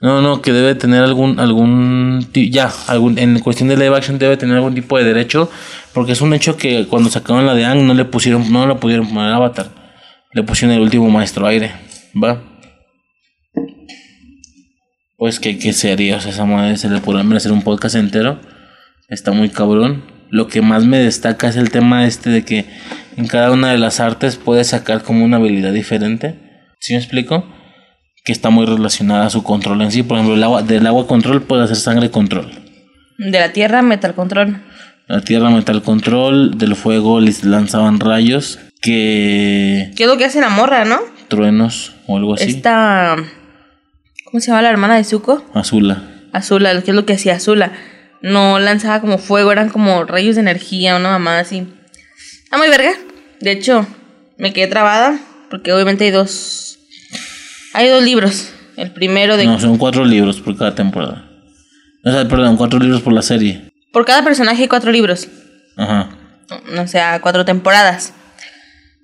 [0.00, 4.38] No, no, que debe tener algún, algún, ya, algún, en cuestión de live action debe
[4.38, 5.50] tener algún tipo de derecho,
[5.92, 8.76] porque es un hecho que cuando sacaron la de Ang no le pusieron, no le
[8.76, 9.70] pudieron poner Avatar,
[10.32, 11.72] le pusieron el último maestro aire,
[12.14, 12.42] ¿va?
[15.18, 18.40] Pues que, que sería, o sea, esa madre se le podrán hacer un podcast entero,
[19.10, 20.04] está muy cabrón.
[20.30, 22.66] Lo que más me destaca es el tema este de que
[23.16, 26.36] en cada una de las artes puedes sacar como una habilidad diferente,
[26.78, 27.44] ¿sí me explico?
[28.24, 30.02] que está muy relacionada a su control en sí.
[30.02, 32.50] Por ejemplo, el agua, del agua control puede hacer sangre control.
[33.18, 34.60] De la Tierra, Metal Control.
[35.08, 40.40] La tierra metal control, del fuego les lanzaban rayos, que ¿Qué es lo que hace
[40.40, 41.00] la morra, no?
[41.26, 42.48] truenos o algo así.
[42.48, 43.16] Esta.
[44.24, 45.44] ¿Cómo se llama la hermana de Zuko?
[45.52, 46.04] Azula.
[46.32, 47.72] Azula, ¿qué es lo que hacía Azula?
[48.22, 51.66] No lanzaba como fuego, eran como rayos de energía, una mamada así.
[52.50, 52.92] Ah, muy verga.
[53.40, 53.86] De hecho,
[54.36, 55.18] me quedé trabada
[55.50, 56.78] porque obviamente hay dos.
[57.72, 58.52] Hay dos libros.
[58.76, 59.46] El primero de.
[59.46, 61.28] No, son cuatro libros por cada temporada.
[62.04, 63.70] O sea, perdón, cuatro libros por la serie.
[63.92, 65.28] Por cada personaje hay cuatro libros.
[65.76, 66.10] Ajá.
[66.78, 68.12] O sea, cuatro temporadas.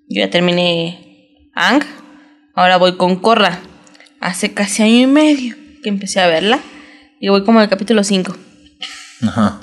[0.08, 1.82] Yo ya terminé Ang.
[2.54, 3.60] Ahora voy con Korra.
[4.20, 6.60] Hace casi año y medio que empecé a verla.
[7.20, 8.36] Y voy como el capítulo 5.
[9.22, 9.60] Ajá.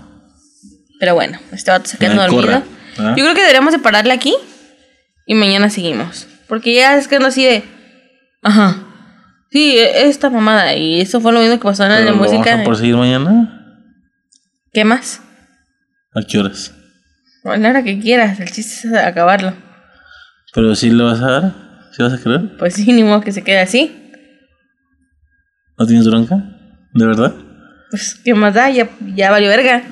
[0.99, 2.63] Pero bueno, este vato se queda dormido.
[2.97, 4.33] Yo creo que deberíamos de pararle aquí.
[5.25, 6.27] Y mañana seguimos.
[6.47, 7.63] Porque ya es que no así de.
[8.41, 8.83] Ajá.
[9.51, 10.75] Sí, e- esta mamada.
[10.75, 12.51] Y eso fue lo mismo que pasó en la Pero música.
[12.51, 13.79] ¿Vamos a proseguir mañana?
[14.73, 15.21] ¿Qué más?
[16.13, 16.73] ¿A qué horas?
[17.43, 18.39] A la hora que quieras.
[18.39, 19.53] El chiste es acabarlo.
[20.53, 21.55] ¿Pero sí lo vas a dar?
[21.91, 22.57] ¿Sí vas a creer?
[22.57, 23.95] Pues sí, ni modo que se quede así.
[25.77, 26.35] ¿No tienes bronca?
[26.93, 27.33] ¿De verdad?
[27.93, 28.71] Pues, ¿qué más da?
[28.71, 29.83] Ya, ya valió verga.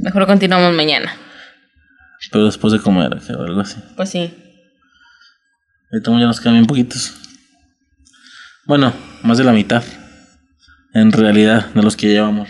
[0.00, 1.14] Mejor continuamos mañana.
[2.32, 3.76] Pero después de comer, o algo así.
[3.94, 4.32] Pues sí.
[5.92, 7.12] Ahorita ya nos quedan bien poquitos.
[8.64, 9.84] Bueno, más de la mitad.
[10.94, 12.48] En realidad, de los que llevamos.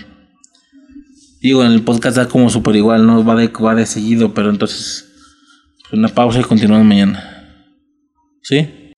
[1.41, 4.51] Digo, en el podcast da como súper igual, no va de, va de seguido, pero
[4.51, 5.05] entonces.
[5.91, 7.67] Una pausa y continuamos mañana.
[8.45, 8.93] ¿Sí?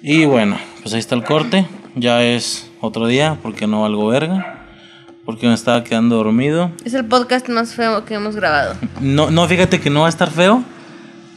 [0.00, 1.66] Y bueno, pues ahí está el corte.
[1.96, 4.55] Ya es otro día, porque no valgo verga.
[5.26, 6.70] Porque me estaba quedando dormido.
[6.86, 8.74] Es el podcast más feo que hemos grabado.
[9.00, 10.62] No, no, fíjate que no va a estar feo,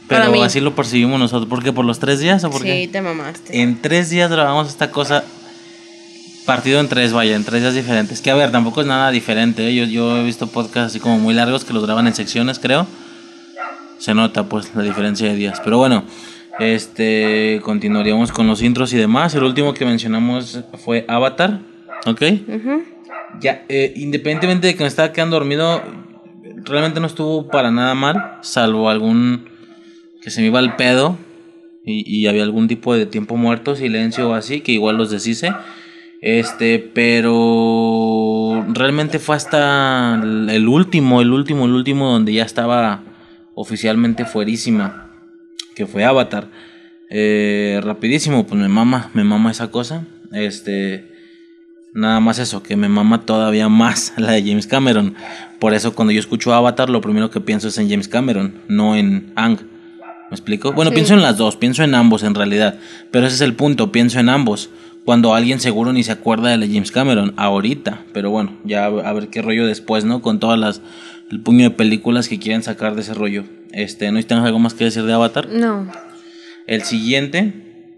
[0.08, 1.48] pero así lo percibimos nosotros.
[1.50, 1.72] ¿Por qué?
[1.72, 2.88] ¿Por los tres días o por Sí, qué?
[2.90, 3.60] te mamaste.
[3.60, 5.22] En tres días grabamos esta cosa
[6.46, 8.20] partido en tres, vaya, en tres días diferentes.
[8.22, 9.68] Que a ver, tampoco es nada diferente.
[9.68, 9.74] ¿eh?
[9.74, 12.86] Yo, yo he visto podcasts así como muy largos que los graban en secciones, creo.
[13.98, 15.60] Se nota pues la diferencia de días.
[15.62, 16.04] Pero bueno,
[16.58, 19.34] este continuaríamos con los intros y demás.
[19.34, 21.60] El último que mencionamos fue Avatar,
[22.06, 22.22] ¿ok?
[22.48, 22.82] Ujú.
[23.40, 25.82] Ya, eh, independientemente de que me estaba quedando dormido,
[26.64, 29.48] realmente no estuvo para nada mal, salvo algún
[30.22, 31.16] que se me iba el pedo
[31.84, 35.52] y, y había algún tipo de tiempo muerto, silencio o así, que igual los deshice.
[36.20, 43.02] Este, pero realmente fue hasta el último, el último, el último donde ya estaba
[43.54, 45.10] oficialmente fuerísima,
[45.74, 46.48] que fue Avatar.
[47.08, 50.06] Eh, rapidísimo, pues me mama, me mama esa cosa.
[50.32, 51.10] Este,
[51.92, 55.14] Nada más eso, que me mama todavía más la de James Cameron.
[55.58, 58.94] Por eso cuando yo escucho Avatar, lo primero que pienso es en James Cameron, no
[58.96, 59.58] en Ang.
[60.30, 60.72] ¿Me explico?
[60.72, 60.94] Bueno, Sí.
[60.94, 62.78] pienso en las dos, pienso en ambos en realidad.
[63.10, 64.70] Pero ese es el punto, pienso en ambos.
[65.04, 68.04] Cuando alguien seguro ni se acuerda de la James Cameron, ahorita.
[68.12, 70.22] Pero bueno, ya a ver qué rollo después, ¿no?
[70.22, 70.82] Con todas las...
[71.30, 73.44] El puño de películas que quieren sacar de ese rollo.
[73.72, 75.48] Este, ¿no tienes algo más que decir de Avatar?
[75.48, 75.90] No.
[76.66, 77.96] El siguiente...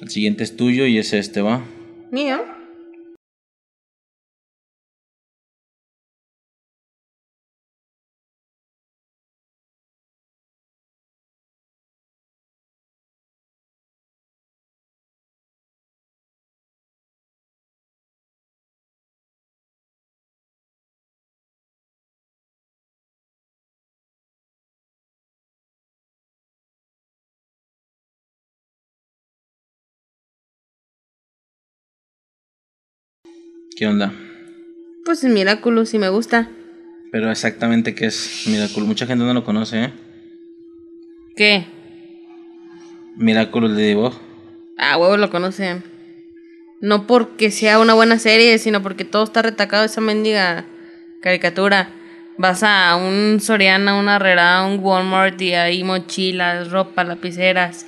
[0.00, 1.62] El siguiente es tuyo y es este, ¿va?
[2.10, 2.38] Mío.
[33.78, 34.12] ¿Qué onda?
[35.04, 36.50] Pues es Miraculous y me gusta.
[37.12, 38.88] Pero exactamente qué es Miraculous.
[38.88, 39.92] Mucha gente no lo conoce, ¿eh?
[41.36, 41.64] ¿Qué?
[43.14, 44.20] Miraculous de Divo.
[44.76, 45.84] Ah, huevo lo conocen.
[46.80, 50.66] No porque sea una buena serie, sino porque todo está retacado esa mendiga
[51.22, 51.90] caricatura.
[52.36, 57.86] Vas a un Soriana, un Herrera, un Walmart y hay mochilas, ropa, lapiceras.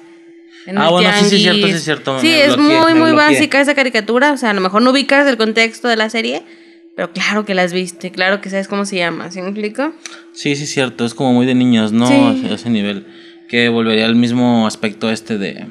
[0.67, 1.71] En Ah, bueno, sí, sí, es cierto, tianguis.
[1.73, 4.33] sí, es cierto, Sí, es bloqueé, muy, muy básica esa caricatura.
[4.33, 6.43] O sea, a lo mejor no ubicas el contexto de la serie,
[6.97, 9.31] pero claro que las viste, claro que sabes cómo se llama.
[9.31, 9.93] ¿Sí me explico?
[10.33, 11.05] Sí, sí, es cierto.
[11.05, 12.07] Es como muy de niños, ¿no?
[12.07, 12.47] Sí.
[12.51, 13.07] A ese nivel.
[13.49, 15.67] Que volvería al mismo aspecto este de.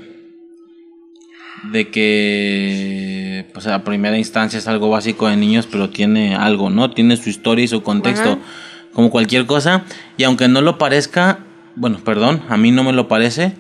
[1.72, 3.46] De que.
[3.54, 6.92] Pues a primera instancia es algo básico de niños, pero tiene algo, ¿no?
[6.92, 8.34] Tiene su historia y su contexto.
[8.34, 8.40] Ajá.
[8.94, 9.84] Como cualquier cosa.
[10.18, 11.40] Y aunque no lo parezca.
[11.76, 13.54] Bueno, perdón, a mí no me lo parece.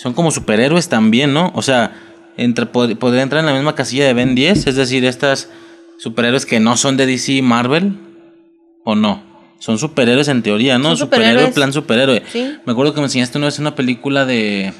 [0.00, 1.52] Son como superhéroes también, ¿no?
[1.54, 1.92] O sea,
[2.36, 4.66] entre, pod- podría entrar en la misma casilla de Ben 10.
[4.66, 5.50] Es decir, estas
[5.98, 7.98] superhéroes que no son de DC y Marvel.
[8.84, 9.22] ¿O no?
[9.58, 10.96] Son superhéroes en teoría, ¿no?
[10.96, 12.22] Superhéroe, plan superhéroe.
[12.32, 12.56] Sí.
[12.64, 14.72] Me acuerdo que me enseñaste una vez una película de.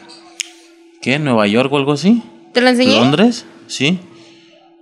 [1.02, 1.18] ¿Qué?
[1.18, 2.22] ¿Nueva York o algo así?
[2.54, 2.96] ¿Te la enseñé?
[2.96, 3.44] ¿Londres?
[3.66, 3.98] Sí.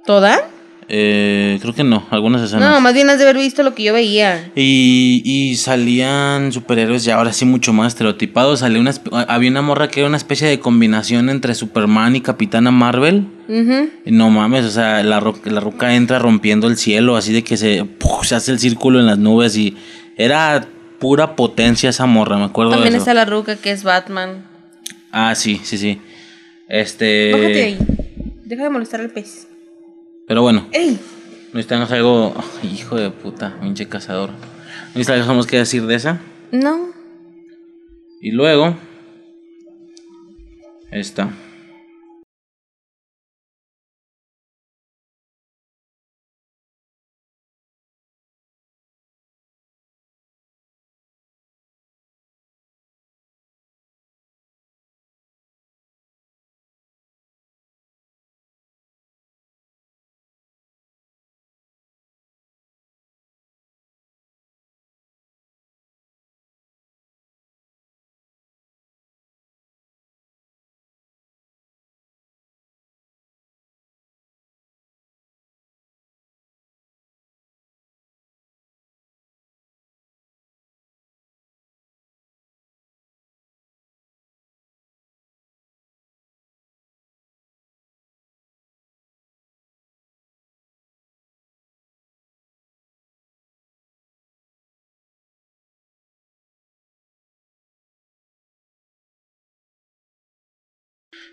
[0.06, 0.48] ¿Toda?
[0.90, 2.70] Eh, creo que no, algunas escenas.
[2.70, 4.50] No, más bien has de haber visto lo que yo veía.
[4.56, 8.60] Y, y salían superhéroes ya ahora sí mucho más estereotipados.
[8.60, 8.94] Salía una,
[9.28, 13.26] había una morra que era una especie de combinación entre Superman y Capitana Marvel.
[14.06, 17.56] No mames, o sea, la, ro- la ruca entra rompiendo el cielo, así de que
[17.56, 18.26] se, ¡puf!
[18.26, 19.76] se hace el círculo en las nubes y
[20.16, 20.66] era
[20.98, 23.04] pura potencia esa morra, me acuerdo También de eso.
[23.04, 24.44] está la ruca que es Batman.
[25.12, 26.00] Ah, sí, sí, sí.
[26.68, 27.32] Este.
[27.32, 27.78] Bájate ahí.
[28.44, 29.47] Deja de molestar al pez.
[30.28, 31.00] Pero bueno, ¡Ey!
[31.54, 32.34] necesitamos algo.
[32.62, 34.30] Hijo de puta, pinche cazador.
[34.94, 36.20] Necesitamos algo que decir de esa.
[36.52, 36.90] No.
[38.20, 38.76] Y luego.
[40.90, 41.30] Esta.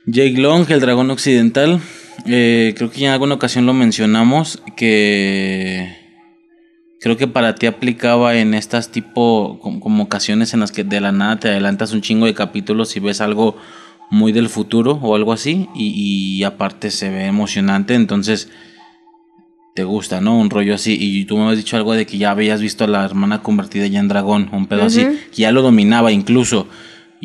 [0.08, 1.80] Jake Long, el dragón occidental.
[2.26, 5.96] eh, creo que ya en alguna ocasión lo mencionamos, que
[7.02, 11.02] creo que para ti aplicaba en estas tipo como, como ocasiones en las que de
[11.02, 13.58] la nada te adelantas un chingo de capítulos y ves algo
[14.12, 18.50] muy del futuro o algo así y, y aparte se ve emocionante, entonces
[19.76, 20.40] te gusta, ¿no?
[20.40, 20.98] Un rollo así.
[21.00, 23.86] Y tú me has dicho algo de que ya habías visto a la hermana convertida
[23.88, 26.68] ya en dragón, un pedo así, que ya lo dominaba incluso.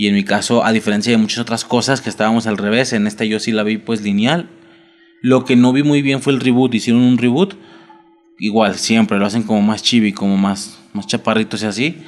[0.00, 3.06] Y en mi caso, a diferencia de muchas otras cosas que estábamos al revés, en
[3.06, 4.48] esta yo sí la vi pues lineal.
[5.20, 7.52] Lo que no vi muy bien fue el reboot, hicieron un reboot.
[8.38, 11.98] Igual, siempre lo hacen como más chibi, como más, más chaparritos y así.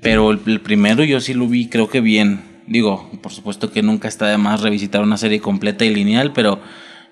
[0.00, 2.40] Pero el, primero yo sí lo vi, creo que bien.
[2.66, 6.60] Digo, por supuesto que nunca está de más revisitar una serie completa y lineal, pero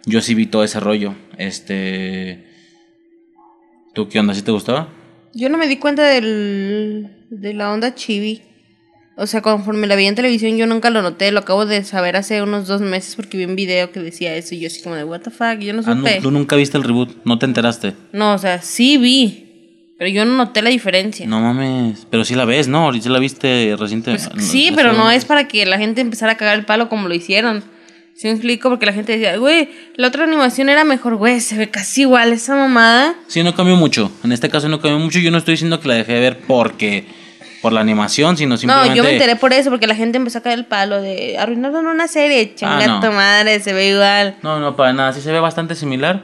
[0.04, 1.14] yo sí vi todo ese rollo.
[1.38, 2.48] Este.
[3.94, 4.34] ¿Tú qué onda?
[4.34, 4.88] ¿Sí te gustaba?
[5.32, 8.42] Yo no me di cuenta del, de la onda chibi.
[9.16, 11.30] O sea, conforme la vi en televisión, yo nunca lo noté.
[11.30, 14.54] Lo acabo de saber hace unos dos meses porque vi un video que decía eso.
[14.56, 16.18] Y yo así como de, what the fuck, yo no Ah, no, supe.
[16.20, 17.92] tú nunca viste el reboot, no te enteraste.
[18.12, 19.40] No, o sea, sí vi.
[19.96, 21.24] Pero yo no noté la diferencia.
[21.28, 22.78] No mames, pero sí la ves, ¿no?
[22.86, 24.10] Ahorita la viste reciente.
[24.10, 27.06] Pues sí, pero no es para que la gente empezara a cagar el palo como
[27.06, 27.62] lo hicieron.
[28.16, 28.68] ¿Sí me explico?
[28.68, 32.32] Porque la gente decía, güey, la otra animación era mejor, güey, se ve casi igual
[32.32, 33.14] esa mamada.
[33.28, 34.10] Sí, no cambió mucho.
[34.24, 35.20] En este caso no cambió mucho.
[35.20, 37.06] Yo no estoy diciendo que la dejé de ver porque
[37.64, 38.90] por la animación, sino simplemente.
[38.90, 41.38] No, yo me enteré por eso, porque la gente empezó a caer el palo de
[41.38, 43.00] arruinaron una serie, chinga Ah, no.
[43.00, 44.36] tu madre, se ve igual.
[44.42, 45.12] No, no, para nada.
[45.14, 46.22] Sí se ve bastante similar.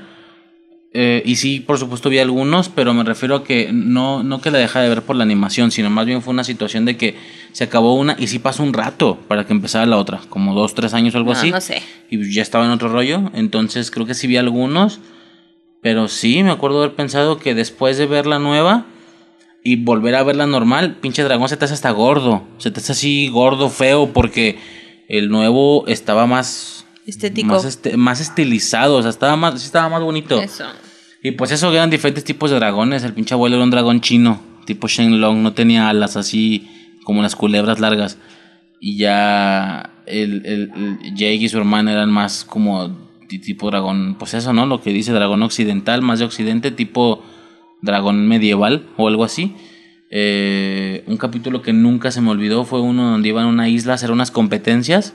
[0.92, 4.50] Eh, y sí, por supuesto vi algunos, pero me refiero a que no, no que
[4.50, 7.16] la dejé de ver por la animación, sino más bien fue una situación de que
[7.52, 10.74] se acabó una y sí pasó un rato para que empezara la otra, como dos,
[10.74, 11.50] tres años o algo No, así.
[11.52, 11.80] no sé.
[12.10, 14.98] Y ya estaba en otro rollo, entonces creo que sí vi algunos,
[15.80, 18.84] pero sí, me acuerdo haber pensado que después de ver la nueva
[19.62, 22.80] y volver a ver la normal, pinche dragón se te hace hasta gordo, se te
[22.80, 24.58] hace así gordo, feo, porque
[25.08, 26.86] el nuevo estaba más...
[27.06, 27.48] Estético.
[27.48, 30.40] Más, este- más estilizado, o sea, estaba más, estaba más bonito.
[30.40, 30.64] Eso.
[31.22, 33.02] Y pues eso eran diferentes tipos de dragones.
[33.04, 36.68] El pinche abuelo era un dragón chino, tipo Shenlong, no tenía alas así
[37.04, 38.16] como las culebras largas.
[38.80, 40.72] Y ya el, el,
[41.04, 42.96] el Jake y su hermana eran más como
[43.28, 44.64] ti- tipo dragón, pues eso, ¿no?
[44.64, 47.22] Lo que dice dragón occidental, más de occidente, tipo
[47.82, 49.56] dragón medieval o algo así.
[50.10, 53.92] Eh, un capítulo que nunca se me olvidó fue uno donde iban a una isla
[53.92, 55.14] a hacer unas competencias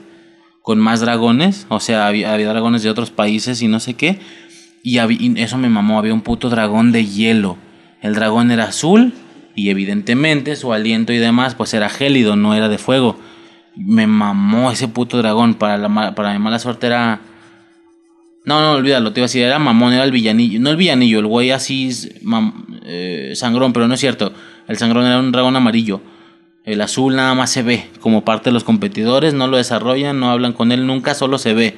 [0.62, 4.18] con más dragones, o sea, había, había dragones de otros países y no sé qué.
[4.82, 4.98] Y,
[5.40, 7.56] eso me mamó, había un puto dragón de hielo.
[8.02, 9.12] El dragón era azul
[9.54, 13.16] y evidentemente su aliento y demás pues era gélido, no era de fuego.
[13.76, 17.20] Me mamó ese puto dragón, para, la, para mi mala suerte era...
[18.46, 20.60] No, no, olvídalo, te iba a decir, era mamón, era el villanillo.
[20.60, 21.90] No el villanillo, el güey así,
[22.84, 24.32] eh, sangrón, pero no es cierto.
[24.68, 26.00] El sangrón era un dragón amarillo.
[26.64, 30.30] El azul nada más se ve como parte de los competidores, no lo desarrollan, no
[30.30, 31.76] hablan con él nunca, solo se ve.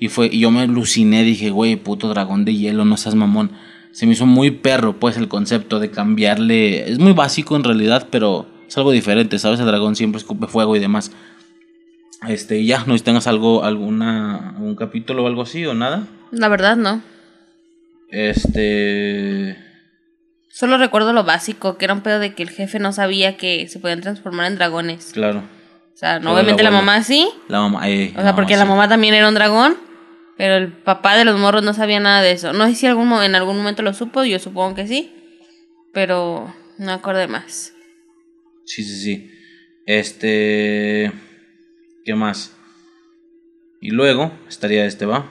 [0.00, 3.52] Y fue y yo me aluciné, dije, güey, puto dragón de hielo, no seas mamón.
[3.92, 6.90] Se me hizo muy perro, pues, el concepto de cambiarle.
[6.90, 9.60] Es muy básico en realidad, pero es algo diferente, ¿sabes?
[9.60, 11.12] El dragón siempre escupe fuego y demás.
[12.26, 12.96] Este, y ya, ¿no?
[12.98, 16.06] Si tengas algo, alguna, un capítulo o algo así o nada.
[16.32, 17.02] La verdad, no.
[18.10, 19.56] Este.
[20.50, 23.68] Solo recuerdo lo básico, que era un pedo de que el jefe no sabía que
[23.68, 25.10] se podían transformar en dragones.
[25.12, 25.40] Claro.
[25.94, 27.28] O sea, no, obviamente la mamá sí.
[27.48, 27.88] La mamá.
[27.88, 28.68] eh, O sea, porque la sí.
[28.68, 29.76] mamá también era un dragón.
[30.36, 32.52] Pero el papá de los morros no sabía nada de eso.
[32.52, 35.12] No sé si algún, en algún momento lo supo, yo supongo que sí.
[35.92, 37.72] Pero no acordé más.
[38.64, 39.30] Sí, sí, sí.
[39.86, 41.12] Este.
[42.08, 42.56] ¿Qué más?
[43.82, 45.30] Y luego estaría este, ¿va?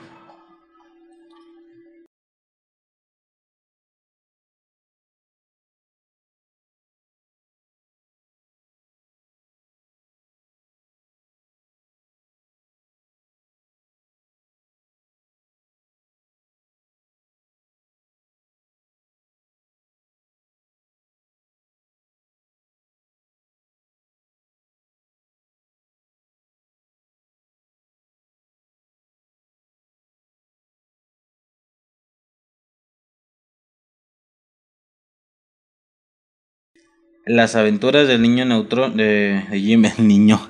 [37.28, 38.96] Las aventuras del niño neutrón.
[38.96, 40.40] De, de Jim, el niño.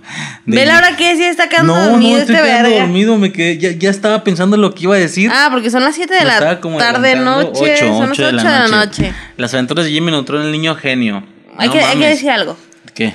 [0.46, 0.68] de Ve Jim.
[0.68, 2.84] la hora que sí está quedando No, no, dormido estoy este quedando verga.
[2.84, 3.18] dormido.
[3.18, 5.30] Me quedé, ya, ya estaba pensando en lo que iba a decir.
[5.34, 6.38] Ah, porque son las 7 de Me la
[6.78, 7.74] tarde, noche.
[7.74, 9.12] Ocho, son las ocho 8 de la noche.
[9.36, 11.22] Las aventuras de Jimmy Neutron, el niño genio.
[11.56, 12.56] Hay, No que, hay que decir algo.
[12.94, 13.12] ¿Qué?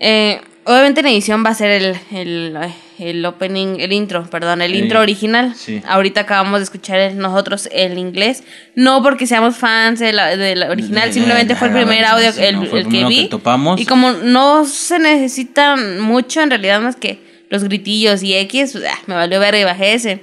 [0.00, 2.56] Eh, obviamente en edición va a ser el, el,
[2.98, 5.54] el opening, el intro, perdón, el intro original.
[5.54, 5.80] sí.
[5.86, 8.42] Ahorita acabamos de escuchar el- nosotros el inglés.
[8.74, 12.32] No porque seamos fans de la, de la original, De- simplemente fue el primer audio,
[12.32, 13.22] sí, el, no, el que vi.
[13.24, 13.80] que topamos.
[13.80, 17.18] Y como no se necesita mucho, en realidad más que
[17.48, 20.20] los gritillos y X, pues, ah, me valió ver y bajé ese.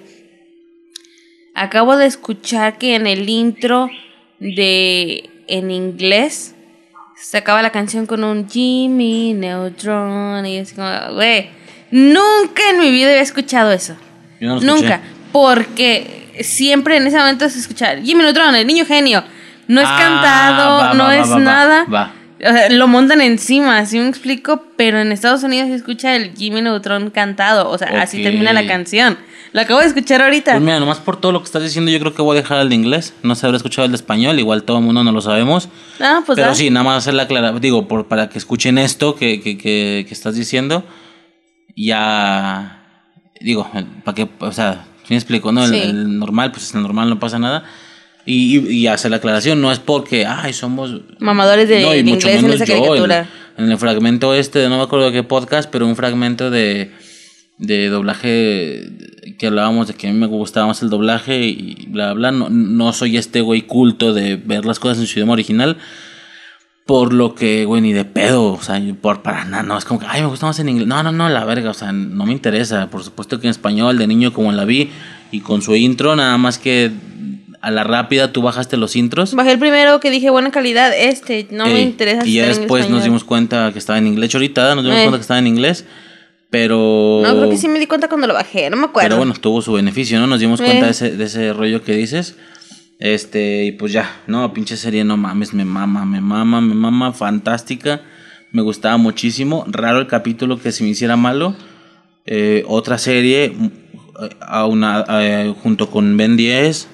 [1.53, 3.89] Acabo de escuchar que en el intro
[4.39, 6.53] de en inglés
[7.19, 11.49] se acaba la canción con un Jimmy Neutron y es como, güey,
[11.91, 13.95] nunca en mi vida había escuchado eso.
[14.39, 14.81] Yo no lo escuché.
[14.83, 19.23] Nunca, porque siempre en ese momento se escucha Jimmy Neutron, el niño genio.
[19.67, 21.85] No es Ah, cantado, va, no va, es va, nada.
[22.39, 26.35] O sea, lo montan encima, así me explico, pero en Estados Unidos se escucha el
[26.35, 29.17] Jimmy Neutron cantado, o sea, así termina la canción.
[29.53, 30.51] Lo acabo de escuchar ahorita.
[30.51, 32.59] Pues mira, nomás por todo lo que estás diciendo, yo creo que voy a dejar
[32.59, 33.13] el de inglés.
[33.23, 35.69] No se habrá escuchado el de español, igual todo el mundo no lo sabemos.
[35.99, 36.55] Ah, pues Pero da.
[36.55, 40.05] sí, nada más hacer la clara, digo, por, para que escuchen esto que, que, que,
[40.07, 40.83] que estás diciendo.
[41.75, 42.83] Ya,
[43.39, 43.69] digo,
[44.03, 45.51] para que, o sea, ¿sí me explico?
[45.51, 45.63] ¿no?
[45.63, 45.79] El, Sí.
[45.81, 47.63] el normal, pues el normal no pasa nada.
[48.27, 51.01] Y, y, y hacer la aclaración, no es porque, ay, somos...
[51.19, 53.19] Mamadores de, No, de mucho inglés en esa yo, caricatura.
[53.57, 56.91] el- en el fragmento este, no me acuerdo de qué podcast, pero un fragmento de,
[57.57, 58.83] de doblaje
[59.39, 62.31] que hablábamos de que a mí me gustaba más el doblaje y bla, bla.
[62.31, 65.77] No, no soy este güey culto de ver las cosas en su idioma original.
[66.85, 69.99] Por lo que, güey, ni de pedo, o sea, por para nada, no, es como
[69.99, 70.87] que, ay, me gusta más en inglés.
[70.87, 72.89] No, no, no, la verga, o sea, no me interesa.
[72.89, 74.89] Por supuesto que en español, de niño como la vi,
[75.31, 76.91] y con su intro, nada más que
[77.61, 79.33] a la rápida tú bajaste los intros.
[79.33, 82.25] Bajé el primero que dije buena calidad, este, no me interesa.
[82.25, 84.33] Y ya después nos dimos cuenta que estaba en inglés.
[84.35, 85.01] Ahorita nos dimos Eh.
[85.03, 85.85] cuenta que estaba en inglés.
[86.49, 87.21] Pero.
[87.23, 89.05] No, creo que sí me di cuenta cuando lo bajé, no me acuerdo.
[89.09, 90.27] Pero bueno, tuvo su beneficio, ¿no?
[90.27, 90.85] Nos dimos cuenta Eh.
[90.85, 92.35] de, ese, de ese rollo que dices.
[92.99, 97.11] Este, y pues ya, no, pinche serie, no mames, me mama, me mama, me mama,
[97.13, 98.01] fantástica.
[98.51, 99.65] Me gustaba muchísimo.
[99.67, 101.55] Raro el capítulo que se me hiciera malo.
[102.25, 103.67] Eh, otra serie, mm,
[104.41, 106.87] a una, eh, junto con Ben 10,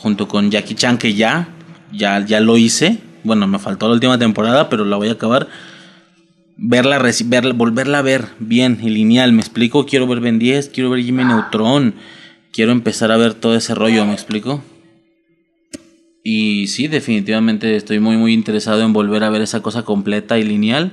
[0.00, 1.48] junto con Jackie Chan, que ya,
[1.92, 2.98] ya, ya lo hice.
[3.22, 5.48] Bueno, me faltó la última temporada, pero la voy a acabar.
[6.56, 9.84] Verla, verla, volverla a ver bien y lineal, me explico.
[9.84, 11.94] Quiero ver Ben 10, quiero ver Jimmy Neutron.
[12.52, 14.62] Quiero empezar a ver todo ese rollo, me explico.
[16.24, 20.44] Y sí, definitivamente estoy muy, muy interesado en volver a ver esa cosa completa y
[20.44, 20.92] lineal.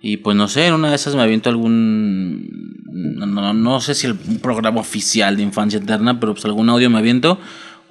[0.00, 2.48] Y pues no sé, en una de esas me aviento algún.
[2.92, 6.68] No, no, no sé si el, un programa oficial de Infancia Eterna, pero pues algún
[6.68, 7.38] audio me aviento.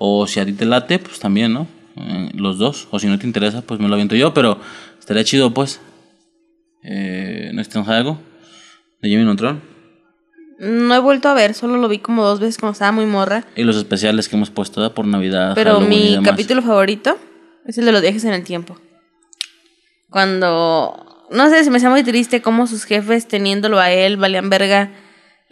[0.05, 1.65] O si a ti te late, pues también, ¿no?
[1.95, 2.89] Eh, los dos.
[2.91, 4.33] O si no te interesa, pues me lo aviento yo.
[4.33, 4.59] Pero
[4.99, 5.79] estaría chido, pues.
[6.83, 8.19] Eh, ¿No estás algo?
[9.01, 9.61] De Jimmy Neutron.
[10.59, 13.45] No he vuelto a ver, solo lo vi como dos veces cuando estaba muy morra.
[13.55, 15.53] Y los especiales que hemos puesto por Navidad.
[15.55, 16.31] Pero Halloween y mi demás.
[16.31, 17.17] capítulo favorito
[17.65, 18.77] es el de los viajes en el tiempo.
[20.09, 21.27] Cuando.
[21.31, 24.91] No sé, se me hace muy triste cómo sus jefes, teniéndolo a él, valían verga.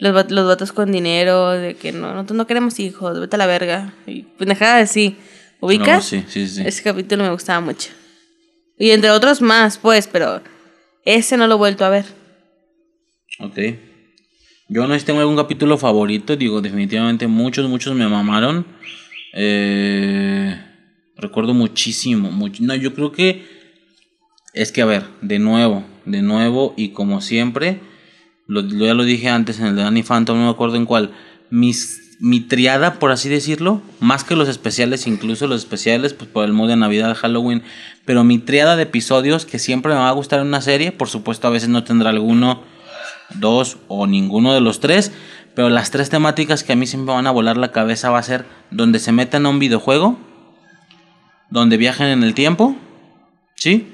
[0.02, 3.38] Los, va- los vatos con dinero, de que no, nosotros no queremos hijos, vete a
[3.38, 3.94] la verga.
[4.04, 5.16] Y pendejada así.
[5.60, 5.86] ¿Ubicas?
[5.88, 6.62] No, sí, sí, sí.
[6.66, 7.90] Ese capítulo me gustaba mucho.
[8.76, 10.42] Y entre otros más, pues, pero
[11.04, 12.04] ese no lo he vuelto a ver.
[13.38, 13.56] Ok.
[14.68, 18.66] Yo no sé si tengo algún capítulo favorito, digo, definitivamente muchos, muchos me mamaron.
[19.34, 20.60] Eh,
[21.16, 22.60] recuerdo muchísimo, mucho.
[22.64, 23.46] No, yo creo que
[24.52, 27.78] es que, a ver, de nuevo, de nuevo y como siempre,
[28.46, 31.12] lo, ya lo dije antes en el de Danny Phantom, no me acuerdo en cuál,
[31.50, 36.44] mis, mi triada, por así decirlo, más que los especiales, incluso los especiales, pues por
[36.44, 37.62] el mood de Navidad, Halloween,
[38.04, 41.08] pero mi triada de episodios que siempre me va a gustar en una serie, por
[41.08, 42.62] supuesto a veces no tendrá alguno
[43.34, 45.12] dos o ninguno de los tres,
[45.54, 48.22] pero las tres temáticas que a mí siempre van a volar la cabeza va a
[48.22, 50.18] ser donde se metan a un videojuego,
[51.50, 52.76] donde viajen en el tiempo,
[53.54, 53.88] ¿sí?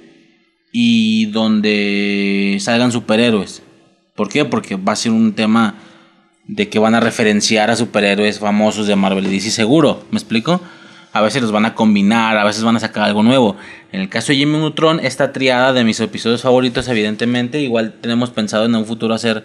[0.72, 3.62] Y donde salgan superhéroes.
[4.18, 4.44] ¿Por qué?
[4.44, 5.76] Porque va a ser un tema
[6.48, 10.60] de que van a referenciar a superhéroes famosos de Marvel y DC seguro, ¿me explico?
[11.12, 13.54] A veces los van a combinar, a veces van a sacar algo nuevo.
[13.92, 18.30] En el caso de Jimmy Neutron, esta triada de mis episodios favoritos, evidentemente, igual tenemos
[18.30, 19.44] pensado en un futuro hacer,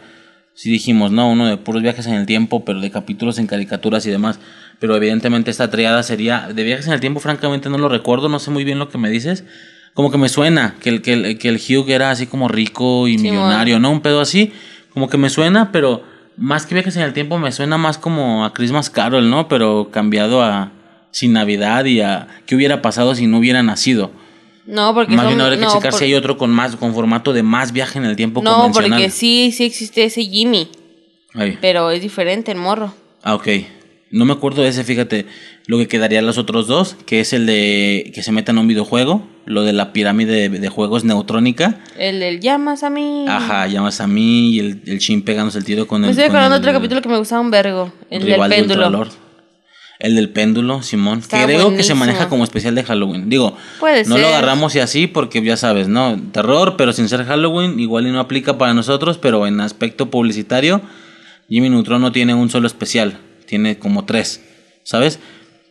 [0.55, 1.29] si dijimos, ¿no?
[1.29, 4.39] Uno de puros viajes en el tiempo, pero de capítulos en caricaturas y demás.
[4.79, 8.39] Pero evidentemente esta triada sería, de viajes en el tiempo, francamente no lo recuerdo, no
[8.39, 9.43] sé muy bien lo que me dices.
[9.93, 13.07] Como que me suena que el, que el, que el Hugh era así como rico
[13.07, 13.91] y millonario, ¿no?
[13.91, 14.51] Un pedo así,
[14.93, 16.03] como que me suena, pero
[16.35, 19.47] más que viajes en el tiempo me suena más como a Christmas Carol, ¿no?
[19.47, 20.71] Pero cambiado a
[21.11, 24.09] sin Navidad y a qué hubiera pasado si no hubiera nacido.
[24.65, 26.75] No, porque Más son- bien habría que no, checar por- si hay otro con más
[26.75, 28.89] con formato de más viaje en el tiempo No, convencional.
[28.91, 30.69] porque sí, sí existe ese Jimmy,
[31.35, 31.57] Ay.
[31.61, 32.93] pero es diferente el morro.
[33.21, 33.47] Ah, ok.
[34.13, 35.25] No me acuerdo de ese, fíjate.
[35.65, 38.67] Lo que quedaría los otros dos, que es el de que se metan a un
[38.67, 41.79] videojuego, lo de la pirámide de, de juegos neutrónica.
[41.97, 43.25] El del llamas a mí.
[43.27, 46.11] Ajá, llamas a mí y el, el chin pegándose el tiro con Me el.
[46.11, 47.91] estoy acordando otro capítulo que me gustaba un vergo.
[48.11, 49.07] El del péndulo.
[49.99, 51.19] El del péndulo, Simón.
[51.19, 53.29] Está Creo que se maneja como especial de Halloween.
[53.29, 56.21] Digo, Puede no lo agarramos y así porque ya sabes, ¿no?
[56.31, 60.81] Terror, pero sin ser Halloween, igual y no aplica para nosotros, pero en aspecto publicitario,
[61.49, 63.17] Jimmy Neutron no tiene un solo especial,
[63.53, 64.41] tiene como tres.
[64.83, 65.19] ¿sabes?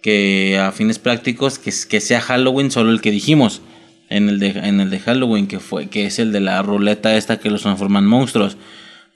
[0.03, 3.61] Que a fines prácticos, que, que sea Halloween solo el que dijimos.
[4.09, 7.17] En el, de, en el de Halloween, que fue, que es el de la ruleta
[7.17, 8.57] esta que los transforman monstruos.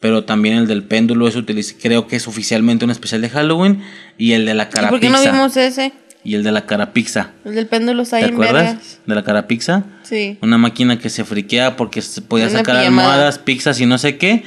[0.00, 3.82] Pero también el del péndulo es utiliza, creo que es oficialmente un especial de Halloween.
[4.18, 5.92] Y el de la cara ¿Y por qué no vimos ese?
[6.24, 7.30] Y el de la cara pizza.
[7.44, 8.64] El del péndulo está ¿Te ahí en acuerdas?
[8.64, 8.98] vergas.
[9.06, 9.84] De la cara pizza.
[10.02, 10.38] Sí.
[10.42, 13.08] Una máquina que se friquea porque podía Una sacar pijamada.
[13.12, 14.44] almohadas, pizzas y no sé qué.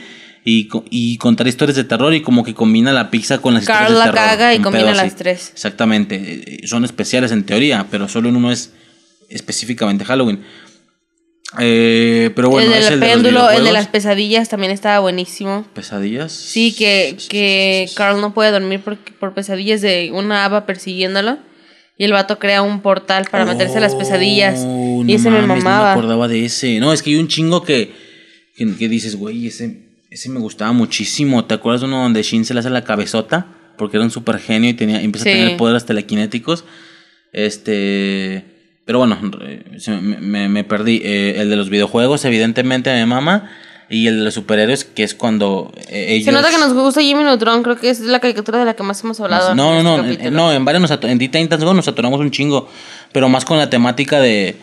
[0.49, 3.89] Y, y contar historias de terror y como que combina la pizza con las historias
[3.91, 4.15] de la terror.
[4.19, 5.49] caga y combina las tres.
[5.53, 6.15] Exactamente.
[6.63, 8.71] Eh, Son especiales en teoría, pero solo en uno es
[9.29, 10.41] específicamente Halloween.
[11.59, 15.65] Eh, pero bueno, el del el de péndulo, el de las pesadillas también estaba buenísimo.
[15.73, 16.31] pesadillas.
[16.31, 21.39] Sí, que, que Carl no puede dormir por, por pesadillas de una haba persiguiéndolo.
[21.97, 24.61] Y el vato crea un portal para meterse a las pesadillas.
[24.65, 25.91] Oh, y no ese me mames, No me mamaba.
[25.93, 26.79] acordaba de ese.
[26.79, 27.91] No, es que hay un chingo que,
[28.55, 31.45] que, que dices, güey, ese, ese me gustaba muchísimo.
[31.45, 33.47] ¿Te acuerdas de uno donde Shin se le hace la cabezota?
[33.77, 35.29] Porque era un super genio y tenía, empieza Sí.
[35.31, 36.65] a tener poderes telequinéticos.
[37.31, 38.43] Este.
[38.85, 41.01] Pero bueno, me, me- me perdí.
[41.03, 43.51] Eh, el de los videojuegos, evidentemente, me mama.
[43.91, 46.25] Y el de los superhéroes, que es cuando eh, ellos.
[46.25, 48.83] Se nota que nos gusta Jimmy Neutron, creo que es la caricatura de la que
[48.83, 49.55] más hemos hablado.
[49.55, 50.37] No, no, no, este capítulo.
[50.37, 52.69] no, en varios nos en Go nos atoramos un chingo,
[53.11, 54.55] pero más con la temática de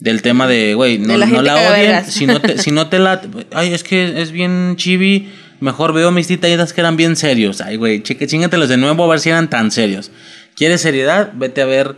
[0.00, 2.88] del tema de, güey, no, De la no la odien, si no te si no
[2.88, 3.20] te la
[3.52, 5.30] ay, es que es bien chibi,
[5.60, 7.60] mejor veo mis Teen Titans que eran bien serios.
[7.60, 10.10] Ay, güey, chingatelos de nuevo a ver si eran tan serios.
[10.56, 11.32] ¿Quieres seriedad?
[11.34, 11.96] Vete a ver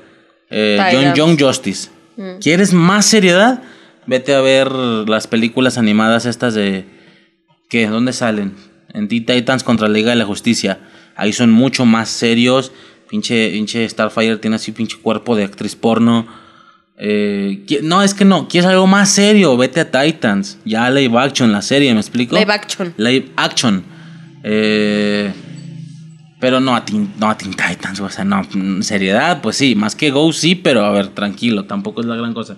[0.50, 1.14] eh, John.
[1.14, 1.88] Young Justice.
[2.40, 3.62] ¿Quieres más seriedad?
[4.06, 6.84] Vete a ver las películas animadas estas de
[7.68, 7.86] ¿Qué?
[7.86, 8.54] ¿Dónde salen?
[8.92, 10.80] En Teen Titans contra la Liga de la Justicia.
[11.16, 12.70] Ahí son mucho más serios.
[13.08, 16.26] Pinche, pinche Starfire tiene así pinche cuerpo de actriz porno.
[17.04, 18.46] Eh, no, es que no.
[18.46, 19.56] ¿Quieres algo más serio?
[19.56, 20.58] Vete a Titans.
[20.64, 22.36] Ya live action, la serie, ¿me explico?
[22.36, 22.94] Live action.
[22.96, 23.82] Live action.
[24.44, 25.32] Eh,
[26.38, 27.98] pero no a, Teen, no a Teen Titans.
[27.98, 28.46] O sea, no.
[28.84, 29.74] Seriedad, pues sí.
[29.74, 30.54] Más que Go, sí.
[30.54, 31.64] Pero a ver, tranquilo.
[31.64, 32.56] Tampoco es la gran cosa.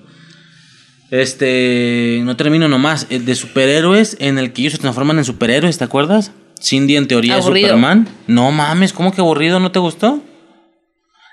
[1.11, 3.07] Este, no termino nomás.
[3.09, 6.33] El de superhéroes, en el que ellos se transforman en superhéroes, ¿te acuerdas?
[6.61, 7.69] Cindy en teoría Aburrido.
[7.69, 8.09] Superman.
[8.27, 9.59] No mames, ¿cómo que aburrido?
[9.59, 10.23] ¿No te gustó?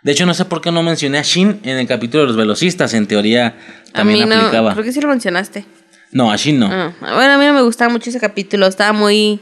[0.04, 2.38] De hecho, no sé por qué no mencioné a Shin en el capítulo de los
[2.38, 2.94] velocistas.
[2.94, 3.48] En teoría
[3.94, 4.74] A mí también no, aplicaba.
[4.74, 5.66] creo que sí lo mencionaste.
[6.12, 6.68] No, a Shin no.
[6.72, 9.40] Ah, bueno, a mí no me gustaba mucho ese capítulo, estaba muy...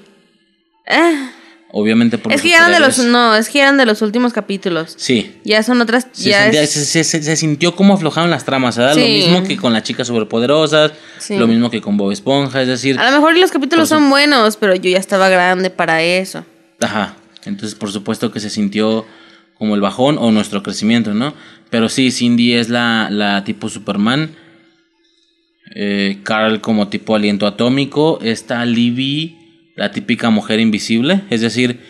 [0.88, 1.30] Eh,
[1.72, 2.98] Obviamente por Es que ya eran de los...
[2.98, 4.96] No, es que eran de los últimos capítulos.
[4.98, 5.40] Sí.
[5.44, 6.08] Ya son otras...
[6.12, 8.96] Se, ya sentía- es- se- se- se- se sintió como aflojaron las tramas, ¿verdad?
[8.96, 11.38] Lo mismo que con las chicas superpoderosas, Sí.
[11.38, 14.10] lo mismo que con Bob Esponja, es decir, A lo mejor los capítulos su- son
[14.10, 16.44] buenos, pero yo ya estaba grande para eso.
[16.82, 17.16] Ajá.
[17.46, 19.06] Entonces, por supuesto que se sintió
[19.60, 21.34] como el bajón o nuestro crecimiento, ¿no?
[21.70, 24.32] Pero sí, Cindy es la, la tipo Superman.
[25.76, 28.20] Eh, Carl como tipo aliento atómico.
[28.24, 29.38] Está Libby,
[29.76, 31.22] la típica mujer invisible.
[31.30, 31.82] Es decir,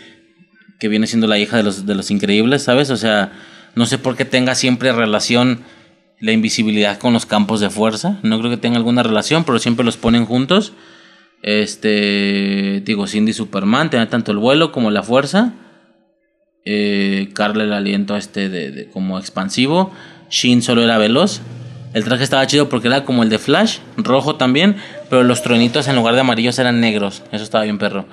[0.80, 2.90] que viene siendo la hija de los, de los increíbles, ¿sabes?
[2.90, 3.32] O sea,
[3.76, 5.60] no sé por qué tenga siempre relación
[6.18, 8.18] la invisibilidad con los campos de fuerza.
[8.22, 10.72] No creo que tenga alguna relación, pero siempre los ponen juntos.
[11.42, 15.54] Este, digo, Cindy Superman, tenía tanto el vuelo como la fuerza.
[16.64, 19.92] Eh, Carl el aliento este de, como expansivo.
[20.30, 21.40] Shin solo era veloz.
[21.92, 24.76] El traje estaba chido porque era como el de Flash, rojo también,
[25.08, 27.24] pero los truenitos en lugar de amarillos eran negros.
[27.32, 28.06] Eso estaba bien perro.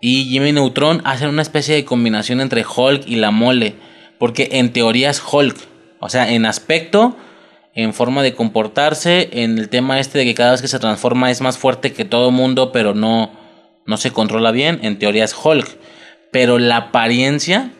[0.00, 3.74] Y Jimmy Neutron hacen una especie de combinación entre Hulk y la mole.
[4.18, 5.56] Porque en teoría es Hulk.
[5.98, 7.16] O sea, en aspecto,
[7.74, 11.30] en forma de comportarse, en el tema este de que cada vez que se transforma
[11.30, 13.32] es más fuerte que todo mundo, pero no,
[13.86, 14.78] no se controla bien.
[14.82, 15.66] En teoría es Hulk.
[16.30, 17.70] Pero la apariencia,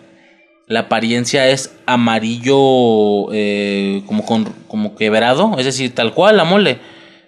[0.67, 5.57] la apariencia es amarillo eh, como, con, como quebrado.
[5.59, 6.79] Es decir, tal cual la mole.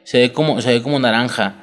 [0.02, 1.54] Se ve como, se ve como naranja.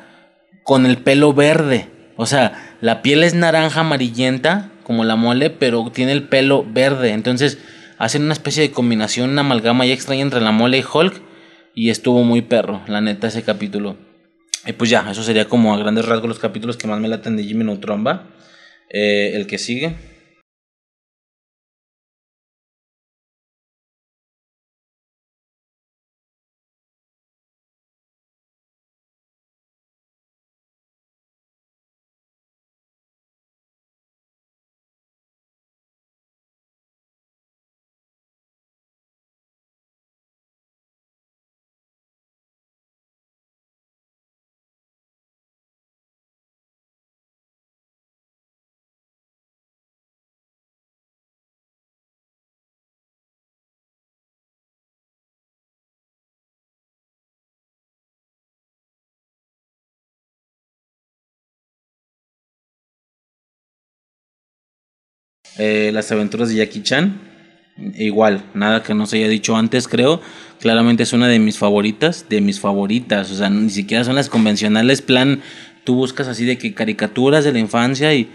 [0.64, 1.90] Con el pelo verde.
[2.16, 7.12] O sea, la piel es naranja amarillenta, como la mole, pero tiene el pelo verde.
[7.12, 7.58] Entonces,
[7.98, 11.22] hacen una especie de combinación, una amalgama ya extraña entre la mole y Hulk.
[11.74, 13.98] Y estuvo muy perro, la neta, ese capítulo.
[14.66, 17.36] Y pues ya, eso sería como a grandes rasgos los capítulos que más me laten
[17.36, 18.30] de Jimmy Neutron, ¿va?
[18.90, 20.15] Eh, el que sigue.
[65.58, 67.22] Eh, las aventuras de Jackie Chan.
[67.98, 70.22] Igual, nada que no se haya dicho antes, creo.
[70.60, 73.32] Claramente es una de mis favoritas, de mis favoritas.
[73.32, 75.02] O sea, ni siquiera son las convencionales.
[75.02, 75.42] Plan,
[75.84, 78.30] tú buscas así de que caricaturas de la infancia y,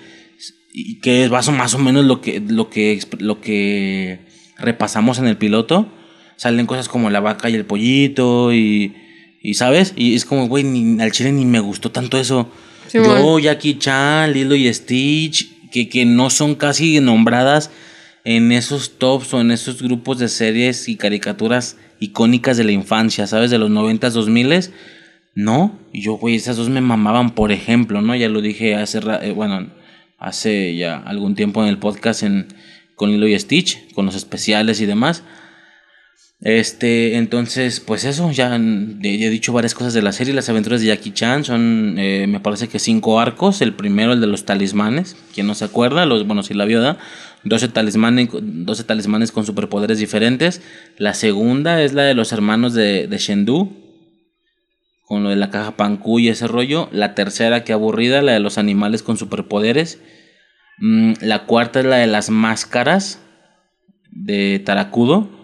[0.73, 4.20] y que es más o, menos lo que, lo, que, lo que
[4.58, 5.89] repasamos en el piloto.
[6.36, 8.94] Salen cosas como la vaca y el pollito y,
[9.42, 9.94] y ¿sabes?
[9.97, 10.65] Y es como, güey,
[11.00, 12.50] al chile ni me gustó tanto eso.
[12.89, 13.39] Sí, Yo.
[13.39, 17.70] Jackie Chan, Lilo y Stitch, que, que no son casi nombradas
[18.24, 23.26] en esos tops o en esos grupos de series y caricaturas icónicas de la infancia,
[23.26, 23.50] ¿sabes?
[23.50, 24.70] De los 90s, 2000
[25.34, 28.15] No, y yo, güey, esas dos me mamaban, por ejemplo, ¿no?
[28.16, 29.70] Ya lo dije hace, eh, bueno,
[30.18, 32.49] hace ya algún tiempo en el podcast en,
[32.94, 35.23] con Lilo y Stitch, con los especiales y demás.
[36.43, 40.33] Este, entonces, pues eso, ya, he dicho varias cosas de la serie.
[40.33, 43.60] Las aventuras de Jackie Chan son, eh, me parece que cinco arcos.
[43.60, 46.81] El primero, el de los talismanes, quien no se acuerda, los, bueno, si la vio,
[46.81, 46.97] ¿da?
[47.44, 50.62] 12 talismanes, 12 talismanes con superpoderes diferentes.
[50.97, 53.73] La segunda es la de los hermanos de, de Shendu,
[55.05, 56.89] con lo de la caja Panku y ese rollo.
[56.91, 60.01] La tercera, que aburrida, la de los animales con superpoderes.
[60.78, 63.20] Mm, la cuarta es la de las máscaras
[64.10, 65.40] de Tarakudo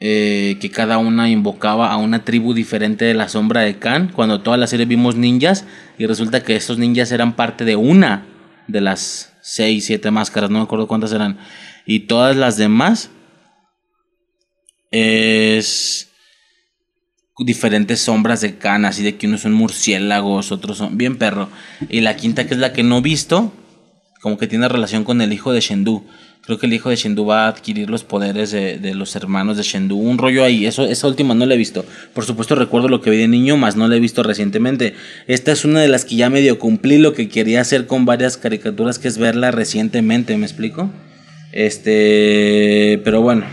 [0.00, 4.10] eh, que cada una invocaba a una tribu diferente de la sombra de Khan.
[4.14, 5.66] Cuando toda la serie vimos ninjas
[5.98, 8.26] y resulta que estos ninjas eran parte de una
[8.66, 11.38] de las seis, siete máscaras, no me acuerdo cuántas eran.
[11.84, 13.10] Y todas las demás
[14.90, 16.10] es
[17.38, 21.48] diferentes sombras de Khan, así de que unos son murciélagos, otros son bien perro.
[21.88, 23.52] Y la quinta que es la que no he visto,
[24.20, 26.06] como que tiene relación con el hijo de Shendu.
[26.42, 29.56] Creo que el hijo de Shendu va a adquirir los poderes de, de los hermanos
[29.56, 29.96] de Shendu.
[29.96, 30.66] Un rollo ahí.
[30.66, 31.84] Eso, esa última no la he visto.
[32.14, 34.94] Por supuesto recuerdo lo que vi de niño, más no la he visto recientemente.
[35.26, 38.36] Esta es una de las que ya medio cumplí lo que quería hacer con varias
[38.36, 40.90] caricaturas, que es verla recientemente, ¿me explico?
[41.52, 43.44] Este, pero bueno,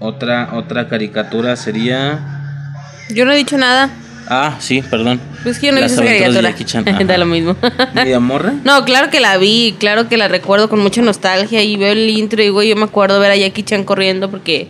[0.00, 2.74] otra, otra caricatura sería...
[3.10, 3.90] Yo no he dicho nada.
[4.30, 5.20] Ah, sí, perdón.
[5.42, 6.50] Pues que yo no he Las visto esa caricatura.
[6.50, 7.56] Jackie Chan, da lo mismo.
[7.94, 8.52] ¿Media morra?
[8.64, 12.10] No, claro que la vi, claro que la recuerdo con mucha nostalgia y veo el
[12.10, 14.68] intro y digo, yo me acuerdo ver a Jackie Chan corriendo porque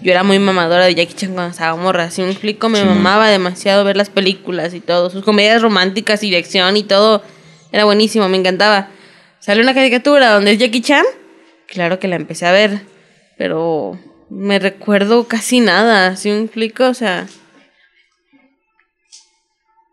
[0.00, 3.28] yo era muy mamadora de Jackie Chan cuando estaba morra, si me explico, me mamaba
[3.28, 7.22] demasiado ver las películas y todo, sus comedias románticas y de acción y todo,
[7.72, 8.88] era buenísimo, me encantaba.
[9.40, 11.04] Sale una caricatura donde es Jackie Chan,
[11.66, 12.80] claro que la empecé a ver,
[13.36, 13.98] pero
[14.30, 17.26] me recuerdo casi nada, si me explico, o sea,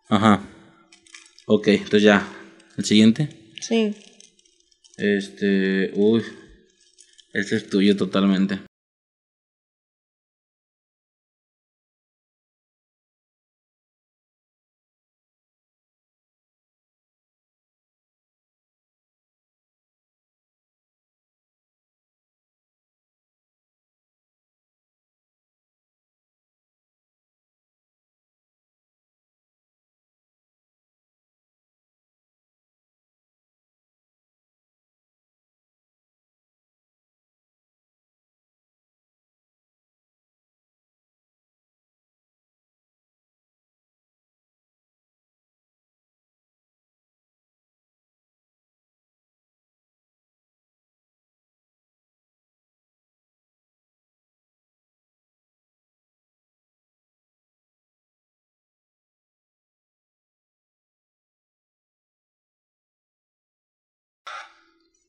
[0.10, 0.42] Ajá.
[1.48, 2.28] Ok, entonces ya.
[2.78, 3.30] El siguiente.
[3.62, 3.96] sí.
[4.98, 5.92] Este.
[5.94, 6.24] Uy.
[7.34, 8.60] Este es tuyo totalmente.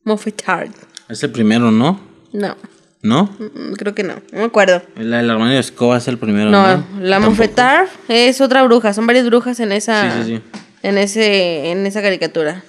[0.06, 0.70] Moffetard.
[1.08, 2.00] Es el primero, ¿no?
[2.32, 2.56] No,
[3.02, 3.24] ¿No?
[3.38, 4.82] mm, creo que no, no me acuerdo.
[4.96, 6.76] La del armario de escoba es el primero, ¿no?
[6.78, 7.18] No, la.
[7.20, 10.58] Mofetar es otra bruja, son varias brujas en esa Sí, sí, sí.
[10.84, 12.62] en ese en esa caricatura.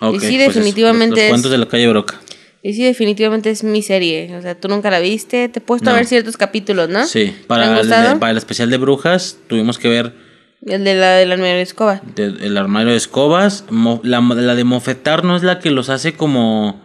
[0.00, 2.20] Ok, Y sí, pues es- definitivamente Los, es- cuentos de la calle Broca.
[2.62, 5.90] Y sí, definitivamente es mi serie, o sea, tú nunca la viste, te he puesto
[5.90, 7.06] a ver ciertos capítulos, ¿no?
[7.06, 10.14] Sí, para el especial de brujas tuvimos que ver
[10.66, 12.00] El de la de la nueva escoba.
[12.16, 13.64] de- el armario de escobas.
[13.70, 16.82] Mo- la, la de mofetar no es la que los hace como.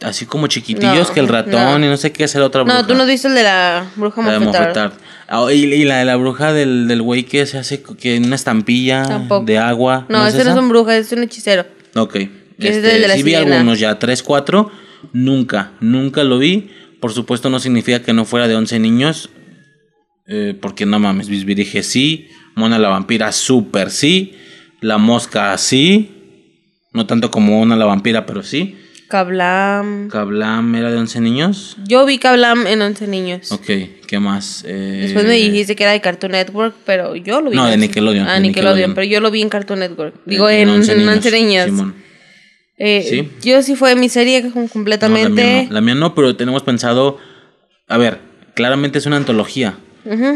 [0.00, 1.86] Así como chiquitillos No, que el ratón no.
[1.86, 2.80] y no sé qué es el otra bruja.
[2.80, 4.92] No, tú no has visto el de la bruja La de Mofetar.
[5.28, 8.24] Ah, y, y la de la bruja del, del güey que se hace que en
[8.24, 9.44] una estampilla Tampoco.
[9.44, 10.06] de agua.
[10.08, 11.64] No, es ese no es un bruja, es un hechicero.
[11.94, 12.16] Ok.
[12.16, 12.28] Es
[12.58, 14.72] Este, el de la sí vi algunos ya, tres, cuatro.
[15.12, 16.70] Nunca, nunca lo vi.
[17.00, 19.30] Por supuesto no significa que no fuera de 11 niños.
[20.26, 22.28] eh, porque no mames, Bisbirige sí.
[22.54, 24.34] Mona la vampira súper sí.
[24.80, 26.10] La mosca sí.
[26.92, 28.76] No tanto como Mona la vampira, pero sí.
[29.08, 30.08] Kablam.
[30.08, 31.76] Kablam era de 11 niños.
[31.86, 33.52] Yo vi Kablam en 11 niños.
[33.52, 33.66] Ok,
[34.06, 34.64] ¿qué más?
[34.66, 37.56] Eh, Después me dijiste que era de Cartoon Network, pero yo lo vi.
[37.56, 37.86] No, en de 11.
[37.88, 38.94] Nickelodeon, Ah, de Nickelodeon, Nickelodeon.
[38.94, 40.14] pero yo lo vi en Cartoon Network.
[40.24, 41.66] Digo, en, en 11 niños.
[41.66, 41.94] Simón.
[42.78, 43.28] Eh, Sí.
[43.48, 45.42] Yo sí fue mi serie com- No, la, completamente.
[45.42, 45.72] mía no.
[45.74, 47.18] La mía no, pero tenemos pensado.
[47.88, 48.18] A ver,
[48.54, 49.76] claramente es una antología.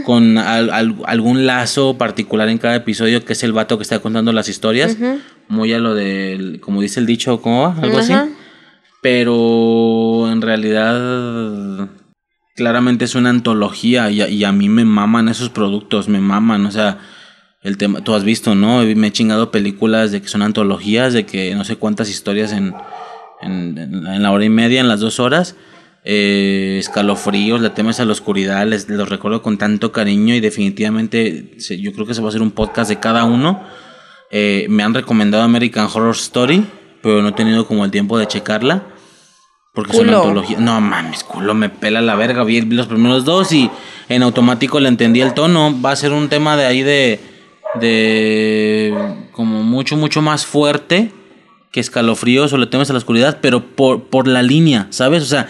[0.05, 3.99] Con al- al- algún lazo particular en cada episodio, que es el vato que está
[3.99, 4.97] contando las historias.
[5.49, 6.61] Muy a lo del.
[6.61, 7.77] Como dice el dicho, ¿cómo va?
[7.83, 8.13] Algo así.
[9.03, 11.89] Pero en realidad.
[12.57, 16.65] Claramente es una antología y a, y a mí me maman esos productos, me maman,
[16.65, 16.99] o sea,
[17.63, 18.83] el tema, tú has visto, ¿no?
[18.83, 22.75] Me he chingado películas de que son antologías, de que no sé cuántas historias en-
[23.43, 25.55] en la hora y media, en las dos horas.
[26.09, 31.55] Eh, escalofríos, le temes a la oscuridad, les, los recuerdo con tanto cariño y definitivamente
[31.59, 33.61] se- yo creo que se va a hacer un podcast de cada uno.
[34.31, 36.65] Eh, me han recomendado American Horror Story,
[37.03, 38.85] pero no he tenido como el tiempo de checarla.
[39.75, 40.59] Porque es una antología.
[40.61, 42.45] No mames, culo, me pela la verga.
[42.45, 43.69] Vi los primeros dos y
[44.09, 45.75] en automático le entendí el tono.
[45.85, 47.21] Va a ser un tema de ahí de.
[47.81, 48.95] de.
[49.33, 51.11] como mucho, mucho más fuerte
[51.73, 55.23] que escalofríos o le temes a la oscuridad, pero por, por la línea, ¿sabes?
[55.23, 55.49] O sea,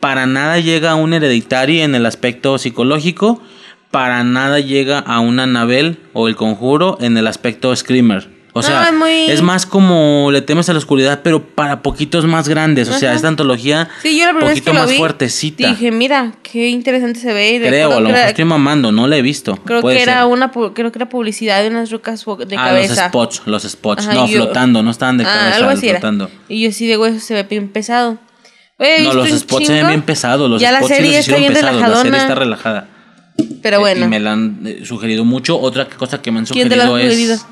[0.00, 3.42] para nada llega a un hereditario en el aspecto psicológico,
[3.90, 8.36] para nada llega a un Anabel o el conjuro en el aspecto screamer.
[8.54, 12.24] O sea, es muy- es más como le temes a la oscuridad, pero para poquitos
[12.26, 12.88] más grandes.
[12.88, 15.68] O sea, esta antología Sí, yo la vez poquito que más vi, fuertecita.
[15.68, 17.54] dije, mira, qué interesante se ve.
[17.54, 19.56] y Creo, a lo mejor era- estoy mamando, no la he visto.
[19.64, 20.24] Creo Puede que era ser.
[20.32, 22.94] una creo que era publicidad de unas rocas de ah, cabeza.
[22.94, 24.06] los spots, los spots.
[24.06, 26.00] Ajá, no, yo- flotando, no estaban de Ah, cabeza, algo así era.
[26.00, 26.28] flotando.
[26.48, 28.18] Y yo sí de hueso se ve bien pesado.
[28.78, 30.48] No, los spots se ven bien pesados.
[30.50, 32.18] Los ya la spots sí serie los ya está bien pesados, La serie relajadona.
[32.18, 32.88] está relajada.
[33.62, 35.58] Pero Eh, bueno, Y me la han eh, sugerido mucho.
[35.60, 37.34] Otra cosa que me han ¿Quién te la sugerido ha sugerido?
[37.34, 37.46] es.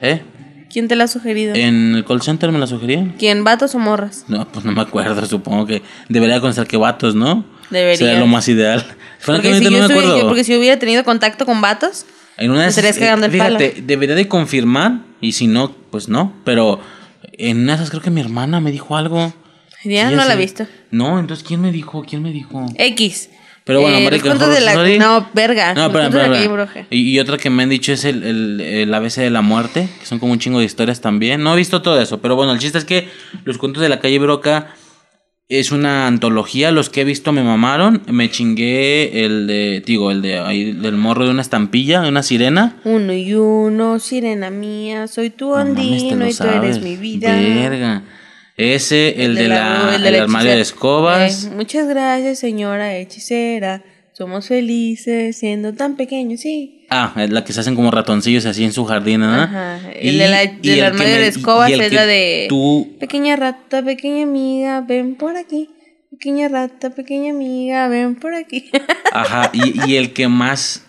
[0.00, 0.22] ¿Eh?
[0.70, 1.54] ¿quién te la ha sugerido?
[1.54, 3.14] ¿En el call center me la sugerían?
[3.18, 4.26] ¿Quién, vatos o morras?
[4.28, 5.24] No, pues no me acuerdo.
[5.26, 7.44] Supongo que debería conocer que vatos, ¿no?
[7.70, 7.96] Debería.
[7.96, 8.80] Sería lo más ideal.
[8.84, 10.18] Porque si, Francamente yo no me acuerdo.
[10.20, 12.04] yo- porque si hubiera tenido contacto con vatos,
[12.36, 13.86] En una esas, estarías cagando el fíjate, palo.
[13.86, 16.34] debería de confirmar y si no, pues no.
[16.44, 16.80] Pero
[17.32, 19.32] en una de esas creo que mi hermana me dijo algo.
[19.84, 20.36] Ya Sí, no la he sé.
[20.36, 20.66] visto.
[20.90, 22.04] No, entonces ¿quién me dijo?
[22.08, 22.66] ¿Quién me dijo?
[22.76, 23.30] X.
[23.64, 24.98] Pero bueno, Eh, los cuentos Horror de la-.
[24.98, 25.74] No, verga.
[25.74, 26.86] No, los espera, espera.
[26.90, 29.88] Y, y otra que me han dicho es el, el, el ABC de la muerte,
[30.00, 31.42] que son como un chingo de historias también.
[31.42, 33.08] No he visto todo eso, pero bueno, el chiste es que
[33.44, 34.68] los cuentos de la calle Broca
[35.50, 36.70] es una antología.
[36.70, 38.00] Los que he visto me mamaron.
[38.10, 42.22] Me chingué el de, digo, el de ahí, del morro de una estampilla, de una
[42.22, 42.76] sirena.
[42.84, 46.80] Uno y uno, sirena mía, soy tu No mames, te ondino lo y tú eres
[46.82, 47.32] mi vida.
[47.36, 48.02] Verga.
[48.58, 51.44] Ese, el, de, la, el el de la armario de escobas.
[51.46, 53.82] Eh, muchas gracias, señora hechicera.
[54.12, 56.84] Somos felices siendo tan pequeños, sí.
[56.90, 59.32] Ah, es la que se hacen como ratoncillos así en su jardín, ¿no?
[59.32, 59.78] Ajá.
[59.94, 62.46] El de la- y del el armario me- de escobas y el es la de-
[62.48, 65.70] Tú, Pequeña rata, pequeña amiga, ven por aquí.
[66.10, 68.68] Pequeña rata, pequeña amiga, ven por aquí.
[69.12, 70.84] ajá, y, y el que más.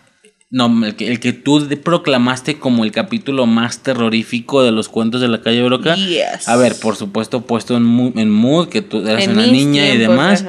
[0.51, 5.21] No, el que, el que tú proclamaste como el capítulo más terrorífico de los cuentos
[5.21, 5.95] de la calle Broca.
[5.95, 6.47] Yes.
[6.47, 9.87] A ver, por supuesto, puesto en mood, en mood que tú eras En una niña
[9.89, 10.43] y demás.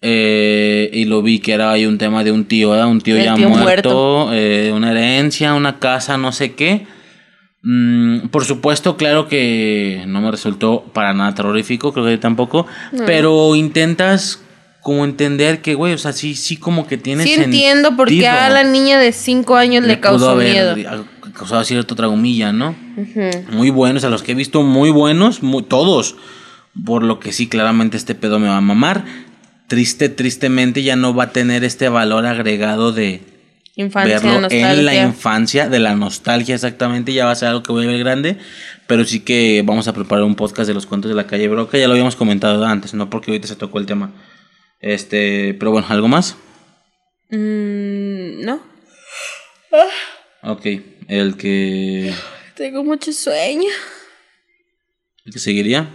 [0.00, 2.86] Eh, y lo vi que era ahí un tema de un tío, ¿verdad?
[2.86, 6.86] Un tío El ya tío muerto, eh, una herencia, una casa, no sé qué.
[7.62, 12.68] Mm, por supuesto, claro que no me resultó para nada terrorífico, creo que tampoco.
[13.06, 14.45] Pero intentas
[14.86, 17.46] como entender que, güey, o sea, sí, sí como que tiene Sí sentido.
[17.46, 21.04] entiendo por qué a la niña de 5 años le, pudo causó haber miedo.
[21.34, 22.76] causado cierto tragomilla, ¿no?
[23.50, 26.14] Muy buenos, a los que he visto muy buenos, muy- todos.
[26.84, 29.04] Por lo que sí, claramente este pedo me va a mamar.
[29.66, 33.22] Triste, tristemente ya no va a tener este valor agregado de
[33.74, 37.72] Infancia, verlo en la infancia, de la nostalgia exactamente, ya va a ser algo que
[37.72, 38.36] voy a ver grande.
[38.86, 41.76] Pero sí que vamos a preparar un podcast de los cuentos de la calle Broca,
[41.76, 44.12] ya lo habíamos comentado antes, no porque ahorita se tocó el tema.
[44.80, 46.36] Este, pero bueno, ¿algo más?
[47.30, 48.62] Mm, no,
[50.42, 50.64] Ok,
[51.08, 52.14] el que,
[52.54, 53.68] tengo mucho sueño.
[55.24, 55.92] el que seguiría.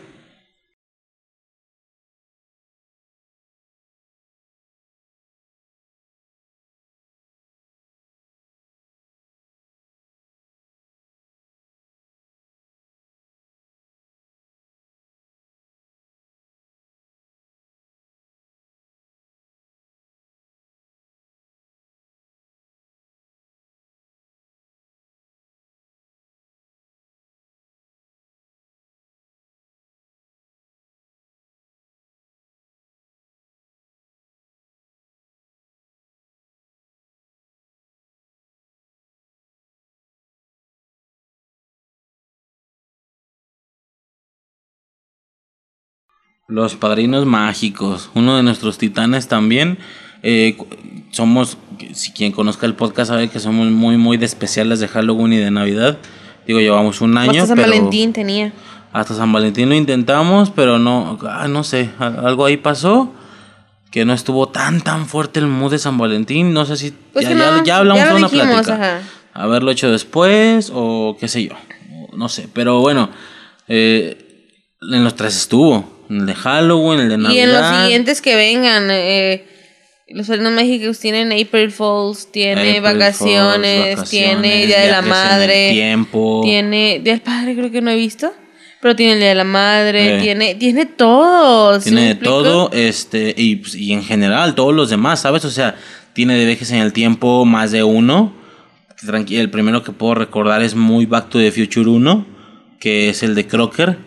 [46.48, 49.78] Los padrinos mágicos, uno de nuestros titanes también.
[50.24, 50.58] Eh,
[51.12, 51.58] somos,
[51.94, 55.38] si quien conozca el podcast sabe que somos muy, muy de especiales de Halloween y
[55.38, 55.98] de Navidad.
[56.46, 57.32] Digo, llevamos un año.
[57.32, 58.52] Hasta San pero, Valentín tenía.
[58.92, 63.14] Hasta San Valentín lo intentamos, pero no, ah, no sé, algo ahí pasó.
[63.90, 66.54] Que no estuvo tan tan fuerte el mood de San Valentín.
[66.54, 68.74] No sé si Pues ya, ya- hablamos de una dijimos, plática.
[68.76, 69.02] ajá.
[69.34, 71.54] Haberlo hecho después o qué sé yo.
[72.14, 73.10] No sé, pero bueno.
[73.68, 74.28] eh,
[74.82, 75.91] en los tres estuvo.
[76.20, 77.36] El de Halloween, el de Navidad.
[77.36, 79.46] Y en los siguientes que vengan, eh,
[80.10, 86.42] los Padrinos Mágicos tienen April Fools, tiene April vacaciones, tiene Día de la Madre, tiempo.
[86.44, 88.34] tiene Día del Padre, creo que no he visto,
[88.82, 90.22] pero tiene el Día de la Madre, Eh.
[90.22, 91.80] tiene, tiene todo.
[91.80, 95.46] ¿sí Tiene de todo, este, y, pues, y en general, todos los demás, ¿sabes?
[95.46, 95.76] O sea,
[96.14, 98.34] tiene de viajes en el tiempo más de uno.
[99.02, 102.26] Tranqui- el primero que puedo recordar es muy Back to the Future 1,
[102.80, 103.98] que es el de Crocker,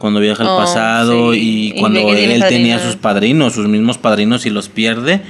[0.00, 1.72] cuando viaja al Oh, pasado sí.
[1.76, 5.20] y cuando él tenía sus padrinos, sus mismos padrinos y los pierde.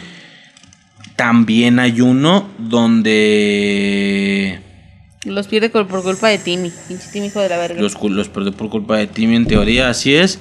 [1.16, 4.60] También hay uno donde
[5.24, 7.81] Los pierde por, por culpa de Timmy, pinche Timmy hijo de la verga.
[7.82, 10.39] los, los perdió por culpa de Timmy, en teoría, así es.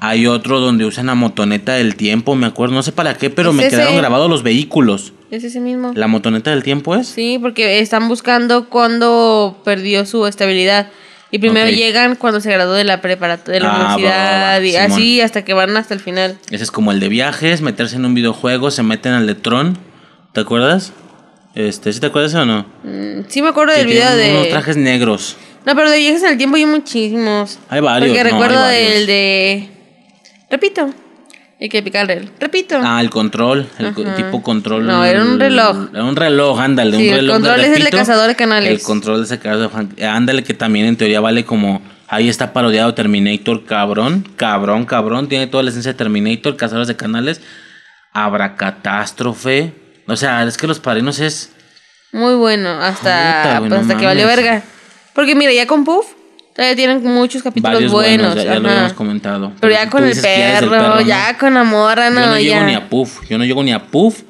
[0.00, 3.50] Hay otro donde usan la motoneta del tiempo, me acuerdo, no sé para qué, pero
[3.50, 3.76] Es me ese.
[3.76, 5.12] quedaron grabados los vehículos.
[5.30, 5.92] ¿Es ese mismo?
[5.94, 7.06] ¿La motoneta del tiempo es?
[7.08, 10.88] Sí, porque están buscando cuando perdió su estabilidad.
[11.30, 14.60] Y primero llegan cuando se graduó de la preparatoria, de la Ah, va, va, universidad,
[14.60, 14.92] va, y Simón.
[14.92, 16.38] así hasta que van hasta el final.
[16.50, 19.76] Ese es como el de viajes, meterse en un videojuego, se meten al de Tron.
[20.32, 20.92] ¿Te acuerdas?
[21.54, 22.66] Este, ¿sí te acuerdas o no?
[22.84, 24.30] Mm, Sí me acuerdo Que del video de...
[24.30, 25.36] unos trajes negros.
[25.66, 27.58] No, pero de viajes en el tiempo hay muchísimos.
[27.68, 28.94] Hay varios, Porque no, recuerdo hay varios.
[28.94, 29.68] del de...
[30.50, 30.94] Repito.
[31.58, 32.30] El que pica el.
[32.38, 32.78] Repito.
[32.80, 34.14] Ah, el control, el Ajá.
[34.14, 34.86] tipo control.
[34.86, 35.88] No, era un reloj.
[35.92, 37.34] Era un reloj, ándale, Sí, un el reloj.
[37.36, 38.70] control es el de cazador de canales.
[38.70, 41.82] El control de ese cazador de eh, Ándale, que también en teoría vale como.
[42.06, 44.26] Ahí está parodiado Terminator, cabrón.
[44.36, 45.28] Cabrón, cabrón.
[45.28, 47.40] Tiene toda la esencia de Terminator, cazadores de canales.
[48.12, 49.72] Abracatástrofe.
[50.06, 51.52] O sea, es que los padrinos es.
[52.12, 52.70] Muy bueno.
[52.70, 54.62] Hasta, pues, hasta que valió verga.
[55.12, 56.06] Porque mira, ya con Puff
[56.58, 58.34] todavía tienen muchos capítulos Varios buenos.
[58.34, 59.52] buenos, ya, ya lo habíamos comentado.
[59.60, 61.00] Pero ya con el perro, ¿no?
[61.02, 62.40] ya con la morra, no, Yo no ya.
[62.40, 64.22] llego ni a Puff, yo no llego ni a Puff.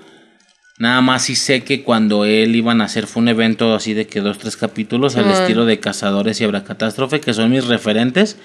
[0.78, 4.06] Nada más sí sé que cuando él iban a hacer fue un evento así de
[4.06, 8.36] que dos, tres capítulos al estilo de Cazadores y Abracatástrofe, que son mis referentes.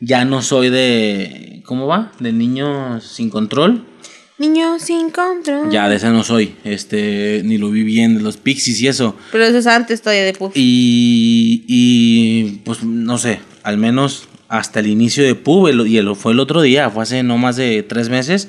[0.00, 1.60] Ya no soy de.
[1.66, 2.12] ¿Cómo va?
[2.20, 3.84] De niños sin control.
[4.38, 5.70] Niño sin control.
[5.70, 6.56] Ya de ese no soy.
[6.64, 7.42] Este.
[7.44, 9.16] Ni lo vi bien, de los Pixies y eso.
[9.30, 10.52] Pero eso es antes todavía de Puff.
[10.56, 16.14] Y, y pues no sé, al menos hasta el inicio de Pub, el- y el-
[16.16, 18.48] fue el otro día, fue hace no más de tres meses,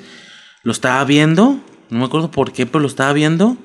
[0.64, 3.57] lo estaba viendo, no me acuerdo por qué, pero lo estaba viendo.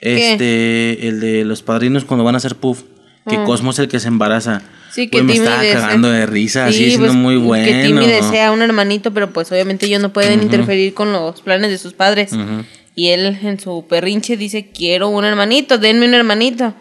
[0.00, 0.32] ¿Qué?
[0.32, 2.82] Este, el de los padrinos cuando van a hacer Puff,
[3.28, 3.44] que Ah.
[3.44, 4.62] Cosmo es el que se embaraza.
[4.90, 7.64] Sí, que Güey, me Timmy estaba cagando de risa, así Sí, siendo pues, muy bueno.
[7.64, 11.70] Que Timmy desea un hermanito, pero pues obviamente ellos no pueden interferir con los planes
[11.70, 12.32] de sus padres.
[12.32, 12.64] Ujú.
[12.94, 16.74] Y él en su perrinche dice, quiero un hermanito, denme un hermanito.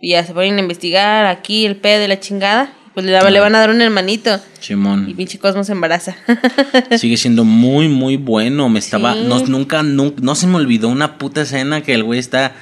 [0.00, 2.74] Y ya se ponen a investigar aquí el pedo de la chingada.
[2.92, 4.40] Pues le, le van a dar un hermanito.
[4.60, 5.14] Y Simón.
[5.16, 6.16] pinche Cosmo se embaraza.
[6.98, 8.68] Sigue siendo muy, muy bueno.
[8.68, 9.14] Me estaba.
[9.14, 9.20] Sí.
[9.24, 10.20] No, nunca, nunca.
[10.20, 12.54] No se me olvidó una puta escena que el güey está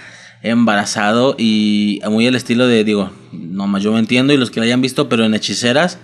[0.50, 2.84] embarazado y muy al estilo de.
[2.84, 5.98] Digo, nomás yo me entiendo y los que la hayan visto, pero en Hechiceras,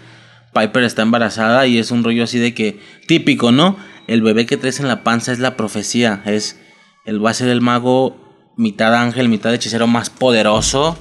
[0.55, 2.81] Piper está embarazada y es un rollo así de que.
[3.07, 3.77] Típico, ¿no?
[4.07, 6.23] El bebé que traes en la panza es la profecía.
[6.27, 6.59] Es.
[7.05, 10.97] Él va a ser el mago, mitad ángel, mitad hechicero más poderoso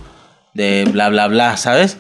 [0.54, 1.98] de bla, bla, bla, ¿sabes?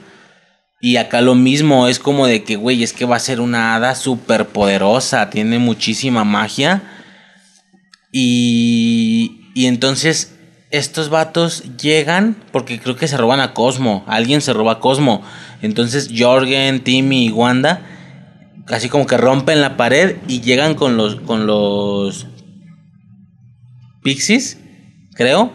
[0.81, 3.75] Y acá lo mismo, es como de que, güey, es que va a ser una
[3.75, 6.81] hada súper poderosa, tiene muchísima magia.
[8.11, 10.35] Y, y entonces
[10.71, 15.21] estos vatos llegan porque creo que se roban a Cosmo, alguien se roba a Cosmo.
[15.61, 17.81] Entonces Jorgen, Timmy y Wanda,
[18.67, 22.27] así como que rompen la pared y llegan con los, con los
[24.03, 24.59] Pixies,
[25.13, 25.51] creo.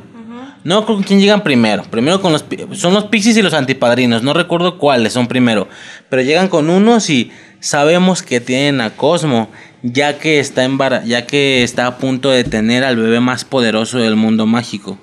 [0.64, 1.84] No con quién llegan primero.
[1.84, 4.24] Primero con los son los Pixies y los antipadrinos.
[4.24, 5.68] No recuerdo cuáles son primero.
[6.10, 7.30] Pero llegan con unos y
[7.60, 9.48] sabemos que tienen a Cosmo.
[9.84, 13.98] Ya que está embara- ya que está a punto de tener al bebé más poderoso
[13.98, 14.98] del mundo mágico.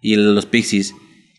[0.00, 0.94] Y los Pixies.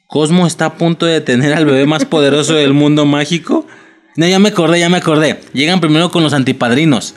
[0.07, 3.67] Cosmo está a punto de tener al bebé más poderoso del mundo mágico.
[4.15, 5.39] No, ya me acordé, ya me acordé.
[5.53, 7.15] Llegan primero con los antipadrinos.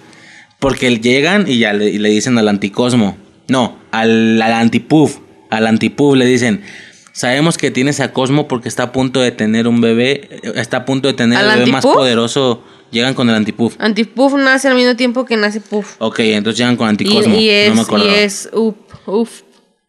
[0.60, 3.16] Porque llegan y ya le, y le dicen al anticosmo.
[3.48, 5.18] No, al, al antipuf.
[5.50, 6.62] Al antipuf le dicen.
[7.12, 10.28] Sabemos que tienes a Cosmo porque está a punto de tener un bebé.
[10.30, 12.62] eh, Está a punto de tener ¿Al el bebé más poderoso.
[12.90, 13.74] Llegan con el antipuf.
[13.78, 15.96] Antipuff nace al mismo tiempo que nace Puff.
[15.98, 17.34] Ok, entonces llegan con Y, anticosmo.
[17.36, 19.40] y es, no me y es up, uf,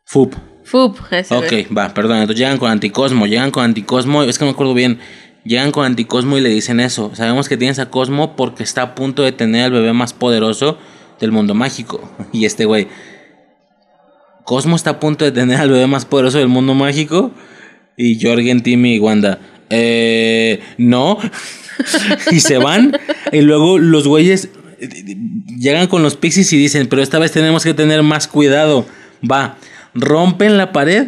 [0.05, 0.33] Fup.
[0.63, 0.97] Fup.
[1.11, 2.17] ese Ok, va, perdón.
[2.17, 4.99] Entonces llegan con Anticosmo, llegan con Anticosmo, es que no me acuerdo bien.
[5.45, 7.11] Llegan con Anticosmo y le dicen eso.
[7.15, 10.77] Sabemos que tienes a Cosmo porque está a punto de tener al bebé más poderoso
[11.19, 12.09] del mundo mágico.
[12.31, 12.87] Y este güey.
[14.45, 17.31] Cosmo está a punto de tener al bebé más poderoso del mundo mágico.
[17.97, 19.39] Y Jorgen, Timmy y Wanda.
[19.69, 21.17] eh, no.
[22.31, 22.97] y se van.
[23.31, 25.17] Y luego los güeyes eh,
[25.59, 28.85] llegan con los pixies y dicen, pero esta vez tenemos que tener más cuidado.
[29.29, 29.57] Va,
[29.93, 31.07] rompen la pared.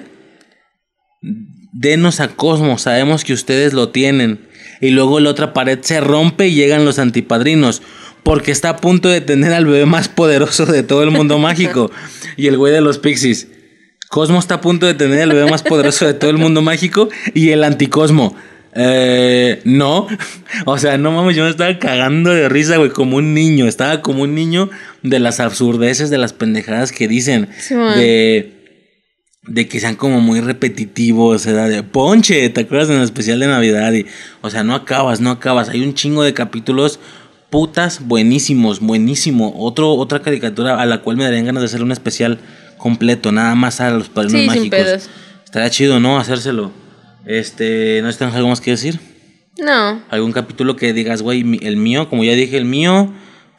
[1.74, 4.48] Denos a Cosmo, sabemos que ustedes lo tienen.
[4.82, 7.82] Y luego la otra pared se rompe y llegan los antipadrinos.
[8.24, 11.92] Porque está a punto de tener al bebé más poderoso de todo el mundo mágico.
[12.38, 13.48] Y el güey de los pixies.
[14.10, 17.10] Cosmo está a punto de tener el bebé más poderoso de todo el mundo mágico.
[17.34, 18.36] Y el anticosmo.
[18.76, 20.08] Eh, no.
[20.66, 23.68] O sea, no mames, yo me estaba cagando de risa, güey, como un niño.
[23.68, 24.70] Estaba como un niño
[25.04, 27.50] de las absurdeces, de las pendejadas que dicen.
[27.58, 28.65] Sí, de,
[29.48, 31.70] de que sean como muy repetitivos, ¿verdad?
[31.70, 33.94] De ponche, ¿te acuerdas en el especial de Navidad?
[33.94, 34.06] Y,
[34.42, 35.70] o sea, no acabas, no acabas.
[35.70, 37.00] Hay un chingo de capítulos
[37.50, 39.54] putas buenísimos, buenísimo.
[39.58, 42.40] Otro, otra caricatura a la cual me darían ganas de hacer un especial
[42.78, 44.80] completo, nada más a los padrinos Sí, sin mágicos.
[44.80, 45.10] pedos.
[45.46, 46.20] Estaría chido, ¿no?
[46.20, 46.72] Hacérselo.
[47.26, 49.00] Este, ¿no tienes algo más que decir?
[49.58, 50.02] No.
[50.10, 53.14] ¿Algún capítulo que digas, güey, el mío, como ya dije, el mío,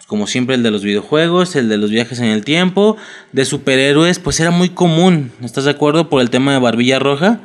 [0.06, 2.96] como siempre el de los videojuegos, el de los viajes en el tiempo,
[3.32, 6.08] de superhéroes, pues era muy común, ¿estás de acuerdo?
[6.08, 7.40] Por el tema de Barbilla Roja,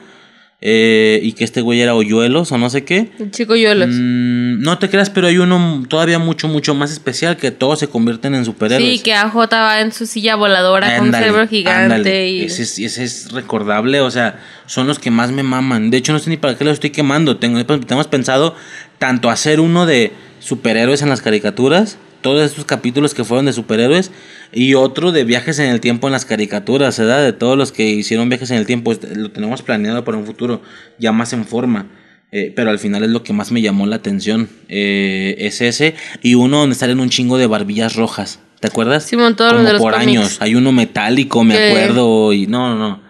[0.64, 3.12] eh, y que este güey era hoyuelos o no sé qué.
[3.18, 3.90] El chico Yolos.
[3.90, 7.88] Mm, no te creas, pero hay uno todavía mucho, mucho más especial, que todos se
[7.88, 8.88] convierten en superhéroes.
[8.88, 11.96] Sí, que AJ va en su silla voladora con un cerebro gigante.
[11.96, 12.30] ándale.
[12.30, 12.44] Y...
[12.44, 15.90] Ese, es, ese es recordable, o sea, son los que más me maman.
[15.90, 17.38] De hecho, no sé ni para qué los estoy quemando.
[17.38, 18.56] Tengo, tenemos pensado
[19.00, 24.12] tanto hacer uno de superhéroes en las caricaturas, todos estos capítulos que fueron de superhéroes,
[24.54, 27.24] y otro de viajes en el tiempo en las caricaturas, ¿verdad?
[27.24, 28.92] De todos los que hicieron viajes en el tiempo.
[28.92, 30.62] Este, Lo tenemos planeado para un futuro,
[31.00, 31.88] ya más en forma.
[32.34, 34.48] Eh, pero al final es lo que más me llamó la atención.
[34.70, 35.96] Eh, es ese.
[36.22, 38.40] Y uno donde salen un chingo de barbillas rojas.
[38.62, 39.10] ¿Te acuerdas?
[39.10, 40.38] Todos los Como de los por años.
[40.40, 41.62] Hay uno metálico, me Sí.
[41.64, 42.32] acuerdo.
[42.32, 43.04] Y no, no, no.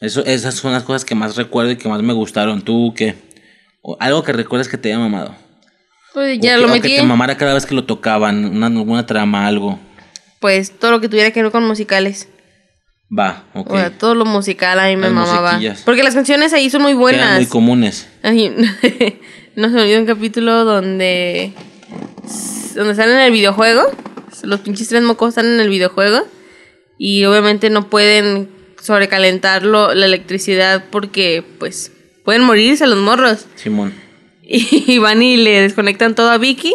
[0.00, 2.62] Eso, esas son las cosas que más recuerdo y que más me gustaron.
[2.62, 3.16] ¿Tú qué?
[3.82, 5.34] O algo que recuerdas que te haya mamado.
[6.18, 6.88] Pues O ya que- lo o metí.
[6.88, 8.44] que te mamara cada vez que lo tocaban.
[8.44, 9.78] Una, alguna trama, algo.
[10.40, 12.28] Pues todo lo que tuviera que ver con musicales.
[13.16, 13.70] Va, ok.
[13.72, 15.58] O sea, todo lo musical a mí me Las mamaba.
[15.84, 17.36] Porque las canciones ahí son muy Eran buenas.
[17.36, 18.08] muy comunes.
[18.22, 18.48] Ay,
[19.56, 21.52] no se me olvidó un capítulo donde.
[22.74, 23.82] donde están en el videojuego.
[24.42, 26.26] Los pinches tres mocos están en el videojuego.
[26.98, 28.48] Y obviamente no pueden
[28.82, 31.92] sobrecalentarlo la electricidad porque, pues,
[32.24, 33.46] pueden morirse los morros.
[33.54, 33.94] Simón.
[34.48, 36.74] Y van y le desconectan todo a Vicky.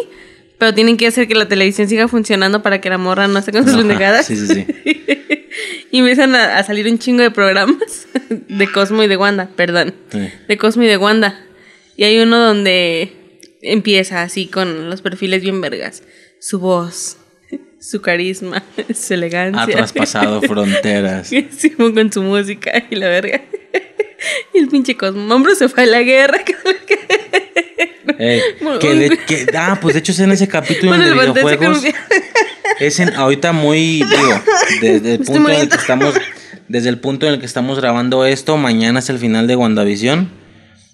[0.56, 3.50] Pero tienen que hacer que la televisión siga funcionando para que la morra no esté
[3.50, 4.26] con sus pendejadas.
[4.26, 4.66] Sí, sí, sí.
[5.90, 9.94] Y empiezan a, a salir un chingo de programas de Cosmo y de Wanda, perdón.
[10.10, 10.28] Sí.
[10.48, 11.46] De Cosmo y de Wanda.
[11.96, 13.12] Y hay uno donde
[13.62, 16.02] empieza así con los perfiles bien vergas.
[16.40, 17.18] Su voz,
[17.78, 19.62] su carisma, su elegancia.
[19.62, 21.30] Ha traspasado fronteras.
[21.56, 23.42] Simón con su música y la verga.
[24.52, 25.34] Y el pinche Cosmo.
[25.34, 26.38] Hombre se fue a la guerra.
[28.18, 28.40] Ey,
[28.80, 31.82] que de- que- ah, pues de hecho es en ese capítulo Bueno, de videojuegos.
[32.80, 34.40] Es en, ahorita muy, digo,
[34.80, 36.14] desde el Estoy punto en el que estamos,
[36.68, 40.30] desde el punto en el que estamos grabando esto, mañana es el final de WandaVision.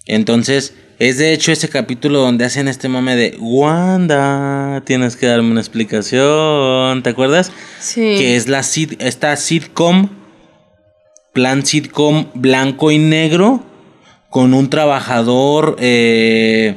[0.07, 5.51] Entonces, es de hecho ese capítulo donde hacen este mame de Wanda, tienes que darme
[5.51, 7.51] una explicación, ¿te acuerdas?
[7.81, 8.01] Sí.
[8.19, 10.09] Que es la sit- esta sitcom,
[11.33, 13.65] plan sitcom blanco y negro,
[14.29, 16.75] con un trabajador eh,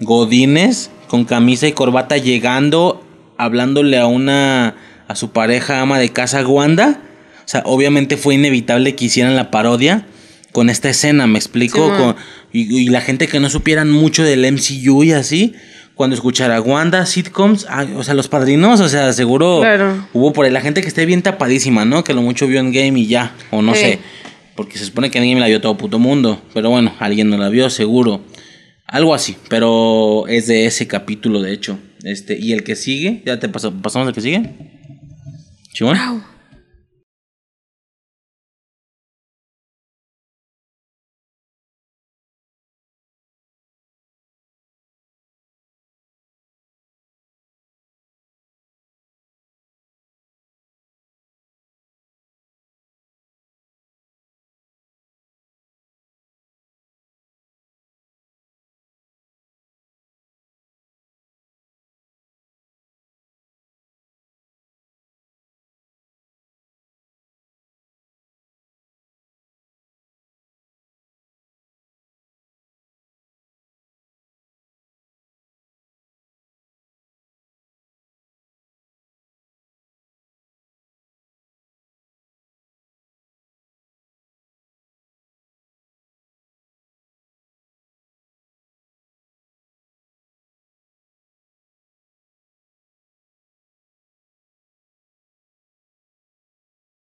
[0.00, 3.04] Godínez, con camisa y corbata, llegando,
[3.38, 4.74] hablándole a una,
[5.08, 7.00] a su pareja ama de casa Wanda.
[7.44, 10.06] O sea, obviamente fue inevitable que hicieran la parodia
[10.52, 11.84] con esta escena, me explico.
[11.84, 11.98] Sí, man.
[11.98, 12.16] Con-
[12.52, 15.54] y, y la gente que no supieran mucho del MCU y así,
[15.94, 20.06] cuando escuchara Wanda, sitcoms, ah, o sea, los padrinos, o sea, seguro Claro.
[20.12, 22.02] hubo por ahí la gente que esté bien tapadísima, ¿no?
[22.04, 23.80] Que lo mucho vio en game y ya, o no Sí.
[23.80, 23.98] sé.
[24.56, 26.40] Porque se supone que en game la vio todo puto mundo.
[26.52, 28.20] Pero bueno, alguien no la vio, seguro.
[28.86, 31.78] Algo así, pero es de ese capítulo, de hecho.
[32.04, 34.50] Este, y el que sigue, ya te pasó, pasamos al que sigue.
[35.72, 35.96] Chimón.
[35.96, 36.22] Au.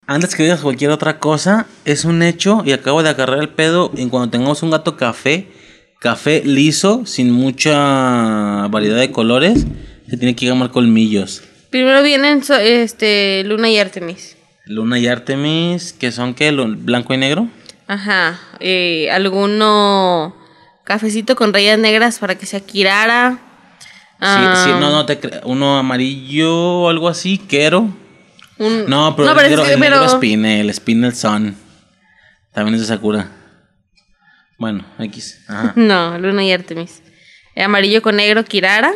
[0.07, 3.91] Antes que digas cualquier otra cosa, es un hecho y acabo de agarrar el pedo.
[3.97, 5.49] En cuando tengamos un gato café,
[5.99, 9.66] café liso, sin mucha variedad de colores,
[10.08, 11.42] se tiene que llamar colmillos.
[11.70, 14.36] Primero vienen este Luna y Artemis.
[14.66, 17.49] Luna y Artemis, que son qué, blanco y negro.
[17.86, 18.39] Ajá.
[18.60, 20.36] eh, alguno
[20.84, 23.39] cafecito con rayas negras para que sea Kirara.
[24.20, 27.89] Ah, Sí, sí, no, no te Uno amarillo o algo así, quero.
[28.58, 31.15] Un- No, pero, No, el, pero es negro, que- el negro pero- es Spinel, Spinel
[31.15, 31.57] Sun.
[32.52, 33.28] También es de Sakura.
[34.58, 35.41] Bueno, X.
[35.49, 35.73] Ajá.
[35.76, 37.02] No, Luna y Artemis.
[37.57, 38.92] Amarillo con negro, Kirara.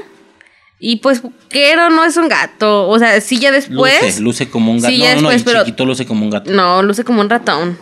[0.81, 2.89] Y pues, Kero no es un gato.
[2.89, 4.01] O sea, sí ya después.
[4.03, 4.93] luce, luce como un gato.
[4.93, 6.51] Sí, no, ya no, no, después, el pero- chiquito luce como un gato.
[6.53, 7.79] No, luce como un ratón.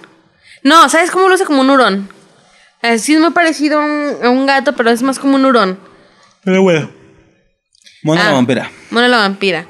[0.62, 2.08] No, ¿sabes cómo luce como un hurón?
[2.82, 5.44] Eh, sí es muy parecido a un, a un gato, pero es más como un
[5.44, 5.78] hurón.
[6.44, 6.90] Pero bueno.
[8.02, 8.70] Mona la Ah, vampira.
[8.90, 9.66] Mona la vampira.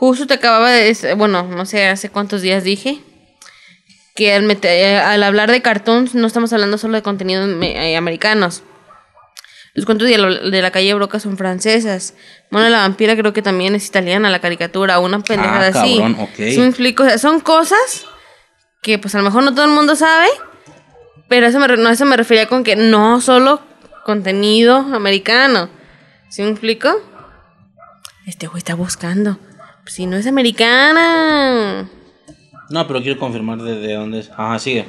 [0.00, 1.14] Justo te acababa de...
[1.14, 3.00] Bueno, no sé hace cuántos días dije.
[4.16, 7.96] Que al, mete- eh, al hablar de cartoons no estamos hablando solo de contenidos eh,
[7.98, 8.62] americanos.
[9.74, 12.14] Los cuentos de la, de la calle Broca son francesas.
[12.50, 15.98] Mona la vampira creo que también es italiana, la caricatura, una pendejada Ah, así.
[15.98, 16.34] cabrón, ok.
[16.36, 17.02] ¿Sí me explico?
[17.02, 18.06] O sea, son cosas
[18.82, 20.28] que pues a lo mejor no todo el mundo sabe,
[21.28, 23.60] pero eso me, no, eso me refería con que no solo
[24.06, 25.68] contenido americano.
[26.30, 26.90] ¿Sí me explico?
[28.26, 29.38] Este güey está buscando.
[29.86, 31.88] Si no es americana.
[32.70, 34.30] No, pero quiero confirmar de, de dónde es.
[34.30, 34.86] Ajá, sigue.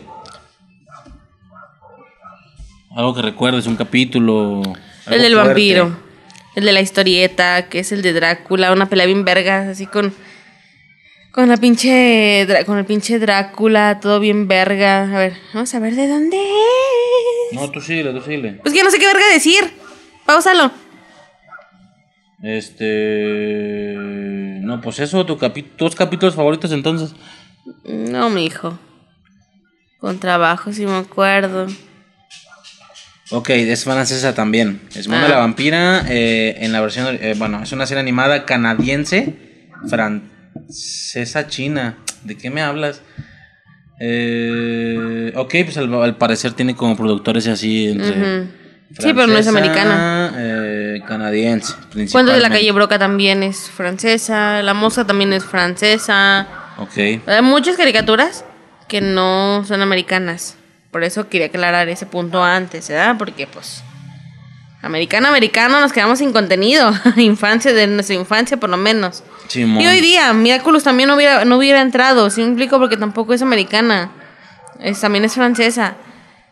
[2.96, 4.62] Algo que recuerdes, un capítulo.
[5.08, 5.48] El del fuerte.
[5.50, 5.98] vampiro.
[6.56, 10.14] El de la historieta, que es el de Drácula, una pelea bien verga, así con.
[11.32, 12.46] Con la pinche.
[12.66, 15.04] Con el pinche Drácula, todo bien verga.
[15.04, 17.58] A ver, vamos a ver de dónde es.
[17.60, 18.60] No, tú síguele, tú síguele.
[18.62, 19.72] Pues que no sé qué verga decir.
[20.26, 20.72] Páusalo.
[22.44, 23.96] Este.
[24.62, 27.14] No, pues eso, tu capi- tus capítulos favoritos entonces.
[27.86, 28.78] No, mi hijo.
[30.00, 31.68] Con trabajo, si me acuerdo.
[33.32, 34.82] Ok, es francesa también.
[34.96, 35.28] Es Ah.
[35.30, 37.18] la vampira eh, en la versión.
[37.22, 41.98] eh, bueno, es una serie animada canadiense, francesa, china.
[42.24, 43.02] ¿De qué me hablas?
[44.00, 48.46] Eh, ok, pues al, al parecer tiene como productores así entre.
[49.00, 50.34] Sí, pero no es americana.
[51.02, 51.74] Eh, canadiense,
[52.12, 54.62] Cuentos de la calle Broca también es francesa.
[54.62, 56.48] La mosca también es francesa.
[56.78, 56.98] Ok.
[57.28, 58.46] Hay muchas caricaturas
[58.88, 60.56] que no son americanas.
[60.92, 63.16] Por eso quería aclarar ese punto antes, ¿verdad?
[63.18, 63.84] Porque, pues,
[64.82, 66.92] americano, americano, nos quedamos sin contenido.
[67.16, 69.24] infancia, de nuestra infancia, por lo menos.
[69.48, 69.82] Simón.
[69.82, 72.30] Y hoy día, Miraculous también no hubiera, no hubiera entrado.
[72.30, 74.12] Sí me explico porque tampoco es americana.
[74.80, 75.96] Es, también es francesa.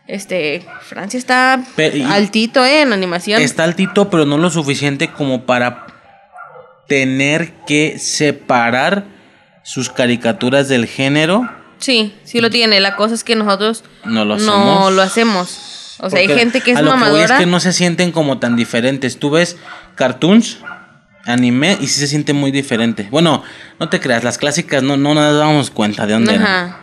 [0.06, 1.62] Este, Francia está
[2.08, 2.82] altito, ¿eh?
[2.82, 3.40] En animación.
[3.40, 5.86] Está altito, pero no lo suficiente como para
[6.88, 9.04] tener que separar
[9.62, 11.48] sus caricaturas del género.
[11.78, 12.80] Sí, sí lo tiene.
[12.80, 14.92] La cosa es que nosotros No lo no hacemos.
[14.94, 15.96] lo hacemos.
[16.00, 17.24] O sea, hay gente que es a lo voy mamadora.
[17.36, 19.18] es que no se sienten como tan diferentes.
[19.18, 19.56] Tú ves
[19.94, 20.58] cartoons,
[21.26, 23.06] anime y sí se siente muy diferente.
[23.10, 23.42] Bueno,
[23.78, 26.34] no te creas, las clásicas no, no nos dábamos cuenta de dónde.
[26.34, 26.80] Ajá.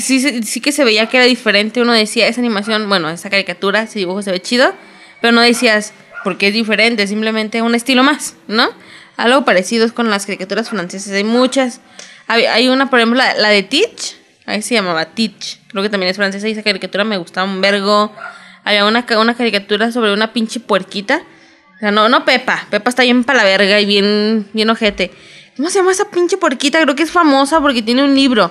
[0.00, 1.80] Sí, sí, que se veía que era diferente.
[1.80, 4.74] Uno decía, esa animación, bueno, esa caricatura, ese dibujo se ve chido.
[5.20, 5.92] Pero no decías,
[6.24, 8.70] porque es diferente, simplemente un estilo más, ¿no?
[9.16, 11.12] Algo parecido es con las caricaturas francesas.
[11.12, 11.80] Hay muchas.
[12.26, 14.16] Hay, una, por ejemplo, la, la de Teach.
[14.46, 15.58] Ahí se llamaba Teach.
[15.68, 18.12] Creo que también es francesa y esa caricatura me gustaba un vergo.
[18.64, 21.22] Había una, una caricatura sobre una pinche puerquita.
[21.76, 22.66] O sea, no, no Pepa.
[22.70, 25.10] Pepa está bien para la verga y bien, bien ojete.
[25.56, 26.80] ¿Cómo se llama esa pinche puerquita?
[26.80, 28.50] Creo que es famosa porque tiene un libro.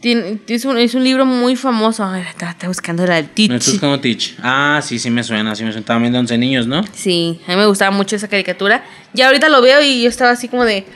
[0.00, 2.04] Tiene, es, un, es un libro muy famoso.
[2.04, 3.50] A ver, está, está buscando la del Me Teach.
[3.52, 4.34] estás buscando Teach.
[4.42, 5.86] Ah, sí, sí me suena, sí me suena.
[5.86, 6.82] También de 11 niños, ¿no?
[6.92, 8.84] Sí, a mí me gustaba mucho esa caricatura.
[9.12, 10.86] Ya ahorita lo veo y yo estaba así como de.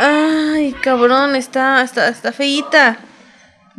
[0.00, 2.98] Ay, cabrón, está, está, está feíta.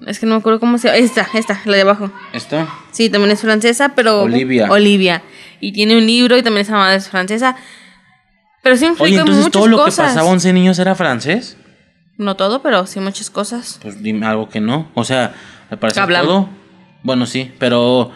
[0.07, 0.97] Es que no me acuerdo cómo se llama.
[0.97, 2.11] Esta, esta, la de abajo.
[2.33, 2.67] ¿Esto?
[2.91, 4.23] Sí, también es francesa, pero.
[4.23, 4.67] Olivia.
[4.69, 5.21] Olivia.
[5.59, 7.55] Y tiene un libro y también esa madre es francesa.
[8.61, 11.57] Pero sí me Oye, entonces muchas todo lo que pasaba 11 niños era francés.
[12.19, 13.79] No todo, pero sí muchas cosas.
[13.81, 14.91] Pues dime algo que no.
[14.93, 15.33] O sea,
[15.71, 16.49] me parece todo.
[17.01, 18.11] Bueno, sí, pero.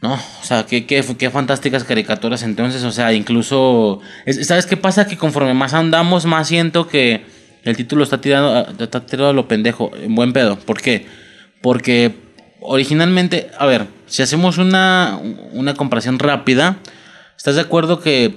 [0.00, 2.82] No, o sea, qué, qué, qué fantásticas caricaturas entonces.
[2.82, 4.00] O sea, incluso.
[4.24, 5.06] es- ¿Sabes qué pasa?
[5.06, 7.24] Que conforme más andamos, más siento que
[7.62, 9.90] el título está tirado, está tirado a lo pendejo.
[9.96, 10.58] En buen pedo.
[10.58, 11.06] ¿Por qué?
[11.60, 12.14] Porque
[12.60, 15.18] originalmente, a ver, si hacemos una,
[15.52, 16.76] una comparación rápida,
[17.36, 18.34] ¿estás de acuerdo que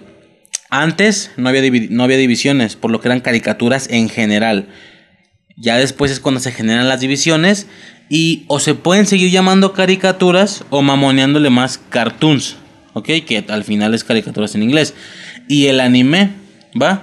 [0.70, 4.68] antes no había, no había divisiones, por lo que eran caricaturas en general?
[5.56, 7.68] Ya después es cuando se generan las divisiones
[8.10, 12.58] y o se pueden seguir llamando caricaturas o mamoneándole más cartoons,
[12.94, 13.08] ¿ok?
[13.26, 14.94] Que al final es caricaturas en inglés.
[15.48, 16.32] Y el anime,
[16.80, 17.02] ¿va?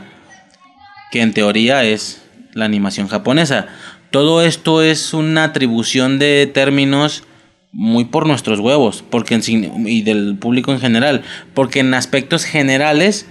[1.11, 3.67] Que en teoría es la animación japonesa.
[4.11, 7.25] todo esto es una atribución de términos
[7.73, 11.23] muy por nuestros huevos, porque y del público en general,
[11.55, 13.27] porque en aspectos generales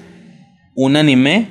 [0.76, 1.48] un anime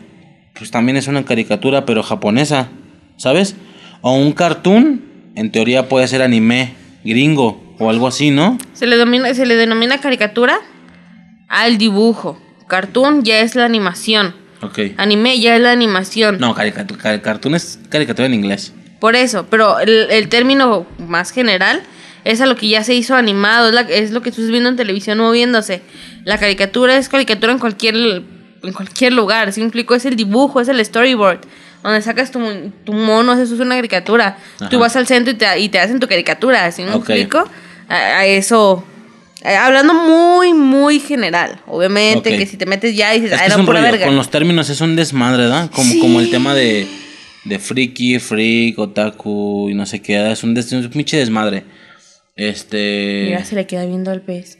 [0.54, 2.68] pues también es una caricatura pero japonesa,
[3.16, 3.56] ¿sabes?
[4.00, 5.02] O un cartoon
[5.34, 8.58] en teoría puede ser anime gringo o algo así, ¿no?
[8.74, 10.58] Se le, domina, se le denomina caricatura
[11.48, 12.40] al dibujo.
[12.68, 14.34] Cartoon ya es la animación.
[14.96, 16.38] Anime ya es la animación.
[16.38, 18.72] No, caricatura, cartoon es caricatura en inglés.
[19.00, 21.82] Por eso, pero el, el término más general
[22.24, 24.50] es a lo que ya se hizo animado, es, la- es lo que tú estás
[24.52, 25.82] viendo en televisión moviéndose.
[26.24, 28.22] La caricatura es caricatura en cualquier,
[28.62, 29.94] en cualquier lugar, ¿sí me explico?
[29.94, 31.40] Es el dibujo, es el storyboard,
[31.82, 32.40] donde sacas tu,
[32.84, 34.38] tu mono, eso es una caricatura.
[34.56, 34.68] Ajá.
[34.68, 37.10] Tú vas al centro y te, y te hacen tu caricatura, ¿sí me Ok.
[37.10, 37.44] explico?
[37.88, 38.84] A, a eso...
[39.44, 41.60] eh, Hablando muy, muy general.
[41.66, 44.06] Obviamente que si te metes ya y dices, Es que es un pura rollo, verga.
[44.06, 45.70] con los términos es un desmadre, ¿verdad?
[45.72, 46.86] Como, como el tema de,
[47.44, 51.64] de friki, freak, otaku y no sé qué, es un, des, un pinche desmadre.
[52.36, 53.24] Este...
[53.26, 54.58] Mira, se le queda viendo al pez.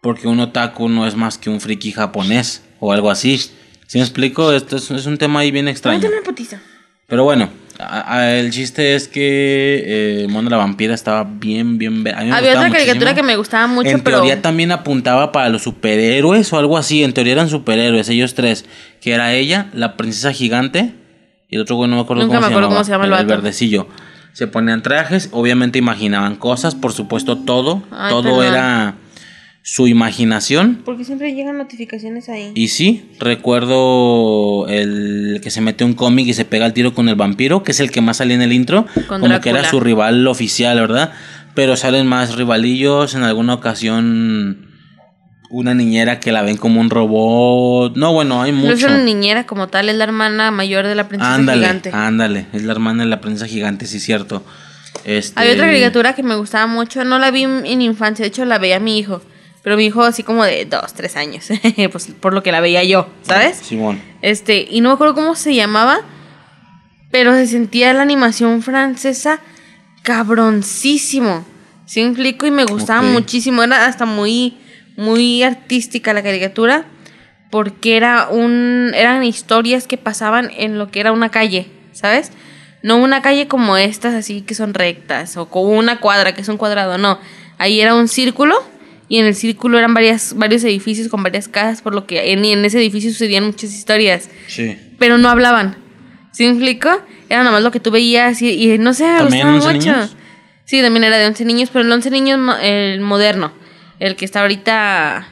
[0.00, 3.38] Porque un otaku no es más que un friki japonés o algo así.
[3.38, 4.52] ¿Sí me explico?
[4.52, 6.00] Esto es, es un tema ahí bien extraño.
[7.06, 12.02] Pero bueno, a- a- el chiste es que eh, Mono la vampira estaba bien, bien...
[12.02, 14.72] ve- a mí me Había otra caricatura que me gustaba mucho, En pero teoría también
[14.72, 17.04] apuntaba para los superhéroes o algo así.
[17.04, 18.64] En teoría eran superhéroes, ellos tres.
[19.00, 20.94] Que era ella, la princesa gigante.
[21.48, 22.90] Y el otro güey no me acuerdo, Nunca cómo, me se acuerdo llamaba, cómo se
[22.92, 23.88] llama el verdecillo.
[24.32, 27.82] Se ponían trajes, obviamente imaginaban cosas, por supuesto todo.
[27.90, 28.46] Ay, todo perdón.
[28.46, 28.94] era
[29.62, 30.82] su imaginación.
[30.84, 32.50] Porque siempre llegan notificaciones ahí.
[32.54, 37.08] Y sí, recuerdo el que se mete un cómic y se pega el tiro con
[37.08, 39.64] el vampiro, que es el que más salía en el intro, Con como que era
[39.68, 41.12] su rival oficial, ¿verdad?
[41.54, 44.68] Pero salen más rivalillos, en alguna ocasión
[45.50, 47.94] una niñera que la ven como un robot.
[47.96, 48.86] No, bueno, hay No es mucho.
[48.86, 51.90] una niñera como tal, es la hermana mayor de la princesa Ándale, gigante.
[51.92, 54.42] ándale, es la hermana de la princesa gigante, sí cierto.
[55.04, 58.44] Este, Había otra caricatura que me gustaba mucho, no la vi en infancia, de hecho
[58.46, 59.20] la veía mi hijo,
[59.62, 61.48] pero mi hijo así como de dos, tres años,
[61.92, 63.58] pues por lo que la veía yo, ¿sabes?
[63.58, 64.00] Simón.
[64.22, 66.00] Este, y no me acuerdo cómo se llamaba,
[67.10, 69.40] pero se sentía la animación francesa
[70.02, 71.44] cabroncísimo.
[71.86, 72.46] ¿Sí me explico?
[72.46, 73.12] Y me gustaba Ok.
[73.12, 73.62] muchísimo.
[73.62, 74.56] Era hasta muy,
[74.96, 76.86] muy artística la caricatura.
[77.50, 78.92] Porque era un.
[78.94, 82.32] eran historias que pasaban en lo que era una calle, ¿sabes?
[82.82, 86.48] No una calle como estas, así que son rectas, o como una cuadra, que es
[86.48, 87.18] un cuadrado, no.
[87.58, 88.56] Ahí era un círculo,
[89.08, 92.44] y en el círculo eran varias, varios edificios con varias casas, por lo que en,
[92.44, 94.76] en ese edificio sucedían muchas historias Sí.
[94.98, 95.76] pero no hablaban.
[96.32, 96.88] ¿Sí me explico?
[97.28, 99.92] Era nada más lo que tú veías y, y no sé, ¿También gustaba 11 mucho.
[99.92, 100.16] niños?
[100.64, 103.52] Sí, también era de 11 niños, pero el 11 niños el moderno,
[103.98, 105.28] el que está ahorita,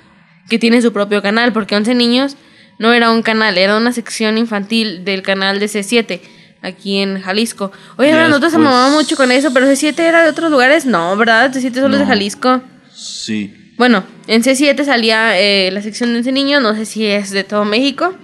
[0.49, 2.37] que tiene su propio canal, porque 11 niños
[2.79, 6.21] no era un canal, era una sección infantil del canal de C7,
[6.63, 7.73] aquí en Jalisco.
[7.97, 11.53] Oye, Ya nosotros se mucho con eso, pero C7 era de otros lugares, no, ¿verdad?
[11.53, 12.07] C7 solo es de.
[12.07, 12.63] Jalisco.
[12.93, 13.55] Sí.
[13.81, 17.45] Bueno, en C7 salía eh, la sección de 11 niños, no sé si es de
[17.45, 18.15] todo México,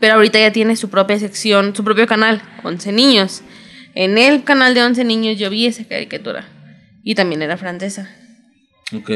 [0.00, 3.42] pero ahorita ya tiene su propia sección, su propio canal, 11 niños.
[3.94, 6.48] En el canal de 11 niños yo vi esa caricatura
[7.04, 8.08] y también era francesa.
[8.94, 9.10] Ok.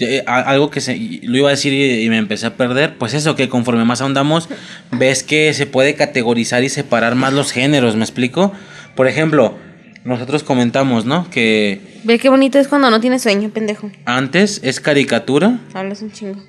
[0.00, 3.14] Eh, Algo que se, lo iba a decir y, y me empecé a perder, pues
[3.14, 4.50] eso, que conforme más ahondamos,
[4.90, 8.52] ves que se puede categorizar y separar más los géneros, ¿me explico?
[8.94, 9.56] Por ejemplo,
[10.04, 11.28] nosotros comentamos, ¿no?
[11.30, 13.90] Que Ve qué bonito es cuando no tienes sueño, pendejo.
[14.04, 16.42] antes es caricatura, Hablas un chingo.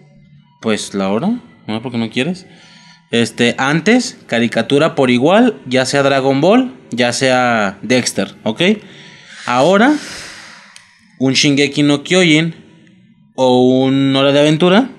[0.61, 1.81] pues la hora, ¿no?
[1.81, 2.45] Porque no quieres.
[3.11, 8.61] Este, antes, caricatura por igual, ya sea Dragon Ball, ya sea Dexter, ¿ok?
[9.45, 9.93] Ahora,
[11.19, 12.55] un Shingeki no Kyojin
[13.35, 14.89] o un Hora de Aventura,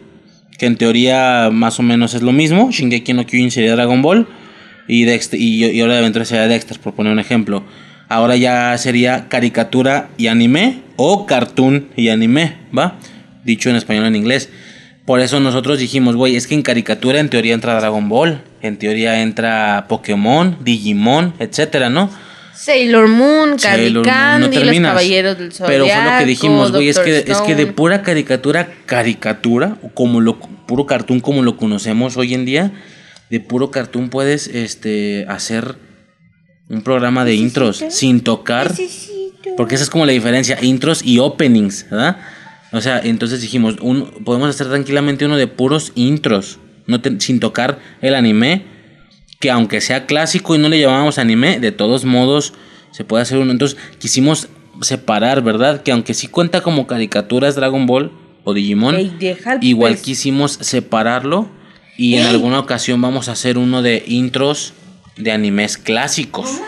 [0.58, 2.70] que en teoría más o menos es lo mismo.
[2.70, 4.28] Shingeki no Kyojin sería Dragon Ball
[4.88, 7.64] y, Dexter, y, y Hora de Aventura sería Dexter, por poner un ejemplo.
[8.08, 12.98] Ahora ya sería caricatura y anime o cartoon y anime, ¿va?
[13.44, 14.48] Dicho en español o en inglés.
[15.04, 18.76] Por eso nosotros dijimos, güey, es que en caricatura en teoría entra Dragon Ball, en
[18.76, 22.10] teoría entra Pokémon, Digimon, etcétera, ¿no?
[22.56, 24.80] Sailor Moon, Candy Sailor Moon, no Los.
[24.80, 25.72] Caballeros del Zodiaco.
[25.72, 30.20] Pero fue lo que dijimos, güey, es que, es que de pura caricatura, caricatura, como
[30.20, 32.72] lo, puro cartoon como lo conocemos hoy en día,
[33.30, 35.76] de puro cartoon puedes este, hacer
[36.68, 38.72] un programa de intros sin tocar,
[39.56, 42.16] porque esa es como la diferencia, intros y openings, ¿verdad?
[42.72, 47.38] O sea, entonces dijimos, un, podemos hacer tranquilamente uno de puros intros, no te- sin
[47.40, 48.64] tocar el anime,
[49.38, 52.52] que aunque sea clásico y no le llamábamos anime, de todos modos
[52.90, 53.52] se puede hacer uno.
[53.52, 54.48] Entonces quisimos
[54.82, 55.82] separar, ¿verdad?
[55.82, 58.10] Que aunque sí cuenta como caricaturas Dragon Ball
[58.44, 59.12] o Digimon, Ey,
[59.62, 61.48] igual quisimos separarlo
[61.96, 64.72] y en alguna ocasión vamos a hacer uno de intros
[65.16, 66.60] de animes clásicos.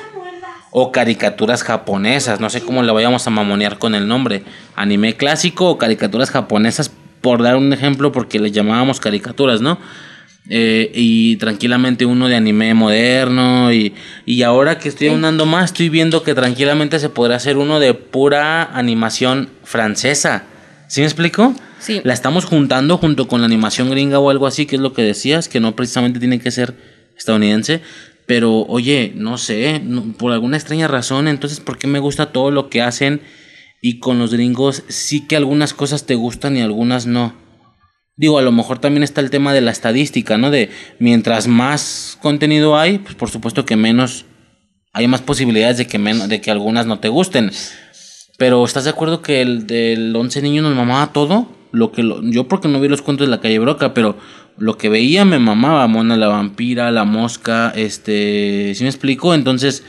[0.70, 4.42] o caricaturas japonesas, no sé cómo le vayamos a mamonear con el nombre,
[4.76, 9.78] anime clásico o caricaturas japonesas, por dar un ejemplo, porque le llamábamos caricaturas, ¿no?
[10.50, 13.94] Eh, y tranquilamente uno de anime moderno y,
[14.24, 17.92] y ahora que estoy andando más estoy viendo que tranquilamente se podrá hacer uno de
[17.92, 20.44] pura animación francesa.
[20.86, 21.54] ¿Sí me explico?
[21.80, 22.00] Sí.
[22.02, 25.02] La estamos juntando junto con la animación gringa o algo así, que es lo que
[25.02, 26.74] decías, que no precisamente tiene que ser
[27.16, 27.82] estadounidense.
[28.28, 29.80] Pero oye, no sé,
[30.18, 33.22] por alguna extraña razón, entonces, ¿por qué me gusta todo lo que hacen?
[33.82, 37.34] Y con los gringos sí que algunas cosas te gustan y algunas no.
[38.16, 40.50] Digo, a lo mejor también está el tema de la estadística, ¿no?
[40.50, 44.26] De mientras más contenido hay, pues por supuesto que menos
[44.92, 47.50] hay más posibilidades de que menos, de que algunas no te gusten.
[48.36, 51.48] Pero ¿estás de acuerdo que el del 11 niños nos mamaba todo?
[51.72, 54.16] Lo que lo- yo porque no vi los cuentos de la calle Broca, pero
[54.58, 59.34] lo que veía me mamaba, Mona la vampira, la mosca, este, ¿sí me explico?
[59.34, 59.82] Entonces,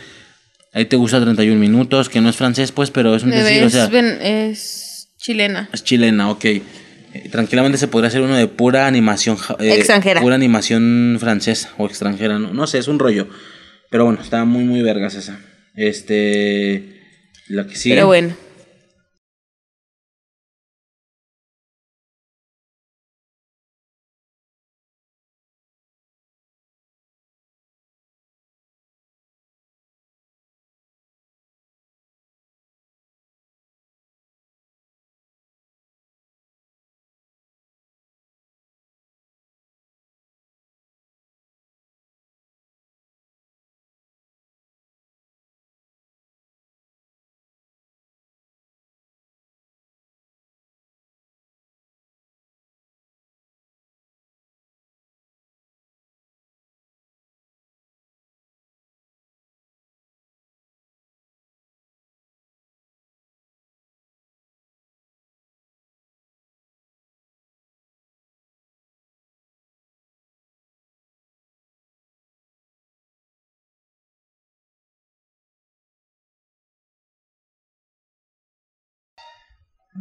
[0.73, 3.69] ahí te gusta 31 minutos, que no es francés pues, pero es un decir, o
[3.69, 3.89] sea,
[4.21, 5.69] es chilena.
[5.73, 6.45] es chilena, ok.
[6.45, 6.63] Eh,
[7.31, 10.21] tranquilamente se podría hacer uno de pura animación eh, Extranjera.
[10.21, 13.27] Pura animación francesa o extranjera, no, no sé, es un rollo.
[13.89, 15.39] Pero bueno, está muy, muy vergas esa.
[15.75, 17.01] Este.
[17.47, 17.95] La que sigue.
[17.95, 18.35] Pero bueno.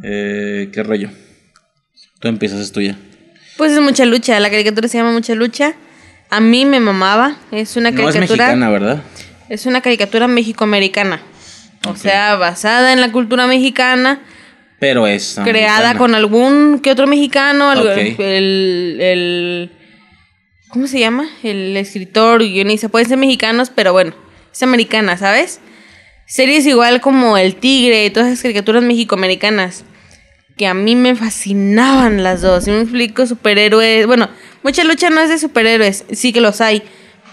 [0.03, 1.09] Eh, ¿Qué rollo?
[2.19, 2.97] Tú empiezas, es tuya.
[3.57, 4.39] Pues es mucha lucha.
[4.39, 5.73] La caricatura se llama Mucha lucha.
[6.29, 7.37] A mí me mamaba.
[7.51, 8.45] Es una No es caricatura.
[8.45, 9.03] mexicana, ¿verdad?
[9.49, 11.21] Es una caricatura mexicoamericana.
[11.87, 14.19] O sea, basada en la cultura mexicana,
[14.79, 15.39] Pero es.
[15.43, 15.97] creada americana.
[15.97, 19.71] con algún que otro mexicano, el, el-
[20.67, 21.25] ¿cómo se llama?
[21.41, 24.13] El escritor, guionista, pueden ser mexicanos, pero bueno,
[24.51, 25.61] es americana, ¿sabes?
[26.29, 29.83] Series igual como El Tigre y todas esas caricaturas mexicoamericanas
[30.55, 32.65] que a mí me fascinaban las dos.
[32.65, 34.29] Si me explico, superhéroes, bueno,
[34.61, 36.83] mucha lucha no es de superhéroes, sí que los hay,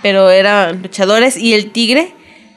[0.01, 2.09] pero eran luchadores y El Tigre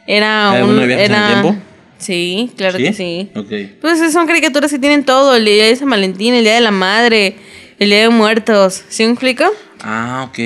[0.07, 1.61] era ¿Hay un alguno de viajes en el era tiempo?
[1.97, 3.29] Sí, claro que sí.
[3.35, 3.51] Ok.
[3.81, 6.71] Pues son caricaturas que tienen todo, el día de San Valentín, el día de la
[6.71, 7.35] madre,
[7.79, 9.43] el día de muertos, ¿sí me explico?
[9.81, 10.39] Ah, ok.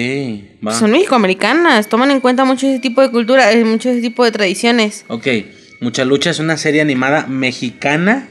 [0.68, 0.74] Va.
[0.74, 4.32] Son mexicoamericanas, toman en cuenta mucho ese tipo de cultura, eh, mucho ese tipo de
[4.32, 5.06] tradiciones.
[5.08, 5.28] Ok.
[5.84, 8.30] Mucha Lucha es una serie animada mexicana,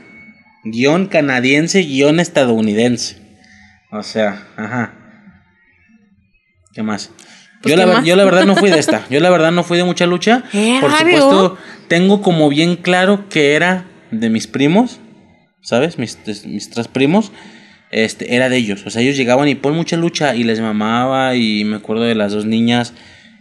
[0.64, 3.16] guion canadiense, guion estadounidense.
[3.90, 4.94] O sea, ajá.
[6.72, 7.10] ¿Qué más?
[7.60, 8.04] Pues, yo, ¿qué la, ver- más?
[8.06, 9.06] yo la verdad no fui de esta.
[9.10, 10.44] Yo la verdad no fui de mucha lucha.
[10.54, 11.58] ¿Eh, Por supuesto,
[11.88, 14.98] tengo como bien claro que era de mis primos,
[15.60, 15.98] ¿sabes?
[15.98, 17.32] Mis, mis tres primos.
[17.90, 18.82] Este, era de ellos.
[18.86, 21.36] O sea, ellos llegaban y pon mucha lucha y les mamaba.
[21.36, 22.94] Y me acuerdo de las dos niñas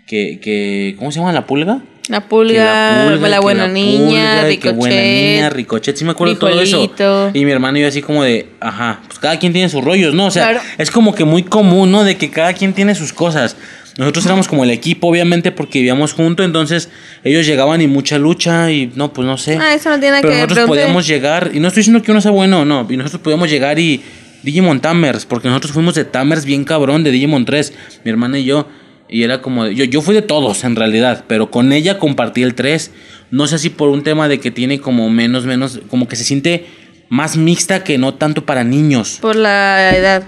[0.05, 1.81] que, que ¿cómo se llama la pulga?
[2.09, 5.53] La pulga, la, buena la niña, pulga, que buena niña, Ricochet.
[5.53, 7.31] Ricochet, sí me acuerdo de todo eso.
[7.33, 10.13] Y mi hermano y yo así como de, ajá, pues cada quien tiene sus rollos,
[10.13, 10.25] ¿no?
[10.25, 10.61] O sea, Claro.
[10.77, 12.03] es como que muy común, ¿no?
[12.03, 13.55] De que cada quien tiene sus cosas.
[13.97, 16.89] Nosotros éramos como el equipo, obviamente, porque vivíamos juntos, entonces
[17.23, 19.57] ellos llegaban y mucha lucha y no, pues no sé.
[19.61, 22.21] Ah, eso no tiene Pero que nosotros podíamos llegar, y no estoy diciendo que uno
[22.21, 24.01] sea bueno, no, y nosotros podíamos llegar y
[24.43, 27.73] Digimon Tamers, porque nosotros fuimos de Tamers bien cabrón, de Digimon 3,
[28.05, 28.67] mi hermana y yo,
[29.11, 32.55] y era como, yo, yo fui de todos en realidad, pero con ella compartí el
[32.55, 32.91] 3,
[33.29, 36.23] no sé si por un tema de que tiene como menos, menos, como que se
[36.23, 36.65] siente
[37.09, 39.17] más mixta que no tanto para niños.
[39.21, 40.23] Por la edad.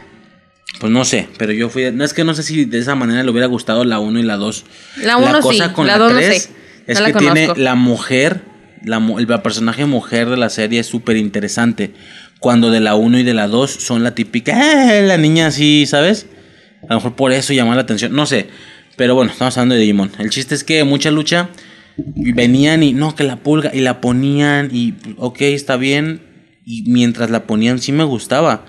[0.79, 1.91] Pues no sé, pero yo fui.
[1.91, 4.23] No es que no sé si de esa manera le hubiera gustado la 1 y
[4.23, 4.65] la 2.
[5.03, 6.35] La uno sí, la dos no sé.
[6.35, 8.41] es No la que tiene la mujer,
[8.83, 11.93] la, el personaje mujer de la serie es súper interesante.
[12.39, 15.85] Cuando de la 1 y de la 2 son la típica, "Eh, la niña así,
[15.85, 16.25] ¿sabes?
[16.89, 18.47] A lo mejor por eso llama la atención, no sé.
[18.95, 20.11] Pero bueno, estamos hablando de Digimon.
[20.19, 21.49] El chiste es que mucha lucha.
[21.97, 26.21] venían y no, que la pulga, y la ponían, y ok, está bien.
[26.65, 28.65] Y mientras la ponían sí me gustaba.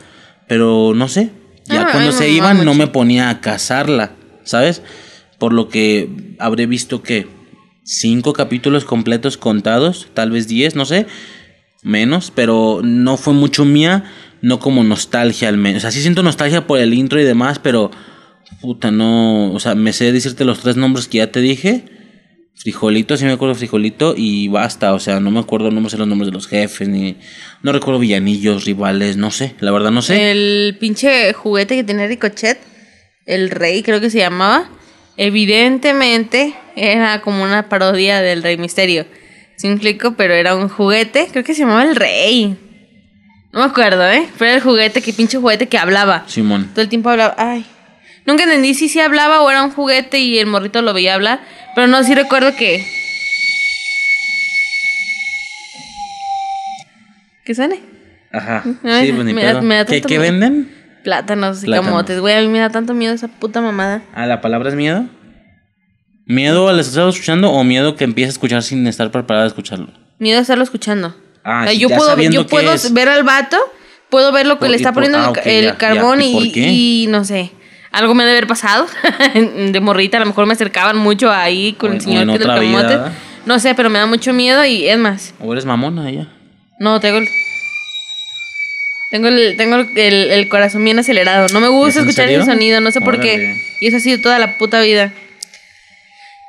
[0.48, 1.30] Pero no sé.
[1.66, 4.12] Ya Ah, cuando se iban no me ponía a cazarla,
[4.44, 4.82] ¿sabes?
[5.38, 7.26] Por lo que habré visto que
[7.84, 11.06] cinco capítulos completos contados, tal vez diez, no sé,
[11.82, 14.04] menos, pero no fue mucho mía,
[14.42, 15.78] no como nostalgia al menos.
[15.78, 17.90] O sea, sí siento nostalgia por el intro y demás, pero
[18.60, 21.84] puta, no, o sea, me sé decirte los tres nombres que ya te dije.
[22.56, 26.06] Frijolito, sí me acuerdo Frijolito y basta, o sea, no me acuerdo, no sé los
[26.06, 27.16] nombres de los jefes, ni
[27.62, 30.30] no recuerdo villanillos, rivales, no sé, la verdad no sé.
[30.30, 32.58] El pinche juguete que tenía Ricochet,
[33.26, 34.70] el rey creo que se llamaba,
[35.16, 39.04] evidentemente era como una parodia del Rey Misterio.
[39.62, 42.56] Me explico, pero era un juguete, creo que se llamaba el rey.
[43.54, 44.28] No me acuerdo, ¿eh?
[44.38, 46.24] Pero era el juguete, que pinche juguete que hablaba.
[46.26, 46.70] Simón.
[46.72, 47.34] Todo el tiempo hablaba.
[47.38, 47.64] Ay.
[48.26, 51.40] Nunca entendí si sí hablaba o era un juguete y el morrito lo veía hablar.
[51.74, 52.84] Pero no, sí recuerdo que.
[57.44, 57.80] ¿Qué suene?
[58.32, 58.64] Ajá.
[58.82, 59.62] Ay, Sí, pues ni me da- pedo.
[59.62, 60.70] me da ¿Qué, qué venden?
[61.04, 61.90] Plátanos y Plátanos.
[61.90, 62.20] camotes.
[62.20, 64.02] Güey, a mí me da tanto miedo esa puta mamada.
[64.14, 65.06] Ah, la palabra es miedo.
[66.26, 69.92] ¿Miedo al estar escuchando o miedo que empiece a escuchar sin estar preparado a escucharlo?
[70.18, 71.14] Miedo a estarlo escuchando.
[71.44, 72.92] Ah, O sea, sí, yo puedo, yo puedo es.
[72.92, 73.58] ver al vato,
[74.10, 75.70] puedo ver lo que Por- le está por- poniendo ah, el, ok, ca- el ya,
[75.72, 75.76] ya.
[75.78, 77.50] carbón ¿Y no sé.
[77.92, 78.86] Algo me debe haber pasado.
[79.34, 82.60] de morrita, a lo mejor me acercaban mucho ahí con O- el señor que del
[82.60, 83.12] vida.
[83.46, 85.34] No sé, pero me da mucho miedo y es más.
[85.38, 86.28] ¿O eres mamona ella?
[86.80, 87.28] No, tengo el.
[89.10, 91.46] Tengo el, tengo el, el- el corazón bien acelerado.
[91.52, 93.54] No me gusta ¿Es en escuchar ese sonido, no sé por qué.
[93.80, 95.12] Y eso ha sido toda la puta vida.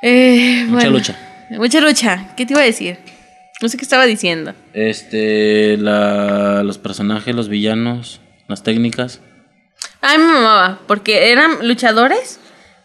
[0.02, 0.90] Eh, Mucha bueno.
[0.92, 1.16] lucha.
[1.52, 2.28] Mucha lucha.
[2.38, 2.98] ¿Qué te iba a decir?
[3.62, 4.54] No sé qué estaba diciendo.
[4.74, 9.22] Este, la, los personajes, los villanos, las técnicas.
[10.02, 12.40] Ay, me mamaba, porque eran luchadores,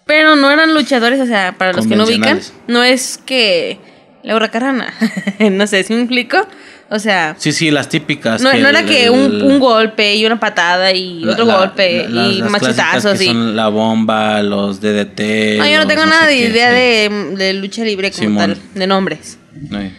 [0.07, 3.79] pero no eran luchadores, o sea, para los que no ubican, no es que
[4.23, 4.95] Laura Carrana,
[5.51, 6.47] no sé si me explico,
[6.89, 8.41] o sea, Sí, sí, las típicas.
[8.43, 11.45] no, no era el- que un, el- un golpe y una patada y la- otro
[11.47, 13.27] la- golpe la- las- y las machetazos que y...
[13.29, 15.59] son la bomba, los DDT.
[15.59, 16.75] No, yo no tengo sé nada de idea sí.
[16.75, 18.55] de, de lucha libre como Simón.
[18.55, 19.39] tal, de nombres.
[19.73, 19.97] Ay.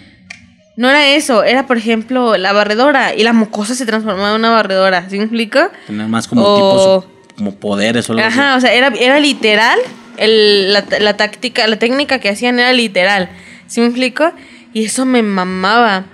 [0.81, 4.49] No era eso, era por ejemplo la barredora y la mocosa se transformaba en una
[4.49, 5.59] barredora, ¿sí me explico?
[5.85, 8.39] Tener más como O- tipos, como poderes o algo así.
[8.39, 9.77] Ajá, o sea, era, era literal.
[10.17, 13.29] El, la, la táctica, la técnica que hacían era literal.
[13.67, 14.31] ¿Sí me explico?
[14.73, 16.05] Y eso me mamaba.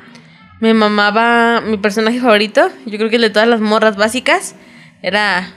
[0.59, 2.69] Me mamaba mi personaje favorito.
[2.85, 4.53] Yo creo que el de todas las morras básicas
[5.01, 5.53] era.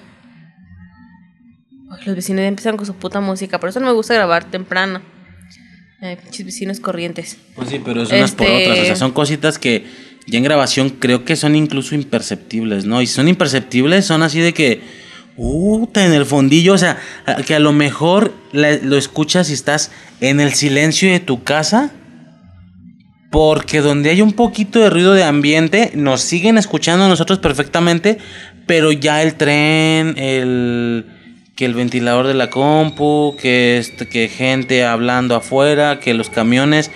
[2.06, 3.58] Los vecinos ya empezaron con su puta música.
[3.58, 5.00] Por eso no me gusta grabar temprano.
[6.02, 7.36] Ay, pinches vecinos corrientes.
[7.54, 8.78] Pues sí, pero es unas por Este- otras.
[8.80, 9.84] O sea, son cositas que
[10.26, 13.02] ya en grabación creo que son incluso imperceptibles, ¿no?
[13.02, 14.80] Y son imperceptibles, son así de que.
[15.36, 16.98] Puta, en el fondillo, o sea,
[17.46, 21.92] que a lo mejor la- lo escuchas y estás en el silencio de tu casa.
[23.30, 28.18] Porque donde hay un poquito de ruido de ambiente, nos siguen escuchando a nosotros perfectamente,
[28.66, 31.06] pero ya el tren, el
[31.60, 36.90] que el ventilador de la compu, que este, que gente hablando afuera, que los camiones,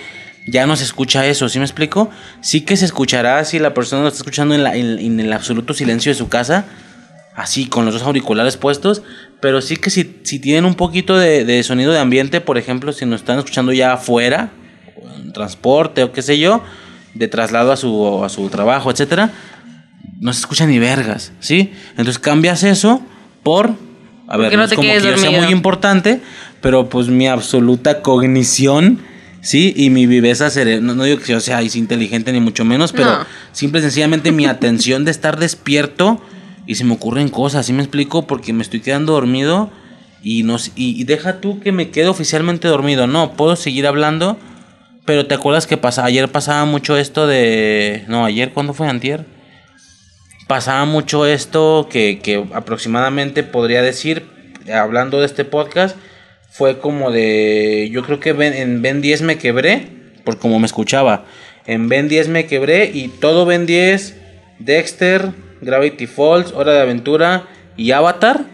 [0.47, 2.09] ya no se escucha eso, ¿sí me explico?
[2.41, 6.15] Sí que se escuchará si la persona lo está escuchando en, el absoluto silencio de
[6.17, 6.65] su casa,
[7.35, 9.03] así con los dos auriculares puestos,
[9.39, 13.05] pero sí que si, si tienen un poquito de, sonido de ambiente, por ejemplo, si
[13.05, 14.49] nos están escuchando ya afuera,
[15.15, 16.63] en transporte o qué sé yo,
[17.13, 19.29] de traslado a su, a su trabajo, etcétera,
[20.19, 21.71] no se escucha ni vergas, ¿sí?
[21.91, 23.03] Entonces cambias eso
[23.43, 23.84] por,
[24.27, 26.19] a ver, no es como que yo sea muy importante,
[26.61, 28.99] pero pues mi absoluta cognición,
[29.41, 29.73] ¿sí?
[29.75, 33.19] Y mi viveza cerebral, no, no digo que yo sea inteligente ni mucho menos, pero
[33.19, 33.25] No.
[33.51, 36.21] simple y sencillamente mi atención de estar despierto
[36.67, 38.25] y se me ocurren cosas, ¿sí me explico?
[38.25, 39.69] Porque me estoy quedando dormido
[40.23, 43.85] y, no, s- y, y deja tú que me quede oficialmente dormido, no, puedo seguir
[43.85, 44.39] hablando,
[45.05, 48.03] pero ¿te acuerdas que pasa, ayer pasaba mucho esto de...
[48.07, 48.87] No, ayer, ¿cuándo fue?
[48.87, 49.25] Antier
[50.47, 54.25] pasaba mucho esto que, que aproximadamente podría decir,
[54.73, 55.97] hablando de este podcast,
[56.49, 59.87] fue como de, yo creo que Ben- en Ben 10 me quebré,
[60.23, 61.25] por como me escuchaba,
[61.65, 64.15] en Ben 10 me quebré y todo Ben 10,
[64.59, 68.45] Dexter, Gravity Falls, Hora de Aventura y Avatar,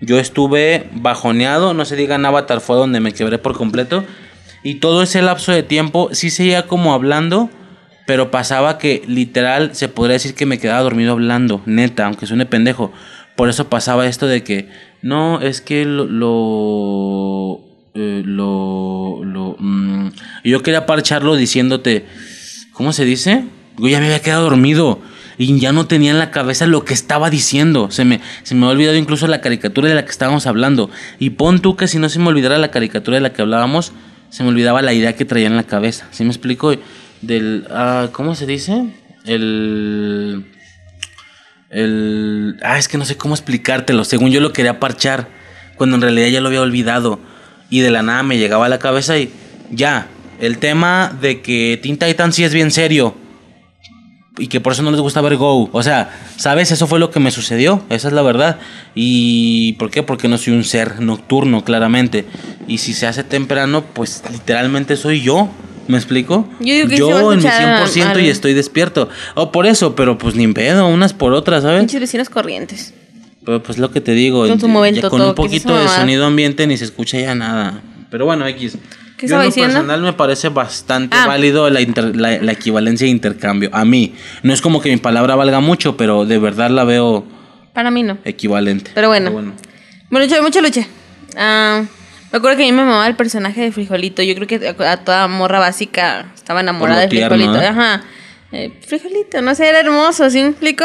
[0.00, 4.04] yo estuve bajoneado, no se digan Avatar fue donde me quebré por completo,
[4.62, 7.50] y todo ese lapso de tiempo sí seguía como hablando,
[8.06, 12.46] pero pasaba que literal se podría decir que me quedaba dormido hablando, neta, aunque suene
[12.46, 12.92] pendejo.
[13.36, 14.68] Por eso pasaba esto de que,
[15.02, 16.06] no, es que lo...
[16.06, 17.60] lo
[17.96, 20.08] eh, lo, lo, mm,
[20.42, 22.04] yo quería parcharlo diciéndote,
[22.72, 23.44] ¿cómo se dice?
[23.78, 24.98] Yo ya me había quedado dormido
[25.38, 27.92] y ya no tenía en la cabeza lo que estaba diciendo.
[27.92, 30.90] Se me, se me había olvidado incluso la caricatura de la que estábamos hablando.
[31.20, 33.92] Y pon tú que si no se me olvidara la caricatura de la que hablábamos,
[34.30, 36.08] se me olvidaba la idea que traía en la cabeza.
[36.10, 36.72] ¿Sí me explico?
[37.26, 38.84] Del, ah, ¿cómo se dice?
[39.24, 40.44] El...
[41.70, 42.56] El...
[42.62, 44.04] Ah, es que no sé cómo explicártelo.
[44.04, 45.28] Según yo lo quería parchar,
[45.76, 47.18] cuando en realidad ya lo había olvidado.
[47.70, 49.32] Y de la nada me llegaba a la cabeza y
[49.70, 50.08] ya.
[50.40, 53.16] el tema de que Teen Titans sí es bien serio.
[54.36, 55.70] Y que por eso no les gusta ver Go.
[55.72, 56.72] O sea, ¿sabes?
[56.72, 57.82] Eso fue lo que me sucedió.
[57.88, 58.58] Esa es la verdad.
[58.94, 60.02] ¿Y por qué?
[60.02, 62.26] Porque no soy un ser nocturno, claramente.
[62.66, 65.48] Y si se hace temprano, pues literalmente soy yo.
[65.88, 66.48] ¿Me explico?
[66.60, 69.08] Yo digo que sí a en mi escuchar 100% y al- estoy despierto.
[69.34, 71.80] O por eso, pero pues ni pedo, unas por otras, ¿sabes?
[71.80, 72.94] Pinches vecinos corrientes.
[73.44, 75.78] Pero pues lo que te digo, Con ya momento con un todo, ¿qué es poquito
[75.78, 77.82] de sonido ambiente ni se escucha ya nada.
[78.10, 78.78] Pero bueno, X.
[79.18, 79.72] ¿Qué Yo en lo diciendo?
[79.74, 81.26] personal me parece bastante Ah.
[81.26, 83.70] válido la, inter- la, la equivalencia de intercambio.
[83.72, 84.14] A mí.
[84.42, 87.24] No es como que mi palabra valga mucho, pero de verdad la veo
[87.74, 88.18] Para mí no.
[88.24, 88.90] equivalente.
[88.94, 89.30] Pero bueno.
[89.30, 89.52] Bueno,
[90.10, 90.86] mucha, mucha lucha.
[91.36, 91.82] Ah,
[92.34, 94.20] me acuerdo que a mí me mamaba el personaje de Frijolito.
[94.20, 97.62] Yo creo que a toda morra básica estaba enamorada de tierno, Frijolito.
[97.62, 97.66] ¿eh?
[97.68, 98.02] Ajá.
[98.50, 100.84] Eh, Frijolito, no sé, era hermoso, ¿sí me explico?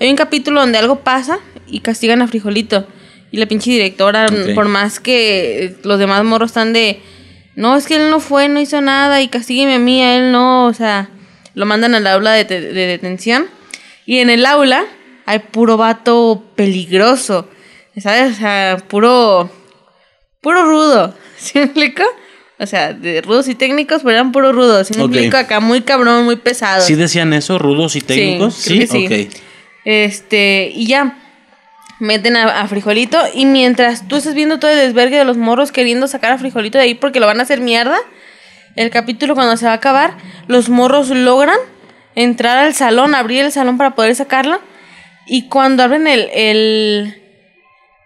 [0.00, 2.88] Hay un capítulo donde algo pasa y castigan a Frijolito.
[3.30, 7.02] Y la pinche directora, por más que los demás morros están de...
[7.54, 10.32] No, es que él no fue, no hizo nada y castígueme a mí, a él
[10.32, 10.64] no.
[10.64, 11.10] O sea,
[11.52, 13.46] lo mandan al aula de detención.
[14.06, 14.86] Y en el aula
[15.26, 17.50] hay puro vato peligroso.
[17.98, 18.32] ¿Sabes?
[18.32, 19.57] O sea, puro.
[20.48, 21.14] Puro rudo.
[21.36, 22.02] ¿Sí me explico?
[22.58, 24.86] O sea, de rudos y técnicos, pero eran puro rudos.
[24.88, 25.36] ¿Sí me explico?
[25.36, 26.80] Acá muy cabrón, muy pesado.
[26.80, 28.54] ¿Sí decían eso, rudos y técnicos?
[28.54, 28.84] sí.
[28.84, 29.34] ok.
[29.84, 31.16] Este, y ya.
[32.00, 33.18] Meten a, a Frijolito.
[33.34, 36.78] Y mientras tú estás viendo todo el desvergue de los morros queriendo sacar a Frijolito
[36.78, 37.98] de ahí porque lo van a hacer mierda.
[38.76, 41.58] El capítulo cuando se va a acabar, los morros logran
[42.14, 44.60] entrar al salón, abrir el salón para poder sacarlo.
[45.26, 47.20] Y cuando abren el, el,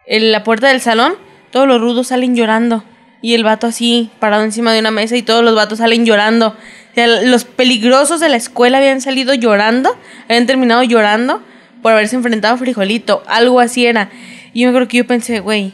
[0.07, 1.15] el- la puerta del salón,
[1.53, 2.83] todos los rudos salen llorando.
[3.21, 6.49] Y el vato así, parado encima de una mesa, y todos los vatos salen llorando.
[6.49, 9.97] O sea, los peligrosos de la escuela habían salido llorando,
[10.29, 11.41] habían terminado llorando
[11.83, 13.23] por haberse enfrentado a Frijolito.
[13.29, 14.11] Algo así era.
[14.53, 15.73] Y yo acuerdo que yo pensé, güey,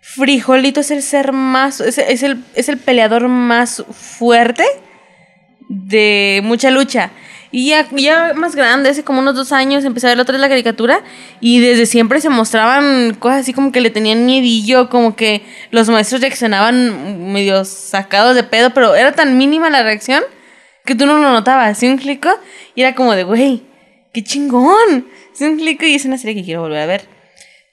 [0.00, 4.64] Frijolito es el ser más, es el, es el peleador más fuerte
[5.68, 7.10] de mucha lucha.
[7.52, 10.48] Y ya, más grande, hace como unos dos años, empecé a ver otra vez la
[10.48, 11.02] caricatura
[11.40, 15.88] y desde siempre se mostraban cosas así como que le tenían miedillo, como que los
[15.88, 20.22] maestros reaccionaban medio sacados de pedo, pero era tan mínima la reacción
[20.84, 22.30] que tú no lo notabas, ¿sí me explico?
[22.76, 23.62] Y era como de, güey,
[24.12, 25.84] qué chingón, ¿sí me explico?
[25.86, 27.02] Y es una serie que quiero volver a ver.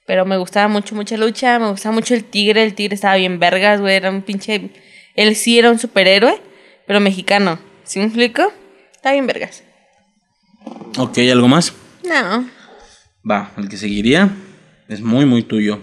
[0.06, 3.38] Pero me gustaba mucho, mucha lucha, me gustaba mucho el tigre, el tigre estaba bien
[3.38, 4.70] vergas, güey, era un pinche...
[5.14, 6.40] Él sí era un superhéroe,
[6.86, 8.52] pero mexicano, ¿sí me explico?
[8.92, 9.67] Está bien vergas.
[10.96, 11.72] Ok, ¿algo más?
[12.04, 12.48] No.
[13.28, 14.30] Va, el que seguiría
[14.88, 15.80] es muy, muy tuyo.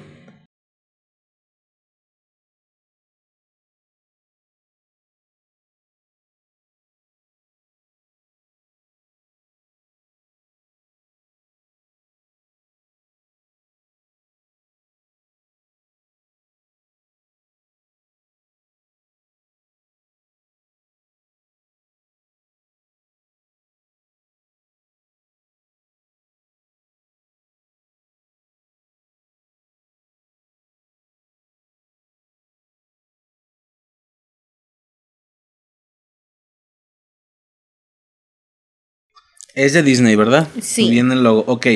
[39.56, 40.48] Es de Disney, ¿verdad?
[40.62, 40.90] Sí.
[40.90, 41.44] Viene el logo.
[41.48, 41.68] Ok.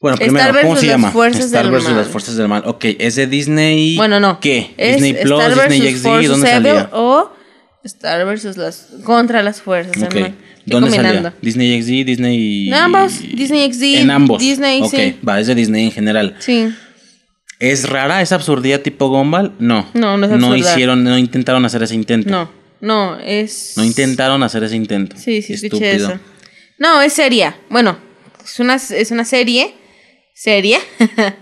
[0.00, 1.10] Bueno, Star primero, ¿cómo se llama?
[1.10, 1.96] fuerzas Star mal.
[1.96, 2.62] las fuerzas del mal.
[2.66, 3.96] Ok, es de Disney.
[3.96, 4.40] Bueno, no.
[4.40, 4.72] ¿Qué?
[4.78, 6.90] Es Disney Plus, Star Disney XD, ¿dónde Evil salía?
[6.92, 7.30] O
[7.84, 8.88] Star versus las...
[9.04, 10.14] Contra las fuerzas del Ok.
[10.14, 10.22] mal.
[10.24, 11.22] Estoy ¿Dónde combinando.
[11.22, 11.34] salía?
[11.42, 12.68] Disney XD, Disney.
[12.68, 14.40] En ambos, Disney XD, En ambos.
[14.40, 15.16] Disney, Ok, sí.
[15.26, 16.36] va, es de Disney en general.
[16.38, 16.68] Sí.
[17.58, 19.52] ¿Es rara esa absurdidad tipo Gumball?
[19.58, 19.86] No.
[19.92, 20.58] No, no es No absurda.
[20.72, 22.30] hicieron, no intentaron hacer ese intento.
[22.30, 23.74] No, no, es...
[23.76, 25.16] No intentaron hacer ese intento.
[25.18, 26.08] Sí, sí, escuché Estúpido.
[26.12, 26.20] eso.
[26.80, 27.56] No, es seria.
[27.68, 27.96] Bueno,
[28.44, 29.74] es una, es una serie.
[30.34, 30.78] Seria.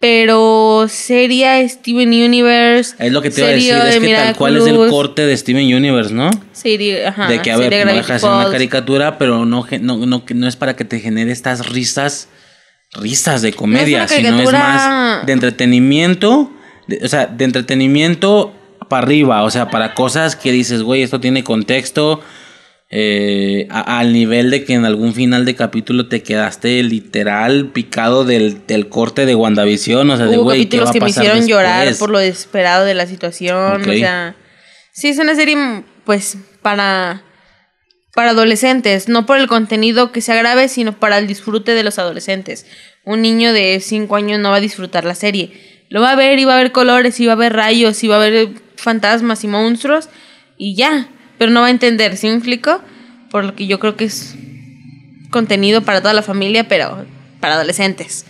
[0.00, 2.94] Pero seria Steven Universe.
[2.98, 5.26] Es lo que te iba a decir, es de que tal cual es el corte
[5.26, 6.30] de Steven Universe, ¿no?
[6.52, 9.66] serie- ajá, de que, a ver, no Gravity deja de ser una caricatura, pero no,
[9.82, 12.28] no, no, no es para que te genere estas risas,
[12.94, 16.50] risas de comedia, sino es más de entretenimiento,
[16.86, 18.54] de- o sea, de entretenimiento
[18.88, 22.22] para arriba, o sea, para cosas que dices, güey, esto tiene contexto,
[22.92, 28.24] eh, a- al nivel de que en algún final de capítulo te quedaste literal picado
[28.24, 31.04] del, del corte de WandaVision, o sea, de güey, ¿qué va capítulos a que me
[31.10, 33.82] hicieron llorar por lo desesperado de la situación.
[33.82, 34.34] O sea,
[34.92, 37.22] sí, es una serie, pues, para,
[38.12, 39.08] para adolescentes.
[39.08, 42.66] No por el contenido que sea grave, sino para el disfrute de los adolescentes.
[43.04, 45.52] Un niño de 5 años no va a disfrutar la serie.
[45.90, 48.08] Lo va a ver y va a ver colores, y va a ver rayos, y
[48.08, 50.08] va a ver fantasmas y monstruos,
[50.58, 51.08] y ya.
[51.40, 52.82] Pero no va a entender, ¿sí me explico?
[53.30, 54.36] Por lo que yo creo que es
[55.30, 57.06] contenido para toda la familia, pero
[57.40, 58.26] para adolescentes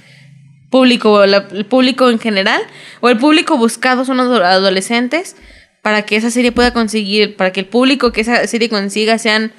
[0.70, 2.62] público, el público en general,
[3.00, 5.34] o el público buscado son los ado- adolescentes,
[5.82, 9.50] para que esa serie pueda conseguir, para que el público que esa serie consiga sean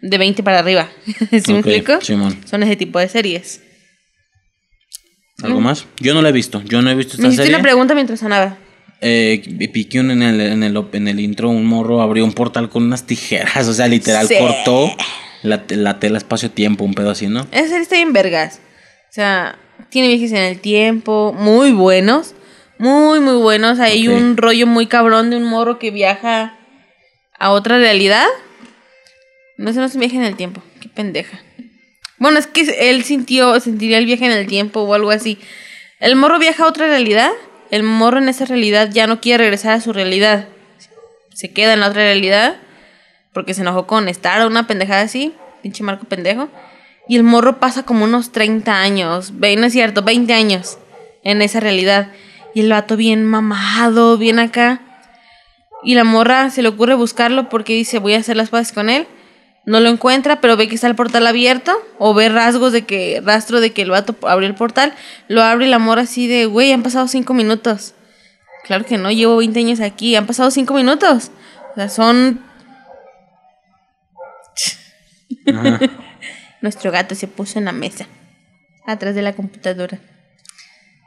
[0.00, 0.88] de 20 para arriba.
[1.44, 2.00] ¿Sí me explico?
[2.00, 2.38] Simón.
[2.48, 3.60] Son ese tipo de series.
[5.42, 5.86] ¿Algo más?
[5.98, 6.62] Yo no la he visto.
[6.62, 7.56] Yo no he visto Me esta hiciste serie.
[7.56, 8.56] una pregunta mientras sonaba.
[9.02, 12.68] Eh, piqué un- en el, en, el, en el intro, un morro abrió un portal
[12.68, 13.66] con unas tijeras.
[13.68, 14.34] O sea, literal, Sí.
[14.38, 14.92] cortó
[15.42, 17.46] la, la tela espacio-tiempo, un pedo así, ¿no?
[17.52, 18.60] Serie está bien vergas.
[19.08, 22.34] O sea, tiene viajes en el tiempo, muy buenos.
[22.78, 23.78] Muy, muy buenos.
[23.78, 26.56] Hay un rollo muy cabrón de un morro que viaja
[27.38, 28.26] a otra realidad.
[29.56, 30.62] No sé, no es un viaje en el tiempo.
[30.80, 31.40] Qué pendeja.
[32.18, 35.38] Bueno, es que él sintió, sentiría el viaje en el tiempo o algo así.
[36.00, 37.30] El morro viaja a otra realidad.
[37.70, 40.48] El morro en esa realidad ya no quiere regresar a su realidad.
[41.34, 42.56] Se queda en la otra realidad
[43.32, 46.48] porque se enojó con Star o una pendejada así, pinche Marco pendejo.
[47.08, 50.78] Y el morro pasa como unos 30 años, no es cierto, 20 años
[51.22, 52.12] en esa realidad.
[52.54, 54.80] Y el vato bien mamado, bien acá.
[55.82, 58.90] Y la morra se le ocurre buscarlo porque dice, voy a hacer las paces con
[58.90, 59.06] él.
[59.66, 63.20] No lo encuentra, pero ve que está el portal abierto o ve rasgos de que,
[63.24, 64.94] rastro de que el vato abrió el portal.
[65.28, 67.94] Lo abre y la morra así de, güey, han pasado 5 minutos.
[68.64, 71.30] Claro que no, llevo 20 años aquí, han pasado 5 minutos.
[71.72, 72.42] O sea, son
[76.60, 78.06] Nuestro gato se puso en la mesa,
[78.86, 79.98] atrás de la computadora.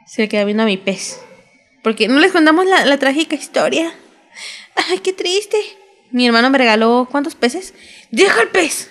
[0.08, 1.20] Se le queda viendo a mi pez.
[1.84, 3.94] Porque no les contamos la, la trágica historia.
[4.76, 5.58] Ay, qué triste.
[6.14, 7.74] Mi hermano me regaló, ¿cuántos peces?
[8.12, 8.90] ¡Deja el pez!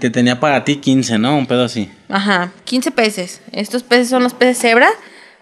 [0.00, 1.36] Que tenía para ti 15, ¿no?
[1.36, 1.90] Un pedo así.
[2.08, 3.40] Ajá, 15 peces.
[3.50, 4.88] Estos peces son los peces cebra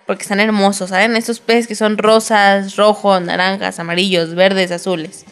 [0.07, 1.17] porque están hermosos, ¿saben?
[1.17, 5.27] Estos peces que son rosas, rojos, naranjas, amarillos, verdes, azules.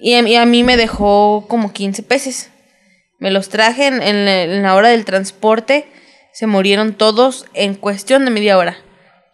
[0.00, 2.50] Y a, y a mí me dejó como 15 peces.
[3.20, 5.86] Me los traje en, en la- en la hora del transporte.
[6.32, 8.76] Se murieron todos en cuestión de media hora.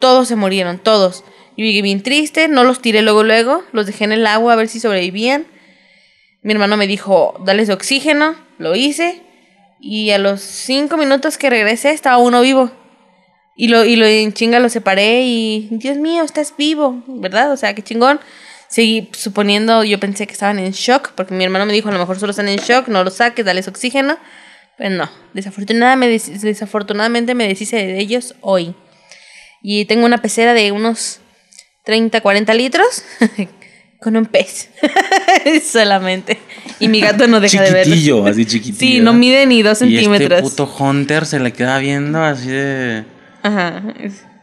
[0.00, 1.24] Todos se murieron, todos.
[1.56, 3.62] Yo llegué bien triste, no los tiré luego, luego.
[3.72, 5.46] Los dejé en el agua a ver si sobrevivían.
[6.42, 8.36] Mi hermano me dijo, dales oxígeno.
[8.58, 9.20] Lo hice.
[9.80, 12.70] Y a los cinco minutos que regresé estaba uno vivo.
[13.56, 17.52] Y lo, y lo en chinga lo separé y, Dios mío, estás vivo, ¿verdad?
[17.52, 18.20] O sea, qué chingón.
[18.66, 21.98] Seguí suponiendo, yo pensé que estaban en shock, porque mi hermano me dijo, a lo
[22.00, 24.16] mejor solo están en shock, no los saques, dales oxígeno.
[24.76, 28.74] Pero no, desafortunadamente, desafortunadamente me deshice de ellos hoy.
[29.62, 31.20] Y tengo una pecera de unos
[31.84, 33.04] 30, 40 litros
[34.00, 34.70] con un pez.
[35.64, 36.38] Solamente.
[36.80, 37.94] Y mi gato no deja de verlo.
[37.94, 38.78] Chiquitillo, así chiquitillo.
[38.78, 40.40] Sí, no mide ni dos Y centímetros.
[40.40, 43.04] este puto Hunter se le queda viendo así de...
[43.42, 43.82] Ajá.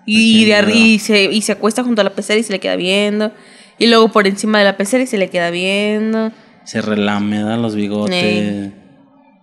[0.06, 2.76] Y, de y, se, y se acuesta junto a la pecera y se le queda
[2.76, 3.32] viendo.
[3.78, 6.32] Y luego por encima de la pecera y se le queda viendo.
[6.66, 8.14] Se relame, da los bigotes.
[8.14, 8.74] Ey.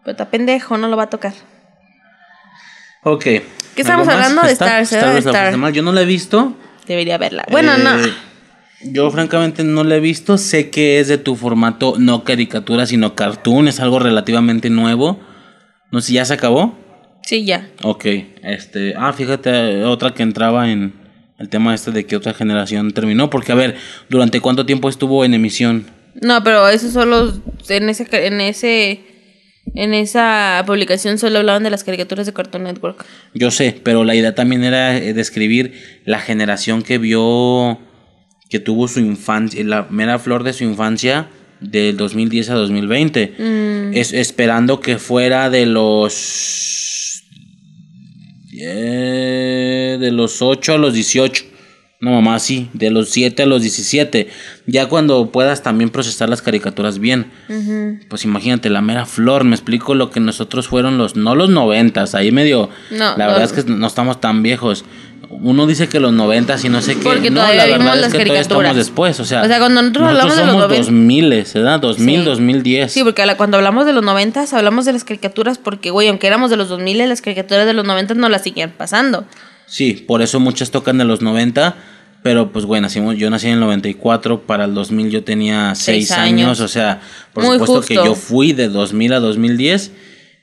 [0.04, 1.32] Pero está pendejo, no lo va a tocar.
[3.02, 3.24] Ok.
[3.24, 3.42] ¿Qué
[3.76, 4.42] estamos hablando?
[4.42, 5.72] De la Star.
[5.72, 6.56] Yo no la he visto.
[6.88, 7.44] Debería verla.
[7.50, 7.94] Bueno, no.
[8.02, 8.12] Eh,
[8.82, 10.38] Yo francamente no la he visto.
[10.38, 13.68] Sé que es de tu formato no caricatura, sino cartoon.
[13.68, 15.20] Es algo relativamente nuevo.
[15.92, 16.76] No sé, ¿ya se acabó?
[17.22, 17.68] Sí, ya.
[17.82, 18.06] Ok.
[18.42, 18.94] Este.
[18.96, 20.94] Ah, fíjate, otra que entraba en
[21.38, 23.30] el tema este de que otra generación terminó.
[23.30, 23.76] Porque, a ver,
[24.08, 25.86] ¿durante cuánto tiempo estuvo en emisión?
[26.20, 27.32] No, pero eso solo.
[27.68, 28.06] En ese.
[28.26, 29.17] En ese.
[29.74, 33.04] En esa publicación solo hablaban de las caricaturas de Cartoon Network.
[33.34, 35.72] Yo sé, pero la idea también era eh, describir
[36.04, 37.78] la generación que vio,
[38.50, 41.28] que tuvo su infancia, la mera flor de su infancia
[41.60, 43.34] del 2010 a 2020.
[43.38, 43.96] Mm.
[43.96, 47.24] Es, esperando que fuera de los...
[48.52, 51.57] eh, de los 8 a los 18.
[52.00, 54.28] No, mamá, sí, de los 7 a los 17.
[54.66, 57.32] Ya cuando puedas también procesar las caricaturas bien.
[58.08, 62.14] Pues imagínate, la mera flor, me explico lo que nosotros fueron los, no los noventas,
[62.14, 64.84] ahí medio, No, la verdad los- es que no estamos tan viejos.
[65.30, 67.02] Uno dice que los noventas y no sé qué.
[67.02, 68.70] Porque no, todavía la verdad es las que todavía caricaturas.
[68.70, 69.42] estamos después, o sea.
[69.42, 70.84] O sea, cuando nosotros hablamos de los somos 90.
[70.86, 71.80] 2000, ¿verdad?
[71.80, 72.24] 2000, Sí.
[72.24, 72.92] 2010.
[72.92, 76.48] Sí, porque cuando hablamos de los noventas, hablamos de las caricaturas porque, güey, aunque éramos
[76.50, 79.26] de los 2000, las caricaturas de los noventas no las seguían pasando.
[79.68, 81.76] Sí, por eso muchas tocan de los 90,
[82.22, 86.08] pero pues bueno, nacimos, yo nací en el 94, para el 2000 yo tenía 6
[86.08, 86.46] Seis años.
[86.46, 86.60] años.
[86.60, 87.00] o sea,
[87.32, 89.92] por Muy supuesto que yo fui de 2000 a 2010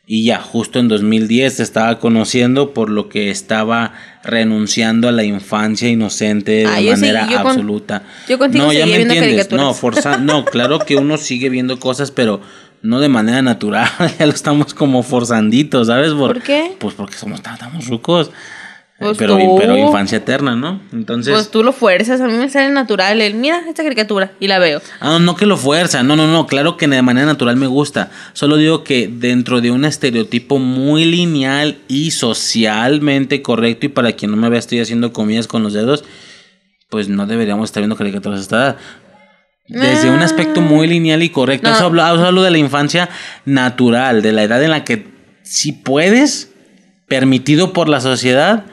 [0.08, 5.24] y ya justo en 2010 te estaba conociendo por lo que estaba renunciando a la
[5.24, 8.04] infancia inocente de Ah, manera sí, yo con- absoluta.
[8.30, 9.52] yo contigo no, ya me entiendes.
[9.52, 12.42] No, forza, no, claro que uno sigue viendo cosas, pero
[12.84, 13.90] no de manera natural,
[14.20, 16.14] ya lo estamos como forzandito, ¿sabes?
[16.14, 16.76] ¿Por qué?
[16.80, 18.30] Pues porque somos estamos rucos.
[18.98, 19.58] Pues pero, tú.
[19.60, 20.80] pero infancia eterna, ¿no?
[20.94, 21.34] Entonces.
[21.34, 24.58] Pues tú lo fuerzas, a mí me sale natural el, mira esta caricatura, y la
[24.58, 24.82] veo.
[25.02, 27.68] Ah, no, no que lo fuerza, no, no, no, claro que de manera natural me
[27.68, 28.10] gusta.
[28.32, 34.32] Solo digo que dentro de un estereotipo muy lineal y socialmente correcto, y para quien
[34.32, 36.06] no me vea, estoy haciendo comillas con los dedos,
[36.90, 38.78] pues no deberíamos estar viendo caricaturas a esta edad.
[39.68, 41.68] Desde un aspecto muy lineal y correcto.
[41.68, 41.72] Ah.
[41.72, 41.78] No.
[41.78, 43.10] Eso hablo, eso hablo de la infancia
[43.44, 45.08] natural, de la edad en la que
[45.42, 46.52] si puedes,
[47.08, 48.66] permitido por la sociedad,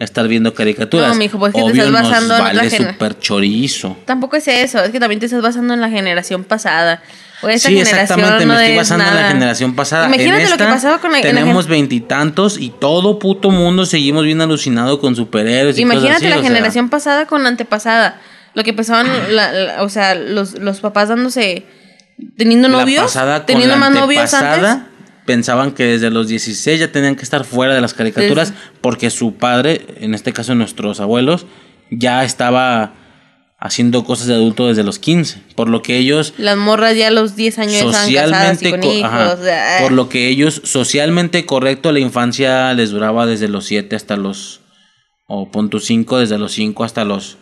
[0.00, 1.08] estar viendo caricaturas.
[1.08, 3.96] No, mijo, pues que te estás nos basando en otra vale gener- súper chorizo.
[4.06, 7.02] Tampoco es eso, es que también te estás basando en la generación pasada.
[7.42, 9.32] O esta Sí, generación exactamente, no me estoy es basando en la nada.
[9.32, 10.06] generación pasada.
[10.06, 13.86] Imagínate En lo que pasaba con la, en la Tenemos veintitantos y todo puto mundo
[13.86, 17.42] seguimos bien alucinado con superhéroes y Imagínate cosas así, la o sea, generación pasada con
[17.42, 18.20] la antepasada.
[18.54, 21.64] Lo que pensaban, la- la- o sea, los, los papás dándose,
[22.36, 24.78] teniendo novios, La pasada con teniendo la más novios antes.
[25.26, 29.34] Pensaban que desde los 16 ya tenían que estar fuera de las caricaturas porque su
[29.34, 31.46] padre, en este caso nuestros abuelos,
[31.90, 32.94] ya estaba
[33.58, 37.10] haciendo cosas de adulto desde los 15, por lo que ellos Las morras ya a
[37.10, 39.04] los 10 años estaban casadas y socialmente con co- hijos.
[39.12, 43.66] ajá, o sea, por lo que ellos socialmente correcto la infancia les duraba desde los
[43.66, 44.60] 7 hasta los
[45.26, 47.36] o punto 5 desde los 5 hasta los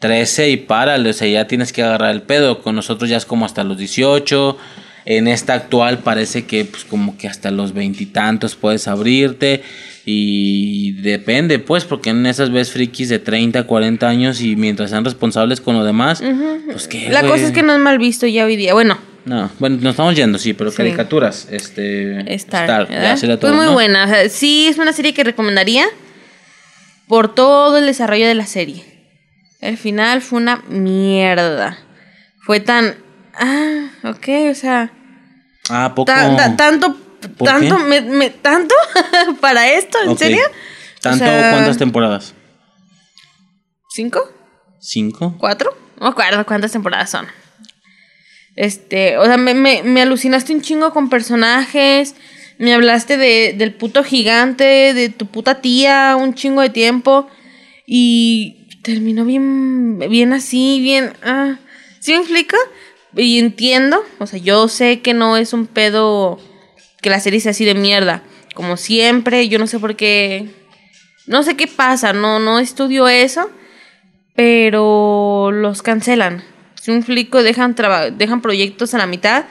[0.00, 3.24] 13 y párale, o sea, ya tienes que agarrar el pedo, con nosotros ya es
[3.24, 4.58] como hasta los 18.
[5.06, 9.62] En esta actual parece que pues como que hasta los veintitantos puedes abrirte
[10.06, 15.04] y depende pues porque en esas ves frikis de 30, 40 años y mientras sean
[15.04, 16.22] responsables con lo demás,
[16.66, 18.72] pues que la cosa es que no es mal visto ya hoy día.
[18.74, 20.76] Bueno, no, bueno, nos estamos yendo, sí, pero Sí.
[20.78, 22.20] caricaturas, este...
[22.34, 23.72] Star, Star, ya sería Pues todo, muy ¿no?
[23.72, 24.04] buena.
[24.04, 25.84] o sea, sí, es una serie que recomendaría
[27.08, 28.84] por todo el desarrollo de la serie.
[29.60, 31.78] El final fue una mierda.
[32.40, 32.96] Fue tan.
[33.38, 34.90] Ah, ok, o sea.
[35.70, 36.06] Ah, poco...
[36.06, 36.96] ta- ta- tanto.
[37.38, 37.84] ¿Por Tanto, qué?
[37.84, 38.74] me, me- tanto
[39.40, 40.42] para esto, ¿en serio?
[41.00, 42.34] ¿Tanto O sea, cuántas temporadas?
[43.88, 44.20] ¿Cinco?
[44.78, 45.34] ¿Cinco?
[45.38, 45.74] ¿Cuatro?
[45.98, 47.26] No me acuerdo cuántas temporadas son.
[48.56, 52.14] Este, o sea, me, me, me alucinaste un chingo con personajes.
[52.58, 57.26] Me hablaste de, del puto gigante, de tu puta tía, un chingo de tiempo.
[57.86, 61.14] Y terminó bien, bien así, bien.
[61.22, 61.56] Ah,
[62.00, 62.56] ¿Sí me explica?
[63.16, 66.38] Y entiendo, o sea, yo sé que no es un pedo
[67.00, 68.22] que la serie sea así de mierda.
[68.54, 70.48] Como siempre, yo no sé por qué.
[71.26, 73.50] No sé qué pasa, no, no estudio eso
[74.34, 76.42] pero los cancelan.
[76.80, 77.74] Si un flico dejan,
[78.16, 79.44] dejan proyectos a la mitad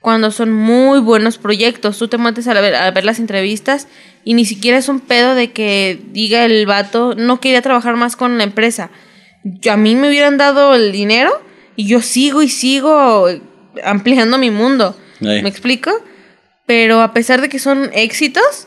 [0.00, 1.98] cuando son muy buenos proyectos.
[1.98, 3.88] Tú te metes a ver, a ver las entrevistas
[4.24, 8.16] y ni siquiera es un pedo de que diga el vato no quería trabajar más
[8.16, 8.90] con la empresa.
[9.70, 11.42] A mí me hubieran dado el dinero
[11.76, 13.26] y yo sigo y sigo
[13.82, 14.96] ampliando mi mundo.
[15.20, 15.42] Ahí.
[15.42, 15.90] ¿Me explico?
[16.66, 18.66] Pero a pesar de que son éxitos,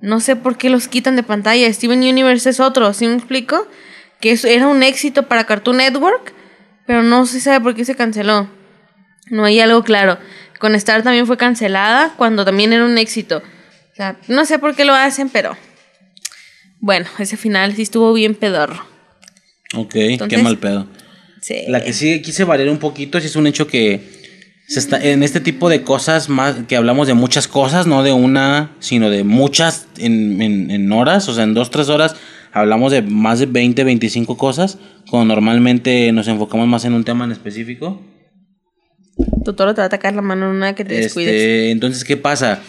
[0.00, 1.72] no sé por qué los quitan de pantalla.
[1.72, 3.66] Steven Universe es otro, ¿sí me explico?
[4.20, 6.32] Que eso era un éxito para Cartoon Network,
[6.86, 8.48] pero no se sabe por qué se canceló.
[9.30, 10.18] No hay algo claro.
[10.58, 13.42] Con Star también fue cancelada cuando también era un éxito.
[13.92, 15.56] O sea, no sé por qué lo hacen, pero
[16.80, 18.84] bueno, ese final sí estuvo bien pedorro.
[19.74, 19.92] Ok,
[20.28, 20.86] qué mal pedo.
[21.42, 21.64] Sí.
[21.68, 24.00] La que sí quise variar un poquito, sí es un hecho que
[24.68, 28.12] se está, en este tipo de cosas más que hablamos de muchas cosas, no de
[28.12, 32.14] una, sino de muchas en, en- en horas, o sea, en dos, tres horas
[32.52, 34.78] hablamos de más de 20, 25 cosas,
[35.10, 38.00] cuando normalmente nos enfocamos más en un tema en específico.
[39.44, 41.34] Tu toro te va a atacar la mano en una que te descuides.
[41.34, 42.60] Este, entonces, ¿qué pasa?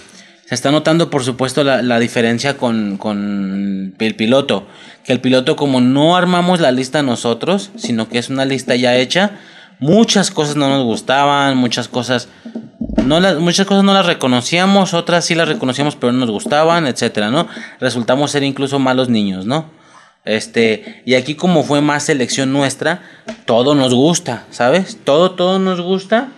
[0.53, 4.67] Está notando, por supuesto, la, diferencia con, con el piloto.
[5.03, 8.95] Que el piloto, como no armamos la lista nosotros, sino que es una lista ya
[8.95, 9.31] hecha,
[9.79, 12.29] muchas cosas no nos gustaban, muchas cosas
[13.03, 16.87] no las, muchas cosas no las reconocíamos, otras sí las reconocíamos, pero no nos gustaban,
[16.87, 17.47] etcétera, ¿no?
[17.79, 19.65] Resultamos ser incluso malos niños, ¿no?
[20.25, 23.01] Este, y aquí como fue más selección nuestra,
[23.45, 24.99] todo nos gusta, ¿sabes?
[25.03, 26.29] Todo, todo nos gusta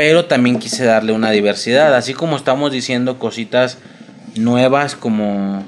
[0.00, 3.76] pero también quise darle una diversidad, así como estamos diciendo cositas
[4.34, 5.62] nuevas como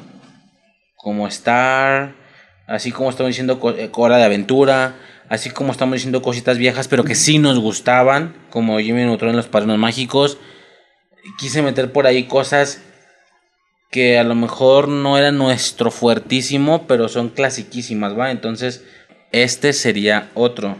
[0.96, 2.14] como Star,
[2.66, 4.94] así como estamos diciendo eh, Hora de Aventura,
[5.28, 9.36] así como estamos diciendo cositas viejas, pero que sí nos gustaban, como Jimmy Neutron en
[9.36, 10.38] los Padrinos Mágicos.
[11.38, 12.80] Quise meter por ahí cosas
[13.90, 18.30] que a lo mejor no eran nuestro fuertísimo, pero son clasiquísimas, ¿va?
[18.30, 18.82] Entonces,
[19.30, 20.78] este sería otro.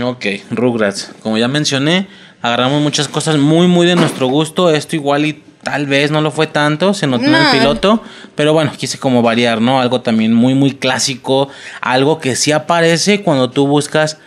[0.00, 1.12] Ok, Rugrats.
[1.22, 2.06] Como ya mencioné,
[2.40, 4.70] agarramos muchas cosas muy, muy de nuestro gusto.
[4.70, 7.38] Esto igual y tal vez no lo fue tanto, se notó en No.
[7.38, 8.02] el piloto.
[8.34, 9.80] Pero bueno, quise como variar, ¿no?
[9.80, 11.48] Algo también muy, muy clásico.
[11.80, 14.18] Algo que sí aparece cuando tú buscas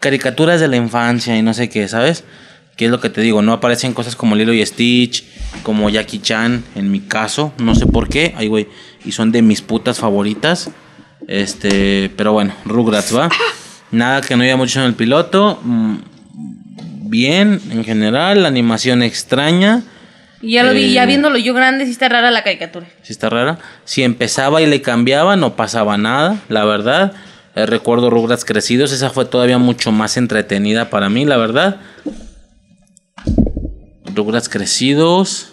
[0.00, 2.24] caricaturas de la infancia y no sé qué, ¿sabes?
[2.76, 5.24] Que es lo que te digo, no aparecen cosas como Lilo y Stitch,
[5.62, 8.66] como Jackie Chan, en mi caso, no sé por qué, ay güey,
[9.04, 10.70] y son de mis putas favoritas.
[11.28, 13.28] Este, pero bueno, Rugrats, ¿va?
[13.90, 15.58] Nada que no haya mucho en el piloto.
[15.62, 15.96] mm,
[17.10, 19.82] Bien, en general, la animación extraña.
[20.40, 20.92] Y ya lo vi, Eh.
[20.92, 22.86] ya viéndolo yo grande, sí está rara la caricatura.
[23.02, 23.58] Si está rara.
[23.84, 27.12] Si empezaba y le cambiaba, no pasaba nada, la verdad.
[27.56, 31.80] Eh, recuerdo Rugrats crecidos, esa fue todavía mucho más entretenida para mí, la verdad.
[34.14, 35.52] Rugrats crecidos.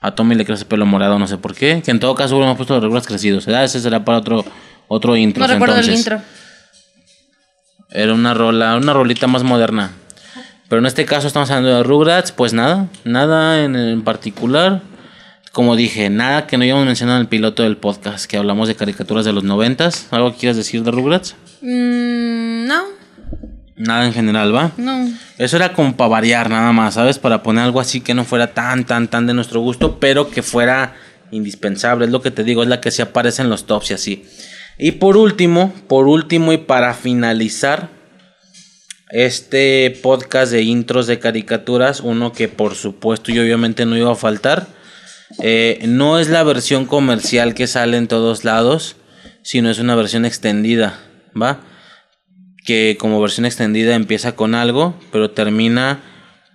[0.00, 1.82] A Tommy le crece pelo morado, no sé por qué.
[1.84, 3.46] Que en todo caso hubiéramos puesto Rugrats crecidos.
[3.46, 3.64] ¿verdad?
[3.64, 4.44] Ese será para otro,
[4.88, 5.40] otro intro.
[5.46, 6.20] No recuerdo el intro.
[7.94, 9.92] Era una rola, una rolita más moderna.
[10.68, 14.82] Pero en este caso estamos hablando de Rugrats, pues nada, nada en, en particular.
[15.52, 18.74] Como dije, nada que no hayamos mencionado en el piloto del podcast, que hablamos de
[18.74, 20.08] caricaturas de los noventas.
[20.10, 21.36] ¿Algo que quieras decir de Rugrats?
[21.62, 22.82] Mm, no,
[23.76, 24.72] Nada en general, ¿va?
[24.76, 25.08] no.
[25.36, 27.18] Eso era como para variar nada más, ¿sabes?
[27.18, 30.42] Para poner algo así que no fuera tan, tan, tan de nuestro gusto, pero que
[30.42, 30.94] fuera
[31.32, 32.04] indispensable.
[32.06, 34.24] Es lo que te digo, es la que sí aparece en los tops y así.
[34.78, 37.90] Y por último, por último y para finalizar
[39.10, 44.16] este podcast de intros de caricaturas, uno que por supuesto y obviamente no iba a
[44.16, 44.66] faltar.
[45.42, 48.96] eh, no es la versión comercial que sale en todos lados,
[49.42, 51.00] sino es una versión extendida,
[51.40, 51.60] ¿va?
[52.64, 56.00] que como versión extendida empieza con algo, pero termina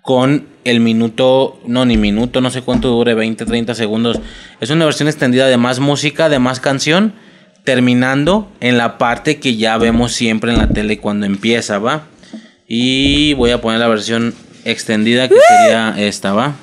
[0.01, 4.19] con el minuto, no ni minuto, no sé cuánto dure, 20, 30 segundos.
[4.59, 7.13] Es una versión extendida de más música, de más canción,
[7.63, 12.03] terminando en la parte que ya vemos siempre en la tele cuando empieza, ¿va?
[12.67, 14.33] Y voy a poner la versión
[14.65, 16.55] extendida que sería esta, ¿va?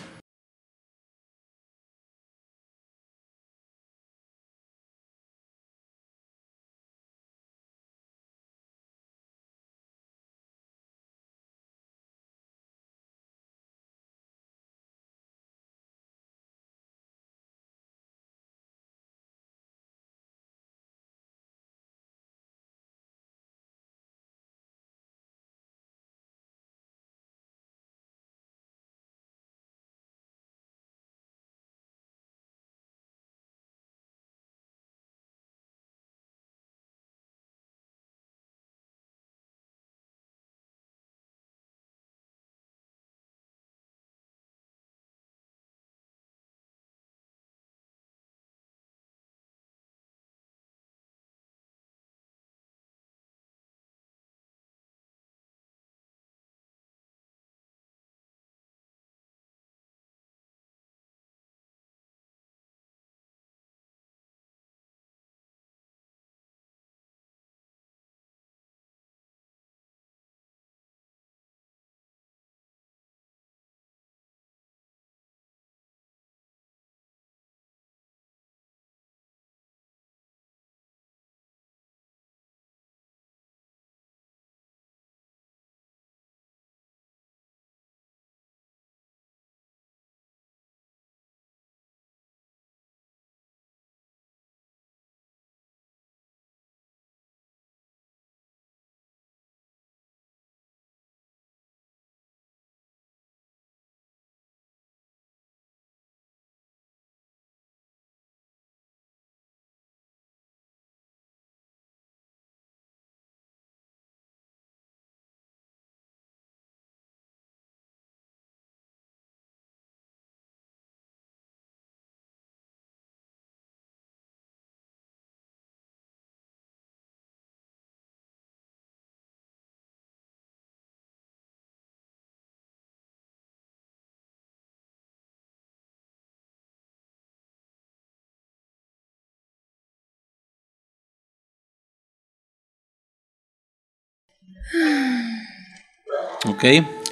[146.47, 146.65] Ok,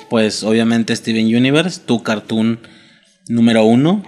[0.08, 2.60] pues obviamente Steven Universe, tu cartoon
[3.28, 4.02] número uno,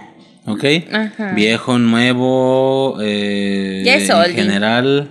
[0.45, 0.63] ok.
[0.91, 1.31] Ajá.
[1.33, 4.35] Viejo, nuevo, eh, Ya es en oldie.
[4.35, 5.09] general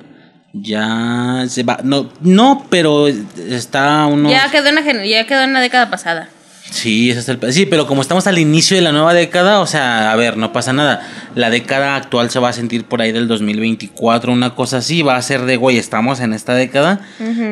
[0.54, 5.42] ya se va, no, no, pero está unos, Ya quedó en la gen- ya quedó
[5.42, 6.28] en la década pasada.
[6.70, 7.52] Sí, ese es el...
[7.52, 10.52] Sí, pero como estamos al inicio de la nueva década, o sea, a ver, no
[10.52, 11.06] pasa nada.
[11.34, 15.16] La década actual se va a sentir por ahí del 2024, una cosa así, va
[15.16, 17.00] a ser de, güey, estamos en esta década.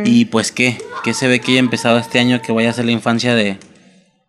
[0.05, 0.79] Y pues, ¿qué?
[1.05, 3.59] ¿Qué se ve que haya empezado este año que vaya a ser la infancia de,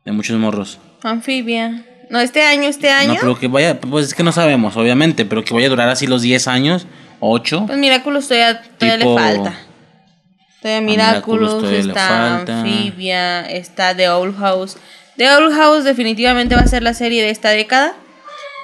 [0.05, 0.80] de muchos morros?
[1.03, 1.83] Anfibia.
[2.09, 3.15] No, este año, este año.
[3.15, 5.89] No, pero que vaya, pues es que no sabemos, obviamente, pero que vaya a durar
[5.89, 6.85] así los 10 años,
[7.19, 7.64] 8.
[7.65, 9.59] Pues Miraculous todavía, todavía Tipo- le falta.
[10.65, 12.39] Todavía Miraculous Miraculous, le está.
[12.39, 14.77] Anfibia, está The Old House.
[15.15, 17.93] The Old House definitivamente va a ser la serie de esta década.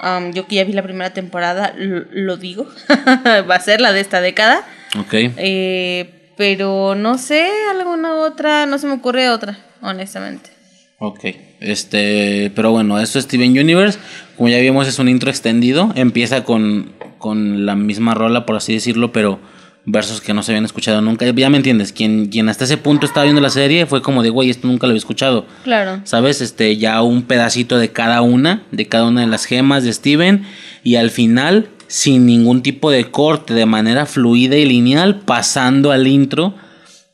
[0.02, 2.66] Um, yo que ya vi la primera temporada, lo, lo digo.
[3.48, 4.66] va a ser la de esta década.
[4.98, 5.14] Ok.
[5.14, 10.50] Eh, pero no sé, alguna otra, no se me ocurre otra, honestamente.
[10.98, 11.20] Ok,
[11.60, 14.00] este, pero bueno, esto es Steven Universe,
[14.36, 18.72] como ya vimos es un intro extendido, empieza con, con la misma rola, por así
[18.72, 19.40] decirlo, pero
[19.84, 23.04] versos que no se habían escuchado nunca, ya me entiendes, quien, quien hasta ese punto
[23.04, 26.00] estaba viendo la serie fue como de, güey, esto nunca lo había escuchado, Claro.
[26.04, 26.40] ¿sabes?
[26.40, 30.44] Este, ya un pedacito de cada una, de cada una de las gemas de Steven,
[30.84, 36.06] y al final, sin ningún tipo de corte, de manera fluida y lineal, pasando al
[36.06, 36.54] intro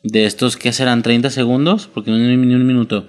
[0.03, 1.01] de estos, ¿qué serán?
[1.03, 1.89] ¿30 segundos?
[1.93, 3.05] Porque no ni ni un minuto.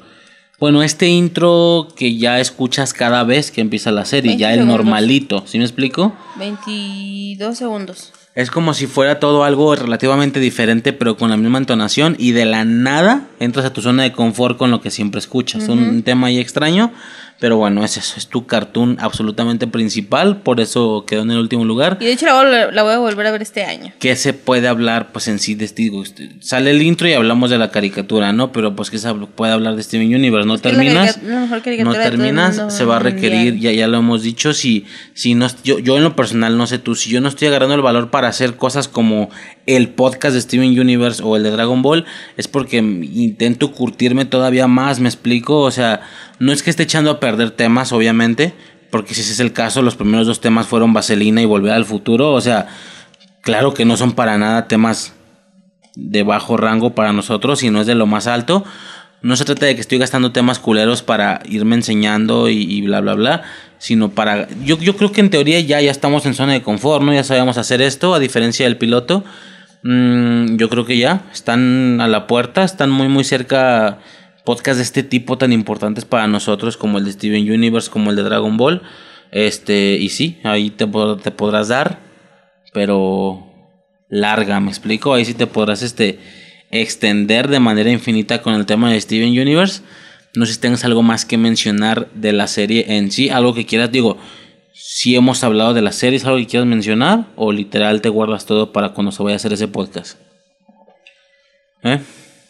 [0.58, 4.60] Bueno, este intro que ya escuchas cada vez que empieza la serie, 20 ya el
[4.60, 4.76] segundos.
[4.78, 6.14] normalito, ¿sí me explico?
[6.38, 8.12] 22 segundos.
[8.40, 12.46] Es como si fuera todo algo relativamente diferente, pero con la misma entonación, y de
[12.46, 15.68] la nada entras a tu zona de confort con lo que siempre escuchas.
[15.68, 16.90] Un tema ahí extraño,
[17.40, 21.64] pero bueno, es eso, es tu cartoon absolutamente principal, por eso quedó en el último
[21.64, 21.96] lugar.
[21.98, 23.92] Y de hecho la, voy a volver a ver este año.
[23.98, 27.48] ¿Qué se puede hablar, pues en sí, de digo, este, Sale el intro y hablamos
[27.48, 28.52] de la caricatura, ¿no?
[28.52, 31.92] Pero pues que se puede hablar de Steven Universe, no terminas, carica- la mejor no
[31.92, 35.96] terminas, se va a requerir, ya, ya lo hemos dicho, si, si no, yo, yo
[35.96, 38.56] en lo personal, no sé tú, si yo no estoy agarrando el valor para hacer
[38.56, 39.30] cosas como
[39.66, 42.04] el podcast de Steven Universe o el de Dragon Ball,
[42.36, 46.02] es porque intento curtirme todavía más, me explico, o sea,
[46.40, 48.54] no es que esté echando a perder temas, obviamente,
[48.90, 51.84] porque si ese es el caso, los primeros dos temas fueron Vaselina y Volver al
[51.84, 52.66] Futuro, o sea,
[53.42, 55.12] claro que no son para nada temas
[55.94, 58.64] de bajo rango para nosotros, sino es de lo más alto.
[59.22, 63.14] No se trata de que estoy gastando temas culeros para irme enseñando y, bla, bla,
[63.14, 63.42] bla,
[63.76, 64.48] sino para...
[64.64, 67.12] Yo, yo creo que en teoría ya, ya estamos en zona de confort, ¿no?
[67.12, 69.24] Ya sabemos hacer esto, a diferencia del piloto.
[69.82, 73.98] Mm, yo creo que ya están a la puerta, están muy, muy cerca
[74.50, 78.16] podcasts de este tipo tan importantes para nosotros como el de Steven Universe, como el
[78.16, 78.82] de Dragon Ball.
[79.30, 82.00] Este, y sí, ahí te, pod- te podrás dar,
[82.72, 83.46] pero
[84.08, 85.14] larga, ¿me explico?
[85.14, 86.18] Ahí sí te podrás este,
[86.72, 89.82] extender de manera infinita con el tema de Steven Universe.
[90.34, 93.66] No sé si tengas algo más que mencionar de la serie en sí, algo que
[93.66, 94.18] quieras, digo,
[94.72, 97.26] si hemos hablado de la serie, ¿es algo que quieras mencionar?
[97.36, 100.18] O literal te guardas todo para cuando se vaya a hacer ese podcast.
[101.84, 102.00] ¿Eh?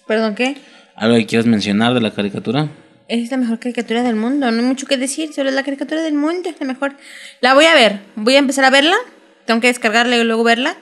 [0.07, 0.57] ¿Perdón qué?
[1.01, 2.69] ¿Algo que quieras mencionar de la caricatura?
[3.09, 4.51] Es la mejor caricatura del mundo.
[4.51, 5.33] No hay mucho que decir.
[5.33, 6.51] Solo es la caricatura del mundo.
[6.51, 6.95] Es la mejor.
[7.41, 8.01] La voy a ver.
[8.17, 8.97] Voy a empezar a verla.
[9.47, 10.77] Tengo que descargarla y luego verla.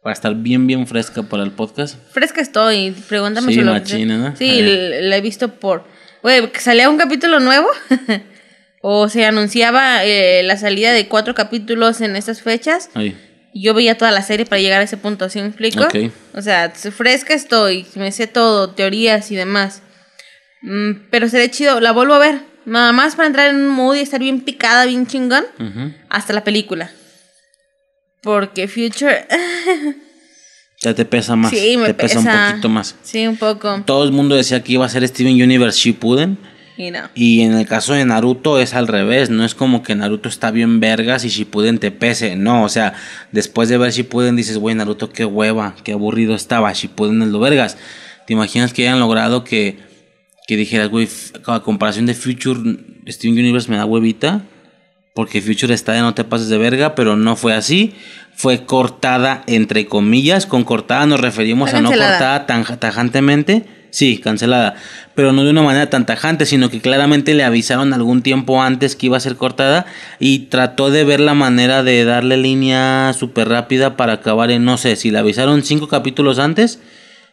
[0.00, 1.96] Para estar bien, bien fresca para el podcast.
[2.12, 2.92] Fresca estoy.
[3.08, 3.72] Pregúntame Sí, solo.
[3.72, 4.36] machina, ¿no?
[4.36, 5.84] Sí, la he visto por.
[6.22, 7.66] Güey, salía un capítulo nuevo.
[8.80, 12.90] o se anunciaba eh, la salida de cuatro capítulos en estas fechas.
[12.94, 13.16] Ahí.
[13.54, 15.84] Yo veía toda la serie para llegar a ese punto, ¿sí me explico?
[15.84, 16.12] Ok.
[16.34, 19.80] O sea, fresca estoy, me sé todo, teorías y demás.
[20.62, 22.40] Mm, pero sería chido, la vuelvo a ver.
[22.66, 25.44] Nada más para entrar en un mood y estar bien picada, bien chingón.
[26.08, 26.90] Hasta la película.
[28.22, 29.26] Porque Future.
[30.82, 31.50] Ya te pesa más.
[31.50, 32.94] sí, me te pesa, un poquito más.
[33.02, 33.82] Sí, un poco.
[33.86, 36.36] Todo el mundo decía que iba a ser Steven Universe Shippuden.
[37.14, 40.50] Y en el caso de Naruto es al revés, no es como que Naruto está
[40.50, 42.94] bien vergas y Shippuden te pese, no, o sea,
[43.30, 47.38] después de ver Shippuden dices, güey, Naruto qué hueva, qué aburrido estaba, Shippuden es lo
[47.38, 47.76] vergas.
[48.26, 49.78] ¿Te imaginas que hayan logrado que,
[50.46, 51.08] que dijeras, güey,
[51.46, 52.60] a comparación de Future,
[53.06, 54.42] Steven Universe me da huevita?
[55.14, 57.94] Porque Future está de no te pases de verga, pero no fue así.
[58.36, 60.46] Fue cortada entre comillas.
[60.46, 63.64] Con cortada nos referimos a no cortada tan tajantemente.
[63.94, 64.74] Sí, cancelada.
[65.14, 68.96] Pero no de una manera tan tajante, sino que claramente le avisaron algún tiempo antes
[68.96, 69.86] que iba a ser cortada.
[70.18, 74.78] Y trató de ver la manera de darle línea súper rápida para acabar en, no
[74.78, 76.80] sé, si le avisaron cinco capítulos antes,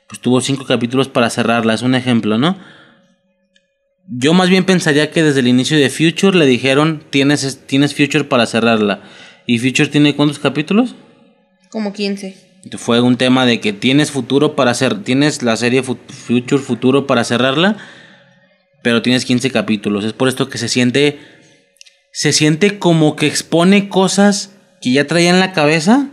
[0.08, 1.74] pues tuvo cinco capítulos para cerrarla.
[1.74, 2.60] Es un ejemplo, ¿no?
[4.08, 8.26] Yo más bien pensaría que desde el inicio de Future le dijeron, tienes, tienes Future
[8.26, 9.02] para cerrarla.
[9.46, 10.96] ¿Y Future tiene cuántos capítulos?
[11.70, 12.36] Como 15.
[12.78, 17.08] Fue un tema de que tienes futuro para hacer, tienes la serie Fu- Future Futuro
[17.08, 17.78] para cerrarla,
[18.84, 20.06] pero tienes 15 capítulos.
[20.06, 21.20] Es por esto que se siente,
[22.12, 26.10] se siente como que expone cosas que ya traía en la cabeza,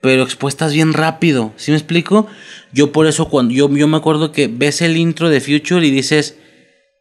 [0.00, 1.52] pero expuestas bien rápido.
[1.56, 2.26] ¿Sí me explico?
[2.72, 5.90] Yo por eso cuando yo, yo me acuerdo que ves el intro de Future y
[5.90, 6.38] dices,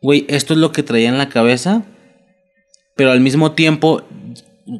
[0.01, 1.83] güey, esto es lo que traía en la cabeza,
[2.97, 4.03] pero al mismo tiempo,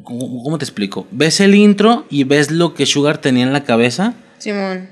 [0.04, 1.06] ¿cómo, cómo te explico?
[1.10, 4.90] Ves el intro y ves lo que Sugar tenía en la cabeza Simón.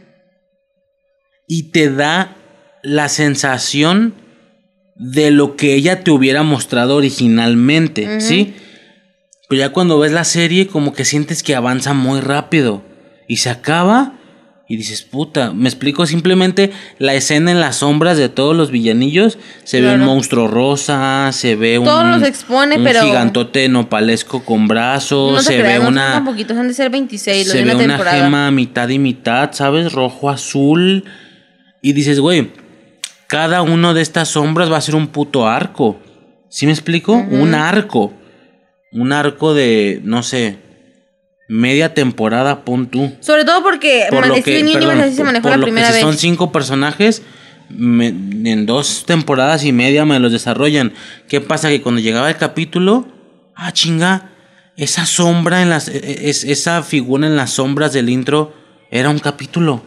[1.46, 2.36] y te da
[2.82, 4.14] la sensación
[4.96, 8.54] de lo que ella te hubiera mostrado originalmente, ¿sí?
[9.48, 12.82] Pero ya cuando ves la serie como que sientes que avanza muy rápido
[13.28, 14.17] y se acaba
[14.70, 19.38] y dices, puta, me explico simplemente la escena en las sombras de todos los villanillos,
[19.64, 24.68] se ve un monstruo rosa, se ve un los expone, un pero- gigantote nopalesco con
[24.68, 27.52] brazos, No se creas, ve no una son tan poquitos, han de ser 26, lo
[27.52, 28.22] se de ve una temporada.
[28.24, 29.92] gema mitad y mitad, ¿sabes?
[29.92, 31.04] Rojo, azul.
[31.80, 32.50] Y dices, güey,
[33.26, 35.98] cada uno de estas sombras va a ser un puto arco.
[36.50, 37.12] ¿Sí me explico?
[37.14, 38.12] Un arco.
[38.92, 40.56] Un arco de, no sé,
[41.48, 43.12] media temporada, pon tú.
[43.20, 45.64] Sobre todo porque Por man- que, Steven Universe perdón, así se manejó por la lo
[45.64, 46.02] que primera si vez.
[46.02, 47.22] son cinco personajes,
[47.70, 50.92] me- en dos temporadas y media me los desarrollan.
[51.28, 51.68] ¿Qué pasa?
[51.70, 53.08] Que cuando llegaba el capítulo,
[53.54, 54.30] ah, chinga,
[54.76, 58.54] esa sombra en las, e- e- es, esa figura en las sombras del intro
[58.90, 59.82] era un capítulo.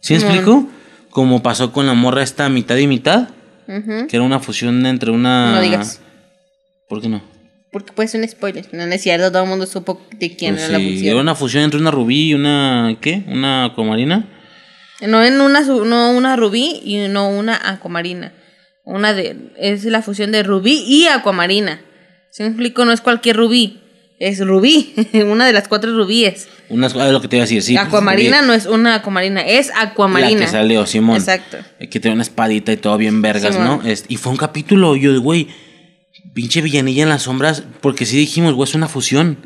[0.00, 0.68] ¿Sí me explico?
[1.10, 3.30] Como pasó con la morra esta mitad y mitad,
[3.66, 5.52] que era una fusión entre una...
[5.56, 6.00] No digas.
[6.88, 7.20] ¿Por qué no?
[7.76, 8.66] Porque puede ser un spoiler.
[8.72, 11.10] No, no es cierto, todo el mundo supo de quién Pues era la sí, función.
[11.12, 12.96] era una fusión entre una rubí y una...
[13.02, 13.22] ¿Qué?
[13.28, 14.26] ¿Una acuamarina?
[15.02, 18.32] No en una no una rubí y no una acuamarina.
[18.86, 21.82] Una de es la fusión de rubí y acuamarina.
[22.30, 23.78] Si me explico, no es cualquier rubí,
[24.18, 24.94] es rubí,
[25.26, 26.48] una de las cuatro rubíes.
[26.70, 27.76] Una, ah, lo que te iba a decir, sí.
[27.76, 30.40] acuamarina no es una acuamarina, es acuamarina.
[30.40, 31.18] La que salió, Simón.
[31.18, 31.58] Exacto.
[31.78, 33.80] Eh, Que tiene una espadita y todo bien vergas, Simón.
[33.84, 33.88] ¿no?
[33.90, 35.48] Es- y fue un capítulo, yo, güey,
[36.36, 39.38] pinche villanilla en las sombras, porque sí dijimos, güey, es una fusión.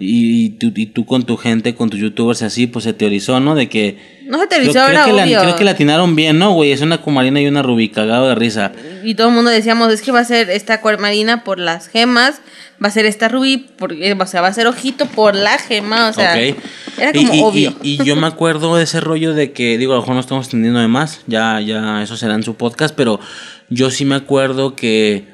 [0.00, 3.38] Y, y tú, y tú con tu gente, con tus youtubers así, pues se teorizó,
[3.38, 3.54] ¿no?
[3.54, 4.24] De que...
[4.26, 6.72] No se te Creo, creo que la, creo que la atinaron bien, ¿no, güey?
[6.72, 8.72] Es una cumarina y una rubí, cagado de risa.
[9.04, 12.40] Y todo el mundo decíamos, es que va a ser esta acuamarina por las gemas,
[12.82, 16.08] va a ser esta rubí, porque, o sea, va a ser ojito por la gema,
[16.08, 16.56] o sea, Ok.
[16.98, 17.74] era Y- como y, obvio.
[17.80, 20.20] Y, y yo me acuerdo de ese rollo de que, digo, a lo mejor no
[20.20, 23.20] estamos entendiendo de más, ya, ya eso será en su podcast, pero
[23.68, 25.33] yo sí me acuerdo que,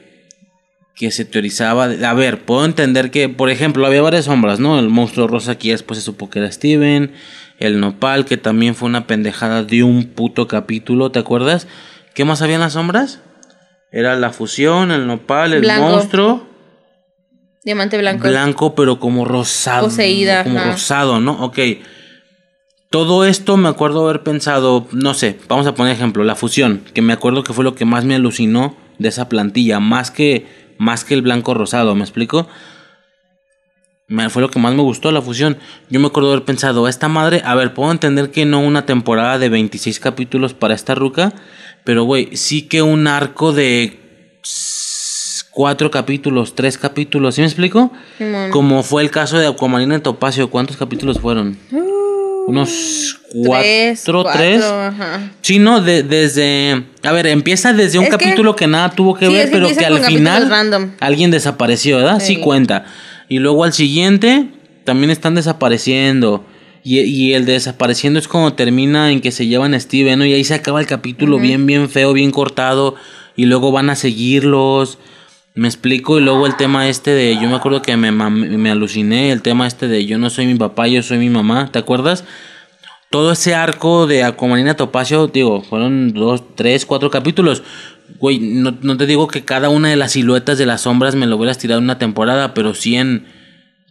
[1.01, 1.89] que se teorizaba.
[1.89, 4.79] de- a ver, puedo entender que, por ejemplo, había varias sombras, ¿no?
[4.79, 7.13] El monstruo rosa que ya después se supo que era Steven,
[7.59, 11.67] el nopal, que también fue una pendejada de un puto capítulo, ¿te acuerdas?
[12.15, 13.23] ¿Qué más había en las sombras?
[13.91, 15.89] Era la fusión, el nopal, el Blanco.
[15.89, 16.47] monstruo.
[17.65, 18.29] Diamante blanco.
[18.29, 19.85] Blanco, pero como rosado.
[19.87, 20.73] Poseída, Como ajá.
[20.73, 21.33] rosado, ¿no?
[21.43, 21.59] Ok.
[22.91, 27.01] Todo esto me acuerdo haber pensado, no sé, vamos a poner ejemplo, la fusión, que
[27.03, 30.47] me acuerdo que fue lo que más me alucinó de esa plantilla, más que,
[30.81, 32.49] más que el blanco rosado, ¿me explico?
[34.09, 35.59] Me, fue lo que más me gustó, la fusión.
[35.91, 39.39] Yo me acuerdo haber pensado, esta madre, a ver, puedo entender que no una temporada
[39.39, 41.35] de 26 capítulos para esta ruca,
[41.85, 44.41] pero güey, sí que un arco de
[45.51, 47.93] cuatro capítulos, tres capítulos, ¿sí me explico?
[48.51, 51.59] Como fue el caso de Aquamarina en Topacio, ¿cuántos capítulos fueron?
[52.47, 54.63] Unos Tres, cuatro, tres.
[54.65, 55.31] ajá.
[55.41, 56.85] Sí, no, de- desde...
[57.05, 59.53] A ver, empieza desde un Es capítulo que, nada tuvo que Sí, ver, es que
[59.53, 60.91] pero que al final random.
[61.01, 62.19] alguien desapareció, ¿verdad?
[62.21, 62.35] Sí.
[62.35, 62.41] Sí.
[62.41, 62.85] cuenta.
[63.29, 64.47] Y luego al siguiente
[64.85, 66.45] también están desapareciendo.
[66.83, 70.25] Y, y el de desapareciendo es como termina en que se llevan a Steven, ¿no?
[70.25, 72.97] Y ahí se acaba el capítulo bien, bien feo, bien cortado.
[73.37, 74.99] Y luego van a seguirlos.
[75.55, 76.19] Me explico.
[76.19, 77.35] Y luego el tema este de.
[77.41, 79.31] Yo me acuerdo que me, me aluciné.
[79.33, 81.71] El tema este de yo no soy mi papá, yo soy mi mamá.
[81.73, 82.25] ¿Te acuerdas?
[83.11, 87.65] todo ese arco de Aquamarina Topacio, digo, fueron dos, tres, cuatro capítulos.
[88.21, 91.27] Güey, no, no te digo que cada una de las siluetas de las sombras me
[91.27, 93.27] lo hubieras tirado en una temporada, pero sí en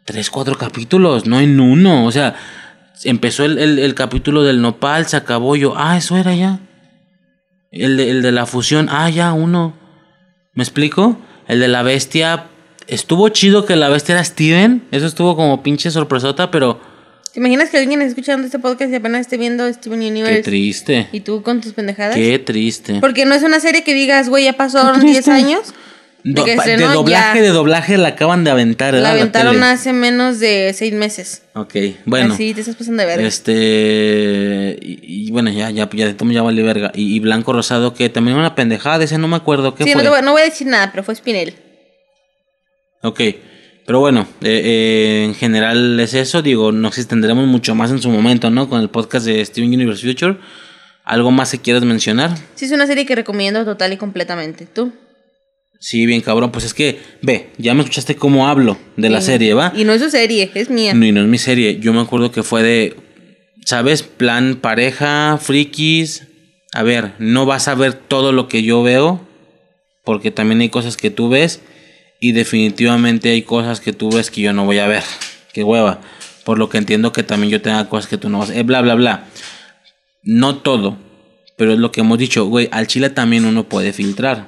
[0.05, 2.05] tres, cuatro capítulos, no en uno.
[2.05, 2.35] O sea,
[3.03, 6.59] empezó el, el- el capítulo del nopal, se acabó yo, ah, eso era ya.
[7.71, 9.73] El de, el de la fusión, ah, ya, uno.
[10.53, 11.17] ¿Me explico?
[11.49, 12.45] El de la bestia,
[12.87, 16.79] estuvo chido que la bestia era Steven, eso estuvo como pinche sorpresota, pero
[17.33, 20.41] ¿Te imaginas que alguien escuchando este podcast y apenas esté viendo Steven qué Universe?
[20.43, 21.09] triste.
[21.11, 22.15] ¿Y tú con tus pendejadas?
[22.15, 22.99] Qué triste.
[23.01, 25.31] Porque no es una serie que digas, güey, ya pasaron Qué 10 triste.
[25.31, 25.73] años.
[26.23, 27.41] De, Do- de estrenó, doblaje, ya.
[27.41, 29.07] de doblaje la acaban de aventar, ¿verdad?
[29.09, 29.65] La aventaron tele.
[29.67, 31.43] hace menos de 6 meses.
[31.53, 31.75] Ok,
[32.05, 32.33] bueno.
[32.33, 33.25] Así te estás pasando de verga.
[33.25, 34.77] Este.
[34.81, 36.91] Y, y bueno, ya, ya, ya de ya vale verga.
[36.93, 40.03] Y, y Blanco Rosado, que también una pendejada, ese no me acuerdo qué sí, fue.
[40.03, 41.53] no, voy, no voy a decir nada, pero fue Spinel.
[43.01, 43.21] Ok,
[43.85, 46.41] pero bueno, eh, eh, en general es eso.
[46.41, 48.67] Digo, nos extenderemos mucho más en su momento, ¿no?
[48.67, 50.37] Con el podcast de Steven Universe Future.
[51.05, 52.31] ¿Algo más que quieras mencionar?
[52.55, 54.65] Sí, es una serie que recomiendo total y completamente.
[54.65, 54.91] ¿Tú?
[55.79, 56.51] Sí, bien cabrón.
[56.51, 59.71] Pues es que, ve, ya me escuchaste cómo hablo de la serie, ¿va?
[59.75, 60.93] Y no es su serie, es mía.
[60.93, 61.79] No, y no es mi serie.
[61.79, 62.95] Yo me acuerdo que fue de,
[63.65, 64.03] ¿sabes?
[64.03, 66.27] Plan pareja, frikis.
[66.73, 69.25] A ver, no vas a ver todo lo que yo veo.
[70.03, 71.61] porque también hay cosas que tú ves
[72.19, 75.03] y definitivamente hay cosas que tú ves que yo no voy a ver.
[75.53, 76.01] Qué hueva.
[76.43, 78.63] Por lo que entiendo que también yo tenga cosas que tú no vas a ver.
[78.63, 79.27] Bla, bla, bla.
[80.23, 80.97] No todo.
[81.57, 84.47] Pero es lo que hemos dicho, güey, al chile también uno puede filtrar.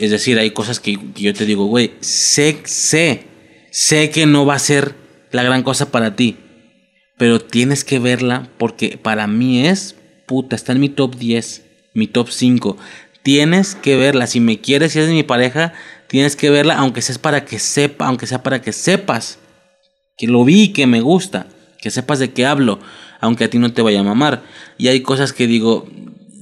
[0.00, 3.24] Es decir, hay cosas que, yo te digo, güey, sé, sé,
[3.70, 4.94] sé que no va a ser
[5.30, 6.36] la gran cosa para ti.
[7.16, 11.62] Pero tienes que verla porque para mí es, puta, está en mi top 10,
[11.94, 12.76] mi top 5.
[13.22, 14.26] Tienes que verla.
[14.26, 15.72] Si me quieres, si eres mi pareja,
[16.08, 19.38] tienes que verla, aunque sea para que sepa, aunque sea para que sepas
[20.18, 21.46] que lo vi, que me gusta,
[21.80, 22.80] que sepas de qué hablo,
[23.20, 24.42] aunque a ti no te vaya a mamar.
[24.78, 25.88] Y hay cosas que digo,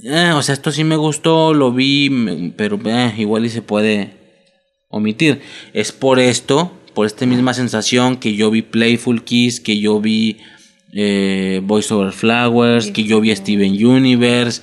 [0.05, 4.11] eh, o sea, esto sí me gustó, lo vi, pero eh, igual y se puede
[4.87, 5.41] omitir.
[5.73, 10.37] Es por esto, por esta misma sensación que yo vi Playful Kiss, que yo vi
[10.93, 14.61] eh, Voice Over Flowers, que yo vi Steven Universe.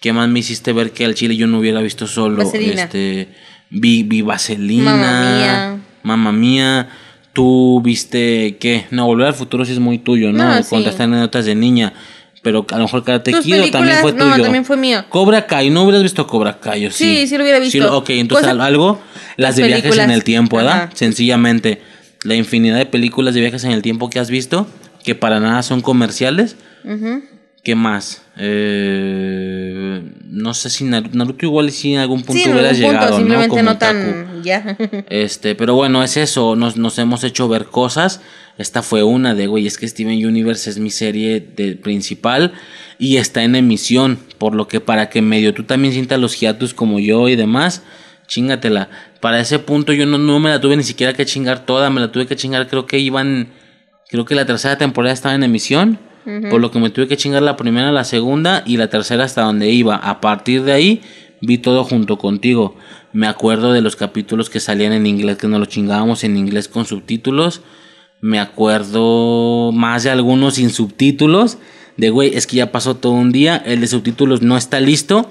[0.00, 2.44] ¿Qué más me hiciste ver que al chile yo no hubiera visto solo?
[2.44, 2.82] Vaselina.
[2.82, 3.28] Este,
[3.70, 5.80] vi, vi Vaselina.
[6.02, 6.88] Mamma Mía.
[7.32, 8.84] Tú viste qué?
[8.90, 10.44] No, Volver al Futuro sí es muy tuyo, ¿no?
[10.44, 10.68] No, sí.
[10.68, 11.94] Contaste anécdotas de niña.
[12.42, 14.42] Pero a lo mejor Karate Kid también fue películas, no, tuyo.
[14.42, 15.04] también fue mío.
[15.08, 16.86] Cobra Kai, ¿no hubieras visto Cobra Kai?
[16.86, 17.18] ¿o sí?
[17.18, 17.78] Sí, sí lo hubiera visto.
[17.78, 19.00] lo- ok, entonces Cosa- algo,
[19.36, 20.16] las de viajes en películas.
[20.16, 20.72] el tiempo, ¿verdad?
[20.84, 20.90] Ajá.
[20.94, 21.80] Sencillamente,
[22.24, 24.66] la infinidad de películas de viajes en el tiempo que has visto,
[25.04, 26.56] que para nada son comerciales.
[26.84, 27.22] Ujú.
[27.62, 28.22] ¿Qué más?
[28.36, 32.86] Eh, no sé si Naruto, Naruto igual si en algún punto Sí, en hubieras algún
[32.86, 33.54] punto, llegado, simplemente ¿no?
[33.54, 34.76] Como no tan ya.
[35.10, 38.20] Este, pero bueno, es eso, nos, nos hemos hecho ver cosas.
[38.58, 42.52] Esta fue una de, güey, es que Steven Universe es mi serie de, principal
[42.98, 46.74] y está en emisión, por lo que para que medio tú también sientas los hiatus
[46.74, 47.82] como yo y demás,
[48.26, 48.90] chingatela.
[49.20, 52.00] Para ese punto yo no, no me la tuve ni siquiera que chingar toda, me
[52.00, 53.48] la tuve que chingar, creo que iban,
[54.08, 55.98] creo que la tercera temporada estaba en emisión,
[56.50, 59.42] por lo que me tuve que chingar la primera, la segunda y la tercera hasta
[59.42, 59.96] donde iba.
[59.96, 61.02] A partir de ahí
[61.40, 62.76] vi todo junto contigo.
[63.12, 66.68] Me acuerdo de los capítulos que salían en inglés, que nos lo chingábamos en inglés
[66.68, 67.62] con subtítulos.
[68.22, 71.58] Me acuerdo más de algunos sin subtítulos.
[71.96, 75.28] De güey, es que ya pasó todo un día, el de subtítulos no está listo.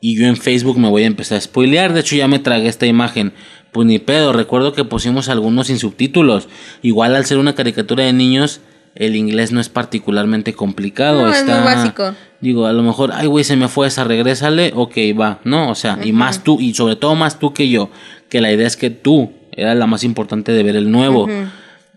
[0.00, 1.92] Y yo en Facebook me voy a empezar a spoilear.
[1.92, 3.32] De hecho, ya me tragué esta imagen.
[3.70, 6.48] Pues ni pedo, recuerdo que pusimos algunos sin subtítulos.
[6.82, 8.60] Igual al ser una caricatura de niños,
[8.96, 11.22] el inglés no es particularmente complicado.
[11.22, 12.12] No, es está, muy básico.
[12.40, 15.70] Digo, a lo mejor, ay, güey, se me fue esa, regrésale, ok, va, ¿no?
[15.70, 17.88] O sea, y más tú, y sobre todo más tú que yo,
[18.28, 21.28] que la idea es que tú era la más importante de ver el nuevo.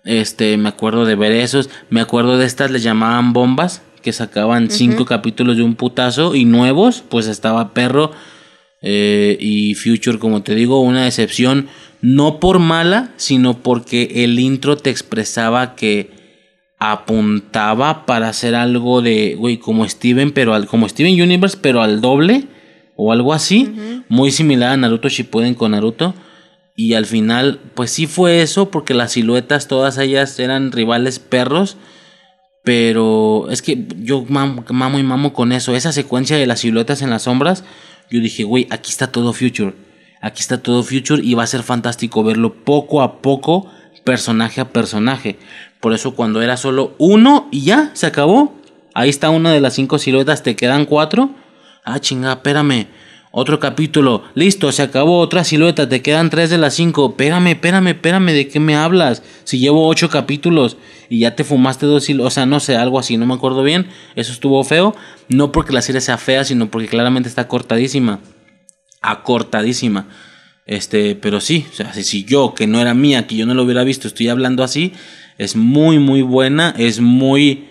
[0.06, 4.70] Este, me acuerdo de ver esos, me acuerdo de estas, les llamaban bombas, que sacaban
[4.70, 8.12] cinco capítulos de un putazo, y nuevos, pues estaba Perro
[8.84, 11.68] eh, y Future, como te digo, una decepción,
[12.02, 16.12] no por mala, sino porque el intro te expresaba que
[16.78, 22.00] apuntaba para hacer algo de, güey, como Steven, pero al, como Steven Universe, pero al
[22.00, 22.44] doble
[22.96, 23.74] o algo así,
[24.08, 26.14] muy similar a Naruto Shippuden con Naruto.
[26.76, 31.78] Y al final, pues sí fue eso, porque las siluetas, todas ellas eran rivales perros.
[32.64, 35.76] Pero es que yo mamo, mamo y mamo con eso.
[35.76, 37.64] Esa secuencia de las siluetas en las sombras,
[38.10, 39.74] yo dije, güey, aquí está todo Future.
[40.22, 43.70] Aquí está todo Future y va a ser fantástico verlo poco a poco,
[44.04, 45.38] personaje a personaje.
[45.80, 48.56] Por eso cuando era solo uno y ya, se acabó.
[48.96, 51.30] Ahí está una de las cinco siluetas, te quedan cuatro.
[51.84, 52.88] Ah, chinga, espérame.
[53.38, 54.24] Otro capítulo.
[54.34, 55.90] Listo, se acabó otra silueta.
[55.90, 57.10] Te quedan tres de las cinco.
[57.10, 58.32] Espérame, espérame, espérame.
[58.32, 59.24] ¿De qué me hablas?
[59.44, 60.78] Si llevo ocho capítulos
[61.10, 62.32] y ya te fumaste dos siluetas.
[62.32, 63.18] O sea, no sé, algo así.
[63.18, 63.90] No me acuerdo bien.
[64.16, 64.96] Eso estuvo feo.
[65.28, 68.22] No porque la serie sea fea, sino porque claramente está cortadísima.
[69.02, 70.08] Acortadísima.
[70.66, 71.66] Este, pero sí.
[71.70, 74.08] O sea, si, si yo, que no era mía, que yo no lo hubiera visto,
[74.08, 74.94] estoy hablando así.
[75.38, 76.74] Es muy, muy buena.
[76.78, 77.68] Es muy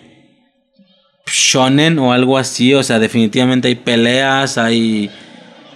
[1.25, 5.09] shonen o algo así, o sea, definitivamente hay peleas, hay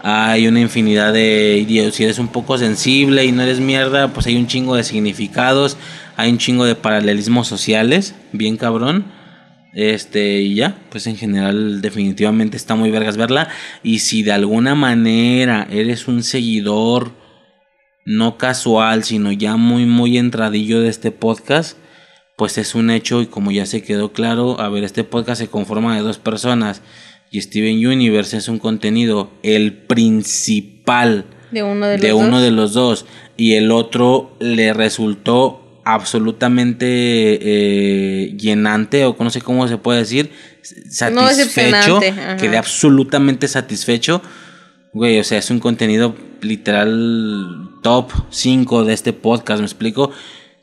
[0.01, 4.37] hay una infinidad de si eres un poco sensible y no eres mierda, pues hay
[4.37, 5.77] un chingo de significados,
[6.15, 9.05] hay un chingo de paralelismos sociales, bien cabrón.
[9.73, 13.49] Este, y ya, pues en general definitivamente está muy vergas verla.
[13.83, 17.11] Y si de alguna manera eres un seguidor
[18.05, 21.77] no casual, sino ya muy muy entradillo de este podcast,
[22.37, 25.49] pues es un hecho y como ya se quedó claro, a ver, este podcast se
[25.49, 26.81] conforma de dos personas
[27.31, 32.41] y Steven Universe es un contenido, el principal De uno de los de uno dos.
[32.41, 33.05] de los dos
[33.37, 36.85] y el otro le resultó absolutamente
[37.41, 40.31] eh, llenante o no sé cómo se puede decir
[41.11, 42.37] No, satisfecho ajá.
[42.37, 44.21] quedé absolutamente satisfecho
[44.93, 50.11] güey o sea es un contenido literal top 5 de este podcast me explico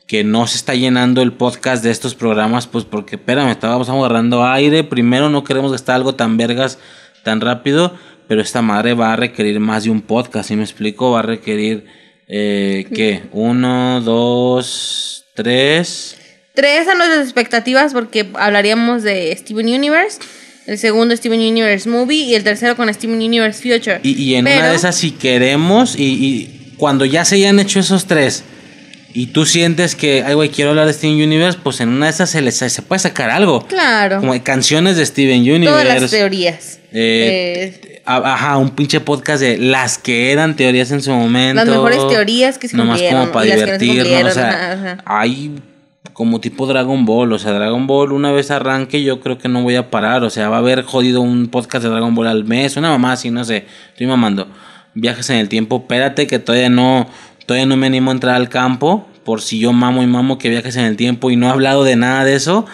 [0.07, 4.45] que no se está llenando el podcast de estos programas, pues porque, espérame, estábamos agarrando
[4.45, 4.83] aire.
[4.85, 6.79] Primero, no queremos gastar algo tan vergas
[7.23, 7.93] tan rápido.
[8.27, 11.11] pero esta madre va a requerir más de un podcast, ¿sí me explico?
[11.11, 11.85] Va a requerir,
[12.27, 13.23] eh, ¿qué?
[13.31, 16.17] Uno, dos, tres.
[16.53, 20.19] Tres a nuestras expectativas porque hablaríamos de Steven Universe.
[20.65, 24.01] El segundo Steven Universe Movie y el tercero con Steven Universe Future.
[24.03, 27.59] Y, y en Pero- una de esas, si queremos, y, y cuando ya se hayan
[27.59, 28.43] hecho esos tres,
[29.17, 32.11] y tú sientes que, ay, güey, quiero hablar de Steven Universe, pues en una de
[32.11, 33.65] esas se, les, se puede sacar algo.
[33.65, 34.19] Claro.
[34.19, 35.99] Como canciones de Steven Todas Universe.
[36.01, 36.79] las teorías.
[36.91, 41.65] Eh, Eh, Ajá, un pinche podcast de las que eran teorías en su momento.
[41.65, 44.31] Las mejores teorías que se Nomás como para no divertirnos.
[44.31, 45.03] o sea, ajá, ajá.
[45.05, 45.51] hay
[46.13, 47.33] como tipo Dragon Ball.
[47.33, 50.23] O sea, Dragon Ball, una vez arranque, yo creo que no voy a parar.
[50.23, 52.77] O sea, va a haber jodido un podcast de Dragon Ball al mes.
[52.77, 53.65] Una mamá así, no sé.
[53.89, 54.47] Estoy mamando.
[54.93, 55.77] Viajes en el tiempo.
[55.77, 57.07] Espérate que todavía no,
[57.47, 59.07] todavía no me animo a entrar al campo.
[59.23, 61.83] Por si yo mamo y mamo que viajes en el tiempo y no he hablado
[61.83, 62.67] de nada de eso.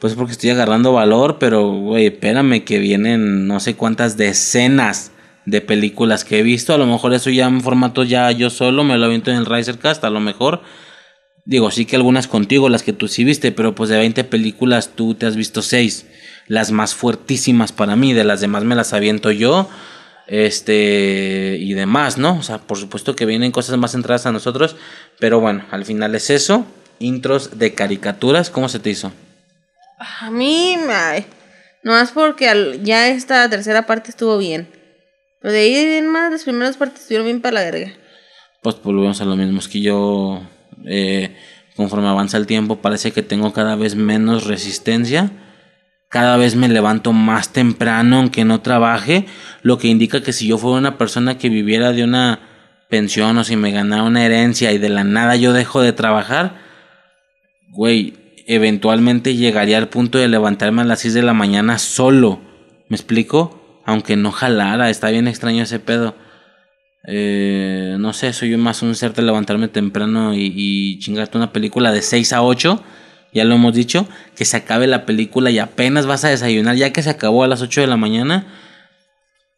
[0.00, 5.10] Pues porque estoy agarrando valor, pero, güey, espérame que vienen no sé cuántas decenas
[5.44, 6.72] de películas que he visto.
[6.72, 9.46] A lo mejor eso ya en formato ya yo solo me lo aviento en el
[9.46, 10.62] Risercast, a lo mejor.
[11.44, 14.92] Digo, sí que algunas contigo, las que tú sí viste, pero pues de 20 películas
[14.94, 16.06] tú te has visto 6.
[16.46, 19.68] Las más fuertísimas para mí, de las demás me las aviento yo.
[20.28, 22.38] Este, y demás, ¿no?
[22.38, 24.76] O sea, por supuesto que vienen cosas más centradas a nosotros,
[25.18, 26.66] pero bueno, al final es eso.
[26.98, 29.12] Intros de caricaturas, ¿cómo se te hizo?
[30.20, 31.26] a mí, ay,
[31.82, 34.68] no más porque al- ya esta tercera parte estuvo bien.
[35.40, 37.92] Pero de ahí en más, las primeras partes estuvieron bien para la verga.
[38.62, 40.40] Pues volvemos a lo mismo, es que yo,
[40.86, 41.36] eh,
[41.76, 45.30] conforme avanza el tiempo, parece que tengo cada vez menos resistencia.
[46.08, 49.26] Cada vez me levanto más temprano aunque no trabaje,
[49.62, 52.40] lo que indica que si yo fuera una persona que viviera de una
[52.88, 56.56] pensión o si me ganara una herencia y de la nada yo dejo de trabajar,
[57.70, 58.14] güey,
[58.46, 62.40] eventualmente llegaría al punto de levantarme a las 6 de la mañana solo.
[62.88, 63.82] ¿Me explico?
[63.84, 66.16] Aunque no jalara, está bien extraño ese pedo.
[67.06, 71.92] Eh, no sé, soy más un ser de levantarme temprano y, y chingarte una película
[71.92, 72.82] de 6 a 8.
[73.32, 76.92] Ya lo hemos dicho, que se acabe la película y apenas vas a desayunar, ya
[76.92, 78.46] que se acabó a las 8 de la mañana,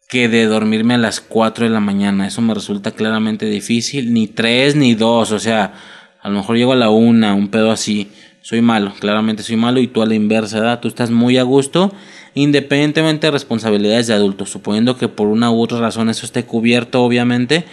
[0.09, 2.27] que de dormirme a las 4 de la mañana.
[2.27, 4.13] Eso me resulta claramente difícil.
[4.13, 5.73] Ni 3 ni 2, o sea,
[6.21, 8.11] a lo mejor llego a la 1, un pedo así.
[8.41, 10.79] Soy malo, claramente soy malo y tú a la inversa, ¿verdad?
[10.81, 11.93] Tú estás muy a gusto,
[12.33, 14.49] independientemente de responsabilidades de adultos.
[14.49, 17.63] Suponiendo que por una u otra razón eso esté cubierto, obviamente,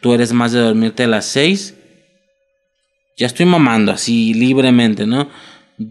[0.00, 1.74] tú eres más de dormirte a las 6.
[3.16, 5.28] Ya estoy mamando así libremente, ¿no?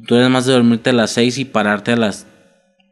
[0.07, 2.27] Tú eres más de dormirte a las 6 y pararte a las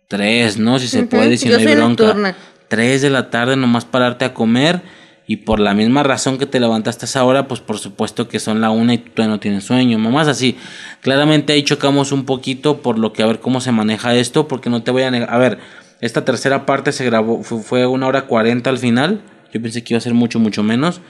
[0.08, 0.80] 3, ¿no?
[0.80, 2.04] Si se puede, si yo no hay bronca.
[2.04, 2.36] nocturna.
[2.68, 4.82] 3 de la tarde nomás pararte a comer
[5.28, 8.40] y por la misma razón que te levantaste a esa hora, pues por supuesto que
[8.40, 10.00] son la una y tú todavía no tienes sueño.
[10.00, 10.58] Mamás así,
[11.02, 14.70] claramente ahí chocamos un poquito por lo que a ver cómo se maneja esto, porque
[14.70, 15.34] no te voy a negar.
[15.34, 15.60] A ver,
[16.02, 19.22] esta tercera parte se grabó, fue, fue una hora 40 al final.
[19.54, 21.02] Yo pensé que iba a ser mucho, mucho menos.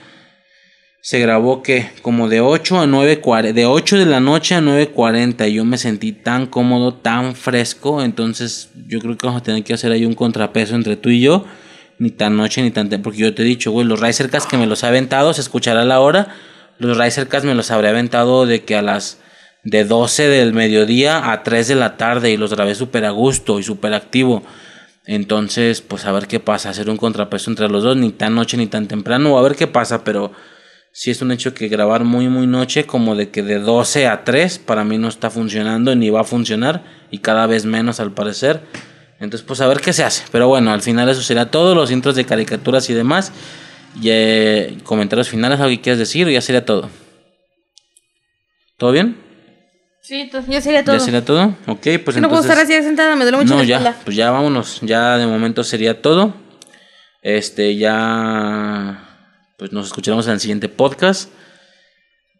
[1.04, 5.50] Se grabó que como de 8 a 9.40, de 8 de la noche a 9.40.
[5.50, 8.04] Y yo me sentí tan cómodo, tan fresco.
[8.04, 11.20] Entonces yo creo que vamos a tener que hacer ahí un contrapeso entre tú y
[11.20, 11.44] yo.
[11.98, 14.68] Ni tan noche ni tan Porque yo te he dicho, güey, los Risercast que me
[14.68, 16.36] los ha aventado, se escuchará la hora.
[16.78, 19.18] Los Risercast me los habré aventado de que a las
[19.64, 22.30] de 12 del mediodía a 3 de la tarde.
[22.30, 24.44] Y los grabé súper a gusto y súper activo.
[25.04, 28.56] Entonces, pues a ver qué pasa, hacer un contrapeso entre los dos, ni tan noche
[28.56, 30.30] ni tan temprano, a ver qué pasa, pero
[30.92, 34.24] sí es un hecho que grabar muy muy noche, como de que de 12 a
[34.24, 38.12] 3, para mí no está funcionando ni va a funcionar, y cada vez menos al
[38.12, 38.60] parecer.
[39.18, 40.24] Entonces, pues a ver qué se hace.
[40.32, 43.32] Pero bueno, al final eso será todo, los intros de caricaturas y demás.
[44.00, 46.90] Y eh, comentarios finales, algo que quieras decir, ya sería todo.
[48.78, 49.16] ¿Todo bien?
[50.00, 50.96] Sí, ya sería todo.
[50.96, 51.56] ¿Ya sería todo?
[51.68, 52.50] Ok, pues Que no puedo entonces...
[52.50, 54.80] estar así sentada, me duele mucho No, la ya, pues ya vámonos.
[54.82, 56.34] Ya de momento sería todo.
[57.22, 59.11] Este, ya.
[59.62, 61.30] Pues nos escucharemos en el siguiente podcast.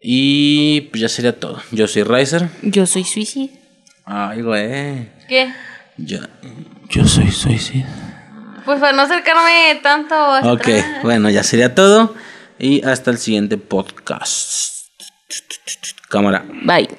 [0.01, 1.57] Y pues ya sería todo.
[1.71, 2.49] Yo soy Riser.
[2.63, 3.49] Yo soy Suicide.
[4.03, 5.09] Ay, güey.
[5.29, 5.53] ¿Qué?
[5.95, 6.17] Yo,
[6.89, 7.85] yo soy Suicide.
[8.65, 10.13] Pues para no acercarme tanto
[10.51, 10.85] Ok, atrás.
[11.03, 12.13] bueno, ya sería todo.
[12.59, 14.89] Y hasta el siguiente podcast.
[16.09, 16.43] Cámara.
[16.65, 16.89] Bye.